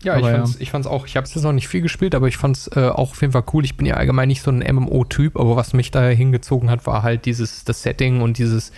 Ja, 0.05 0.15
aber 0.15 0.31
ich, 0.31 0.37
fand's, 0.37 0.55
ja. 0.55 0.61
ich 0.61 0.71
fand's 0.71 0.87
auch, 0.87 1.07
ich 1.07 1.17
habe 1.17 1.27
es 1.27 1.35
jetzt 1.35 1.45
noch 1.45 1.53
nicht 1.53 1.69
viel 1.69 1.81
gespielt, 1.81 2.15
aber 2.15 2.29
ich 2.29 2.37
fand's 2.37 2.69
äh, 2.75 2.89
auch 2.89 3.13
auf 3.13 3.21
jeden 3.21 3.33
Fall 3.33 3.45
cool. 3.53 3.65
Ich 3.65 3.77
bin 3.77 3.87
ja 3.87 3.95
allgemein 3.95 4.29
nicht 4.29 4.43
so 4.43 4.51
ein 4.51 4.59
MMO-Typ, 4.59 5.37
aber 5.37 5.57
was 5.57 5.73
mich 5.73 5.91
da 5.91 6.09
hingezogen 6.09 6.71
hat, 6.71 6.87
war 6.87 7.03
halt 7.03 7.25
dieses, 7.25 7.65
das 7.65 7.83
Setting 7.83 8.21
und 8.21 8.39
dieses, 8.39 8.73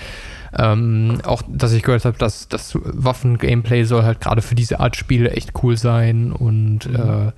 ähm, 0.56 1.20
auch, 1.24 1.42
dass 1.48 1.72
ich 1.72 1.82
gehört 1.82 2.04
habe, 2.04 2.18
dass 2.18 2.48
das 2.48 2.78
Waffen-Gameplay 2.80 3.84
soll 3.84 4.02
halt 4.02 4.20
gerade 4.20 4.42
für 4.42 4.54
diese 4.54 4.80
Art 4.80 4.96
Spiele 4.96 5.30
echt 5.30 5.52
cool 5.62 5.76
sein 5.76 6.30
und 6.30 6.88
mhm. 6.88 6.96
äh, 6.96 7.32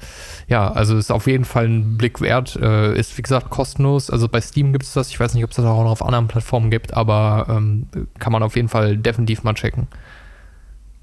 ja, 0.48 0.70
also 0.70 0.96
ist 0.96 1.12
auf 1.12 1.26
jeden 1.26 1.44
Fall 1.44 1.66
ein 1.66 1.96
Blick 1.96 2.20
wert. 2.20 2.56
Äh, 2.56 2.98
ist 2.98 3.16
wie 3.16 3.22
gesagt 3.22 3.50
kostenlos, 3.50 4.10
also 4.10 4.28
bei 4.28 4.40
Steam 4.40 4.72
gibt 4.72 4.84
es 4.84 4.92
das, 4.92 5.08
ich 5.10 5.20
weiß 5.20 5.34
nicht, 5.34 5.44
ob 5.44 5.50
es 5.50 5.56
das 5.56 5.64
auch 5.64 5.82
noch 5.82 5.92
auf 5.92 6.04
anderen 6.04 6.28
Plattformen 6.28 6.70
gibt, 6.70 6.94
aber 6.94 7.46
ähm, 7.48 7.86
kann 8.18 8.32
man 8.32 8.42
auf 8.42 8.56
jeden 8.56 8.68
Fall 8.68 8.96
definitiv 8.96 9.44
mal 9.44 9.54
checken. 9.54 9.86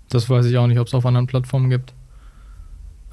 Das 0.09 0.29
weiß 0.29 0.45
ich 0.45 0.57
auch 0.57 0.67
nicht, 0.67 0.79
ob 0.79 0.87
es 0.87 0.93
auf 0.93 1.05
anderen 1.05 1.27
Plattformen 1.27 1.69
gibt. 1.69 1.93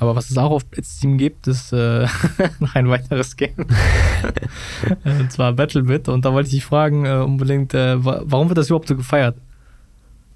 Aber 0.01 0.17
was 0.17 0.31
es 0.31 0.39
auch 0.39 0.51
auf 0.51 0.63
Steam 0.83 1.19
gibt, 1.19 1.47
ist 1.47 1.75
äh, 1.75 2.07
noch 2.59 2.75
ein 2.75 2.89
weiteres 2.89 3.37
Game. 3.37 3.55
und 5.05 5.31
zwar 5.31 5.53
BattleBit. 5.53 6.09
Und 6.09 6.25
da 6.25 6.33
wollte 6.33 6.47
ich 6.47 6.55
dich 6.55 6.65
fragen, 6.65 7.05
äh, 7.05 7.19
unbedingt, 7.19 7.75
äh, 7.75 8.03
warum 8.03 8.49
wird 8.49 8.57
das 8.57 8.69
überhaupt 8.69 8.89
so 8.89 8.97
gefeiert? 8.97 9.37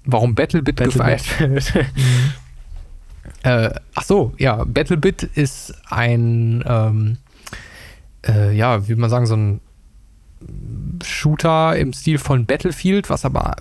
Warum 0.05 0.35
BattleBit, 0.35 0.75
Battle 0.75 0.93
gefeiert 0.93 1.39
wird? 1.39 1.73
äh, 3.43 3.71
ach 3.95 4.03
so, 4.03 4.33
ja, 4.37 4.63
BattleBit 4.63 5.23
ist 5.23 5.73
ein, 5.89 6.63
ähm, 6.67 7.17
äh, 8.27 8.55
ja, 8.55 8.87
wie 8.87 8.93
man 8.93 9.09
sagen, 9.09 9.25
so 9.25 9.35
ein 9.35 9.61
Shooter 11.03 11.75
im 11.75 11.93
Stil 11.93 12.17
von 12.17 12.45
Battlefield, 12.45 13.09
was 13.09 13.25
aber, 13.25 13.55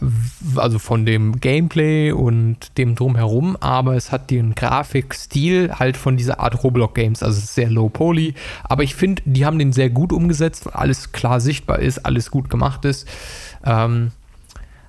also 0.57 0.78
von 0.78 1.05
dem 1.05 1.41
Gameplay 1.41 2.12
und 2.12 2.78
dem 2.78 2.95
Drumherum, 2.95 3.57
aber 3.57 3.97
es 3.97 4.12
hat 4.12 4.30
den 4.30 4.55
Grafikstil 4.55 5.72
halt 5.78 5.97
von 5.97 6.16
dieser 6.16 6.41
Art 6.41 6.62
Roblox-Games, 6.62 7.22
also 7.22 7.41
sehr 7.41 7.70
low 7.70 7.89
poly, 7.89 8.35
aber 8.62 8.82
ich 8.82 8.95
finde, 8.95 9.22
die 9.24 9.45
haben 9.45 9.59
den 9.59 9.72
sehr 9.72 9.91
gut 9.91 10.12
umgesetzt, 10.12 10.66
weil 10.66 10.74
alles 10.74 11.12
klar 11.12 11.41
sichtbar 11.41 11.80
ist, 11.80 12.07
alles 12.07 12.30
gut 12.30 12.51
gemacht 12.51 12.85
ist. 12.85 13.09
Ähm, 13.64 14.12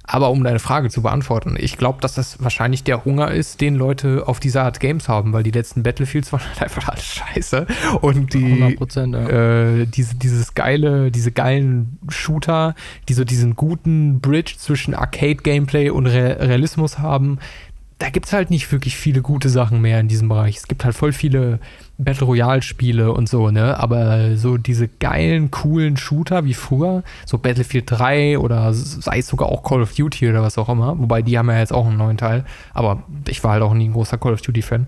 aber 0.08 0.30
um 0.30 0.44
deine 0.44 0.60
Frage 0.60 0.90
zu 0.90 1.02
beantworten, 1.02 1.56
ich 1.58 1.78
glaube, 1.78 2.02
dass 2.02 2.14
das 2.14 2.42
wahrscheinlich 2.44 2.84
der 2.84 3.06
Hunger 3.06 3.32
ist, 3.32 3.62
den 3.62 3.76
Leute 3.76 4.28
auf 4.28 4.40
diese 4.40 4.62
Art 4.62 4.80
Games 4.80 5.08
haben, 5.10 5.34
weil 5.34 5.44
die 5.44 5.52
letzten 5.52 5.84
Battlefields 5.84 6.32
waren 6.34 6.46
halt 6.48 6.62
einfach 6.62 6.90
alles 6.90 7.06
scheiße. 7.06 7.66
Und 8.02 8.34
die, 8.34 8.60
ja. 8.60 8.70
äh, 9.30 9.86
diese, 9.86 10.16
dieses 10.16 10.54
geile, 10.54 11.12
diese 11.12 11.32
geilen 11.32 11.98
Shooter, 12.10 12.76
die 13.10 13.14
so 13.14 13.24
diesen 13.24 13.56
guten 13.56 14.20
Bridge 14.20 14.56
zwischen 14.58 14.94
Arcade-Gameplay 14.94 15.90
und 15.90 16.08
Re 16.08 16.38
Realismus 16.40 17.00
haben, 17.00 17.40
da 17.98 18.10
gibt 18.10 18.26
es 18.26 18.34
halt 18.34 18.50
nicht 18.50 18.72
wirklich 18.72 18.98
viele 18.98 19.22
gute 19.22 19.50
Sachen 19.50 19.82
mehr 19.82 20.00
in 20.00 20.08
diesem 20.08 20.28
Bereich. 20.28 20.58
Es 20.58 20.68
gibt 20.68 20.84
halt 20.84 20.96
voll 20.96 21.14
viele 21.14 21.60
Battle 21.98 22.28
Royale 22.28 22.62
Spiele 22.62 23.14
und 23.14 23.30
so, 23.30 23.52
ne? 23.52 23.80
Aber 23.80 24.36
so 24.36 24.58
diese 24.58 24.88
geilen, 24.88 25.52
coolen 25.52 25.98
Shooter 25.98 26.46
wie 26.46 26.54
früher, 26.54 27.04
so 27.26 27.38
Battlefield 27.38 27.86
3 27.88 28.40
oder 28.40 28.74
sei 28.74 29.20
es 29.20 29.28
sogar 29.28 29.50
auch 29.50 29.64
Call 29.64 29.82
of 29.82 29.94
Duty 29.94 30.30
oder 30.30 30.44
was 30.44 30.58
auch 30.58 30.70
immer, 30.70 31.00
wobei 31.00 31.22
die 31.22 31.38
haben 31.38 31.50
ja 31.50 31.60
jetzt 31.60 31.74
auch 31.74 31.88
einen 31.88 31.98
neuen 31.98 32.18
Teil, 32.18 32.44
aber 32.74 33.04
ich 33.28 33.44
war 33.44 33.52
halt 33.52 33.64
auch 33.64 33.74
nie 33.74 33.88
ein 33.88 33.94
großer 33.94 34.18
Call 34.18 34.34
of 34.34 34.42
Duty 34.42 34.62
Fan. 34.62 34.88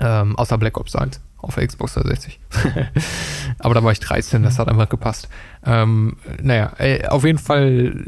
Ähm, 0.00 0.36
außer 0.36 0.58
Black 0.58 0.78
Ops 0.78 0.94
1 0.94 1.20
auf 1.38 1.54
der 1.54 1.66
Xbox 1.66 1.94
360. 1.94 2.38
aber 3.58 3.74
da 3.74 3.82
war 3.82 3.92
ich 3.92 4.00
13, 4.00 4.42
das 4.42 4.58
hat 4.58 4.68
einfach 4.68 4.88
gepasst. 4.88 5.28
Ähm, 5.64 6.16
naja, 6.40 6.72
äh, 6.78 7.06
auf 7.06 7.24
jeden 7.24 7.38
Fall 7.38 8.04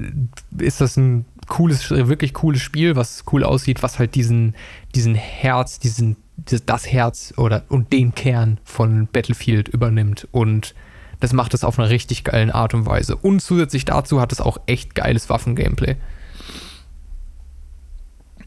ist 0.57 0.80
das 0.80 0.97
ein 0.97 1.24
cooles, 1.49 1.91
wirklich 1.91 2.34
cooles 2.34 2.61
Spiel, 2.61 2.97
was 2.97 3.24
cool 3.32 3.45
aussieht, 3.45 3.82
was 3.82 3.99
halt 3.99 4.14
diesen, 4.14 4.55
diesen 4.95 5.14
Herz, 5.14 5.78
diesen 5.78 6.16
das 6.66 6.91
Herz 6.91 7.34
oder 7.36 7.64
und 7.68 7.93
den 7.93 8.14
Kern 8.14 8.59
von 8.64 9.07
Battlefield 9.07 9.68
übernimmt 9.68 10.28
und 10.32 10.74
das 11.20 11.32
macht 11.34 11.53
es 11.55 11.64
auf 11.64 11.78
einer 11.78 11.91
richtig 11.91 12.24
geilen 12.24 12.51
Art 12.51 12.72
und 12.72 12.86
Weise. 12.86 13.14
Und 13.14 13.41
zusätzlich 13.41 13.84
dazu 13.84 14.20
hat 14.20 14.32
es 14.32 14.41
auch 14.41 14.59
echt 14.66 14.95
geiles 14.95 15.28
Waffen-Gameplay. 15.28 15.97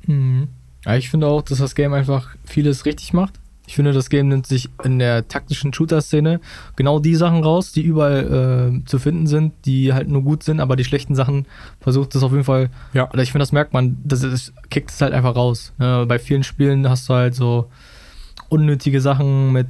Mhm. 0.08 0.50
Ja, 0.86 0.96
ich 0.96 1.10
finde 1.10 1.28
auch, 1.28 1.44
dass 1.44 1.60
das 1.60 1.76
Game 1.76 1.94
einfach 1.94 2.36
vieles 2.44 2.86
richtig 2.86 3.14
macht. 3.14 3.40
Ich 3.66 3.76
finde, 3.76 3.94
das 3.94 4.10
Game 4.10 4.28
nimmt 4.28 4.46
sich 4.46 4.70
in 4.84 5.00
der 5.00 5.28
taktischen 5.28 5.74
Shooter-Szene 5.74 6.42
genau 6.76 7.00
die 7.00 7.16
Sachen 7.16 7.44
raus, 7.44 7.72
die 7.72 7.82
überall 7.82 8.82
äh, 8.82 8.86
zu 8.86 9.00
finden 9.00 9.26
sind, 9.26 9.54
die 9.66 9.94
halt 9.94 10.10
nur 10.10 10.22
gut 10.22 10.44
sind, 10.44 10.60
aber 10.60 10.76
die 10.76 10.84
schlechten 10.84 11.16
Sachen 11.16 11.46
versucht 11.80 12.14
es 12.16 12.24
auf 12.24 12.32
jeden 12.32 12.44
Fall. 12.44 12.70
Ja. 12.94 13.10
Oder 13.12 13.24
ich 13.24 13.32
finde, 13.32 13.44
das 13.44 13.54
merkt 13.54 13.74
man, 13.74 13.98
das 14.04 14.24
ist, 14.24 14.54
kickt 14.70 14.92
es 14.92 15.00
halt 15.00 15.14
einfach 15.14 15.36
raus. 15.36 15.74
Ne? 15.78 16.06
Bei 16.08 16.20
vielen 16.20 16.44
Spielen 16.44 16.90
hast 16.90 17.08
du 17.08 17.14
halt 17.14 17.36
so 17.36 17.70
unnötige 18.50 19.00
Sachen 19.00 19.54
mit, 19.54 19.68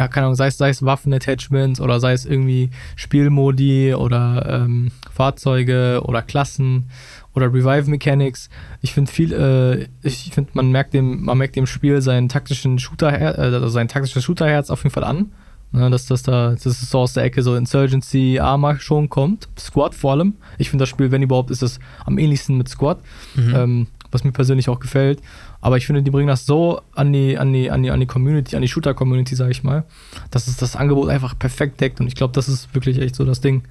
ja, 0.00 0.08
keine 0.08 0.24
Ahnung, 0.24 0.34
sei 0.34 0.46
es, 0.46 0.56
sei 0.56 0.70
es 0.70 0.82
Waffen-Attachments 0.82 1.78
oder 1.78 2.00
sei 2.00 2.14
es 2.14 2.24
irgendwie 2.24 2.70
Spielmodi 2.96 3.92
oder 3.92 4.62
ähm, 4.64 4.92
Fahrzeuge 5.12 6.00
oder 6.04 6.22
Klassen 6.22 6.86
oder 7.34 7.52
Revive 7.52 7.90
Mechanics. 7.90 8.48
Ich 8.80 8.94
finde 8.94 9.12
viel, 9.12 9.30
äh, 9.34 9.88
ich 10.02 10.30
finde, 10.32 10.52
man 10.54 10.70
merkt 10.70 10.94
dem, 10.94 11.22
man 11.22 11.36
merkt 11.36 11.54
dem 11.54 11.66
Spiel 11.66 12.00
seinen 12.00 12.30
taktischen 12.30 12.78
Shooter, 12.78 13.12
äh, 13.12 13.24
also 13.26 13.68
sein 13.68 13.88
taktisches 13.88 14.24
Shooterherz 14.24 14.70
auf 14.70 14.84
jeden 14.84 14.94
Fall 14.94 15.04
an. 15.04 15.32
Ne, 15.72 15.90
dass 15.90 16.06
das 16.06 16.22
da, 16.22 16.52
das 16.52 16.64
ist 16.64 16.90
so 16.90 17.00
aus 17.00 17.12
der 17.12 17.24
Ecke 17.24 17.42
so 17.42 17.54
Insurgency 17.54 18.40
Arma 18.40 18.78
schon 18.78 19.10
kommt. 19.10 19.48
Squad 19.58 19.94
vor 19.94 20.12
allem. 20.12 20.34
Ich 20.56 20.70
finde 20.70 20.82
das 20.82 20.88
Spiel, 20.88 21.12
wenn 21.12 21.22
überhaupt, 21.22 21.50
ist 21.50 21.60
das 21.62 21.78
am 22.06 22.16
ähnlichsten 22.16 22.56
mit 22.56 22.68
Squad. 22.70 23.00
Mhm. 23.36 23.54
Ähm, 23.54 23.86
was 24.10 24.24
mir 24.24 24.32
persönlich 24.32 24.68
auch 24.68 24.80
gefällt. 24.80 25.20
Aber 25.60 25.76
ich 25.76 25.86
finde, 25.86 26.02
die 26.02 26.10
bringen 26.10 26.28
das 26.28 26.46
so 26.46 26.80
an 26.94 27.12
die, 27.12 27.38
an 27.38 27.52
die, 27.52 27.70
an 27.70 27.82
die, 27.82 27.90
an 27.90 28.00
die 28.00 28.06
Community, 28.06 28.56
an 28.56 28.62
die 28.62 28.68
Shooter-Community, 28.68 29.34
sage 29.34 29.50
ich 29.50 29.62
mal, 29.62 29.84
dass 30.30 30.46
es 30.46 30.56
das 30.56 30.76
Angebot 30.76 31.08
einfach 31.08 31.38
perfekt 31.38 31.80
deckt. 31.80 32.00
Und 32.00 32.06
ich 32.06 32.14
glaube, 32.14 32.32
das 32.34 32.48
ist 32.48 32.74
wirklich 32.74 32.98
echt 32.98 33.14
so 33.14 33.24
das 33.24 33.40
Ding, 33.40 33.64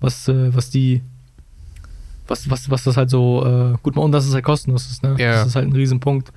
was, 0.00 0.28
äh, 0.28 0.54
was 0.54 0.70
die 0.70 1.02
was, 2.30 2.48
was, 2.48 2.70
was 2.70 2.84
das 2.84 2.96
halt 2.96 3.10
so 3.10 3.44
äh, 3.44 3.76
gut 3.82 3.96
macht 3.96 4.04
und 4.04 4.12
dass 4.12 4.24
es 4.24 4.32
halt 4.32 4.44
kostenlos 4.44 4.88
ist. 4.90 5.02
Ne? 5.02 5.16
Ja. 5.18 5.32
Das 5.32 5.48
ist 5.48 5.56
halt 5.56 5.66
ein 5.66 5.72
Riesenpunkt. 5.72 6.32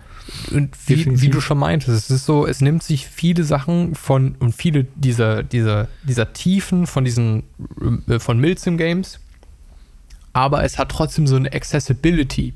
Und 0.52 0.76
wie, 0.88 1.22
wie, 1.22 1.30
du 1.30 1.40
schon 1.40 1.60
meintest, 1.60 1.96
es 1.96 2.10
ist 2.10 2.26
so, 2.26 2.48
es 2.48 2.62
nimmt 2.62 2.82
sich 2.82 3.08
viele 3.08 3.44
Sachen 3.44 3.94
von 3.94 4.36
und 4.40 4.56
viele 4.56 4.86
dieser, 4.96 5.44
dieser, 5.44 5.88
dieser 6.04 6.34
Tiefen 6.34 6.88
von 6.88 7.06
diesen 7.06 7.44
äh, 8.08 8.20
von 8.20 8.40
Milsim 8.40 8.78
Games, 8.78 9.20
aber 10.32 10.64
es 10.64 10.80
hat 10.80 10.90
trotzdem 10.90 11.28
so 11.28 11.36
eine 11.36 11.54
Accessibility. 11.54 12.54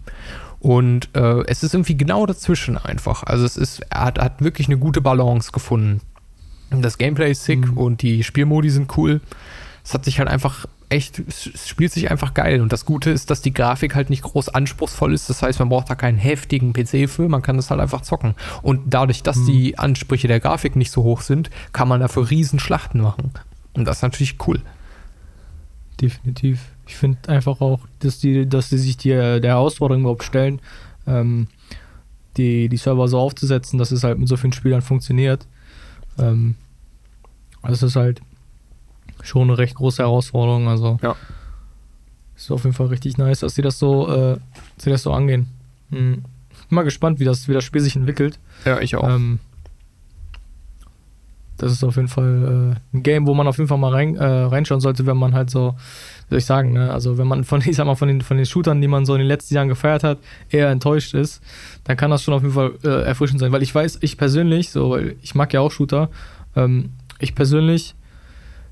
Und 0.68 1.08
äh, 1.16 1.46
es 1.46 1.64
ist 1.64 1.74
irgendwie 1.74 1.96
genau 1.96 2.26
dazwischen 2.26 2.78
einfach. 2.78 3.24
Also 3.24 3.46
es 3.46 3.56
ist, 3.56 3.80
er 3.90 4.04
hat, 4.04 4.20
hat 4.20 4.42
wirklich 4.42 4.68
eine 4.68 4.78
gute 4.78 5.00
Balance 5.00 5.54
gefunden. 5.54 6.02
Das 6.70 6.98
Gameplay 6.98 7.32
ist 7.32 7.46
sick 7.46 7.72
mhm. 7.72 7.78
und 7.78 8.02
die 8.02 8.22
Spielmodi 8.22 8.70
sind 8.70 8.98
cool. 8.98 9.22
Es 9.86 9.94
hat 9.94 10.04
sich 10.04 10.20
halt 10.20 10.28
einfach 10.28 10.66
echt, 10.90 11.20
es, 11.20 11.50
spielt 11.70 11.94
sich 11.94 12.12
einfach 12.12 12.34
geil. 12.34 12.60
Und 12.60 12.74
das 12.74 12.84
Gute 12.84 13.12
ist, 13.12 13.30
dass 13.30 13.42
die 13.42 13.54
Grafik 13.54 13.96
halt 13.96 14.10
nicht 14.10 14.24
groß 14.24 14.50
anspruchsvoll 14.50 15.14
ist. 15.14 15.30
Das 15.30 15.42
heißt, 15.42 15.60
man 15.60 15.70
braucht 15.70 15.90
da 15.90 15.96
keinen 15.96 16.18
heftigen 16.18 16.74
PC 16.74 17.10
für, 17.10 17.30
man 17.30 17.42
kann 17.42 17.56
das 17.56 17.72
halt 17.72 17.80
einfach 17.80 18.02
zocken. 18.02 18.36
Und 18.62 18.94
dadurch, 18.94 19.24
dass 19.24 19.38
Mhm. 19.38 19.46
die 19.46 19.80
Ansprüche 19.80 20.28
der 20.28 20.42
Grafik 20.42 20.76
nicht 20.76 20.92
so 20.92 21.02
hoch 21.04 21.22
sind, 21.22 21.50
kann 21.72 21.88
man 21.88 22.02
dafür 22.02 22.30
riesen 22.30 22.60
Schlachten 22.60 23.00
machen. 23.00 23.32
Und 23.72 23.86
das 23.86 24.00
ist 24.00 24.04
natürlich 24.04 24.36
cool. 24.46 24.62
Definitiv. 26.02 26.60
Ich 26.88 26.96
finde 26.96 27.30
einfach 27.30 27.62
auch, 27.62 27.82
dass 28.00 28.20
die, 28.20 28.48
dass 28.48 28.70
die 28.70 28.78
sich 28.78 28.98
die, 28.98 29.10
der 29.10 29.42
Herausforderung 29.42 30.02
überhaupt 30.02 30.24
stellen, 30.24 30.62
ähm, 31.06 31.48
die, 32.38 32.70
die 32.70 32.78
Server 32.78 33.08
so 33.08 33.20
aufzusetzen, 33.20 33.78
dass 33.78 33.92
es 33.92 34.04
halt 34.04 34.20
mit 34.20 34.28
so 34.28 34.38
vielen 34.38 34.54
Spielern 34.54 34.82
funktioniert. 34.82 35.48
Ähm, 36.18 36.56
es 37.64 37.84
ist 37.84 37.96
halt 37.96 38.22
schon 39.22 39.50
eine 39.50 39.58
recht 39.58 39.76
große 39.76 40.02
Herausforderung. 40.02 40.68
Also 40.70 40.98
Ja. 41.02 41.16
ist 42.36 42.52
auf 42.52 42.64
jeden 42.64 42.76
Fall 42.76 42.88
richtig 42.88 43.18
nice, 43.18 43.40
dass 43.42 43.56
sie 43.56 43.62
das 43.62 43.80
so, 43.80 44.08
äh, 44.08 44.38
dass 44.76 44.84
sie 44.84 44.90
das 44.90 45.04
so 45.04 45.12
angehen. 45.12 45.48
Hm. 45.90 46.24
Bin 46.70 46.76
mal 46.76 46.84
gespannt, 46.84 47.20
wie 47.20 47.26
das, 47.26 47.48
wie 47.48 47.54
das 47.54 47.64
Spiel 47.64 47.82
sich 47.82 47.96
entwickelt. 47.96 48.40
Ja, 48.66 48.80
ich 48.80 48.94
Ähm, 48.94 49.40
das 51.58 51.72
ist 51.72 51.84
auf 51.84 51.96
jeden 51.96 52.08
Fall 52.08 52.76
äh, 52.94 52.96
ein 52.98 53.04
Game, 53.04 53.26
wo 53.26 53.34
man 53.34 53.48
auf 53.48 53.58
jeden 53.58 53.68
Fall 53.68 53.78
mal 53.80 53.92
rein, 53.92 54.16
äh, 54.16 54.24
reinschauen 54.26 54.80
sollte, 54.82 55.06
wenn 55.06 55.18
man 55.18 55.34
halt 55.34 55.50
so, 55.50 55.76
soll 56.30 56.40
ich 56.40 56.46
sagen, 56.46 56.74
ne? 56.74 56.92
also 56.92 57.18
wenn 57.18 57.28
man 57.28 57.44
von, 57.44 57.62
ich 57.66 57.76
sag 57.76 57.86
mal, 57.86 57.96
von 57.96 58.08
den, 58.08 58.22
von 58.22 58.38
den 58.38 58.46
Shootern, 58.46 58.82
die 58.82 58.88
man 58.88 59.06
so 59.06 59.14
in 59.14 59.20
den 59.20 59.28
letzten 59.28 59.56
Jahren 59.56 59.68
gefeiert 59.68 60.04
hat, 60.04 60.20
eher 60.50 60.70
enttäuscht 60.70 61.14
ist, 61.14 61.42
dann 61.84 61.98
kann 61.98 62.12
das 62.12 62.24
schon 62.24 62.34
auf 62.34 62.42
jeden 62.42 62.54
Fall 62.54 62.74
äh, 62.84 63.04
erfrischend 63.04 63.40
sein, 63.40 63.52
weil 63.52 63.64
ich 63.64 63.74
weiß, 63.74 64.00
ich 64.02 64.18
persönlich, 64.18 64.70
so, 64.70 64.92
weil 64.92 65.16
ich 65.22 65.36
mag 65.36 65.54
ja 65.54 65.62
auch 65.62 65.72
Shooter, 65.72 66.10
ähm, 66.56 66.92
ich 67.20 67.36
persönlich, 67.36 67.96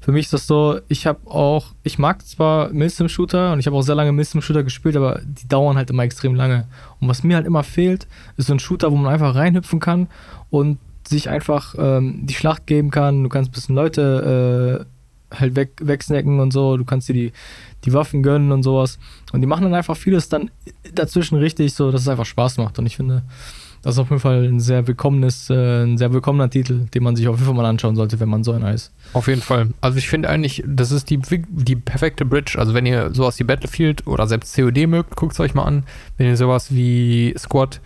für 0.05 0.11
mich 0.11 0.25
ist 0.25 0.33
das 0.33 0.45
so, 0.45 0.79
ich 0.87 1.07
habe 1.07 1.19
auch, 1.25 1.73
ich 1.81 1.97
mag 1.97 2.23
zwar 2.27 2.69
Milsim-Shooter 2.69 3.53
und 3.53 3.59
ich 3.59 3.65
habe 3.65 3.75
auch 3.75 3.81
sehr 3.81 3.95
lange 3.95 4.11
Milsim-Shooter 4.11 4.63
gespielt, 4.63 4.95
aber 4.95 5.19
die 5.23 5.47
dauern 5.47 5.77
halt 5.77 5.89
immer 5.89 6.03
extrem 6.03 6.35
lange. 6.35 6.67
Und 6.99 7.07
was 7.07 7.23
mir 7.23 7.37
halt 7.37 7.47
immer 7.47 7.63
fehlt, 7.63 8.05
ist 8.37 8.45
so 8.45 8.53
ein 8.53 8.59
Shooter, 8.59 8.91
wo 8.91 8.97
man 8.97 9.11
einfach 9.11 9.33
reinhüpfen 9.33 9.79
kann 9.79 10.07
und 10.51 10.77
sich 11.07 11.29
einfach 11.29 11.73
ähm, 11.79 12.21
die 12.27 12.35
Schlacht 12.35 12.67
geben 12.67 12.91
kann. 12.91 13.23
Du 13.23 13.29
kannst 13.29 13.49
ein 13.49 13.53
bisschen 13.53 13.75
Leute 13.75 14.85
äh, 14.85 14.94
halt 15.33 15.55
weg, 15.55 15.71
wegsnacken 15.81 16.39
und 16.39 16.51
so. 16.51 16.77
Du 16.77 16.85
kannst 16.85 17.09
dir 17.09 17.13
die, 17.13 17.31
die 17.83 17.93
Waffen 17.93 18.23
gönnen 18.23 18.51
und 18.51 18.63
sowas. 18.63 18.99
Und 19.31 19.41
die 19.41 19.47
machen 19.47 19.63
dann 19.63 19.73
einfach 19.73 19.97
vieles 19.97 20.29
dann 20.29 20.51
dazwischen 20.93 21.37
richtig, 21.37 21.73
so 21.73 21.91
dass 21.91 22.01
es 22.01 22.07
einfach 22.07 22.25
Spaß 22.25 22.57
macht. 22.57 22.79
Und 22.79 22.85
ich 22.85 22.95
finde, 22.95 23.23
das 23.85 23.95
ist 23.95 23.99
auf 23.99 24.09
jeden 24.09 24.19
Fall 24.19 24.43
ein 24.45 24.59
sehr 24.59 24.87
willkommenes, 24.87 25.47
äh, 25.51 25.83
ein 25.83 25.99
sehr 25.99 26.11
willkommener 26.11 26.49
Titel, 26.49 26.87
den 26.93 27.03
man 27.03 27.15
sich 27.15 27.27
auf 27.27 27.35
jeden 27.35 27.45
Fall 27.45 27.53
mal 27.53 27.69
anschauen 27.69 27.95
sollte, 27.95 28.19
wenn 28.19 28.29
man 28.29 28.43
so 28.43 28.51
einer 28.51 28.73
ist. 28.73 28.91
Auf 29.13 29.27
jeden 29.27 29.41
Fall. 29.41 29.69
Also 29.79 29.99
ich 29.99 30.09
finde 30.09 30.27
eigentlich, 30.27 30.63
das 30.65 30.91
ist 30.91 31.11
die, 31.11 31.19
die 31.19 31.75
perfekte 31.75 32.25
Bridge. 32.25 32.55
Also 32.57 32.73
wenn 32.73 32.87
ihr 32.87 33.13
sowas 33.13 33.37
wie 33.37 33.43
Battlefield 33.43 34.07
oder 34.07 34.25
selbst 34.25 34.55
COD 34.55 34.87
mögt, 34.87 35.15
guckt 35.15 35.33
es 35.33 35.39
euch 35.39 35.53
mal 35.53 35.65
an. 35.65 35.83
Wenn 36.17 36.25
ihr 36.25 36.35
sowas 36.35 36.73
wie 36.73 37.35
Squad, 37.37 37.79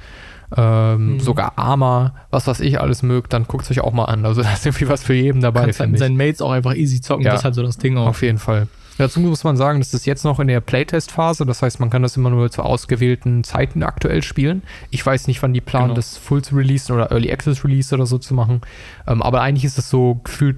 ähm, 0.58 1.14
Mhm. 1.16 1.20
sogar 1.20 1.54
Arma, 1.58 2.14
was 2.32 2.48
weiß 2.48 2.60
ich 2.62 2.80
alles 2.82 3.04
mögt, 3.04 3.34
dann 3.34 3.44
guckt 3.46 3.66
es 3.66 3.72
euch 3.72 3.82
auch 3.82 3.94
mal 3.94 4.06
an. 4.06 4.26
Also 4.26 4.42
da 4.44 4.52
ist 4.54 4.66
irgendwie 4.66 4.90
was 4.90 5.04
für 5.04 5.14
jeden 5.14 5.42
dabei, 5.42 5.62
kannst 5.66 5.80
halt 5.80 5.92
mit 5.92 6.00
seinen 6.00 6.18
Mates 6.18 6.42
auch 6.42 6.52
einfach 6.52 6.76
easy 6.76 7.02
zocken. 7.02 7.26
Ja. 7.26 7.32
Das 7.32 7.42
ist 7.42 7.46
halt 7.46 7.56
so 7.56 7.64
das 7.64 7.78
Ding 7.78 7.98
auch. 7.98 8.08
Auf 8.08 8.22
jeden 8.22 8.38
Fall. 8.40 8.68
Dazu 8.98 9.22
muss 9.22 9.46
man 9.46 9.56
sagen, 9.56 9.80
das 9.80 9.94
ist 9.94 10.06
jetzt 10.06 10.26
noch 10.26 10.42
in 10.42 10.50
der 10.50 10.60
Playtest-Phase. 10.60 11.46
Das 11.46 11.62
heißt, 11.62 11.80
man 11.80 11.90
kann 11.90 12.02
das 12.02 12.18
immer 12.18 12.30
nur 12.32 12.52
zu 12.52 12.64
ausgewählten 12.64 13.46
Zeiten 13.46 13.82
aktuell 13.82 14.22
spielen. 14.24 14.62
Ich 14.90 15.06
weiß 15.06 15.28
nicht, 15.28 15.42
wann 15.42 15.54
die 15.54 15.62
planen, 15.62 15.86
Genau. 15.86 15.96
das 15.96 16.18
Full 16.18 16.42
zu 16.42 16.56
releasen 16.56 16.94
oder 16.96 17.10
Early 17.10 17.32
Access 17.32 17.64
Release 17.64 17.96
oder 17.96 18.06
so 18.06 18.18
zu 18.18 18.34
machen. 18.34 18.60
Ähm, 19.08 19.22
aber 19.22 19.40
eigentlich 19.42 19.64
ist 19.64 19.78
es 19.78 19.90
so 19.90 20.16
gefühlt 20.24 20.58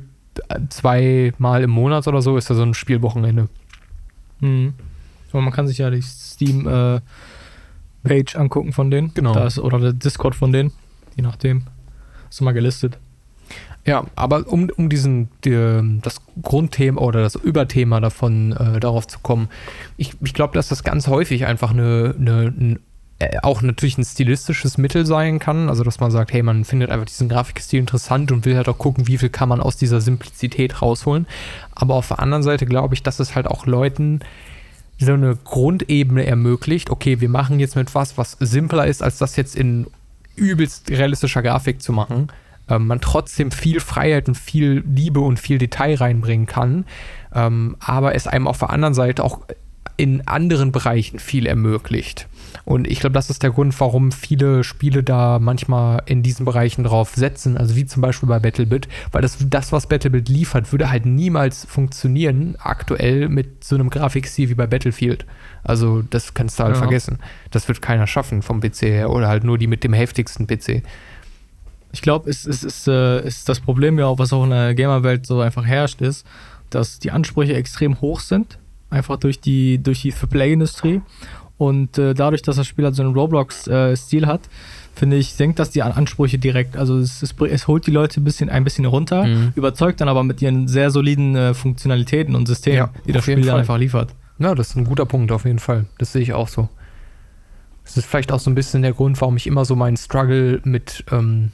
äh, 0.49 0.59
zweimal 0.69 1.61
im 1.61 1.69
Monat 1.69 2.07
oder 2.07 2.23
so 2.23 2.35
ist 2.35 2.49
da 2.49 2.55
so 2.55 2.63
ein 2.63 2.73
Spielwochenende. 2.73 3.47
Mhm. 4.39 4.73
Aber 5.31 5.41
man 5.43 5.53
kann 5.53 5.68
sich 5.68 5.77
ja 5.77 5.91
die 5.91 6.01
Steam-Page 8.02 8.36
angucken 8.36 8.73
von 8.73 8.91
denen. 8.91 9.14
Genau. 9.14 9.34
Da 9.34 9.45
ist, 9.45 9.60
oder 9.60 9.80
der 9.80 9.94
Discord 9.94 10.36
von 10.36 10.52
denen. 10.52 10.72
Je 11.15 11.23
nachdem. 11.23 11.64
Ist 12.30 12.41
mal 12.41 12.53
gelistet. 12.53 12.98
Ja, 13.86 14.06
aber 14.15 14.48
um, 14.48 14.69
um 14.78 14.90
diesen, 14.90 15.30
die, 15.44 15.99
das 16.02 16.22
Grundthema 16.41 17.02
oder 17.02 17.22
das 17.22 17.36
Überthema 17.36 17.99
davon 17.99 18.52
äh, 18.53 18.80
darauf 18.80 19.07
zu 19.07 19.19
kommen, 19.19 19.49
ich, 19.98 20.14
ich 20.22 20.36
glaube, 20.36 20.53
dass 20.53 20.68
das 20.68 20.84
ganz 20.84 21.07
häufig 21.07 21.48
einfach 21.48 21.72
eine, 21.72 22.15
eine, 22.18 22.53
ein, 22.56 22.80
äh, 23.18 23.40
auch 23.41 23.64
natürlich 23.64 23.98
ein 23.98 24.06
stilistisches 24.06 24.78
Mittel 24.78 25.07
sein 25.07 25.40
kann. 25.40 25.68
Also, 25.68 25.84
dass 25.84 25.99
man 25.99 26.11
sagt, 26.11 26.32
hey, 26.32 26.44
man 26.44 26.64
findet 26.64 26.91
einfach 26.91 27.07
diesen 27.07 27.28
Grafikstil 27.28 27.80
interessant 27.80 28.32
und 28.32 28.45
will 28.45 28.56
halt 28.56 28.69
auch 28.69 28.78
gucken, 28.78 29.07
wie 29.07 29.18
viel 29.18 29.30
kann 29.30 29.49
man 29.49 29.60
aus 29.60 29.78
dieser 29.78 29.99
Simplizität 29.99 30.82
rausholen. 30.84 31.26
Aber 31.73 31.95
auf 31.95 32.07
der 32.07 32.19
anderen 32.19 32.44
Seite 32.44 32.68
glaube 32.68 32.94
ich, 32.94 33.02
dass 33.02 33.19
es 33.19 33.36
halt 33.36 33.48
auch 33.48 33.65
Leuten 33.65 34.22
so 35.06 35.14
eine 35.14 35.38
Grundebene 35.44 36.26
ermöglicht. 36.26 36.90
Okay, 36.90 37.22
wir 37.22 37.30
machen 37.30 37.60
jetzt 37.60 37.76
mit 37.76 37.94
was, 37.95 38.18
was 38.18 38.38
simpler 38.40 38.88
ist, 38.88 39.02
als 39.03 39.18
das 39.18 39.36
jetzt 39.36 39.56
in 39.56 39.88
übelst 40.36 40.90
realistischer 40.90 41.41
Grafik 41.41 41.82
zu 41.82 41.91
machen 41.91 42.30
ähm, 42.72 42.88
man 42.88 43.02
trotzdem 43.02 43.52
viel 43.52 43.80
Freiheit 43.80 44.28
und 44.28 44.36
viel 44.36 44.84
Liebe 44.88 45.19
und 45.19 45.40
viel 45.40 45.57
Detail 45.57 45.95
reinbringen 45.95 46.45
kann, 46.45 46.86
ähm, 47.36 47.76
aber 47.80 48.15
es 48.15 48.28
einem 48.28 48.48
auf 48.48 48.60
der 48.60 48.69
anderen 48.69 48.94
Seite 48.94 49.23
auch 49.23 49.41
in 49.98 50.28
anderen 50.28 50.72
Bereichen 50.72 51.19
viel 51.19 51.45
ermöglicht. 51.45 52.28
Und 52.65 52.88
ich 52.88 52.99
glaube, 52.99 53.14
das 53.14 53.30
ist 53.30 53.44
der 53.44 53.52
Grund, 53.52 53.78
warum 53.80 54.11
viele 54.11 54.64
Spiele 54.64 55.03
da 55.03 55.40
manchmal 55.40 56.03
in 56.06 56.23
diesen 56.23 56.45
Bereichen 56.45 56.84
drauf 56.84 57.14
setzen, 57.15 57.57
also 57.57 57.76
wie 57.76 57.86
zum 57.86 58.02
Beispiel 58.02 58.28
bei 58.30 58.40
Battlebit, 58.40 58.88
weil 59.11 59.22
das, 59.22 59.38
das 59.49 59.72
was 59.72 59.88
Battlebit 59.88 60.30
liefert, 60.30 60.72
würde 60.72 60.90
halt 60.90 61.06
niemals 61.06 61.65
funktionieren 61.65 62.56
aktuell 62.60 63.30
mit 63.30 63.64
so 63.64 63.76
einem 63.76 63.90
Grafikstil 63.90 64.49
wie 64.49 64.56
bei 64.56 64.68
Battlefield. 64.68 65.26
Also 65.64 66.02
das 66.10 66.34
kannst 66.34 66.60
du 66.60 66.64
halt 66.64 66.76
Ja. 66.76 66.82
vergessen. 66.82 67.19
Das 67.52 67.68
wird 67.68 67.82
keiner 67.82 68.07
schaffen 68.07 68.41
vom 68.41 68.61
PC 68.61 68.82
her 68.84 69.10
oder 69.10 69.28
halt 69.28 69.44
nur 69.44 69.57
die 69.57 69.68
mit 69.68 69.84
dem 69.84 69.94
heftigsten 69.94 70.48
PC. 70.48 70.84
Ich 71.94 72.02
glaube, 72.02 72.30
es, 72.30 72.45
es 72.45 72.64
ist, 72.64 72.88
äh, 72.88 73.26
ist 73.28 73.49
das 73.49 73.60
Problem 73.60 73.99
ja 73.99 74.06
auch, 74.06 74.18
was 74.18 74.32
auch 74.32 74.44
in 74.45 74.52
der 74.52 74.73
Gamer-Welt 74.76 75.26
so 75.26 75.41
einfach 75.41 75.65
herrscht, 75.65 76.02
ist, 76.02 76.26
dass 76.69 76.99
die 76.99 77.11
Ansprüche 77.11 77.53
extrem 77.53 77.99
hoch 77.99 78.22
sind. 78.22 78.57
Einfach 78.90 79.18
durch 79.18 79.40
die, 79.41 79.78
durch 79.82 80.02
die 80.02 80.14
AAA-Industrie. 80.14 81.02
Und 81.61 81.99
äh, 81.99 82.15
dadurch, 82.15 82.41
dass 82.41 82.55
das 82.55 82.65
Spiel 82.65 82.85
halt 82.85 82.95
so 82.95 83.03
einen 83.03 83.13
Roblox-Stil 83.13 84.25
hat, 84.25 84.41
finde 84.95 85.17
ich, 85.17 85.33
senkt 85.33 85.59
das 85.59 85.69
die 85.69 85.83
An- 85.83 85.91
Ansprüche 85.91 86.39
direkt. 86.39 86.75
Also 86.75 86.97
es, 86.97 87.21
es, 87.21 87.35
es 87.39 87.67
holt 87.67 87.85
die 87.85 87.91
Leute 87.91 88.19
ein 88.19 88.23
bisschen, 88.23 88.49
ein 88.49 88.63
bisschen 88.63 88.85
runter, 88.85 89.25
Mhm. 89.25 89.53
überzeugt 89.55 90.01
dann 90.01 90.09
aber 90.09 90.23
mit 90.23 90.41
ihren 90.41 90.67
sehr 90.67 90.89
soliden 90.89 91.35
äh, 91.35 91.53
Funktionalitäten 91.53 92.33
und 92.35 92.47
Systemen, 92.47 92.77
Ja, 92.77 92.89
die 93.05 93.11
das 93.11 93.19
auf 93.21 93.27
jeden 93.27 93.41
Spiel 93.41 93.45
dann 93.45 93.53
Fall. 93.53 93.59
einfach 93.59 93.77
liefert. 93.77 94.09
Ja, 94.39 94.55
das 94.55 94.69
ist 94.71 94.75
ein 94.75 94.85
guter 94.85 95.05
Punkt, 95.05 95.31
auf 95.31 95.45
jeden 95.45 95.59
Fall. 95.59 95.85
Das 95.99 96.11
sehe 96.13 96.23
ich 96.23 96.33
auch 96.33 96.47
so. 96.47 96.67
Das 97.83 97.95
ist 97.95 98.05
vielleicht 98.07 98.31
auch 98.31 98.39
so 98.39 98.49
ein 98.49 98.55
bisschen 98.55 98.81
der 98.81 98.93
Grund, 98.93 99.21
warum 99.21 99.38
ich 99.38 99.45
immer 99.45 99.63
so 99.63 99.75
meinen 99.75 99.97
Struggle 99.97 100.61
mit, 100.63 101.03
ähm, 101.11 101.51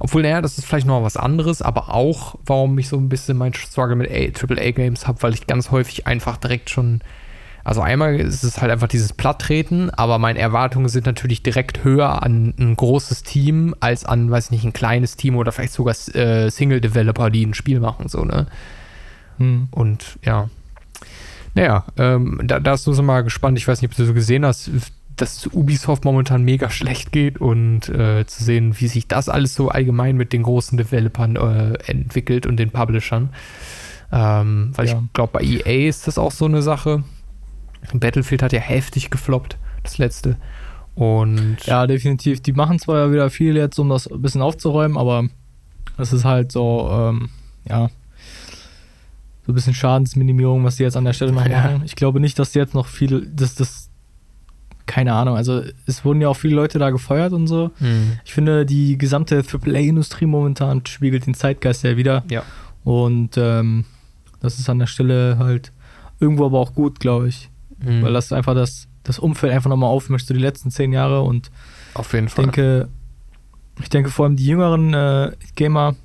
obwohl, 0.00 0.20
naja, 0.22 0.42
das 0.42 0.58
ist 0.58 0.66
vielleicht 0.66 0.86
noch 0.86 1.02
was 1.02 1.16
anderes, 1.16 1.62
aber 1.62 1.94
auch, 1.94 2.36
warum 2.44 2.78
ich 2.78 2.88
so 2.88 2.98
ein 2.98 3.08
bisschen 3.08 3.38
meinen 3.38 3.54
Struggle 3.54 3.96
mit 3.96 4.10
AAA-Games 4.10 5.06
habe, 5.06 5.22
weil 5.22 5.32
ich 5.32 5.46
ganz 5.46 5.70
häufig 5.70 6.06
einfach 6.06 6.36
direkt 6.36 6.68
schon, 6.70 7.00
also 7.64 7.80
einmal 7.80 8.16
ist 8.16 8.42
es 8.42 8.60
halt 8.60 8.70
einfach 8.70 8.88
dieses 8.88 9.12
Platttreten, 9.12 9.90
aber 9.90 10.18
meine 10.18 10.38
Erwartungen 10.38 10.88
sind 10.88 11.06
natürlich 11.06 11.42
direkt 11.42 11.84
höher 11.84 12.22
an 12.22 12.54
ein 12.58 12.76
großes 12.76 13.22
Team 13.22 13.74
als 13.80 14.04
an, 14.04 14.30
weiß 14.30 14.50
nicht, 14.50 14.64
ein 14.64 14.72
kleines 14.72 15.16
Team 15.16 15.36
oder 15.36 15.52
vielleicht 15.52 15.72
sogar 15.72 15.94
äh, 16.14 16.50
Single-Developer, 16.50 17.30
die 17.30 17.44
ein 17.44 17.54
Spiel 17.54 17.80
machen, 17.80 18.08
so, 18.08 18.24
ne? 18.24 18.46
Hm. 19.38 19.68
Und 19.70 20.18
ja. 20.24 20.48
Naja, 21.54 21.84
ähm, 21.98 22.40
da, 22.44 22.60
da 22.60 22.72
hast 22.72 22.86
du 22.86 22.92
so 22.92 23.02
mal 23.02 23.22
gespannt. 23.22 23.58
Ich 23.58 23.66
weiß 23.66 23.82
nicht, 23.82 23.90
ob 23.90 23.96
du 23.96 24.04
so 24.04 24.14
gesehen 24.14 24.44
hast, 24.46 24.70
dass 25.16 25.46
Ubisoft 25.52 26.04
momentan 26.04 26.44
mega 26.44 26.70
schlecht 26.70 27.12
geht 27.12 27.40
und 27.40 27.88
äh, 27.88 28.24
zu 28.26 28.44
sehen, 28.44 28.78
wie 28.78 28.86
sich 28.88 29.08
das 29.08 29.28
alles 29.28 29.54
so 29.54 29.68
allgemein 29.68 30.16
mit 30.16 30.32
den 30.32 30.44
großen 30.44 30.78
Developern 30.78 31.36
äh, 31.36 31.74
entwickelt 31.90 32.46
und 32.46 32.56
den 32.56 32.70
Publishern. 32.70 33.30
Ähm, 34.12 34.72
weil 34.76 34.86
Ja. 34.86 35.02
ich 35.04 35.12
glaube, 35.12 35.32
bei 35.34 35.42
EA 35.42 35.88
ist 35.88 36.06
das 36.06 36.18
auch 36.18 36.32
so 36.32 36.46
eine 36.46 36.62
Sache. 36.62 37.04
Battlefield 37.94 38.42
hat 38.42 38.52
ja 38.52 38.60
heftig 38.60 39.10
gefloppt, 39.10 39.56
das 39.82 39.98
letzte. 39.98 40.36
Und 40.94 41.58
Ja, 41.64 41.86
definitiv. 41.86 42.40
Die 42.42 42.52
machen 42.52 42.78
zwar 42.78 42.98
ja 43.06 43.12
wieder 43.12 43.30
viel 43.30 43.56
jetzt, 43.56 43.78
um 43.78 43.88
das 43.88 44.06
ein 44.10 44.20
bisschen 44.20 44.42
aufzuräumen, 44.42 44.96
aber 44.98 45.28
es 45.96 46.12
ist 46.12 46.24
halt 46.24 46.52
so, 46.52 46.88
ähm, 46.92 47.28
ja, 47.68 47.88
so 49.46 49.52
ein 49.52 49.54
bisschen 49.54 49.74
Schadensminimierung, 49.74 50.64
was 50.64 50.76
die 50.76 50.82
jetzt 50.82 50.96
an 50.96 51.04
der 51.04 51.12
Stelle 51.12 51.32
noch 51.32 51.46
Ja. 51.46 51.62
machen. 51.62 51.82
Ich 51.84 51.96
glaube 51.96 52.20
nicht, 52.20 52.38
dass 52.38 52.52
die 52.52 52.58
jetzt 52.58 52.74
noch 52.74 52.86
viel, 52.86 53.26
das, 53.34 53.54
das, 53.54 53.88
keine 54.86 55.14
Ahnung, 55.14 55.36
also 55.36 55.62
es 55.86 56.04
wurden 56.04 56.20
ja 56.20 56.28
auch 56.28 56.36
viele 56.36 56.54
Leute 56.56 56.78
da 56.78 56.90
gefeuert 56.90 57.32
und 57.32 57.46
so. 57.46 57.70
Hm, 57.78 58.18
Ich 58.24 58.34
finde, 58.34 58.66
die 58.66 58.98
gesamte 58.98 59.42
AAA-Industrie 59.44 60.26
momentan 60.26 60.84
spiegelt 60.86 61.26
den 61.26 61.34
Zeitgeist 61.34 61.84
ja 61.84 61.96
wieder. 61.96 62.24
ja. 62.30 62.42
Und 62.82 63.36
ähm, 63.36 63.84
das 64.40 64.58
ist 64.58 64.70
an 64.70 64.78
der 64.78 64.86
Stelle 64.86 65.36
halt 65.38 65.70
irgendwo 66.18 66.46
aber 66.46 66.58
auch 66.58 66.74
gut, 66.74 66.98
glaube 66.98 67.28
ich. 67.28 67.49
Hm, 67.82 68.02
Weil 68.02 68.12
das 68.12 68.32
einfach 68.32 68.54
das, 68.54 68.88
das 69.02 69.18
Umfeld 69.18 69.52
einfach 69.52 69.70
nochmal 69.70 69.90
aufmischt, 69.90 70.26
so 70.26 70.34
die 70.34 70.40
letzten 70.40 70.70
zehn 70.70 70.92
Jahre 70.92 71.22
und 71.22 71.50
auf 71.94 72.12
jeden 72.12 72.26
ich 72.26 72.32
Fall. 72.32 72.44
denke, 72.44 72.88
ich 73.80 73.88
denke 73.88 74.10
vor 74.10 74.26
allem 74.26 74.36
die 74.36 74.46
jüngeren 74.46 74.92
äh, 74.94 75.32
Gamer, 75.56 75.96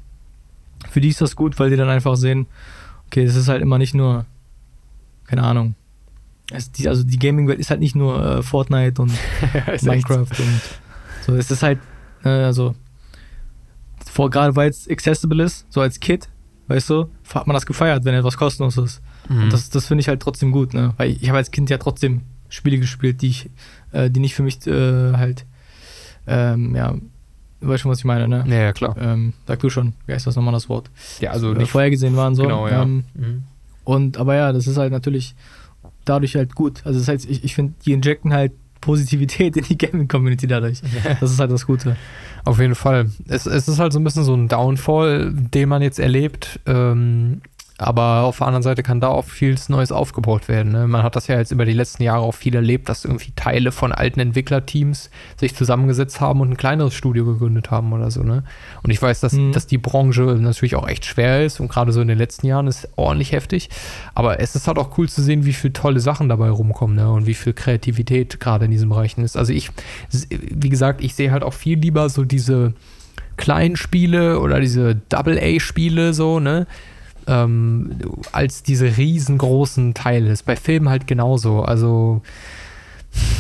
für 0.90 1.02
die 1.02 1.10
ist 1.10 1.22
das 1.22 1.36
gut, 1.36 1.60
weil 1.60 1.70
die 1.70 1.76
dann 1.76 1.90
einfach 1.90 2.16
sehen, 2.16 2.48
okay, 3.08 3.24
es 3.24 3.36
ist 3.36 3.48
halt 3.50 3.62
immer 3.62 3.78
nicht 3.78 3.94
nur 3.94 4.26
keine 5.28 5.44
Ahnung. 5.44 5.76
Die, 6.78 6.88
also 6.88 7.04
die 7.04 7.18
Gaming-Welt 7.18 7.60
ist 7.60 7.72
halt 7.72 7.80
nicht 7.80 7.96
nur 7.96 8.24
äh, 8.24 8.44
Fortnite 8.44 9.02
und 9.02 9.12
Minecraft 9.82 10.20
und 10.20 10.62
so. 11.26 11.36
Es 11.36 11.50
ist 11.50 11.64
halt, 11.64 11.80
äh, 12.24 12.30
also 12.30 12.76
vor, 14.06 14.30
gerade 14.30 14.56
weil 14.56 14.70
es 14.70 14.88
accessible 14.88 15.44
ist, 15.44 15.66
so 15.70 15.82
als 15.82 16.00
Kid, 16.00 16.30
weißt 16.68 16.90
du, 16.92 17.10
hat 17.34 17.48
man 17.48 17.56
das 17.56 17.66
gefeiert, 17.66 18.06
wenn 18.06 18.14
etwas 18.14 18.38
kostenlos 18.38 18.78
ist. 18.78 19.02
Mhm. 19.30 19.44
Und 19.44 19.54
das, 19.54 19.70
das 19.70 19.86
finde 19.88 20.02
ich 20.02 20.08
halt 20.08 20.22
trotzdem 20.22 20.52
gut, 20.52 20.74
ne? 20.74 20.94
Weil 20.98 21.12
ich, 21.12 21.24
ich 21.24 21.30
habe 21.30 21.38
als 21.38 21.52
Kind 21.52 21.70
ja 21.70 21.78
trotzdem 21.78 22.22
Spiele 22.50 22.78
gespielt, 22.78 23.22
die 23.22 23.28
ich, 23.28 23.50
äh, 23.92 24.10
die 24.10 24.20
nicht 24.20 24.36
für 24.36 24.44
mich 24.44 24.66
äh, 24.68 25.14
halt, 25.14 25.46
ähm, 26.28 26.76
ja, 26.76 26.94
du 27.62 27.68
weißt 27.68 27.82
schon, 27.82 27.92
was 27.92 28.00
ich 28.00 28.06
meine, 28.06 28.28
ne? 28.28 28.44
Ja, 28.48 28.56
ja 28.56 28.74
klar. 28.74 28.96
Ähm, 29.00 29.34
sag 29.48 29.60
du 29.60 29.70
schon, 29.70 29.94
wie 30.06 30.14
heißt 30.14 30.28
das 30.28 30.36
nochmal 30.36 30.54
das 30.54 30.70
Wort? 30.70 30.90
Ja, 31.20 31.32
also 31.32 31.54
Äh, 31.54 31.58
nicht 31.58 31.72
vorhergesehen 31.72 32.16
waren 32.16 32.36
so. 32.36 32.44
Genau, 32.44 32.68
ja. 32.68 32.84
Ähm, 32.84 33.04
Mhm. 33.16 33.44
und 33.84 34.18
aber 34.18 34.36
ja, 34.36 34.52
das 34.54 34.68
ist 34.68 34.78
halt 34.78 34.92
natürlich 34.92 35.36
dadurch 36.06 36.36
halt 36.36 36.54
gut. 36.56 36.82
Also 36.86 37.00
das 37.00 37.08
heißt, 37.08 37.30
ich, 37.30 37.44
ich 37.44 37.56
finde, 37.56 37.74
die 37.86 37.94
injecten 37.94 38.32
halt 38.34 38.52
Positivität 38.82 39.58
in 39.58 39.64
die 39.64 39.78
Gaming-Community 39.80 40.46
dadurch. 40.46 40.82
Das 41.20 41.32
ist 41.32 41.40
halt 41.40 41.50
das 41.52 41.66
Gute. 41.66 41.96
Auf 42.44 42.60
jeden 42.60 42.76
Fall. 42.76 43.10
Es, 43.28 43.48
es 43.48 43.68
ist 43.68 43.80
halt 43.80 43.92
so 43.92 44.00
ein 44.00 44.04
bisschen 44.04 44.24
so 44.24 44.36
ein 44.36 44.48
Downfall, 44.48 45.32
den 45.34 45.70
man 45.70 45.82
jetzt 45.82 45.98
erlebt. 45.98 46.60
Ähm, 46.68 47.42
aber 47.78 48.22
auf 48.24 48.38
der 48.38 48.48
anderen 48.48 48.64
Seite 48.64 48.84
kann 48.84 49.02
da 49.02 49.10
auch 49.10 49.26
vieles 49.26 49.68
Neues 49.68 49.92
aufgebaut 49.92 50.48
werden. 50.48 50.72
Ne? 50.72 50.88
Man 50.88 51.04
hat 51.04 51.18
das 51.18 51.28
ja 51.28 51.38
jetzt 51.38 51.52
über 51.52 51.66
die 51.66 51.74
letzten 51.74 52.04
Jahre 52.04 52.22
auch 52.22 52.32
viel 52.34 52.56
erlebt, 52.56 52.88
dass 52.88 53.04
irgendwie 53.04 53.32
Teile 53.36 53.74
von 53.74 53.92
alten 53.92 54.22
Entwicklerteams 54.22 55.10
sich 55.38 55.56
zusammengesetzt 55.56 56.22
haben 56.22 56.40
und 56.40 56.52
ein 56.52 56.58
kleineres 56.58 56.94
Studio 56.94 57.26
gegründet 57.26 57.72
haben 57.72 57.92
oder 57.92 58.12
so. 58.12 58.24
Ne? 58.24 58.46
Und 58.84 58.92
ich 58.92 59.02
weiß, 59.02 59.20
dass, 59.20 59.34
Mhm. 59.34 59.52
dass 59.52 59.68
die 59.68 59.78
Branche 59.78 60.22
natürlich 60.22 60.76
auch 60.76 60.88
echt 60.88 61.04
schwer 61.06 61.44
ist 61.46 61.60
und 61.60 61.68
gerade 61.68 61.92
so 61.92 62.00
in 62.00 62.08
den 62.08 62.18
letzten 62.18 62.48
Jahren 62.48 62.68
ist 62.68 62.88
ordentlich 62.96 63.34
heftig. 63.34 63.70
Aber 64.14 64.40
es 64.40 64.56
ist 64.56 64.68
halt 64.68 64.78
auch 64.78 64.98
cool 64.98 65.10
zu 65.10 65.22
sehen, 65.22 65.44
wie 65.44 65.54
viele 65.54 65.74
tolle 65.74 66.00
Sachen 66.00 66.30
dabei 66.30 66.50
rumkommen 66.50 66.96
ne? 66.96 67.12
und 67.12 67.26
wie 67.28 67.34
viel 67.34 67.52
Kreativität 67.52 68.40
gerade 68.40 68.66
in 68.66 68.72
diesen 68.72 68.88
Bereichen 68.88 69.22
ist. 69.22 69.36
Also 69.36 69.52
ich, 69.52 69.70
wie 70.30 70.70
gesagt, 70.70 71.04
ich 71.04 71.14
sehe 71.14 71.30
halt 71.32 71.44
auch 71.44 71.54
viel 71.54 71.78
lieber 71.78 72.08
so 72.08 72.24
diese 72.24 72.74
kleinen 73.36 73.76
Spiele 73.76 74.40
oder 74.40 74.62
diese 74.62 74.96
Double-A-Spiele 74.96 76.14
so, 76.14 76.40
ne? 76.40 76.68
Ähm, 77.28 77.98
als 78.32 78.64
diese 78.64 78.98
riesengroßen 78.98 79.94
Teile. 79.94 80.32
Ist 80.32 80.46
bei 80.46 80.56
Filmen 80.56 80.90
halt 80.90 81.08
genauso. 81.08 81.64
Also, 81.64 82.22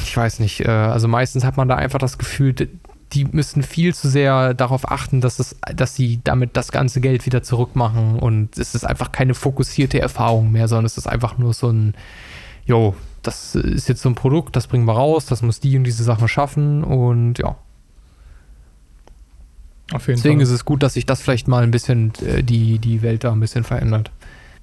ich 0.03 0.16
weiß 0.16 0.40
nicht. 0.40 0.62
Äh, 0.62 0.70
also 0.70 1.07
meistens 1.07 1.44
hat 1.44 1.57
man 1.57 1.68
da 1.68 1.76
einfach 1.76 1.99
das 1.99 2.18
Gefühl, 2.18 2.56
die 3.14 3.26
müssen 3.26 3.64
viel 3.64 3.94
zu 3.94 4.10
sehr 4.10 4.53
darauf 4.53 4.91
achten, 4.91 5.22
dass, 5.22 5.40
es, 5.40 5.56
dass 5.74 5.95
sie 5.95 6.20
damit 6.24 6.57
das 6.57 6.72
ganze 6.72 7.02
Geld 7.02 7.26
wieder 7.26 7.44
zurückmachen. 7.44 8.20
Und 8.20 8.57
es 8.57 8.76
ist 8.76 8.86
einfach 8.86 9.12
keine 9.12 9.34
fokussierte 9.34 9.99
Erfahrung 9.99 10.52
mehr, 10.52 10.68
sondern 10.68 10.86
es 10.86 10.98
ist 10.98 11.07
einfach 11.07 11.38
nur 11.38 11.53
so 11.53 11.70
ein, 11.70 11.94
jo, 12.66 12.95
das 13.22 13.56
ist 13.56 13.90
jetzt 13.90 14.02
so 14.02 14.10
ein 14.10 14.16
Produkt, 14.16 14.56
das 14.56 14.68
bringen 14.68 14.86
wir 14.86 14.94
raus, 14.94 15.26
das 15.26 15.41
muss 15.41 15.60
die 15.60 15.78
und 15.78 15.84
diese 15.84 16.03
Sachen 16.03 16.28
schaffen. 16.28 16.84
Und 16.84 17.40
ja, 17.40 17.56
Auf 19.94 20.07
jeden 20.07 20.18
Deswegen 20.18 20.40
Fall. 20.40 20.44
ist 20.44 20.49
es 20.52 20.66
gut, 20.66 20.82
dass 20.84 20.94
sich 20.95 21.06
das 21.06 21.22
vielleicht 21.22 21.48
mal 21.48 21.64
ein 21.64 21.72
bisschen, 21.72 22.12
äh, 22.26 22.44
die, 22.44 22.80
die 22.80 23.02
Welt 23.02 23.24
da 23.24 23.32
ein 23.32 23.40
bisschen 23.40 23.64
verändert. 23.64 24.12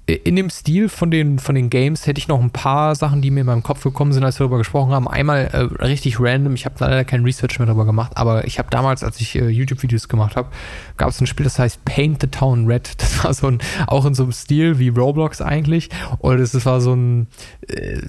In 0.05 0.35
dem 0.35 0.49
Stil 0.49 0.89
von 0.89 1.11
den, 1.11 1.39
von 1.39 1.55
den 1.55 1.69
Games 1.69 2.07
hätte 2.07 2.19
ich 2.19 2.27
noch 2.27 2.41
ein 2.41 2.49
paar 2.49 2.93
Sachen, 2.93 3.21
die 3.21 3.31
mir 3.31 3.41
in 3.41 3.45
meinem 3.45 3.63
Kopf 3.63 3.83
gekommen 3.83 4.11
sind, 4.11 4.25
als 4.25 4.37
wir 4.37 4.43
darüber 4.43 4.57
gesprochen 4.57 4.91
haben. 4.91 5.07
Einmal 5.07 5.45
äh, 5.45 5.59
richtig 5.81 6.19
random, 6.19 6.55
ich 6.55 6.65
habe 6.65 6.75
leider 6.79 7.05
kein 7.05 7.23
Research 7.23 7.57
mehr 7.57 7.67
darüber 7.67 7.85
gemacht, 7.85 8.11
aber 8.15 8.45
ich 8.45 8.59
habe 8.59 8.69
damals, 8.69 9.01
als 9.01 9.21
ich 9.21 9.35
äh, 9.35 9.47
YouTube-Videos 9.47 10.09
gemacht 10.09 10.35
habe, 10.35 10.49
gab 10.97 11.07
es 11.07 11.21
ein 11.21 11.25
Spiel, 11.25 11.45
das 11.45 11.57
heißt 11.57 11.85
Paint 11.85 12.19
the 12.21 12.27
Town 12.27 12.67
Red. 12.67 12.91
Das 13.03 13.23
war 13.23 13.33
so 13.33 13.47
ein, 13.47 13.59
auch 13.87 14.05
in 14.05 14.13
so 14.13 14.23
einem 14.23 14.31
Stil 14.31 14.79
wie 14.79 14.89
Roblox 14.89 15.41
eigentlich. 15.41 15.89
Und 16.19 16.39
es 16.39 16.65
war 16.65 16.81
so 16.81 16.93
ein, 16.93 17.27
äh, 17.67 17.99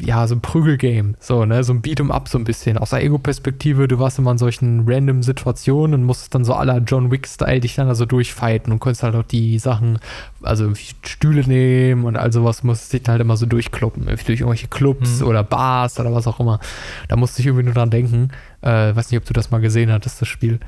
ja, 0.00 0.26
so 0.26 0.34
ein 0.34 0.40
Prügelgame, 0.40 1.14
so, 1.20 1.44
ne, 1.44 1.64
so 1.64 1.72
ein 1.72 1.80
Beat'em 1.80 2.10
Up 2.10 2.28
so 2.28 2.38
ein 2.38 2.44
bisschen. 2.44 2.76
Aus 2.76 2.90
der 2.90 3.02
Ego-Perspektive, 3.02 3.88
du 3.88 3.98
warst 3.98 4.18
immer 4.18 4.32
in 4.32 4.38
solchen 4.38 4.84
random 4.86 5.22
Situationen 5.22 6.00
und 6.00 6.06
musstest 6.06 6.34
dann 6.34 6.44
so 6.44 6.54
aller 6.54 6.78
John 6.78 7.10
Wick-Style 7.10 7.60
dich 7.60 7.74
dann 7.76 7.88
also 7.88 8.04
durchfighten 8.04 8.72
und 8.72 8.80
konntest 8.80 9.02
halt 9.02 9.14
auch 9.14 9.22
die 9.22 9.58
Sachen, 9.58 9.98
also 10.42 10.76
wie 10.76 10.94
Stühle 11.42 11.56
nehmen 11.56 12.04
und 12.04 12.16
all 12.16 12.32
sowas, 12.32 12.62
musstest 12.62 12.92
dich 12.92 13.02
halt 13.08 13.20
immer 13.20 13.36
so 13.36 13.46
durchkloppen, 13.46 14.04
durch 14.06 14.28
irgendwelche 14.28 14.68
Clubs 14.68 15.20
Mhm. 15.20 15.26
oder 15.26 15.44
Bars 15.44 15.98
oder 16.00 16.12
was 16.12 16.26
auch 16.26 16.40
immer. 16.40 16.60
Da 17.08 17.16
musste 17.16 17.40
ich 17.40 17.46
irgendwie 17.46 17.64
nur 17.64 17.74
dran 17.74 17.90
denken. 17.90 18.30
Äh, 18.60 18.94
weiß 18.94 19.10
nicht, 19.10 19.20
ob 19.20 19.24
du 19.26 19.32
das 19.32 19.50
mal 19.50 19.60
gesehen 19.60 19.90
hattest, 19.92 20.20
das 20.20 20.28
Spiel. 20.28 20.60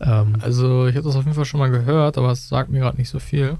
Ähm, 0.00 0.34
Also, 0.40 0.86
ich 0.86 0.94
habe 0.96 1.06
das 1.06 1.16
auf 1.16 1.24
jeden 1.24 1.34
Fall 1.34 1.44
schon 1.44 1.60
mal 1.60 1.70
gehört, 1.70 2.18
aber 2.18 2.30
es 2.30 2.48
sagt 2.48 2.70
mir 2.70 2.80
gerade 2.80 2.96
nicht 2.96 3.08
so 3.10 3.18
viel. 3.18 3.58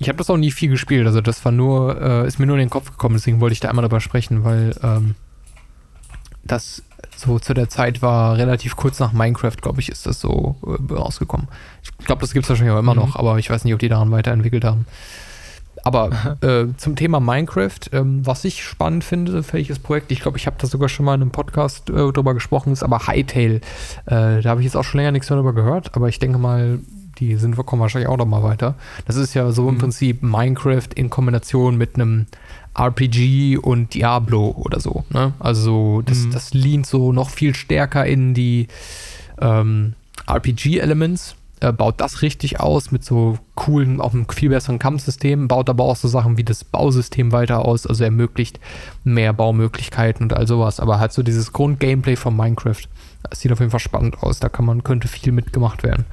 Ich 0.00 0.08
habe 0.08 0.18
das 0.18 0.30
auch 0.30 0.36
nie 0.36 0.52
viel 0.52 0.68
gespielt, 0.70 1.06
also 1.06 1.20
das 1.20 1.44
war 1.44 1.50
nur, 1.50 2.00
äh, 2.00 2.26
ist 2.26 2.38
mir 2.38 2.46
nur 2.46 2.54
in 2.56 2.60
den 2.60 2.70
Kopf 2.70 2.90
gekommen, 2.92 3.16
deswegen 3.16 3.40
wollte 3.40 3.54
ich 3.54 3.60
da 3.60 3.68
einmal 3.68 3.82
drüber 3.82 4.00
sprechen, 4.00 4.44
weil 4.44 4.74
ähm, 4.82 5.16
das 6.44 6.82
so 7.18 7.38
zu 7.38 7.52
der 7.54 7.68
Zeit 7.68 8.00
war 8.00 8.36
relativ 8.36 8.76
kurz 8.76 8.98
nach 9.00 9.12
Minecraft, 9.12 9.56
glaube 9.60 9.80
ich, 9.80 9.88
ist 9.88 10.06
das 10.06 10.20
so 10.20 10.56
äh, 10.64 10.92
rausgekommen. 10.94 11.48
Ich 11.82 12.06
glaube, 12.06 12.20
das 12.20 12.32
gibt 12.32 12.44
es 12.44 12.48
wahrscheinlich 12.50 12.74
auch 12.74 12.78
immer 12.78 12.94
Mhm. 12.94 13.00
noch, 13.00 13.16
aber 13.16 13.38
ich 13.38 13.50
weiß 13.50 13.64
nicht, 13.64 13.74
ob 13.74 13.80
die 13.80 13.88
daran 13.88 14.10
weiterentwickelt 14.10 14.64
haben. 14.64 14.86
Aber 15.84 16.10
äh, 16.42 16.66
zum 16.76 16.96
Thema 16.96 17.20
Minecraft, 17.20 17.78
ähm, 17.92 18.26
was 18.26 18.44
ich 18.44 18.62
spannend 18.64 19.04
finde, 19.04 19.42
welches 19.52 19.78
Projekt, 19.78 20.10
ich 20.12 20.20
glaube, 20.20 20.38
ich 20.38 20.46
habe 20.46 20.56
da 20.60 20.66
sogar 20.66 20.88
schon 20.88 21.04
mal 21.06 21.14
in 21.14 21.22
einem 21.22 21.30
Podcast 21.30 21.88
äh, 21.90 22.12
drüber 22.12 22.34
gesprochen, 22.34 22.72
ist 22.72 22.82
aber 22.82 23.06
Hightail. 23.06 23.60
Äh, 24.06 24.42
da 24.42 24.50
habe 24.50 24.60
ich 24.60 24.64
jetzt 24.64 24.76
auch 24.76 24.84
schon 24.84 24.98
länger 24.98 25.12
nichts 25.12 25.30
mehr 25.30 25.36
drüber 25.38 25.54
gehört, 25.54 25.94
aber 25.94 26.08
ich 26.08 26.18
denke 26.18 26.38
mal, 26.38 26.80
die 27.18 27.34
sind 27.36 27.56
kommen 27.56 27.82
wahrscheinlich 27.82 28.08
auch 28.08 28.16
noch 28.16 28.26
mal 28.26 28.42
weiter. 28.44 28.74
Das 29.06 29.16
ist 29.16 29.34
ja 29.34 29.50
so 29.50 29.68
im 29.68 29.74
Mhm. 29.76 29.78
Prinzip 29.78 30.22
Minecraft 30.22 30.88
in 30.94 31.10
Kombination 31.10 31.76
mit 31.76 31.94
einem 31.96 32.26
RPG 32.78 33.56
und 33.58 33.94
Diablo 33.94 34.50
oder 34.56 34.80
so. 34.80 35.04
Ne? 35.10 35.32
Also 35.38 36.02
das, 36.04 36.18
Mhm. 36.24 36.30
das 36.32 36.54
lehnt 36.54 36.86
so 36.86 37.12
noch 37.12 37.30
viel 37.30 37.54
stärker 37.54 38.06
in 38.06 38.34
die 38.34 38.68
ähm, 39.40 39.94
RPG-Elements, 40.26 41.34
äh, 41.60 41.72
baut 41.72 42.00
das 42.00 42.22
richtig 42.22 42.60
aus 42.60 42.90
mit 42.92 43.04
so 43.04 43.38
coolen, 43.54 44.00
auch 44.00 44.14
einem 44.14 44.28
viel 44.28 44.48
besseren 44.50 44.78
Kampfsystem, 44.78 45.48
baut 45.48 45.68
aber 45.70 45.84
auch 45.84 45.96
so 45.96 46.06
Sachen 46.08 46.36
wie 46.36 46.44
das 46.44 46.62
Bausystem 46.64 47.32
weiter 47.32 47.64
aus, 47.64 47.86
also 47.86 48.04
ermöglicht 48.04 48.60
mehr 49.04 49.32
Baumöglichkeiten 49.32 50.24
und 50.24 50.32
all 50.34 50.46
sowas. 50.46 50.78
Aber 50.80 51.00
halt 51.00 51.12
so 51.12 51.22
dieses 51.22 51.52
Grund-Gameplay 51.52 52.16
von 52.16 52.36
Minecraft. 52.36 52.82
Das 53.28 53.40
sieht 53.40 53.50
auf 53.52 53.58
jeden 53.58 53.70
Fall 53.72 53.80
spannend 53.80 54.22
aus. 54.22 54.38
Da 54.38 54.48
kann 54.48 54.64
man, 54.64 54.84
könnte 54.84 55.08
viel 55.08 55.32
mitgemacht 55.32 55.82
werden. 55.82 56.04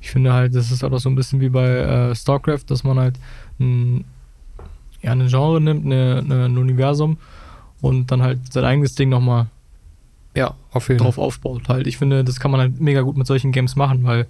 Ich 0.00 0.10
finde 0.10 0.32
halt, 0.32 0.54
das 0.54 0.70
ist 0.72 0.82
auch 0.82 0.98
so 0.98 1.08
ein 1.10 1.14
bisschen 1.14 1.40
wie 1.40 1.50
bei 1.50 1.68
äh, 1.68 2.14
StarCraft, 2.14 2.64
dass 2.68 2.82
man 2.84 2.98
halt 2.98 3.16
ein, 3.60 4.04
ja, 5.02 5.12
ein 5.12 5.26
Genre 5.28 5.60
nimmt, 5.60 5.86
eine, 5.86 6.18
eine, 6.18 6.44
ein 6.46 6.58
Universum 6.58 7.18
und 7.80 8.10
dann 8.10 8.22
halt 8.22 8.52
sein 8.52 8.64
eigenes 8.64 8.94
Ding 8.94 9.08
nochmal 9.08 9.46
Ja, 10.34 10.54
auf 10.72 10.88
jeden 10.88 10.98
drauf 10.98 11.18
aufbaut. 11.18 11.68
Halt. 11.68 11.86
Ich 11.86 11.96
finde, 11.96 12.24
das 12.24 12.40
kann 12.40 12.50
man 12.50 12.60
halt 12.60 12.80
mega 12.80 13.00
gut 13.00 13.16
mit 13.16 13.26
solchen 13.26 13.52
Games 13.52 13.76
machen, 13.76 14.04
weil 14.04 14.26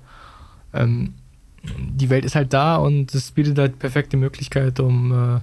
ähm, 0.73 1.15
die 1.63 2.09
Welt 2.09 2.25
ist 2.25 2.37
halt 2.37 2.53
da 2.53 2.77
und 2.77 3.15
es 3.15 3.33
bietet 3.33 3.59
halt 3.59 3.79
perfekte 3.79 4.17
Möglichkeit, 4.17 4.81
um 4.81 5.13
äh, 5.13 5.41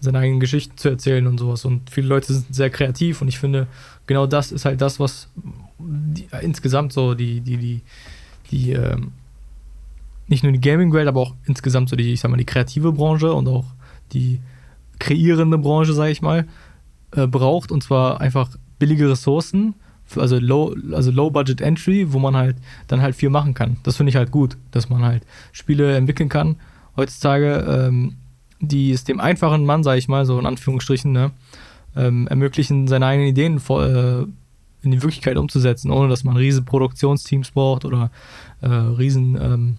seine 0.00 0.18
eigenen 0.18 0.40
Geschichten 0.40 0.76
zu 0.76 0.88
erzählen 0.88 1.26
und 1.26 1.38
sowas. 1.38 1.64
Und 1.64 1.90
viele 1.90 2.08
Leute 2.08 2.32
sind 2.32 2.54
sehr 2.54 2.70
kreativ 2.70 3.22
und 3.22 3.28
ich 3.28 3.38
finde, 3.38 3.66
genau 4.06 4.26
das 4.26 4.52
ist 4.52 4.64
halt 4.64 4.80
das, 4.80 4.98
was 4.98 5.28
die, 5.78 6.26
äh, 6.32 6.44
insgesamt 6.44 6.92
so 6.92 7.14
die, 7.14 7.40
die, 7.40 7.56
die, 7.58 7.82
die, 8.50 8.72
ähm, 8.72 9.12
nicht 10.28 10.42
nur 10.42 10.52
die 10.52 10.60
Gaming-Welt, 10.60 11.06
aber 11.06 11.20
auch 11.20 11.34
insgesamt 11.44 11.88
so 11.88 11.96
die, 11.96 12.12
ich 12.12 12.20
sag 12.20 12.30
mal, 12.30 12.36
die 12.36 12.44
kreative 12.44 12.90
Branche 12.92 13.32
und 13.32 13.46
auch 13.46 13.64
die 14.12 14.40
kreierende 14.98 15.58
Branche, 15.58 15.92
sag 15.92 16.08
ich 16.08 16.22
mal, 16.22 16.46
äh, 17.12 17.26
braucht. 17.26 17.70
Und 17.72 17.82
zwar 17.82 18.20
einfach 18.20 18.50
billige 18.78 19.10
Ressourcen, 19.10 19.74
also 20.14 20.38
low, 20.38 20.74
also 20.92 21.10
low 21.10 21.30
budget 21.30 21.60
entry, 21.60 22.12
wo 22.12 22.18
man 22.18 22.36
halt 22.36 22.56
dann 22.86 23.02
halt 23.02 23.16
viel 23.16 23.30
machen 23.30 23.54
kann. 23.54 23.78
Das 23.82 23.96
finde 23.96 24.10
ich 24.10 24.16
halt 24.16 24.30
gut, 24.30 24.56
dass 24.70 24.88
man 24.88 25.02
halt 25.02 25.24
Spiele 25.52 25.96
entwickeln 25.96 26.28
kann. 26.28 26.56
Heutzutage, 26.96 27.64
ähm, 27.68 28.14
die 28.60 28.92
es 28.92 29.04
dem 29.04 29.20
einfachen 29.20 29.64
Mann, 29.64 29.82
sag 29.82 29.98
ich 29.98 30.08
mal, 30.08 30.24
so 30.24 30.38
in 30.38 30.46
Anführungsstrichen, 30.46 31.12
ne, 31.12 31.32
ähm, 31.96 32.26
ermöglichen, 32.28 32.86
seine 32.86 33.06
eigenen 33.06 33.28
Ideen 33.28 33.58
vor, 33.58 33.84
äh, 33.84 34.26
in 34.82 34.92
die 34.92 35.02
Wirklichkeit 35.02 35.36
umzusetzen, 35.36 35.90
ohne 35.90 36.08
dass 36.08 36.24
man 36.24 36.36
riesen 36.36 36.64
Produktionsteams 36.64 37.50
braucht 37.50 37.84
oder 37.84 38.10
äh, 38.60 38.68
riesen, 38.68 39.36
ähm, 39.40 39.76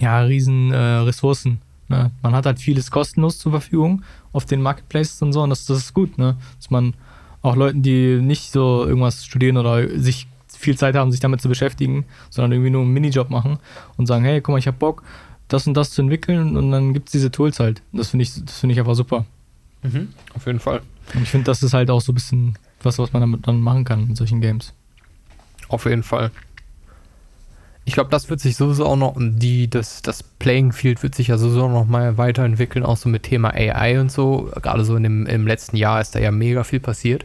ja, 0.00 0.20
riesen 0.22 0.72
äh, 0.72 0.76
Ressourcen. 0.76 1.60
Ne? 1.88 2.10
Man 2.22 2.34
hat 2.34 2.46
halt 2.46 2.58
vieles 2.58 2.90
kostenlos 2.90 3.38
zur 3.38 3.52
Verfügung 3.52 4.02
auf 4.32 4.44
den 4.44 4.62
Marketplaces 4.62 5.22
und 5.22 5.32
so 5.32 5.42
und 5.42 5.50
das, 5.50 5.66
das 5.66 5.78
ist 5.78 5.94
gut, 5.94 6.18
ne? 6.18 6.36
dass 6.58 6.70
man 6.70 6.94
auch 7.42 7.56
Leuten, 7.56 7.82
die 7.82 8.20
nicht 8.20 8.52
so 8.52 8.84
irgendwas 8.84 9.24
studieren 9.24 9.56
oder 9.56 9.88
sich 9.98 10.26
viel 10.48 10.76
Zeit 10.76 10.96
haben, 10.96 11.10
sich 11.12 11.20
damit 11.20 11.40
zu 11.40 11.48
beschäftigen, 11.48 12.04
sondern 12.30 12.52
irgendwie 12.52 12.70
nur 12.70 12.82
einen 12.82 12.92
Minijob 12.92 13.30
machen 13.30 13.58
und 13.96 14.06
sagen, 14.06 14.24
hey, 14.24 14.40
guck 14.40 14.54
mal, 14.54 14.58
ich 14.58 14.66
habe 14.66 14.76
Bock, 14.76 15.02
das 15.46 15.66
und 15.66 15.74
das 15.74 15.90
zu 15.90 16.02
entwickeln 16.02 16.56
und 16.56 16.70
dann 16.70 16.92
gibt 16.94 17.08
es 17.08 17.12
diese 17.12 17.30
Tools 17.30 17.60
halt. 17.60 17.82
Das 17.92 18.10
finde 18.10 18.24
ich, 18.24 18.44
das 18.44 18.58
finde 18.58 18.72
ich 18.72 18.78
einfach 18.80 18.94
super. 18.94 19.24
Mhm, 19.82 20.08
auf 20.34 20.46
jeden 20.46 20.60
Fall. 20.60 20.82
Und 21.14 21.22
ich 21.22 21.30
finde, 21.30 21.44
das 21.44 21.62
ist 21.62 21.74
halt 21.74 21.90
auch 21.90 22.00
so 22.00 22.12
ein 22.12 22.14
bisschen 22.16 22.58
was, 22.82 22.98
was 22.98 23.12
man 23.12 23.20
damit 23.20 23.46
dann 23.46 23.60
machen 23.60 23.84
kann 23.84 24.08
mit 24.08 24.16
solchen 24.16 24.40
Games. 24.40 24.72
Auf 25.68 25.84
jeden 25.84 26.02
Fall. 26.02 26.30
Ich 27.88 27.94
glaube, 27.94 28.10
das 28.10 28.28
wird 28.28 28.38
sich 28.38 28.54
sowieso 28.54 28.84
auch 28.84 28.96
noch, 28.96 29.16
die, 29.18 29.70
das, 29.70 30.02
das 30.02 30.22
Playing 30.22 30.72
Field 30.72 31.02
wird 31.02 31.14
sich 31.14 31.28
ja 31.28 31.38
sowieso 31.38 31.70
noch 31.70 31.86
mal 31.86 32.18
weiterentwickeln, 32.18 32.84
auch 32.84 32.98
so 32.98 33.08
mit 33.08 33.22
Thema 33.22 33.54
AI 33.54 33.98
und 33.98 34.12
so. 34.12 34.50
Gerade 34.60 34.84
so 34.84 34.94
in 34.94 35.04
dem, 35.04 35.24
im 35.24 35.46
letzten 35.46 35.74
Jahr 35.74 35.98
ist 35.98 36.14
da 36.14 36.18
ja 36.18 36.30
mega 36.30 36.64
viel 36.64 36.80
passiert. 36.80 37.24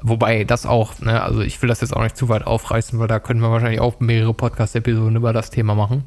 Wobei 0.00 0.44
das 0.44 0.64
auch, 0.64 0.98
ne, 1.00 1.22
also 1.22 1.42
ich 1.42 1.60
will 1.60 1.68
das 1.68 1.82
jetzt 1.82 1.94
auch 1.94 2.02
nicht 2.02 2.16
zu 2.16 2.30
weit 2.30 2.46
aufreißen, 2.46 2.98
weil 2.98 3.06
da 3.06 3.20
können 3.20 3.40
wir 3.40 3.50
wahrscheinlich 3.50 3.80
auch 3.80 4.00
mehrere 4.00 4.32
Podcast-Episoden 4.32 5.14
über 5.14 5.34
das 5.34 5.50
Thema 5.50 5.74
machen. 5.74 6.04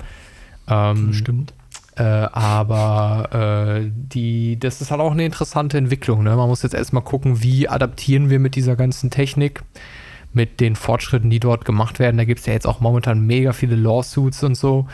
Ähm, 0.68 1.14
Stimmt. 1.14 1.54
Äh, 1.96 2.02
aber 2.04 3.82
äh, 3.84 3.92
die, 3.94 4.58
das 4.60 4.82
ist 4.82 4.90
halt 4.90 5.02
auch 5.02 5.12
eine 5.12 5.26
interessante 5.26 5.78
Entwicklung. 5.78 6.24
Ne? 6.24 6.36
Man 6.36 6.50
muss 6.50 6.64
jetzt 6.64 6.74
erstmal 6.74 7.04
gucken, 7.04 7.44
wie 7.44 7.70
adaptieren 7.70 8.32
wir 8.32 8.40
mit 8.40 8.56
dieser 8.56 8.76
ganzen 8.76 9.12
Technik 9.12 9.62
mit 10.34 10.60
den 10.60 10.76
Fortschritten, 10.76 11.30
die 11.30 11.40
dort 11.40 11.66
gemacht 11.66 12.00
werden. 12.00 12.18
Da 12.18 12.26
gibt 12.26 12.40
es 12.40 12.46
ja 12.46 12.54
jetzt 12.54 12.68
auch 12.68 12.80
momentan 12.80 13.26
mega 13.26 13.54
viele 13.54 13.76
Lawsuits 13.76 14.44
und 14.44 14.56
so. 14.56 14.88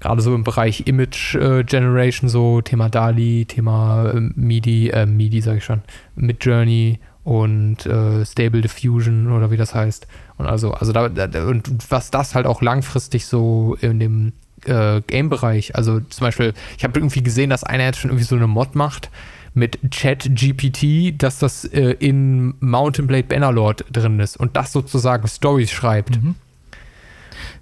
Gerade 0.00 0.20
so 0.20 0.34
im 0.34 0.44
Bereich 0.44 0.86
Image 0.86 1.34
äh, 1.36 1.64
Generation, 1.64 2.28
so 2.28 2.60
Thema 2.60 2.88
DALI, 2.88 3.46
Thema 3.46 4.10
äh, 4.10 4.20
MIDI, 4.20 4.90
äh, 4.90 5.06
MIDI 5.06 5.40
sage 5.40 5.58
ich 5.58 5.64
schon, 5.64 5.82
Midjourney 6.14 7.00
und 7.24 7.86
äh, 7.86 8.24
Stable 8.24 8.60
Diffusion 8.60 9.32
oder 9.32 9.50
wie 9.50 9.56
das 9.56 9.74
heißt. 9.74 10.06
Und 10.36 10.46
also, 10.46 10.72
also 10.72 10.92
da, 10.92 11.08
da, 11.08 11.46
und 11.46 11.90
was 11.90 12.10
das 12.10 12.34
halt 12.34 12.46
auch 12.46 12.62
langfristig 12.62 13.26
so 13.26 13.76
in 13.80 13.98
dem 13.98 14.32
äh, 14.64 15.00
Game-Bereich, 15.00 15.74
also 15.74 16.00
zum 16.00 16.24
Beispiel, 16.24 16.52
ich 16.76 16.84
habe 16.84 16.98
irgendwie 16.98 17.22
gesehen, 17.22 17.50
dass 17.50 17.64
einer 17.64 17.84
jetzt 17.84 17.98
schon 17.98 18.10
irgendwie 18.10 18.26
so 18.26 18.36
eine 18.36 18.46
Mod 18.46 18.74
macht, 18.74 19.10
mit 19.56 19.78
Chat-GPT, 19.90 21.20
dass 21.20 21.38
das 21.38 21.64
äh, 21.64 21.96
in 21.98 22.54
Mountain 22.60 23.06
Blade 23.06 23.24
Bannerlord 23.24 23.86
drin 23.90 24.20
ist 24.20 24.36
und 24.36 24.54
das 24.54 24.72
sozusagen 24.72 25.26
Stories 25.26 25.70
schreibt. 25.70 26.22
Mhm. 26.22 26.34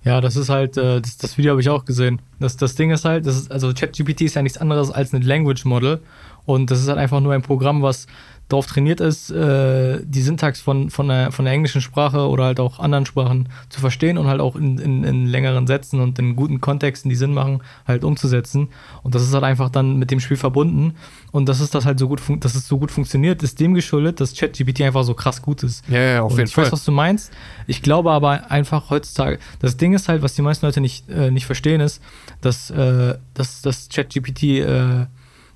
Ja, 0.03 0.21
das 0.21 0.37
ist 0.37 0.49
halt, 0.51 0.77
äh, 0.77 1.01
das, 1.01 1.16
das, 1.19 1.39
Video 1.39 1.53
habe 1.53 1.61
ich 1.61 1.71
auch 1.71 1.85
gesehen. 1.85 2.21
Das, 2.41 2.57
das 2.57 2.75
Ding 2.75 2.91
ist 2.91 3.05
halt, 3.05 3.27
ist, 3.27 3.51
also 3.51 3.73
ChatGPT 3.73 4.23
ist 4.23 4.35
ja 4.35 4.43
nichts 4.43 4.59
anderes 4.59 4.91
als 4.91 5.15
ein 5.15 5.23
Language 5.23 5.65
Model 5.65 6.01
und 6.47 6.71
das 6.71 6.81
ist 6.81 6.89
halt 6.89 6.99
einfach 6.99 7.21
nur 7.21 7.33
ein 7.33 7.43
Programm, 7.43 7.83
was 7.83 8.07
darauf 8.49 8.66
trainiert 8.66 9.01
ist, 9.01 9.31
äh, 9.31 10.01
die 10.05 10.21
Syntax 10.21 10.61
von, 10.61 10.91
von, 10.91 11.09
der, 11.09 11.33
von 11.33 11.47
der 11.47 11.55
englischen 11.55 11.81
Sprache 11.81 12.29
oder 12.29 12.45
halt 12.45 12.61
auch 12.61 12.79
anderen 12.79 13.07
Sprachen 13.07 13.49
zu 13.71 13.81
verstehen 13.81 14.19
und 14.19 14.27
halt 14.27 14.41
auch 14.41 14.55
in, 14.55 14.79
in, 14.79 15.03
in 15.03 15.27
längeren 15.27 15.66
Sätzen 15.66 16.01
und 16.01 16.19
in 16.19 16.37
guten 16.37 16.61
Kontexten, 16.61 17.09
die 17.09 17.16
Sinn 17.16 17.33
machen, 17.33 17.62
halt 17.87 18.05
umzusetzen. 18.05 18.69
Und 19.03 19.15
das 19.15 19.23
ist 19.23 19.33
halt 19.33 19.45
einfach 19.45 19.71
dann 19.71 19.97
mit 19.97 20.11
dem 20.11 20.21
Spiel 20.21 20.37
verbunden. 20.37 20.95
Und 21.33 21.49
dass 21.49 21.61
es 21.61 21.71
das 21.71 21.87
halt 21.87 21.99
so 21.99 22.07
gut, 22.07 22.21
dass 22.41 22.55
es 22.55 22.69
so 22.69 22.79
gut 22.79 22.91
funktioniert, 22.91 23.43
ist 23.43 23.61
dem 23.61 23.73
geschuldet, 23.73 24.21
dass 24.21 24.35
ChatGPT 24.35 24.83
einfach 24.83 25.05
so 25.05 25.15
krass 25.15 25.41
gut 25.41 25.62
ist. 25.62 25.83
Ja, 25.89 26.01
ja, 26.01 26.23
auf 26.23 26.33
und 26.33 26.39
jeden 26.39 26.49
ich 26.49 26.55
Fall. 26.55 26.65
Ich 26.65 26.69
weiß, 26.69 26.73
was 26.73 26.85
du 26.85 26.93
meinst. 26.93 27.33
Ich 27.66 27.81
glaube 27.81 28.11
aber 28.11 28.51
einfach 28.51 28.91
heutzutage, 28.91 29.39
das 29.61 29.79
Ding 29.79 29.95
ist 29.95 30.09
halt, 30.09 30.23
was 30.23 30.35
die 30.35 30.43
meisten 30.43 30.66
Leute 30.66 30.83
nicht, 30.83 31.09
äh, 31.09 31.31
nicht 31.31 31.47
verstehen, 31.47 31.81
ist, 31.81 32.03
dass, 32.43 32.71
äh, 32.71 33.16
dass, 33.33 33.62
dass 33.62 33.89
ChatGPT 33.89 34.43
äh, 34.43 35.07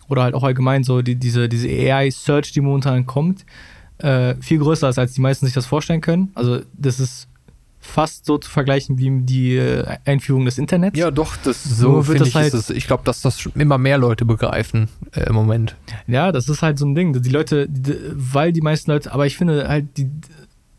oder 0.08 0.22
halt 0.22 0.34
auch 0.34 0.42
allgemein 0.42 0.84
so 0.84 1.02
die, 1.02 1.16
diese, 1.16 1.48
diese 1.48 1.68
AI-Search, 1.68 2.52
die 2.52 2.60
momentan 2.60 3.06
kommt, 3.06 3.44
äh, 3.98 4.34
viel 4.40 4.58
größer 4.58 4.88
ist, 4.88 4.98
als 4.98 5.12
die 5.12 5.20
meisten 5.20 5.46
sich 5.46 5.54
das 5.54 5.66
vorstellen 5.66 6.00
können. 6.00 6.30
Also 6.34 6.60
das 6.72 7.00
ist 7.00 7.28
fast 7.80 8.26
so 8.26 8.38
zu 8.38 8.50
vergleichen 8.50 8.98
wie 8.98 9.10
die 9.22 9.56
äh, 9.56 9.84
Einführung 10.04 10.44
des 10.44 10.58
Internets. 10.58 10.98
Ja, 10.98 11.10
doch, 11.10 11.36
das 11.36 11.64
so 11.64 12.02
finde 12.02 12.26
ich 12.26 12.34
halt, 12.34 12.52
es, 12.52 12.70
Ich 12.70 12.86
glaube, 12.86 13.04
dass 13.04 13.22
das 13.22 13.46
immer 13.54 13.78
mehr 13.78 13.98
Leute 13.98 14.24
begreifen 14.24 14.88
äh, 15.12 15.28
im 15.28 15.34
Moment. 15.34 15.76
Ja, 16.06 16.32
das 16.32 16.48
ist 16.48 16.62
halt 16.62 16.78
so 16.78 16.86
ein 16.86 16.94
Ding. 16.94 17.20
Die 17.20 17.30
Leute, 17.30 17.68
die, 17.68 17.94
weil 18.12 18.52
die 18.52 18.60
meisten 18.60 18.90
Leute, 18.90 19.12
aber 19.12 19.26
ich 19.26 19.36
finde 19.36 19.68
halt, 19.68 19.96
die, 19.96 20.10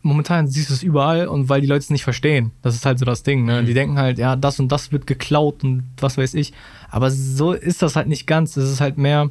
momentan 0.02 0.46
siehst 0.46 0.70
du 0.70 0.74
es 0.74 0.82
überall 0.82 1.28
und 1.28 1.48
weil 1.48 1.60
die 1.60 1.66
Leute 1.66 1.80
es 1.80 1.90
nicht 1.90 2.04
verstehen. 2.04 2.52
Das 2.62 2.74
ist 2.74 2.86
halt 2.86 2.98
so 2.98 3.04
das 3.04 3.22
Ding. 3.22 3.44
Ne? 3.44 3.62
Mhm. 3.62 3.66
Die 3.66 3.74
denken 3.74 3.98
halt, 3.98 4.18
ja, 4.18 4.36
das 4.36 4.60
und 4.60 4.70
das 4.70 4.92
wird 4.92 5.06
geklaut 5.06 5.64
und 5.64 5.84
was 5.98 6.16
weiß 6.16 6.34
ich. 6.34 6.52
Aber 6.90 7.10
so 7.10 7.52
ist 7.52 7.82
das 7.82 7.96
halt 7.96 8.08
nicht 8.08 8.26
ganz. 8.26 8.56
Es 8.56 8.70
ist 8.70 8.80
halt 8.80 8.98
mehr, 8.98 9.30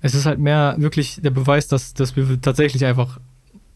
es 0.00 0.14
ist 0.14 0.26
halt 0.26 0.38
mehr 0.38 0.74
wirklich 0.78 1.20
der 1.22 1.30
Beweis, 1.30 1.68
dass, 1.68 1.94
dass 1.94 2.16
wir 2.16 2.40
tatsächlich 2.40 2.84
einfach 2.84 3.20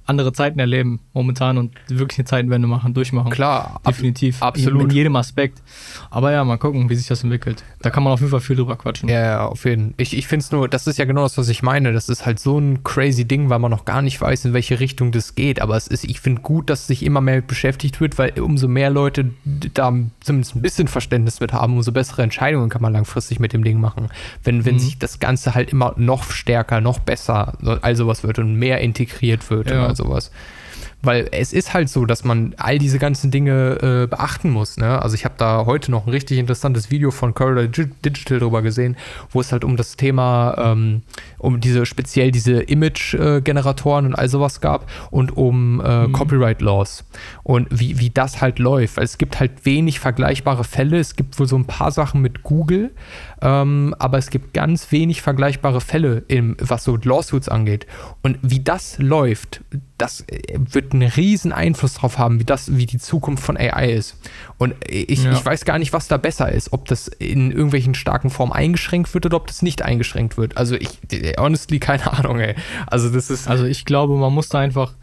andere 0.07 0.33
Zeiten 0.33 0.59
erleben 0.59 1.01
momentan 1.13 1.59
und 1.59 1.75
wirklich 1.89 2.19
eine 2.19 2.27
Zeitenwende 2.27 2.69
machen, 2.69 2.95
durchmachen. 2.95 3.31
Klar, 3.31 3.81
definitiv. 3.87 4.41
Absolut. 4.41 4.85
In, 4.85 4.91
in, 4.91 4.97
jedem 4.97 5.17
Aspekt. 5.17 5.63
Aber 6.11 6.31
ja, 6.33 6.45
mal 6.45 6.59
gucken, 6.59 6.89
wie 6.89 6.95
sich 6.95 7.09
das 7.09 7.25
entwickelt. 7.25 7.65
Da 7.83 7.91
kann 7.91 8.03
man 8.05 8.13
auf 8.13 8.21
jeden 8.21 8.31
Fall 8.31 8.41
viel 8.41 8.57
drüber 8.57 8.77
quatschen. 8.77 9.09
Ja, 9.09 9.21
ja 9.21 9.47
auf 9.47 9.65
jeden 9.65 9.87
Fall. 9.87 9.95
Ich, 9.99 10.17
ich 10.17 10.29
finde 10.29 10.45
es 10.45 10.53
nur, 10.53 10.69
das 10.69 10.87
ist 10.87 10.99
ja 10.99 11.05
genau 11.05 11.23
das, 11.23 11.37
was 11.39 11.49
ich 11.49 11.63
meine. 11.63 11.93
Das 11.93 12.09
ist 12.09 12.25
halt 12.25 12.39
so 12.39 12.59
ein 12.59 12.85
crazy 12.85 13.27
Ding, 13.27 13.51
weil 13.51 13.59
man 13.59 13.71
noch 13.71 13.85
gar 13.85 14.01
nicht 14.01 14.21
weiß, 14.21 14.45
in 14.47 14.53
welche 14.53 14.79
Richtung 14.79 15.11
das 15.11 15.35
geht. 15.35 15.61
Aber 15.61 15.77
es 15.77 15.89
ist, 15.89 16.05
ich 16.05 16.21
finde 16.21 16.43
gut, 16.43 16.71
dass 16.71 16.87
sich 16.87 17.03
immer 17.05 17.21
mehr 17.21 17.41
beschäftigt 17.41 18.01
wird, 18.01 18.17
weil 18.17 18.39
umso 18.39 18.69
mehr 18.69 18.91
Leute 18.91 19.33
da 19.75 19.93
zumindest 20.21 20.55
ein 20.55 20.63
bisschen 20.63 20.89
Verständnis 20.89 21.41
mit 21.41 21.53
haben, 21.53 21.75
umso 21.75 21.91
bessere 21.91 22.23
Entscheidungen 22.23 22.69
kann 22.69 22.83
man 22.83 22.93
langfristig 22.93 23.41
mit 23.41 23.53
dem 23.53 23.65
Ding 23.65 23.81
machen. 23.81 24.09
Wenn, 24.45 24.65
wenn 24.65 24.75
mhm. 24.75 24.81
sich 24.81 24.99
das 24.99 25.19
Ganze 25.19 25.55
halt 25.55 25.71
immer 25.71 25.95
noch 25.97 26.31
stärker, 26.31 26.81
noch 26.81 27.01
besser, 27.01 27.55
also 27.83 28.07
was 28.07 28.23
wird 28.23 28.39
und 28.39 28.55
mehr 28.55 28.81
integriert 28.81 29.51
wird 29.51 29.71
ja. 29.71 29.96
Oder 30.01 30.09
sowas. 30.09 30.31
Weil 31.03 31.29
es 31.31 31.53
ist 31.53 31.75
halt 31.75 31.89
so, 31.89 32.05
dass 32.07 32.25
man 32.25 32.55
all 32.57 32.79
diese 32.79 32.99
ganzen 32.99 33.31
Dinge 33.31 33.79
äh, 33.81 34.07
beachten 34.07 34.51
muss. 34.51 34.77
Ne? 34.77 35.01
Also 35.01 35.15
ich 35.15 35.25
habe 35.25 35.35
da 35.37 35.67
heute 35.67 35.91
noch 35.91 36.07
ein 36.07 36.11
richtig 36.11 36.39
interessantes 36.39 36.91
Video 36.91 37.11
von 37.11 37.35
Corridor 37.35 37.67
Digital 37.67 38.39
drüber 38.41 38.63
gesehen, 38.63 38.97
wo 39.31 39.41
es 39.41 39.53
halt 39.53 39.63
um 39.63 39.77
das 39.77 39.97
Thema, 39.97 40.57
ähm, 40.59 41.03
um 41.39 41.61
diese 41.61 41.87
speziell 41.87 42.31
diese 42.31 42.63
Image-Generatoren 42.63 44.07
und 44.07 44.15
all 44.15 44.29
sowas 44.29 44.61
gab 44.61 44.91
und 45.11 45.37
um 45.37 45.81
äh, 45.81 46.07
mhm. 46.07 46.13
Copyright 46.13 46.63
Laws 46.63 47.05
und 47.43 47.69
wie, 47.71 47.99
wie 48.01 48.11
das 48.11 48.41
halt 48.41 48.59
läuft. 48.59 48.97
Weil 48.97 49.05
es 49.05 49.19
gibt 49.19 49.39
halt 49.39 49.65
wenig 49.65 50.01
vergleichbare 50.01 50.65
Fälle. 50.65 50.99
Es 50.99 51.15
gibt 51.15 51.39
wohl 51.39 51.47
so 51.47 51.57
ein 51.57 51.67
paar 51.67 51.93
Sachen 51.93 52.21
mit 52.21 52.43
Google, 52.43 52.91
ähm, 53.43 53.95
aber 53.99 54.17
es 54.17 54.31
gibt 54.31 54.55
ganz 54.55 54.91
wenig 54.93 55.21
vergleichbare 55.21 55.81
Fälle, 55.81 56.25
im, 56.29 56.57
was 56.59 56.85
so 56.85 56.97
Lawsuits 56.97 57.49
angeht. 57.49 57.87
Und 58.23 58.39
wie 58.43 58.61
das 58.61 58.99
läuft, 58.99 59.63
das 59.99 60.23
äh, 60.29 60.59
wird 60.59 60.93
einen 60.93 61.09
riesen 61.09 61.53
Einfluss 61.53 61.95
darauf 61.95 62.19
haben, 62.19 62.41
wie 62.41 62.45
das, 62.45 62.77
wie 62.77 62.87
die 62.87 62.99
Zukunft 62.99 63.43
von 63.43 63.57
AI 63.59 63.93
ist. 63.93 64.19
Und 64.57 64.75
ich, 64.89 65.25
ja. 65.25 65.33
ich 65.33 65.45
weiß 65.45 65.67
gar 65.67 65.79
nicht, 65.79 65.93
was 65.93 66.09
da 66.09 66.17
besser 66.17 66.51
ist, 66.51 66.73
ob 66.73 66.87
das 66.87 67.09
in 67.09 67.51
irgendwelchen 67.51 67.95
starken 67.95 68.31
Formen 68.31 68.53
eingeschränkt 68.53 69.13
wird 69.13 69.27
oder 69.27 69.37
ob 69.37 69.47
das 69.49 69.61
nicht 69.61 69.83
eingeschränkt 69.83 70.39
wird. 70.39 70.57
Also 70.57 70.75
ich, 70.75 70.99
honestly, 71.39 71.79
keine 71.79 72.11
Ahnung, 72.13 72.41
ey. 72.41 72.55
Also 72.87 73.11
das 73.11 73.29
ist. 73.29 73.49
Also 73.49 73.65
ich 73.65 73.85
glaube, 73.85 74.17
man 74.17 74.33
muss 74.33 74.49
da 74.49 74.61
einfach 74.61 74.95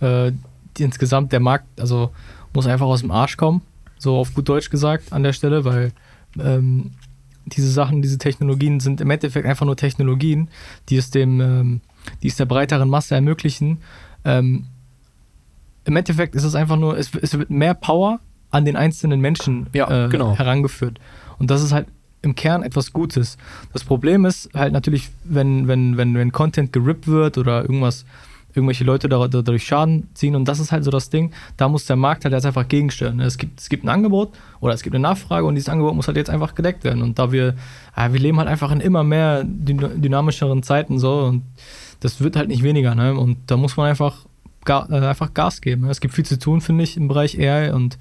äh, 0.00 0.32
insgesamt 0.78 1.32
der 1.32 1.40
Markt, 1.40 1.80
also 1.80 2.10
muss 2.54 2.66
einfach 2.66 2.86
aus 2.86 3.00
dem 3.00 3.10
Arsch 3.10 3.36
kommen, 3.36 3.60
so 3.98 4.16
auf 4.16 4.32
gut 4.32 4.48
Deutsch 4.48 4.70
gesagt 4.70 5.12
an 5.12 5.22
der 5.22 5.34
Stelle, 5.34 5.64
weil 5.64 5.92
ähm, 6.38 6.92
diese 7.46 7.70
Sachen, 7.70 8.02
diese 8.02 8.18
Technologien 8.18 8.80
sind 8.80 9.00
im 9.00 9.10
Endeffekt 9.10 9.46
einfach 9.46 9.66
nur 9.66 9.76
Technologien, 9.76 10.48
die 10.88 10.96
es 10.96 11.10
dem, 11.10 11.40
ähm, 11.40 11.80
die 12.22 12.28
es 12.28 12.36
der 12.36 12.46
breiteren 12.46 12.88
Masse 12.88 13.14
ermöglichen. 13.14 13.78
Ähm, 14.24 14.66
Im 15.84 15.96
Endeffekt 15.96 16.34
ist 16.34 16.44
es 16.44 16.54
einfach 16.54 16.76
nur, 16.76 16.96
es, 16.96 17.14
es, 17.14 17.38
wird 17.38 17.50
mehr 17.50 17.74
Power 17.74 18.20
an 18.50 18.64
den 18.64 18.76
einzelnen 18.76 19.20
Menschen 19.20 19.66
ja, 19.72 20.06
äh, 20.06 20.08
genau. 20.08 20.36
herangeführt. 20.36 20.98
Und 21.38 21.50
das 21.50 21.62
ist 21.62 21.72
halt 21.72 21.88
im 22.22 22.34
Kern 22.34 22.62
etwas 22.62 22.92
Gutes. 22.92 23.36
Das 23.72 23.84
Problem 23.84 24.24
ist 24.24 24.48
halt 24.54 24.72
natürlich, 24.72 25.10
wenn, 25.24 25.68
wenn, 25.68 25.96
wenn, 25.96 26.14
wenn 26.14 26.32
Content 26.32 26.72
gerippt 26.72 27.06
wird 27.06 27.36
oder 27.36 27.62
irgendwas 27.62 28.06
irgendwelche 28.54 28.84
Leute 28.84 29.08
dadurch 29.08 29.64
Schaden 29.64 30.08
ziehen. 30.14 30.36
Und 30.36 30.46
das 30.46 30.60
ist 30.60 30.72
halt 30.72 30.84
so 30.84 30.90
das 30.90 31.10
Ding, 31.10 31.32
da 31.56 31.68
muss 31.68 31.86
der 31.86 31.96
Markt 31.96 32.24
halt 32.24 32.32
jetzt 32.32 32.46
einfach 32.46 32.68
gegensteuern. 32.68 33.20
Es 33.20 33.38
gibt, 33.38 33.60
es 33.60 33.68
gibt 33.68 33.84
ein 33.84 33.88
Angebot 33.88 34.32
oder 34.60 34.74
es 34.74 34.82
gibt 34.82 34.94
eine 34.94 35.02
Nachfrage 35.02 35.46
und 35.46 35.54
dieses 35.54 35.68
Angebot 35.68 35.94
muss 35.94 36.06
halt 36.06 36.16
jetzt 36.16 36.30
einfach 36.30 36.54
gedeckt 36.54 36.84
werden. 36.84 37.02
Und 37.02 37.18
da 37.18 37.32
wir, 37.32 37.54
ja, 37.96 38.12
wir 38.12 38.20
leben 38.20 38.38
halt 38.38 38.48
einfach 38.48 38.70
in 38.70 38.80
immer 38.80 39.02
mehr 39.02 39.44
dynamischeren 39.44 40.62
Zeiten 40.62 40.98
so 40.98 41.20
und 41.24 41.42
das 42.00 42.20
wird 42.20 42.36
halt 42.36 42.48
nicht 42.48 42.62
weniger. 42.62 42.94
Ne? 42.94 43.14
Und 43.14 43.38
da 43.46 43.56
muss 43.56 43.76
man 43.76 43.88
einfach, 43.88 44.26
ga, 44.64 44.86
äh, 44.90 45.06
einfach 45.06 45.34
Gas 45.34 45.60
geben. 45.60 45.88
Es 45.88 46.00
gibt 46.00 46.14
viel 46.14 46.24
zu 46.24 46.38
tun, 46.38 46.60
finde 46.60 46.84
ich, 46.84 46.96
im 46.96 47.08
Bereich 47.08 47.38
AI 47.38 47.72
und 47.72 47.98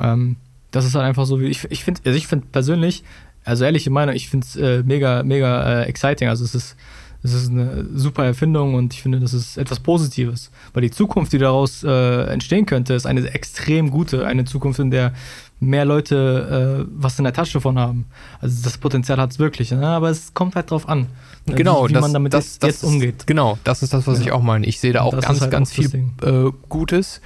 ähm, 0.00 0.36
das 0.70 0.84
ist 0.84 0.94
halt 0.94 1.04
einfach 1.04 1.26
so, 1.26 1.40
wie 1.40 1.46
ich, 1.46 1.70
ich 1.70 1.84
finde, 1.84 2.00
also 2.04 2.16
ich 2.16 2.26
finde 2.26 2.46
persönlich, 2.50 3.02
also 3.44 3.64
ehrliche 3.64 3.90
Meinung, 3.90 4.14
ich 4.14 4.28
finde 4.28 4.46
es 4.46 4.56
äh, 4.56 4.82
mega, 4.84 5.22
mega 5.22 5.82
äh, 5.82 5.84
exciting. 5.84 6.28
Also 6.28 6.44
es 6.44 6.54
ist 6.54 6.76
es 7.22 7.34
ist 7.34 7.50
eine 7.50 7.86
super 7.94 8.24
Erfindung 8.24 8.74
und 8.74 8.94
ich 8.94 9.02
finde, 9.02 9.20
das 9.20 9.34
ist 9.34 9.58
etwas 9.58 9.80
Positives. 9.80 10.50
Weil 10.72 10.82
die 10.82 10.90
Zukunft, 10.90 11.32
die 11.32 11.38
daraus 11.38 11.84
äh, 11.84 12.24
entstehen 12.24 12.66
könnte, 12.66 12.94
ist 12.94 13.06
eine 13.06 13.28
extrem 13.32 13.90
gute, 13.90 14.26
eine 14.26 14.44
Zukunft, 14.44 14.80
in 14.80 14.90
der 14.90 15.12
mehr 15.60 15.84
Leute 15.84 16.86
äh, 16.86 16.90
was 16.96 17.18
in 17.18 17.24
der 17.24 17.34
Tasche 17.34 17.54
davon 17.54 17.78
haben. 17.78 18.06
Also 18.40 18.62
das 18.64 18.78
Potenzial 18.78 19.18
hat 19.18 19.32
es 19.32 19.38
wirklich, 19.38 19.70
ne? 19.70 19.86
aber 19.86 20.08
es 20.08 20.32
kommt 20.32 20.56
halt 20.56 20.70
drauf 20.70 20.88
an, 20.88 21.06
ne? 21.44 21.54
genau, 21.54 21.84
wie, 21.84 21.90
wie 21.90 21.92
das, 21.92 22.00
man 22.00 22.14
damit 22.14 22.32
das, 22.32 22.46
jetzt, 22.46 22.62
das 22.62 22.68
jetzt 22.70 22.84
umgeht. 22.84 23.16
Ist, 23.18 23.26
genau, 23.26 23.58
das 23.64 23.82
ist 23.82 23.92
das, 23.92 24.06
was 24.06 24.18
ja. 24.20 24.26
ich 24.26 24.32
auch 24.32 24.42
meine. 24.42 24.66
Ich 24.66 24.80
sehe 24.80 24.94
da 24.94 25.02
auch 25.02 25.18
ganz, 25.20 25.40
halt 25.42 25.50
ganz 25.50 25.70
viel 25.70 25.92
äh, 26.22 26.50
Gutes 26.70 27.20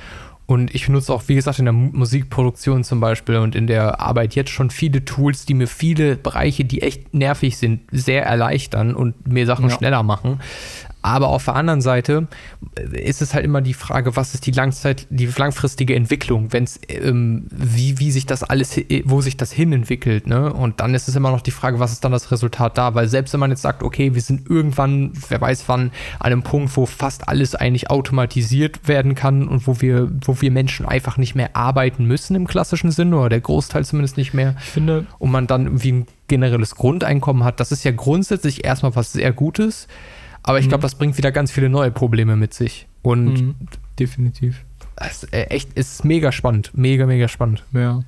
und 0.47 0.75
ich 0.75 0.87
benutze 0.87 1.13
auch, 1.13 1.23
wie 1.27 1.35
gesagt, 1.35 1.59
in 1.59 1.65
der 1.65 1.73
Musikproduktion 1.73 2.85
zum 2.85 3.01
Beispiel 3.01 3.37
und 3.37 3.55
in 3.55 3.67
der 3.67 4.01
Arbeit 4.01 4.35
jetzt 4.35 4.51
schon 4.51 4.69
viele 4.69 5.05
Tools, 5.05 5.47
die 5.47 5.55
mir 5.55 5.67
viele 5.67 6.17
Bereiche, 6.17 6.67
die 6.67 6.83
echt 6.83 7.15
nervig 7.15 7.57
sind, 7.57 7.81
sehr 7.91 8.27
erleichtern 8.27 8.95
und 8.95 9.27
mir 9.27 9.47
Sachen 9.47 9.71
ja. 9.71 9.75
schneller 9.75 10.03
machen. 10.03 10.41
Aber 11.05 11.29
auf 11.29 11.45
der 11.45 11.55
anderen 11.55 11.83
Seite 11.83 12.29
ist 12.93 13.21
es 13.21 13.35
halt 13.35 13.45
immer 13.45 13.61
die 13.61 13.75
Frage, 13.75 14.17
was 14.17 14.33
ist 14.33 14.47
die 14.47 14.53
Langzeit, 14.53 15.07
die 15.11 15.27
langfristige 15.27 15.95
Entwicklung, 15.95 16.51
wenn 16.55 16.65
es, 16.65 16.81
ähm, 16.89 17.47
wie, 17.51 17.99
wie 17.99 18.11
sich 18.11 18.25
das 18.25 18.43
alles, 18.43 18.81
wo 19.05 19.21
sich 19.21 19.37
das 19.37 19.53
hin 19.53 19.71
entwickelt, 19.75 20.27
ne? 20.27 20.51
Und 20.51 20.81
dann 20.81 20.95
ist 20.95 21.07
es 21.07 21.15
immer 21.15 21.31
noch 21.31 21.43
die 21.43 21.51
Frage, 21.51 21.79
was 21.79 21.93
ist 21.93 22.07
dann 22.07 22.13
das 22.13 22.33
Resultat 22.33 22.79
da? 22.79 22.95
Weil 22.95 23.09
selbst 23.09 23.35
wenn 23.35 23.41
man 23.41 23.51
jetzt 23.51 23.61
sagt, 23.61 23.83
okay, 23.83 24.15
wir 24.15 24.23
sind 24.23 24.49
irgendwann, 24.49 25.13
wer 25.29 25.43
weiß 25.43 25.65
wann, 25.67 25.91
an 26.21 26.33
einem 26.33 26.43
Punkt, 26.43 26.75
wo 26.75 26.87
fast 26.87 27.29
alles 27.29 27.55
eigentlich 27.55 27.91
automatisiert 27.91 28.89
werden 28.89 29.15
kann 29.15 29.47
und 29.47 29.67
wo 29.67 29.83
wir, 29.83 30.11
wo 30.23 30.41
wir 30.41 30.51
Menschen 30.51 30.87
einfach 30.87 31.19
nicht 31.19 31.35
mehr 31.35 31.55
arbeiten 31.55 32.07
müssen 32.07 32.35
im 32.35 32.47
klassischen 32.47 32.91
Sinne 32.91 33.19
oder 33.19 33.29
der 33.29 33.43
Großteil 33.43 33.85
zumindest 33.85 34.17
nicht 34.17 34.33
mehr. 34.33 34.55
Ich 34.59 34.71
finde. 34.71 35.05
Und 35.19 35.31
man 35.31 35.47
dann 35.47 35.67
irgendwie 35.67 35.93
ein 35.93 36.07
generelles 36.29 36.77
Grundeinkommen 36.77 37.45
hat, 37.45 37.61
das 37.61 37.73
ist 37.73 37.85
ja 37.85 37.91
grundsätzlich 37.91 38.65
erstmal 38.65 38.97
was 38.97 39.13
sehr 39.13 39.35
Gutes. 39.35 39.87
Aber 40.45 40.59
ich 40.59 40.69
glaube, 40.69 40.83
mhm. 40.83 40.83
das 40.83 40.95
bringt 40.95 41.17
wieder 41.17 41.33
ganz 41.33 41.51
viele 41.51 41.69
neue 41.69 41.91
Probleme 41.91 42.37
mit 42.37 42.55
sich. 42.55 42.87
Und 43.03 43.35
mhm. 43.35 43.55
definitiv. 43.99 44.65
Es 44.97 45.25
ist 45.25 45.33
äh, 45.33 45.45
echt 45.45 45.73
ist 45.73 46.05
mega 46.05 46.33
spannend. 46.33 46.71
Mega, 46.75 47.07
mega 47.07 47.29
spannend. 47.29 47.65
Ja. 47.73 48.03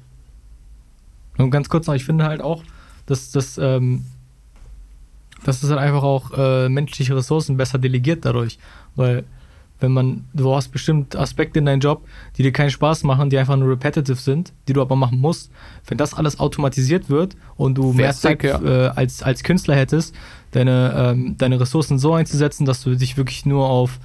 Und 1.38 1.50
ganz 1.50 1.68
kurz 1.68 1.86
noch, 1.86 1.94
ich 1.94 2.04
finde 2.04 2.24
halt 2.24 2.42
auch, 2.42 2.62
dass 3.06 3.30
das, 3.30 3.58
ähm, 3.58 4.04
dass 5.44 5.62
es 5.62 5.70
halt 5.70 5.80
einfach 5.80 6.02
auch 6.02 6.30
äh, 6.36 6.68
menschliche 6.68 7.16
Ressourcen 7.16 7.56
besser 7.56 7.78
delegiert 7.78 8.24
dadurch. 8.24 8.58
Weil 8.96 9.24
wenn 9.80 9.92
man, 9.92 10.24
du 10.32 10.54
hast 10.54 10.68
bestimmt 10.68 11.16
Aspekte 11.16 11.58
in 11.58 11.66
deinem 11.66 11.80
Job, 11.80 12.06
die 12.36 12.42
dir 12.42 12.52
keinen 12.52 12.70
Spaß 12.70 13.04
machen, 13.04 13.28
die 13.28 13.38
einfach 13.38 13.56
nur 13.56 13.70
repetitive 13.70 14.16
sind, 14.16 14.52
die 14.68 14.72
du 14.72 14.80
aber 14.80 14.96
machen 14.96 15.18
musst. 15.18 15.50
Wenn 15.86 15.98
das 15.98 16.14
alles 16.14 16.38
automatisiert 16.38 17.10
wird 17.10 17.36
und 17.56 17.76
du 17.76 17.92
mehr 17.92 18.14
Zeit 18.14 18.42
ja. 18.42 18.60
äh, 18.62 18.88
als, 18.88 19.22
als 19.22 19.42
Künstler 19.42 19.76
hättest, 19.76 20.14
deine, 20.56 20.94
ähm, 20.96 21.36
deine 21.36 21.60
Ressourcen 21.60 21.98
so 21.98 22.14
einzusetzen, 22.14 22.64
dass 22.64 22.82
du 22.82 22.94
dich 22.96 23.16
wirklich 23.16 23.44
nur 23.44 23.68
auf 23.68 23.98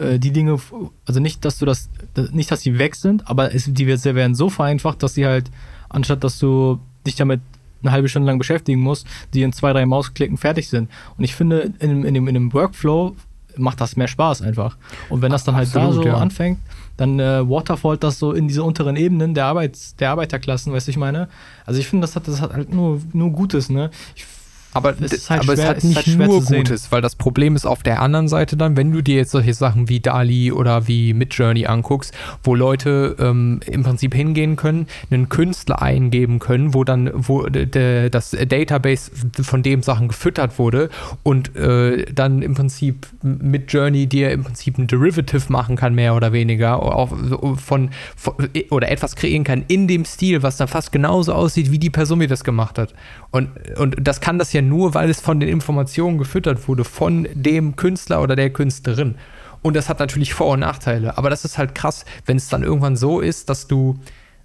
äh, 0.00 0.18
die 0.18 0.32
Dinge, 0.32 0.58
also 1.06 1.20
nicht, 1.20 1.44
dass 1.44 1.58
du 1.58 1.66
das, 1.66 1.88
nicht, 2.30 2.50
dass 2.50 2.60
sie 2.60 2.78
weg 2.78 2.94
sind, 2.94 3.28
aber 3.28 3.54
es, 3.54 3.64
die 3.72 3.86
werden 3.86 4.34
so 4.34 4.50
vereinfacht, 4.50 5.02
dass 5.02 5.14
sie 5.14 5.26
halt, 5.26 5.50
anstatt 5.88 6.22
dass 6.24 6.38
du 6.38 6.78
dich 7.06 7.16
damit 7.16 7.40
eine 7.82 7.92
halbe 7.92 8.08
Stunde 8.08 8.26
lang 8.26 8.38
beschäftigen 8.38 8.80
musst, 8.80 9.06
die 9.32 9.42
in 9.42 9.52
zwei, 9.52 9.72
drei 9.72 9.86
Mausklicken 9.86 10.36
fertig 10.36 10.68
sind. 10.68 10.90
Und 11.16 11.24
ich 11.24 11.34
finde, 11.34 11.72
in, 11.78 12.04
in, 12.04 12.14
dem, 12.14 12.28
in 12.28 12.34
dem 12.34 12.52
Workflow 12.52 13.14
macht 13.56 13.80
das 13.80 13.96
mehr 13.96 14.08
Spaß 14.08 14.42
einfach. 14.42 14.76
Und 15.08 15.22
wenn 15.22 15.32
das 15.32 15.44
dann 15.44 15.56
halt 15.56 15.68
Absolut, 15.68 15.90
da 15.90 16.02
so 16.02 16.08
ja. 16.08 16.14
anfängt, 16.16 16.58
dann 16.96 17.18
äh, 17.18 17.48
waterfallt 17.48 18.02
das 18.02 18.18
so 18.18 18.32
in 18.32 18.48
diese 18.48 18.62
unteren 18.62 18.96
Ebenen 18.96 19.32
der, 19.32 19.46
Arbeits-, 19.46 19.94
der 19.96 20.10
Arbeiterklassen, 20.10 20.72
weißt 20.72 20.88
du, 20.88 20.90
ich 20.90 20.96
meine? 20.96 21.28
Also 21.64 21.80
ich 21.80 21.86
finde, 21.86 22.02
das 22.02 22.16
hat, 22.16 22.26
das 22.28 22.40
hat 22.40 22.52
halt 22.52 22.74
nur, 22.74 23.00
nur 23.12 23.30
Gutes, 23.30 23.70
ne? 23.70 23.90
Ich 24.16 24.26
aber, 24.74 24.94
es, 25.00 25.30
halt 25.30 25.42
aber 25.42 25.54
schwer, 25.54 25.64
es 25.64 25.68
hat 25.68 25.84
nicht 25.84 25.96
halt 25.96 26.18
nur 26.18 26.42
Gutes, 26.44 26.92
weil 26.92 27.00
das 27.00 27.16
Problem 27.16 27.56
ist 27.56 27.66
auf 27.66 27.82
der 27.82 28.02
anderen 28.02 28.28
Seite 28.28 28.56
dann, 28.56 28.76
wenn 28.76 28.92
du 28.92 29.02
dir 29.02 29.16
jetzt 29.16 29.30
solche 29.30 29.54
Sachen 29.54 29.88
wie 29.88 30.00
Dali 30.00 30.52
oder 30.52 30.86
wie 30.86 31.14
Midjourney 31.14 31.66
anguckst, 31.66 32.12
wo 32.42 32.54
Leute 32.54 33.16
ähm, 33.18 33.60
im 33.66 33.82
Prinzip 33.82 34.14
hingehen 34.14 34.56
können, 34.56 34.86
einen 35.10 35.28
Künstler 35.28 35.80
eingeben 35.80 36.38
können, 36.38 36.74
wo 36.74 36.84
dann 36.84 37.10
wo 37.14 37.46
das 37.46 38.30
Database 38.30 39.10
von 39.42 39.62
dem 39.62 39.82
Sachen 39.82 40.08
gefüttert 40.08 40.58
wurde 40.58 40.90
und 41.22 41.56
äh, 41.56 42.04
dann 42.12 42.42
im 42.42 42.54
Prinzip 42.54 43.06
Midjourney 43.22 44.06
dir 44.06 44.30
im 44.32 44.44
Prinzip 44.44 44.78
ein 44.78 44.86
Derivative 44.86 45.50
machen 45.50 45.76
kann, 45.76 45.94
mehr 45.94 46.14
oder 46.14 46.32
weniger, 46.32 46.82
auch 46.82 47.08
von, 47.56 47.90
von 48.16 48.34
oder 48.70 48.90
etwas 48.90 49.16
kreieren 49.16 49.44
kann 49.44 49.64
in 49.68 49.88
dem 49.88 50.04
Stil, 50.04 50.42
was 50.42 50.56
dann 50.56 50.68
fast 50.68 50.92
genauso 50.92 51.32
aussieht, 51.32 51.70
wie 51.70 51.78
die 51.78 51.90
Person, 51.90 52.20
die 52.20 52.26
das 52.26 52.44
gemacht 52.44 52.78
hat. 52.78 52.94
Und, 53.30 53.50
und 53.78 53.96
das 54.00 54.20
kann 54.20 54.38
das 54.38 54.52
ja 54.52 54.57
nur, 54.62 54.94
weil 54.94 55.10
es 55.10 55.20
von 55.20 55.40
den 55.40 55.48
Informationen 55.48 56.18
gefüttert 56.18 56.68
wurde, 56.68 56.84
von 56.84 57.28
dem 57.34 57.76
Künstler 57.76 58.22
oder 58.22 58.36
der 58.36 58.50
Künstlerin. 58.50 59.16
Und 59.62 59.74
das 59.74 59.88
hat 59.88 59.98
natürlich 59.98 60.34
Vor- 60.34 60.52
und 60.52 60.60
Nachteile. 60.60 61.18
Aber 61.18 61.30
das 61.30 61.44
ist 61.44 61.58
halt 61.58 61.74
krass, 61.74 62.04
wenn 62.26 62.36
es 62.36 62.48
dann 62.48 62.62
irgendwann 62.62 62.96
so 62.96 63.20
ist, 63.20 63.48
dass 63.50 63.66
du 63.66 63.98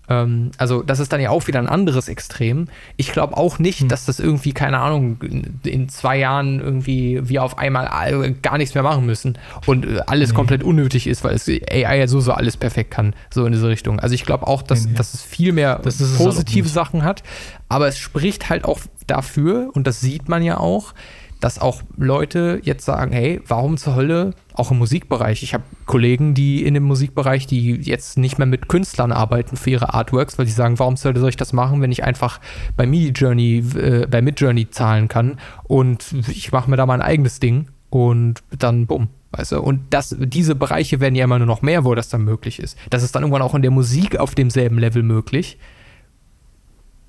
ähm, 0.09 0.51
also 0.57 0.83
das 0.83 0.99
ist 0.99 1.13
dann 1.13 1.21
ja 1.21 1.29
auch 1.29 1.47
wieder 1.47 1.59
ein 1.59 1.67
anderes 1.67 2.07
Extrem. 2.07 2.67
Ich 2.97 3.11
glaube 3.11 3.37
auch 3.37 3.59
nicht, 3.59 3.81
hm. 3.81 3.89
dass 3.89 4.05
das 4.05 4.19
irgendwie, 4.19 4.53
keine 4.53 4.79
Ahnung, 4.79 5.17
in 5.63 5.89
zwei 5.89 6.17
Jahren 6.17 6.59
irgendwie 6.59 7.21
wir 7.23 7.43
auf 7.43 7.57
einmal 7.57 8.33
gar 8.41 8.57
nichts 8.57 8.73
mehr 8.73 8.83
machen 8.83 9.05
müssen 9.05 9.37
und 9.65 9.85
äh, 9.85 9.99
alles 10.07 10.29
nee. 10.29 10.35
komplett 10.35 10.63
unnötig 10.63 11.07
ist, 11.07 11.23
weil 11.23 11.35
es 11.35 11.47
AI 11.47 11.99
ja 11.99 12.07
so, 12.07 12.19
so 12.19 12.33
alles 12.33 12.57
perfekt 12.57 12.91
kann, 12.91 13.15
so 13.33 13.45
in 13.45 13.53
diese 13.53 13.67
Richtung. 13.67 13.99
Also 13.99 14.15
ich 14.15 14.25
glaube 14.25 14.47
auch, 14.47 14.61
dass, 14.61 14.85
nee, 14.85 14.91
nee. 14.91 14.97
dass 14.97 15.13
es 15.13 15.21
viel 15.21 15.53
mehr 15.53 15.79
positive 16.17 16.67
Sachen 16.67 17.03
hat, 17.03 17.23
aber 17.69 17.87
es 17.87 17.97
spricht 17.97 18.49
halt 18.49 18.65
auch 18.65 18.79
dafür, 19.07 19.69
und 19.73 19.87
das 19.87 20.01
sieht 20.01 20.29
man 20.29 20.43
ja 20.43 20.57
auch, 20.57 20.93
dass 21.43 21.59
auch 21.59 21.81
Leute 21.97 22.61
jetzt 22.63 22.85
sagen, 22.85 23.11
hey, 23.11 23.41
warum 23.45 23.75
zur 23.75 23.95
Hölle 23.95 24.33
auch 24.53 24.71
im 24.71 24.77
Musikbereich? 24.77 25.43
Ich 25.43 25.53
habe 25.53 25.65
Kollegen, 25.85 26.33
die 26.33 26.63
in 26.63 26.73
dem 26.73 26.83
Musikbereich, 26.83 27.47
die 27.47 27.73
jetzt 27.81 28.17
nicht 28.17 28.37
mehr 28.37 28.47
mit 28.47 28.69
Künstlern 28.69 29.11
arbeiten 29.11 29.57
für 29.57 29.71
ihre 29.71 29.93
Artworks, 29.93 30.39
weil 30.39 30.45
sie 30.45 30.53
sagen, 30.53 30.79
warum 30.79 30.95
soll 30.95 31.17
ich 31.27 31.35
das 31.35 31.51
machen, 31.51 31.81
wenn 31.81 31.91
ich 31.91 32.05
einfach 32.05 32.39
bei 32.77 32.87
Midjourney, 32.87 33.57
äh, 33.77 34.07
bei 34.09 34.21
Midjourney 34.21 34.69
zahlen 34.69 35.09
kann 35.09 35.37
und 35.65 36.15
ich 36.29 36.53
mache 36.53 36.69
mir 36.69 36.77
da 36.77 36.85
mein 36.85 37.01
eigenes 37.01 37.41
Ding 37.41 37.67
und 37.89 38.41
dann 38.57 38.87
bumm. 38.87 39.09
Weißt 39.31 39.51
du? 39.51 39.59
Und 39.59 39.81
das, 39.89 40.15
diese 40.17 40.55
Bereiche 40.55 41.01
werden 41.01 41.15
ja 41.15 41.25
immer 41.25 41.39
nur 41.39 41.47
noch 41.47 41.61
mehr, 41.61 41.83
wo 41.83 41.93
das 41.93 42.07
dann 42.07 42.23
möglich 42.23 42.59
ist. 42.59 42.77
Das 42.89 43.03
ist 43.03 43.15
dann 43.15 43.23
irgendwann 43.23 43.41
auch 43.41 43.55
in 43.55 43.63
der 43.63 43.71
Musik 43.71 44.17
auf 44.17 44.33
demselben 44.33 44.77
Level 44.77 45.03
möglich. 45.03 45.57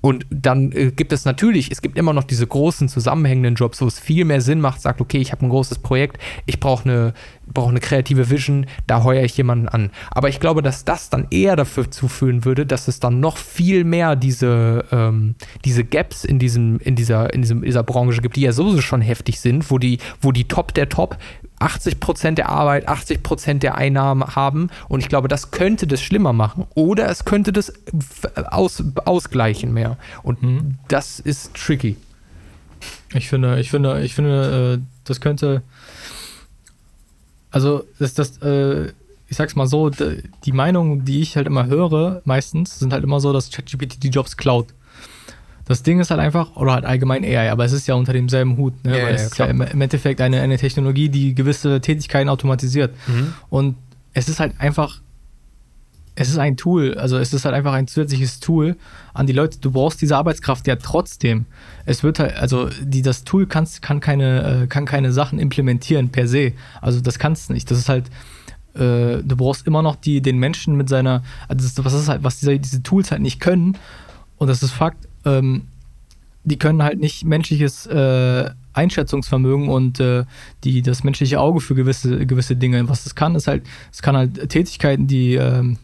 Und 0.05 0.27
dann 0.29 0.71
äh, 0.71 0.91
gibt 0.91 1.11
es 1.13 1.25
natürlich, 1.25 1.71
es 1.71 1.81
gibt 1.81 1.97
immer 1.97 2.13
noch 2.13 2.25
diese 2.25 2.45
großen 2.45 2.89
zusammenhängenden 2.89 3.55
Jobs, 3.55 3.81
wo 3.81 3.87
es 3.87 3.99
viel 3.99 4.23
mehr 4.23 4.39
Sinn 4.39 4.61
macht, 4.61 4.79
sagt, 4.79 5.01
okay, 5.01 5.17
ich 5.17 5.31
habe 5.31 5.43
ein 5.43 5.49
großes 5.49 5.79
Projekt, 5.79 6.19
ich 6.45 6.59
brauche 6.59 6.87
eine, 6.87 7.13
brauch 7.51 7.69
eine 7.69 7.79
kreative 7.79 8.29
Vision, 8.29 8.67
da 8.85 9.03
heuere 9.03 9.23
ich 9.23 9.35
jemanden 9.35 9.67
an. 9.67 9.89
Aber 10.11 10.29
ich 10.29 10.39
glaube, 10.39 10.61
dass 10.61 10.85
das 10.85 11.09
dann 11.09 11.25
eher 11.31 11.55
dafür 11.55 11.89
zuführen 11.89 12.45
würde, 12.45 12.67
dass 12.67 12.87
es 12.87 12.99
dann 12.99 13.19
noch 13.19 13.37
viel 13.37 13.83
mehr 13.83 14.15
diese, 14.15 14.85
ähm, 14.91 15.33
diese 15.65 15.83
Gaps 15.83 16.23
in, 16.23 16.37
diesem, 16.37 16.77
in, 16.81 16.95
dieser, 16.95 17.33
in 17.33 17.41
diesem, 17.41 17.63
dieser 17.63 17.81
Branche 17.81 18.21
gibt, 18.21 18.35
die 18.35 18.41
ja 18.41 18.51
sowieso 18.51 18.81
schon 18.81 19.01
heftig 19.01 19.39
sind, 19.39 19.71
wo 19.71 19.79
die, 19.79 19.97
wo 20.21 20.31
die 20.31 20.47
Top 20.47 20.75
der 20.75 20.87
Top 20.87 21.17
80 21.59 21.99
Prozent 21.99 22.37
der 22.37 22.49
Arbeit, 22.49 22.87
80 22.87 23.23
Prozent 23.23 23.63
der 23.63 23.75
Einnahmen 23.75 24.35
haben. 24.35 24.69
Und 24.87 24.99
ich 24.99 25.09
glaube, 25.09 25.27
das 25.27 25.51
könnte 25.51 25.87
das 25.87 26.01
schlimmer 26.01 26.33
machen. 26.33 26.65
Oder 26.75 27.09
es 27.09 27.25
könnte 27.25 27.53
das 27.53 27.73
aus, 28.33 28.83
ausgleichen 29.05 29.73
mehr. 29.73 29.97
Und 30.23 30.43
mhm. 30.43 30.75
das 30.87 31.19
ist 31.19 31.53
tricky. 31.55 31.97
Ich 33.13 33.29
finde, 33.29 33.59
ich 33.59 33.71
finde, 33.71 34.01
ich 34.03 34.13
finde, 34.15 34.79
äh, 34.79 34.85
das 35.05 35.21
könnte. 35.21 35.61
Also, 37.51 37.85
das, 37.99 38.13
das, 38.13 38.37
äh, 38.39 38.91
ich 39.27 39.37
sag's 39.37 39.55
mal 39.55 39.67
so, 39.67 39.89
die 39.89 40.51
Meinung, 40.51 41.05
die 41.05 41.21
ich 41.21 41.37
halt 41.37 41.47
immer 41.47 41.67
höre, 41.67 42.21
meistens, 42.25 42.79
sind 42.79 42.91
halt 42.91 43.03
immer 43.03 43.21
so, 43.21 43.31
dass 43.31 43.49
ChatGPT 43.49 44.03
die 44.03 44.09
Jobs 44.09 44.35
klaut. 44.35 44.67
Das 45.65 45.81
Ding 45.81 45.99
ist 45.99 46.11
halt 46.11 46.19
einfach, 46.19 46.55
oder 46.55 46.73
halt 46.73 46.85
allgemein 46.85 47.23
AI, 47.23 47.51
aber 47.51 47.65
es 47.65 47.71
ist 47.71 47.87
ja 47.87 47.95
unter 47.95 48.13
demselben 48.13 48.57
Hut, 48.57 48.73
ne? 48.85 48.97
Ja, 48.97 49.03
Weil 49.03 49.13
ja, 49.13 49.15
es 49.15 49.23
ist 49.23 49.37
ja 49.37 49.45
im, 49.45 49.61
Endeffekt 49.61 50.21
eine, 50.21 50.41
eine 50.41 50.57
Technologie, 50.57 51.09
die 51.09 51.33
gewisse 51.33 51.81
Tätigkeiten 51.81 52.29
automatisiert. 52.29 52.93
Mhm. 53.07 53.33
Und 53.49 53.75
es 54.13 54.29
ist 54.29 54.39
halt 54.39 54.53
einfach, 54.59 55.01
es 56.13 56.29
ist 56.29 56.37
ein 56.37 56.55
Tool, 56.55 56.97
also 56.97 57.17
es 57.17 57.33
ist 57.33 57.45
halt 57.45 57.55
einfach 57.55 57.73
ein 57.73 57.87
zusätzliches 57.87 58.39
Tool 58.39 58.77
an 59.13 59.25
die 59.25 59.33
Leute. 59.33 59.59
Du 59.59 59.71
brauchst 59.71 60.01
diese 60.01 60.15
Arbeitskraft 60.15 60.67
ja 60.67 60.75
trotzdem. 60.75 61.45
Es 61.85 62.03
wird 62.03 62.19
halt, 62.19 62.37
also 62.37 62.69
die, 62.81 63.01
das 63.01 63.23
Tool 63.23 63.47
kann, 63.47 63.67
kann, 63.81 63.99
keine, 63.99 64.63
äh, 64.63 64.67
kann 64.67 64.85
keine 64.85 65.11
Sachen 65.11 65.39
implementieren 65.39 66.09
per 66.09 66.27
se. 66.27 66.53
Also 66.79 67.01
das 67.01 67.17
kannst 67.17 67.49
du 67.49 67.53
nicht. 67.53 67.69
Das 67.71 67.79
ist 67.79 67.89
halt, 67.89 68.05
äh, 68.75 69.23
du 69.23 69.35
brauchst 69.35 69.65
immer 69.65 69.81
noch 69.81 69.95
die, 69.95 70.21
den 70.21 70.37
Menschen 70.37 70.75
mit 70.75 70.89
seiner, 70.89 71.23
also 71.47 71.67
das, 71.67 71.83
was 71.83 71.93
ist 71.93 72.07
halt, 72.07 72.23
was 72.23 72.39
diese, 72.39 72.59
diese 72.59 72.83
Tools 72.83 73.11
halt 73.11 73.21
nicht 73.21 73.39
können, 73.39 73.77
und 74.37 74.47
das 74.49 74.63
ist 74.63 74.71
Fakt, 74.71 75.07
ähm, 75.25 75.63
die 76.43 76.57
können 76.57 76.83
halt 76.83 76.99
nicht 76.99 77.25
menschliches 77.25 77.87
äh, 77.87 78.49
Einschätzungsvermögen 78.73 79.67
und 79.67 79.99
äh, 79.99 80.25
die, 80.63 80.81
das 80.81 81.03
menschliche 81.03 81.39
Auge 81.39 81.59
für 81.59 81.75
gewisse, 81.75 82.25
gewisse 82.25 82.55
Dinge. 82.55 82.87
Was 82.87 83.03
das 83.03 83.15
kann, 83.15 83.35
ist 83.35 83.47
halt, 83.47 83.63
es 83.91 84.01
kann 84.01 84.15
halt 84.15 84.49
Tätigkeiten, 84.49 85.07
die 85.07 85.35
ähm, 85.35 85.77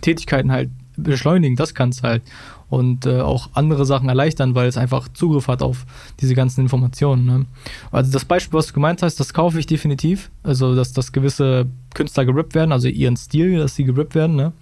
Tätigkeiten 0.00 0.50
halt 0.50 0.70
beschleunigen, 0.96 1.56
das 1.56 1.74
kann 1.74 1.90
es 1.90 2.02
halt. 2.02 2.22
Und 2.70 3.06
äh, 3.06 3.20
auch 3.20 3.50
andere 3.54 3.86
Sachen 3.86 4.10
erleichtern, 4.10 4.54
weil 4.54 4.68
es 4.68 4.76
einfach 4.76 5.08
Zugriff 5.08 5.48
hat 5.48 5.62
auf 5.62 5.86
diese 6.20 6.34
ganzen 6.34 6.60
Informationen. 6.60 7.24
Ne? 7.24 7.46
Also 7.90 8.12
das 8.12 8.26
Beispiel, 8.26 8.58
was 8.58 8.66
du 8.66 8.74
gemeint 8.74 9.02
hast, 9.02 9.18
das 9.20 9.32
kaufe 9.32 9.58
ich 9.58 9.66
definitiv. 9.66 10.30
Also, 10.42 10.74
dass, 10.74 10.92
dass 10.92 11.12
gewisse 11.12 11.66
Künstler 11.94 12.26
gerippt 12.26 12.54
werden, 12.54 12.72
also 12.72 12.88
ihren 12.88 13.16
Stil, 13.16 13.58
dass 13.58 13.74
sie 13.74 13.84
gerippt 13.84 14.14
werden. 14.14 14.36
Ne? 14.36 14.52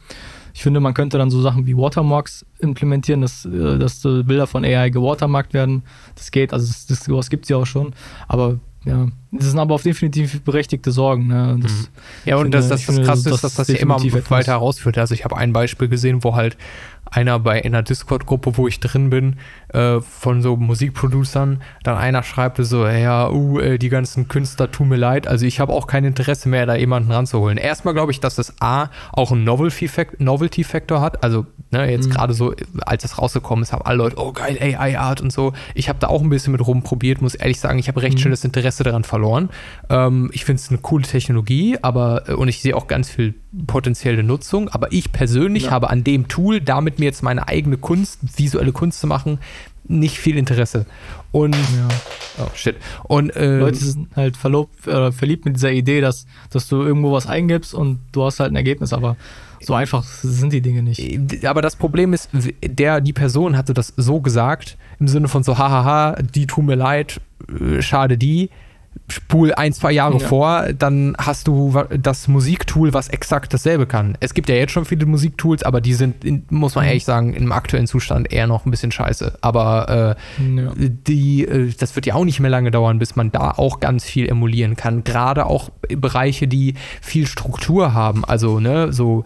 Ich 0.57 0.63
finde, 0.63 0.81
man 0.81 0.95
könnte 0.95 1.19
dann 1.19 1.31
so 1.31 1.43
Sachen 1.43 1.67
wie 1.67 1.77
Watermarks 1.77 2.47
implementieren, 2.61 3.21
dass, 3.21 3.45
äh, 3.45 3.79
dass 3.79 4.01
Bilder 4.01 4.47
von 4.47 4.65
AI 4.65 4.89
gewatermarkt 4.89 5.53
werden. 5.53 5.83
Das 6.15 6.31
geht, 6.31 6.55
also 6.55 6.67
das, 6.67 6.87
das, 6.87 7.05
sowas 7.05 7.29
gibt 7.29 7.45
es 7.45 7.51
ja 7.51 7.59
auch 7.59 7.67
schon. 7.67 7.93
Aber 8.27 8.59
ja, 8.87 9.07
das 9.33 9.51
sind 9.51 9.59
aber 9.59 9.75
auf 9.75 9.83
definitiv 9.83 10.41
berechtigte 10.45 10.93
Sorgen. 10.93 11.27
Ne? 11.27 11.59
Das, 11.61 11.73
mhm. 11.73 11.87
ja, 12.25 12.37
und 12.37 12.45
finde, 12.45 12.57
das, 12.57 12.69
das, 12.69 12.87
das 12.87 12.97
Krasse 13.03 13.31
ist, 13.35 13.45
dass 13.45 13.55
das 13.57 13.69
ja 13.69 13.75
immer 13.75 14.03
weiter 14.31 14.53
herausführt. 14.53 14.97
Also 14.97 15.13
ich 15.13 15.27
habe 15.27 15.37
ein 15.37 15.53
Beispiel 15.53 15.89
gesehen, 15.89 16.25
wo 16.25 16.35
halt 16.35 16.57
einer 17.05 17.39
bei 17.39 17.63
einer 17.63 17.83
Discord-Gruppe, 17.83 18.57
wo 18.57 18.67
ich 18.67 18.81
drin 18.81 19.11
bin, 19.11 19.37
äh, 19.69 20.01
von 20.01 20.43
so 20.43 20.57
Musikproducern, 20.57 21.63
dann 21.83 21.97
einer 21.97 22.23
schreibt 22.23 22.57
so, 22.59 22.87
ja, 22.87 23.31
uh, 23.31 23.59
äh, 23.59 23.79
die 23.79 23.89
ganzen 23.89 24.29
Künstler 24.29 24.71
tun 24.71 24.89
mir 24.89 24.97
leid, 24.97 25.27
also 25.27 25.45
ich 25.45 25.61
habe 25.61 25.73
auch 25.73 25.87
kein 25.87 26.05
Interesse 26.05 26.49
mehr, 26.49 26.67
da 26.67 26.75
jemanden 26.77 27.11
ranzuholen. 27.11 27.59
Erstmal 27.59 27.95
glaube 27.95 28.13
ich, 28.13 28.21
dass 28.21 28.37
das 28.37 28.55
A 28.61 28.89
auch 29.13 29.33
einen 29.33 29.45
Novelty-Faktor 29.45 30.17
Novelty 30.19 30.63
hat, 30.65 31.23
also 31.23 31.47
ne, 31.71 31.91
jetzt 31.91 32.09
mhm. 32.09 32.13
gerade 32.13 32.35
so, 32.35 32.55
als 32.81 33.03
das 33.03 33.19
rausgekommen 33.19 33.63
ist, 33.63 33.73
haben 33.73 33.85
alle 33.85 33.99
Leute, 33.99 34.17
oh 34.19 34.33
geil, 34.33 34.59
AI-Art 34.61 35.21
und 35.21 35.33
so. 35.33 35.53
Ich 35.75 35.89
habe 35.89 35.99
da 35.99 36.09
auch 36.09 36.23
ein 36.23 36.29
bisschen 36.29 36.53
mit 36.53 36.67
rumprobiert, 36.67 37.21
muss 37.21 37.35
ehrlich 37.35 37.61
sagen, 37.61 37.79
ich 37.79 37.89
habe 37.89 38.03
recht 38.03 38.19
mhm. 38.19 38.23
schön 38.23 38.31
das 38.31 38.45
Interesse 38.45 38.85
daran 38.85 39.05
verloren. 39.05 39.51
Ähm, 39.91 40.31
ich 40.33 40.45
finde 40.45 40.61
es 40.61 40.71
eine 40.71 40.79
coole 40.79 41.05
Technologie, 41.05 41.79
aber, 41.83 42.29
äh, 42.29 42.33
und 42.35 42.49
ich 42.49 42.63
sehe 42.63 42.77
auch 42.77 42.87
ganz 42.87 43.11
viel 43.11 43.35
potenzielle 43.67 44.23
Nutzung, 44.23 44.69
aber 44.69 44.93
ich 44.93 45.13
persönlich 45.13 45.65
ja. 45.65 45.71
habe 45.71 45.91
an 45.91 46.05
dem 46.05 46.29
Tool, 46.29 46.61
damit 46.61 46.99
mir 46.99 47.07
jetzt 47.07 47.23
meine 47.23 47.49
eigene 47.49 47.79
Kunst, 47.79 48.39
visuelle 48.39 48.73
Kunst 48.73 49.01
zu 49.01 49.07
machen, 49.07 49.39
nicht 49.89 50.19
viel 50.19 50.37
Interesse. 50.37 50.87
Und 51.33 51.55
ja. 51.55 51.89
oh 52.45 52.51
shit. 52.55 52.77
Und 53.05 53.35
äh, 53.37 53.59
Leute 53.59 53.77
sind 53.77 54.09
halt 54.17 54.37
verlobt, 54.37 54.87
äh, 54.87 55.13
verliebt 55.13 55.45
mit 55.45 55.57
dieser 55.57 55.73
Idee, 55.73 56.01
dass, 56.01 56.27
dass 56.51 56.69
du 56.69 56.83
irgendwo 56.83 57.13
was 57.13 57.27
eingibst 57.27 57.75
und 57.75 58.01
du 58.13 58.25
hast 58.25 58.41
halt 58.41 58.53
ein 58.53 58.57
Ergebnis, 58.57 58.93
aber 58.93 59.17
so 59.61 59.75
einfach 59.75 60.03
sind 60.03 60.53
die 60.53 60.61
Dinge 60.61 60.83
nicht. 60.83 61.01
Äh, 61.01 61.47
aber 61.47 61.63
das 61.63 61.77
Problem 61.77 62.13
ist, 62.13 62.31
der, 62.63 63.01
die 63.01 63.13
Person 63.13 63.57
hatte 63.57 63.75
das 63.75 63.93
so 63.97 64.21
gesagt, 64.21 64.77
im 65.01 65.09
Sinne 65.09 65.29
von 65.29 65.43
so, 65.43 65.59
hahaha, 65.59 66.17
die 66.23 66.47
tun 66.47 66.67
mir 66.67 66.77
leid, 66.77 67.21
äh, 67.49 67.83
schade 67.83 68.17
die 68.17 68.51
spul 69.09 69.53
ein, 69.55 69.73
zwei 69.73 69.93
Jahre 69.93 70.19
ja. 70.19 70.27
vor, 70.27 70.67
dann 70.73 71.17
hast 71.19 71.47
du 71.49 71.75
das 72.01 72.29
Musiktool, 72.29 72.93
was 72.93 73.09
exakt 73.09 73.53
dasselbe 73.55 73.87
kann. 73.87 74.17
Es 74.21 74.35
gibt 74.35 74.49
ja 74.49 74.55
jetzt 74.55 74.73
schon 74.73 74.85
viele 74.85 75.07
Musiktools, 75.07 75.63
aber 75.63 75.81
die 75.81 75.95
sind, 75.95 76.51
muss 76.51 76.75
man 76.75 76.85
mhm. 76.85 76.89
ehrlich 76.89 77.05
sagen, 77.05 77.35
im 77.35 77.53
aktuellen 77.53 77.87
Zustand 77.87 78.33
eher 78.33 78.47
noch 78.47 78.67
ein 78.67 78.71
bisschen 78.71 78.93
scheiße. 78.93 79.39
Aber 79.41 80.17
äh, 80.39 80.43
ja. 80.57 80.73
die, 80.77 81.45
äh, 81.45 81.73
das 81.79 81.95
wird 81.97 82.07
ja 82.07 82.15
auch 82.15 82.25
nicht 82.25 82.41
mehr 82.41 82.51
lange 82.51 82.71
dauern, 82.71 82.99
bis 82.99 83.17
man 83.17 83.31
da 83.33 83.53
auch 83.53 83.81
ganz 83.81 84.05
viel 84.05 84.29
emulieren 84.29 84.77
kann. 84.77 85.05
Gerade 85.05 85.47
auch 85.47 85.71
Bereiche, 85.89 86.49
die 86.49 86.75
viel 87.01 87.27
Struktur 87.27 87.95
haben. 87.95 88.25
Also, 88.25 88.61
ne, 88.61 88.93
so 88.93 89.25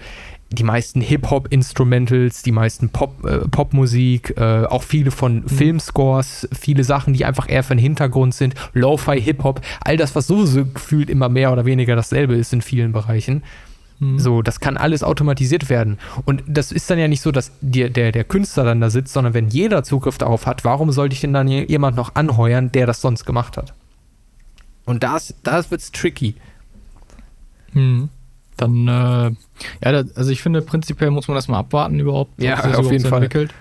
die 0.53 0.65
meisten 0.65 1.01
Hip-Hop-Instrumentals, 1.01 2.43
die 2.43 2.51
meisten 2.51 2.89
Pop, 2.89 3.25
äh, 3.25 3.49
Popmusik, 3.49 4.35
äh, 4.37 4.65
auch 4.65 4.83
viele 4.83 5.13
von 5.13 5.43
mhm. 5.43 5.49
Filmscores, 5.49 6.49
viele 6.53 6.83
Sachen, 6.83 7.15
die 7.15 7.25
einfach 7.25 7.49
eher 7.49 7.63
für 7.63 7.75
den 7.75 7.81
Hintergrund 7.81 8.35
sind, 8.35 8.55
Lo-Fi, 8.73 9.21
Hip-Hop, 9.21 9.61
all 9.81 9.97
das, 9.97 10.15
was 10.17 10.27
sowieso 10.27 10.65
gefühlt 10.67 11.09
immer 11.09 11.29
mehr 11.29 11.53
oder 11.53 11.65
weniger 11.67 11.95
dasselbe 11.95 12.35
ist 12.35 12.53
in 12.53 12.63
vielen 12.63 12.91
Bereichen. 12.91 13.45
Mhm. 14.01 14.19
So, 14.19 14.43
das 14.43 14.59
kann 14.59 14.77
alles 14.77 15.05
automatisiert 15.05 15.71
werden. 15.71 15.99
Und 16.25 16.43
das 16.49 16.73
ist 16.73 16.91
dann 16.91 16.99
ja 16.99 17.07
nicht 17.07 17.21
so, 17.21 17.31
dass 17.31 17.53
die, 17.61 17.89
der, 17.89 18.11
der 18.11 18.25
Künstler 18.25 18.65
dann 18.65 18.81
da 18.81 18.91
sitzt, 18.91 19.13
sondern 19.13 19.35
wenn 19.35 19.49
jeder 19.49 19.85
Zugriff 19.85 20.19
darauf 20.19 20.47
hat, 20.47 20.65
warum 20.65 20.91
sollte 20.91 21.13
ich 21.13 21.21
denn 21.21 21.33
dann 21.33 21.47
jemand 21.47 21.97
noch 21.97 22.17
anheuern, 22.17 22.73
der 22.73 22.87
das 22.87 23.01
sonst 23.01 23.25
gemacht 23.25 23.57
hat? 23.57 23.73
Und 24.85 25.05
das, 25.05 25.35
das 25.45 25.71
wird's 25.71 25.93
tricky. 25.93 26.35
Mhm 27.73 28.09
dann, 28.61 28.89
äh, 28.89 29.31
ja, 29.85 30.05
also 30.15 30.31
ich 30.31 30.43
finde, 30.43 30.63
prinzipiell 30.63 31.11
muss 31.11 31.29
man 31.29 31.35
das 31.35 31.49
mal 31.49 31.59
abwarten 31.59 31.99
überhaupt. 31.99 32.41
Ja, 32.43 32.63
auf 32.75 32.91
jeden 32.91 33.05
Fall. 33.05 33.23
Entwickelt. 33.23 33.55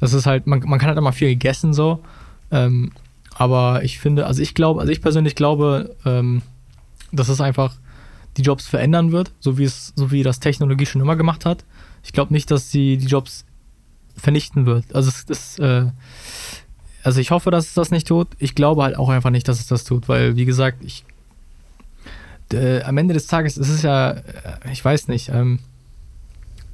Das 0.00 0.12
ist 0.12 0.26
halt, 0.26 0.46
man, 0.46 0.60
man 0.60 0.78
kann 0.78 0.88
halt 0.88 0.98
immer 0.98 1.12
viel 1.12 1.28
gegessen 1.28 1.72
so. 1.72 2.00
Ähm, 2.50 2.92
aber 3.36 3.82
ich 3.82 3.98
finde, 3.98 4.26
also 4.26 4.42
ich 4.42 4.54
glaube, 4.54 4.80
also 4.80 4.92
ich 4.92 5.00
persönlich 5.00 5.34
glaube, 5.34 5.96
ähm, 6.04 6.42
dass 7.12 7.28
es 7.28 7.40
einfach 7.40 7.76
die 8.36 8.42
Jobs 8.42 8.66
verändern 8.66 9.12
wird, 9.12 9.32
so 9.40 9.58
wie 9.58 9.64
es, 9.64 9.92
so 9.96 10.10
wie 10.10 10.22
das 10.22 10.40
Technologie 10.40 10.86
schon 10.86 11.00
immer 11.00 11.16
gemacht 11.16 11.44
hat. 11.46 11.64
Ich 12.02 12.12
glaube 12.12 12.32
nicht, 12.32 12.50
dass 12.50 12.70
sie 12.70 12.96
die 12.96 13.06
Jobs 13.06 13.44
vernichten 14.16 14.66
wird. 14.66 14.94
Also 14.94 15.08
es 15.08 15.22
ist, 15.24 15.58
äh, 15.60 15.86
also 17.02 17.20
ich 17.20 17.30
hoffe, 17.30 17.50
dass 17.50 17.68
es 17.68 17.74
das 17.74 17.90
nicht 17.90 18.08
tut. 18.08 18.28
Ich 18.38 18.54
glaube 18.54 18.82
halt 18.82 18.96
auch 18.96 19.08
einfach 19.08 19.30
nicht, 19.30 19.48
dass 19.48 19.60
es 19.60 19.66
das 19.66 19.84
tut, 19.84 20.08
weil, 20.08 20.36
wie 20.36 20.44
gesagt, 20.44 20.84
ich 20.84 21.04
äh, 22.54 22.82
am 22.82 22.96
Ende 22.98 23.14
des 23.14 23.26
Tages 23.26 23.56
ist 23.56 23.68
es 23.68 23.82
ja, 23.82 24.10
äh, 24.10 24.22
ich 24.72 24.84
weiß 24.84 25.08
nicht, 25.08 25.28
ähm, 25.28 25.58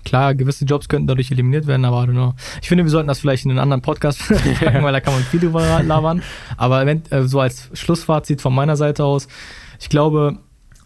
klar, 0.04 0.34
gewisse 0.34 0.64
Jobs 0.64 0.88
könnten 0.88 1.06
dadurch 1.06 1.30
eliminiert 1.30 1.66
werden, 1.66 1.84
aber 1.84 2.06
know, 2.06 2.34
ich 2.62 2.68
finde, 2.68 2.84
wir 2.84 2.90
sollten 2.90 3.08
das 3.08 3.20
vielleicht 3.20 3.44
in 3.44 3.50
einen 3.50 3.60
anderen 3.60 3.82
Podcast 3.82 4.20
packen, 4.60 4.82
weil 4.82 4.92
da 4.92 5.00
kann 5.00 5.14
man 5.14 5.22
viel 5.22 5.40
drüber 5.40 5.82
labern. 5.82 6.22
Aber 6.56 6.86
äh, 6.86 7.22
so 7.24 7.40
als 7.40 7.70
Schlussfazit 7.74 8.40
von 8.40 8.54
meiner 8.54 8.76
Seite 8.76 9.04
aus, 9.04 9.28
ich 9.78 9.88
glaube, 9.88 10.38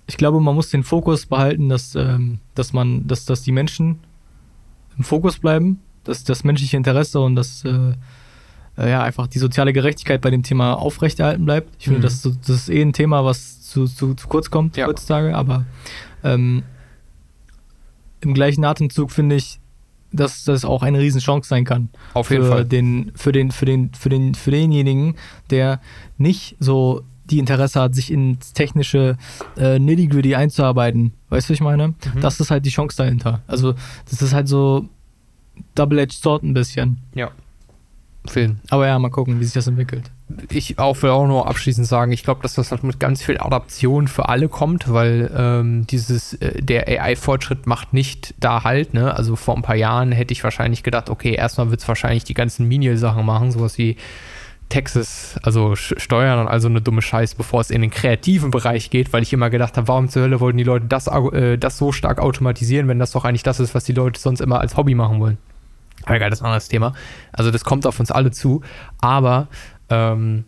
ich 0.06 0.16
glaube, 0.16 0.40
man 0.40 0.54
muss 0.54 0.70
den 0.70 0.84
Fokus 0.84 1.26
behalten, 1.26 1.68
dass, 1.68 1.94
ähm, 1.94 2.38
dass 2.54 2.72
man, 2.72 3.06
dass, 3.06 3.24
dass 3.24 3.42
die 3.42 3.52
Menschen 3.52 4.00
im 4.98 5.04
Fokus 5.04 5.38
bleiben, 5.38 5.80
dass 6.04 6.24
das 6.24 6.44
menschliche 6.44 6.76
Interesse 6.76 7.20
und 7.20 7.36
das 7.36 7.64
äh, 7.64 7.92
äh, 8.76 8.90
ja 8.90 9.02
einfach 9.02 9.26
die 9.26 9.38
soziale 9.38 9.72
Gerechtigkeit 9.72 10.20
bei 10.20 10.30
dem 10.30 10.42
Thema 10.42 10.74
aufrechterhalten 10.74 11.44
bleibt. 11.44 11.74
Ich 11.78 11.84
finde, 11.84 12.00
mhm. 12.00 12.02
das, 12.02 12.22
das 12.22 12.56
ist 12.56 12.68
eh 12.68 12.82
ein 12.82 12.92
Thema, 12.92 13.24
was 13.24 13.63
zu, 13.74 13.86
zu, 13.86 14.14
zu 14.14 14.28
kurz 14.28 14.51
kommt 14.51 14.76
ja. 14.76 14.86
heutzutage, 14.86 15.34
aber 15.34 15.66
ähm, 16.22 16.62
im 18.20 18.32
gleichen 18.32 18.64
Atemzug 18.64 19.10
finde 19.10 19.34
ich, 19.34 19.59
dass 20.12 20.44
das 20.44 20.64
auch 20.64 20.84
eine 20.84 21.01
Riesenchance 21.01 21.48
sein 21.48 21.64
kann. 21.64 21.88
Auf 22.14 22.30
jeden 22.30 22.44
für 22.44 22.51
Fall. 22.51 22.64
Den, 22.64 23.10
für, 23.16 23.32
den, 23.32 23.51
für, 23.51 23.66
den, 23.66 23.92
für, 23.92 24.09
den, 24.09 24.34
für 24.34 24.52
denjenigen, 24.52 25.16
der 25.51 25.80
nicht 26.18 26.56
so 26.60 27.02
die 27.24 27.40
Interesse 27.40 27.80
hat, 27.80 27.96
sich 27.96 28.12
ins 28.12 28.52
technische 28.52 29.16
äh, 29.56 29.80
Nitty-Gritty 29.80 30.36
einzuarbeiten. 30.36 31.12
Weißt 31.30 31.48
du, 31.48 31.52
was 31.52 31.56
ich 31.56 31.60
meine? 31.60 31.88
Mhm. 31.88 32.20
Das 32.20 32.38
ist 32.38 32.52
halt 32.52 32.64
die 32.64 32.70
Chance 32.70 32.96
dahinter. 32.96 33.42
Also, 33.48 33.74
das 34.09 34.22
ist 34.22 34.32
halt 34.32 34.46
so 34.46 34.88
Double-Edged 35.74 36.20
Sword 36.20 36.44
ein 36.44 36.55
bisschen. 36.55 36.98
Ja. 37.14 37.32
Film. 38.26 38.59
Aber 38.70 38.86
ja, 38.86 38.98
mal 38.98 39.10
gucken, 39.10 39.40
wie 39.40 39.44
sich 39.44 39.55
das 39.55 39.66
entwickelt 39.66 40.10
ich 40.51 40.78
auch 40.78 41.01
will 41.02 41.11
auch 41.11 41.27
nur 41.27 41.48
abschließend 41.48 41.86
sagen, 41.86 42.12
ich 42.12 42.24
glaube, 42.24 42.43
dass 42.43 42.55
das 42.55 42.70
halt 42.70 42.85
mit 42.85 43.01
ganz 43.01 43.23
viel 43.23 43.39
Adaption 43.39 44.09
für 44.09 44.28
alle 44.28 44.48
kommt, 44.48 44.93
weil 44.93 45.31
ähm, 45.36 45.86
dieses, 45.86 46.35
äh, 46.35 46.62
der 46.62 46.89
AI-Fortschritt 46.89 47.66
macht 47.66 47.93
nicht 47.93 48.35
da 48.39 48.65
halt, 48.65 48.94
ne? 48.94 49.15
Also 49.15 49.36
vor 49.36 49.56
ein 49.56 49.62
paar 49.62 49.77
Jahren 49.77 50.12
hätte 50.12 50.32
ich 50.32 50.44
wahrscheinlich 50.44 50.82
gedacht, 50.82 51.11
okay, 51.11 51.35
erstmal 51.35 51.70
wird 51.70 51.81
es 51.81 51.89
wahrscheinlich 51.89 52.24
die 52.24 52.35
ganzen 52.35 52.69
Menial-Sachen 52.69 53.24
machen, 53.24 53.51
sowas 53.52 53.78
wie 53.78 53.97
Texas, 54.69 55.39
also 55.43 55.77
Steuern 55.77 56.40
und 56.40 56.48
also 56.48 56.69
eine 56.69 56.81
dumme 56.81 57.02
Scheiß, 57.02 57.35
bevor 57.35 57.61
es 57.61 57.70
in 57.70 57.82
den 57.82 57.90
kreativen 57.90 58.51
Bereich 58.51 58.90
geht, 58.90 59.12
weil 59.12 59.23
ich 59.23 59.32
immer 59.32 59.51
gedacht 59.51 59.77
habe, 59.77 59.89
warum 59.89 60.09
zur 60.09 60.23
Hölle 60.23 60.40
wollten 60.40 60.59
die 60.59 60.65
Leute 60.65 60.86
das, 60.86 61.06
äh, 61.06 61.59
das 61.59 61.78
so 61.78 61.93
stark 61.93 62.19
automatisieren, 62.19 62.89
wenn 62.89 62.98
das 62.98 63.12
doch 63.12 63.24
eigentlich 63.24 63.43
das 63.43 63.61
ist, 63.61 63.74
was 63.74 63.85
die 63.85 63.93
Leute 63.93 64.20
sonst 64.20 64.40
immer 64.40 64.61
als 64.61 64.77
Hobby 64.77 64.94
machen 64.94 65.20
wollen. 65.20 65.39
Aber 66.05 66.16
egal, 66.16 66.31
das 66.31 66.40
ist 66.40 66.43
ein 66.43 66.47
anderes 66.47 66.69
Thema. 66.69 66.93
Also 67.32 67.51
das 67.51 67.65
kommt 67.65 67.86
auf 67.86 68.01
uns 68.01 68.11
alle 68.11 68.31
zu, 68.31 68.62
aber 69.01 69.48
ähm, 69.90 70.44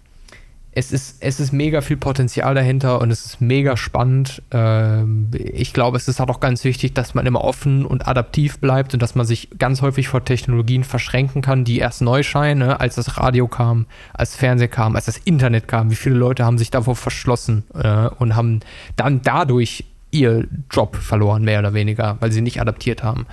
es 0.78 0.92
ist, 0.92 1.22
es 1.22 1.40
ist 1.40 1.52
mega 1.52 1.80
viel 1.80 1.96
Potenzial 1.96 2.54
dahinter 2.54 3.00
und 3.00 3.10
es 3.10 3.24
ist 3.24 3.40
mega 3.40 3.78
spannend. 3.78 4.42
Ähm, 4.50 5.30
ich 5.32 5.72
glaube, 5.72 5.96
es 5.96 6.06
ist 6.06 6.20
auch 6.20 6.38
ganz 6.38 6.64
wichtig, 6.64 6.92
dass 6.92 7.14
man 7.14 7.24
immer 7.24 7.42
offen 7.42 7.86
und 7.86 8.06
adaptiv 8.06 8.58
bleibt 8.58 8.92
und 8.92 9.00
dass 9.00 9.14
man 9.14 9.24
sich 9.24 9.48
ganz 9.58 9.80
häufig 9.80 10.08
vor 10.08 10.22
Technologien 10.22 10.84
verschränken 10.84 11.40
kann, 11.40 11.64
die 11.64 11.78
erst 11.78 12.02
neu 12.02 12.22
scheinen, 12.22 12.58
ne? 12.58 12.78
als 12.78 12.96
das 12.96 13.16
Radio 13.16 13.48
kam, 13.48 13.86
als 14.12 14.36
Fernsehen 14.36 14.70
kam, 14.70 14.96
als 14.96 15.06
das 15.06 15.16
Internet 15.16 15.66
kam. 15.66 15.90
Wie 15.90 15.96
viele 15.96 16.16
Leute 16.16 16.44
haben 16.44 16.58
sich 16.58 16.70
davor 16.70 16.94
verschlossen 16.94 17.64
äh, 17.72 18.08
und 18.18 18.36
haben 18.36 18.60
dann 18.96 19.22
dadurch 19.22 19.86
ihr 20.10 20.46
Job 20.70 20.96
verloren, 20.96 21.42
mehr 21.42 21.60
oder 21.60 21.72
weniger, 21.72 22.18
weil 22.20 22.32
sie 22.32 22.42
nicht 22.42 22.60
adaptiert 22.60 23.02
haben. 23.02 23.26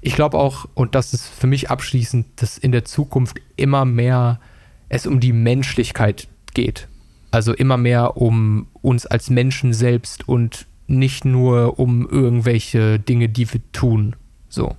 Ich 0.00 0.14
glaube 0.14 0.38
auch, 0.38 0.66
und 0.74 0.94
das 0.94 1.12
ist 1.12 1.26
für 1.26 1.46
mich 1.46 1.70
abschließend, 1.70 2.26
dass 2.36 2.56
in 2.58 2.72
der 2.72 2.84
Zukunft 2.84 3.38
immer 3.56 3.84
mehr 3.84 4.40
es 4.88 5.06
um 5.06 5.20
die 5.20 5.32
Menschlichkeit 5.32 6.28
geht. 6.54 6.88
Also 7.30 7.52
immer 7.52 7.76
mehr 7.76 8.16
um 8.16 8.66
uns 8.82 9.06
als 9.06 9.30
Menschen 9.30 9.72
selbst 9.72 10.28
und 10.28 10.66
nicht 10.86 11.24
nur 11.24 11.78
um 11.78 12.08
irgendwelche 12.08 12.98
Dinge, 12.98 13.28
die 13.28 13.52
wir 13.52 13.60
tun. 13.72 14.16
So. 14.48 14.74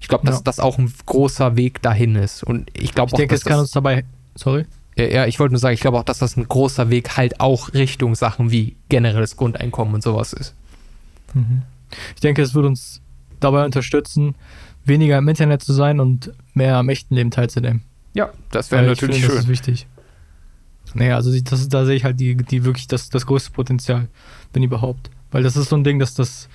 Ich 0.00 0.08
glaube, 0.08 0.26
dass 0.26 0.36
ja. 0.36 0.42
das 0.42 0.60
auch 0.60 0.78
ein 0.78 0.92
großer 1.06 1.56
Weg 1.56 1.80
dahin 1.80 2.14
ist. 2.16 2.44
Und 2.44 2.70
ich 2.74 2.94
glaube 2.94 3.12
auch, 3.12 3.16
denke, 3.16 3.34
dass 3.34 3.40
es 3.40 3.46
kann 3.46 3.60
uns 3.60 3.70
dabei. 3.70 4.04
Sorry. 4.34 4.66
Ja, 4.96 5.26
ich 5.26 5.38
wollte 5.38 5.52
nur 5.52 5.60
sagen, 5.60 5.74
ich 5.74 5.80
glaube 5.80 5.96
auch, 5.96 6.04
dass 6.04 6.18
das 6.18 6.36
ein 6.36 6.46
großer 6.46 6.90
Weg 6.90 7.16
halt 7.16 7.40
auch 7.40 7.72
Richtung 7.72 8.16
Sachen 8.16 8.50
wie 8.50 8.76
generelles 8.88 9.36
Grundeinkommen 9.36 9.94
und 9.94 10.02
sowas 10.02 10.32
ist. 10.32 10.54
Mhm. 11.34 11.62
Ich 12.14 12.20
denke, 12.20 12.42
es 12.42 12.54
wird 12.54 12.66
uns 12.66 13.00
dabei 13.40 13.64
unterstützen, 13.64 14.34
weniger 14.84 15.18
im 15.18 15.28
Internet 15.28 15.62
zu 15.62 15.72
sein 15.72 16.00
und 16.00 16.32
mehr 16.54 16.76
am 16.76 16.88
echten 16.88 17.14
Leben 17.14 17.30
teilzunehmen. 17.30 17.82
Ja, 18.14 18.30
das 18.50 18.70
wäre 18.70 18.82
natürlich 18.82 19.16
finde, 19.16 19.26
schön. 19.26 19.36
Das 19.36 19.44
ist 19.44 19.50
wichtig. 19.50 19.86
Naja, 20.94 21.16
also 21.16 21.38
das, 21.38 21.68
da 21.68 21.84
sehe 21.84 21.96
ich 21.96 22.04
halt 22.04 22.18
die, 22.18 22.36
die 22.36 22.64
wirklich 22.64 22.86
das, 22.86 23.10
das 23.10 23.26
größte 23.26 23.50
Potenzial, 23.50 24.08
wenn 24.52 24.62
überhaupt. 24.62 25.10
Weil 25.30 25.42
das 25.42 25.56
ist 25.56 25.68
so 25.68 25.76
ein 25.76 25.84
Ding, 25.84 25.98
dass 25.98 26.14
das, 26.14 26.48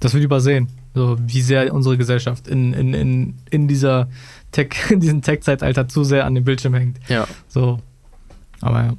das 0.00 0.14
wird 0.14 0.24
übersehen. 0.24 0.68
So, 0.94 1.16
wie 1.20 1.40
sehr 1.40 1.72
unsere 1.74 1.96
Gesellschaft 1.96 2.46
in, 2.48 2.72
in, 2.74 2.94
in, 2.94 3.34
in 3.50 3.68
dieser 3.68 4.08
Tech, 4.52 4.68
in 4.90 5.00
diesem 5.00 5.22
Tech-Zeitalter 5.22 5.88
zu 5.88 6.04
sehr 6.04 6.26
an 6.26 6.34
dem 6.34 6.44
Bildschirm 6.44 6.74
hängt. 6.74 6.98
Ja. 7.08 7.26
So. 7.48 7.80
Aber 8.60 8.84
ja. 8.84 8.96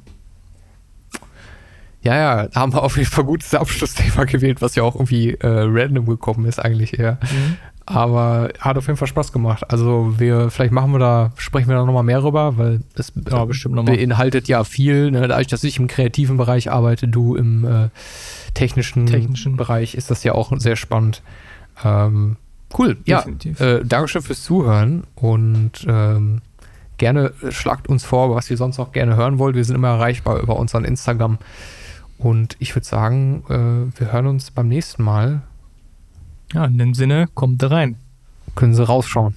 Ja, 2.04 2.14
ja, 2.16 2.48
haben 2.54 2.72
wir 2.72 2.82
auf 2.82 2.96
jeden 2.96 3.08
Fall 3.10 3.24
gutes 3.24 3.54
Abschlussthema 3.54 4.24
gewählt, 4.24 4.60
was 4.62 4.74
ja 4.74 4.82
auch 4.82 4.94
irgendwie 4.94 5.30
äh, 5.34 5.38
random 5.46 6.06
gekommen 6.06 6.44
ist, 6.46 6.58
eigentlich 6.58 6.98
eher. 6.98 7.18
Mhm. 7.22 7.56
Aber 7.86 8.48
hat 8.60 8.78
auf 8.78 8.86
jeden 8.86 8.96
Fall 8.96 9.08
Spaß 9.08 9.30
gemacht. 9.32 9.64
Also 9.70 10.14
wir, 10.18 10.50
vielleicht 10.50 10.72
machen 10.72 10.92
wir 10.92 10.98
da, 10.98 11.32
sprechen 11.36 11.68
wir 11.68 11.76
da 11.76 11.84
nochmal 11.84 12.02
mehr 12.02 12.22
rüber, 12.24 12.56
weil 12.56 12.80
es 12.94 13.12
Ja, 13.30 13.44
bestimmt 13.44 13.74
noch 13.74 13.82
mal. 13.82 13.94
beinhaltet 13.94 14.48
ja 14.48 14.64
viel. 14.64 15.10
Ne? 15.10 15.28
Dadurch, 15.28 15.48
dass 15.48 15.64
ich 15.64 15.78
im 15.78 15.86
kreativen 15.86 16.38
Bereich 16.38 16.70
arbeite, 16.70 17.08
du 17.08 17.36
im 17.36 17.64
äh, 17.66 17.88
technischen, 18.54 19.04
Technischen. 19.06 19.56
Bereich, 19.56 19.94
ist 19.94 20.10
das 20.10 20.24
ja 20.24 20.32
auch 20.32 20.50
sehr 20.58 20.76
spannend. 20.76 21.22
Ähm, 21.84 22.36
cool. 22.78 22.96
Ja, 23.04 23.18
Definitiv. 23.18 23.60
äh, 23.60 23.84
Dankeschön 23.84 24.22
fürs 24.22 24.42
Zuhören 24.42 25.04
und 25.14 25.72
ähm, 25.86 26.40
gerne 26.96 27.32
äh, 27.42 27.52
schlagt 27.52 27.88
uns 27.88 28.02
vor, 28.04 28.34
was 28.34 28.50
ihr 28.50 28.56
sonst 28.56 28.78
noch 28.78 28.92
gerne 28.92 29.16
hören 29.16 29.38
wollt. 29.38 29.56
Wir 29.56 29.64
sind 29.64 29.74
immer 29.76 29.88
erreichbar 29.88 30.38
über 30.40 30.56
unseren 30.56 30.84
Instagram. 30.86 31.36
Und 32.24 32.56
ich 32.58 32.74
würde 32.74 32.86
sagen, 32.86 33.44
äh, 33.50 34.00
wir 34.00 34.10
hören 34.10 34.26
uns 34.26 34.50
beim 34.50 34.68
nächsten 34.68 35.02
Mal. 35.02 35.42
Ja, 36.54 36.64
in 36.64 36.78
dem 36.78 36.94
Sinne, 36.94 37.28
kommt 37.34 37.62
da 37.62 37.66
rein. 37.66 37.96
Können 38.54 38.74
Sie 38.74 38.82
rausschauen. 38.82 39.34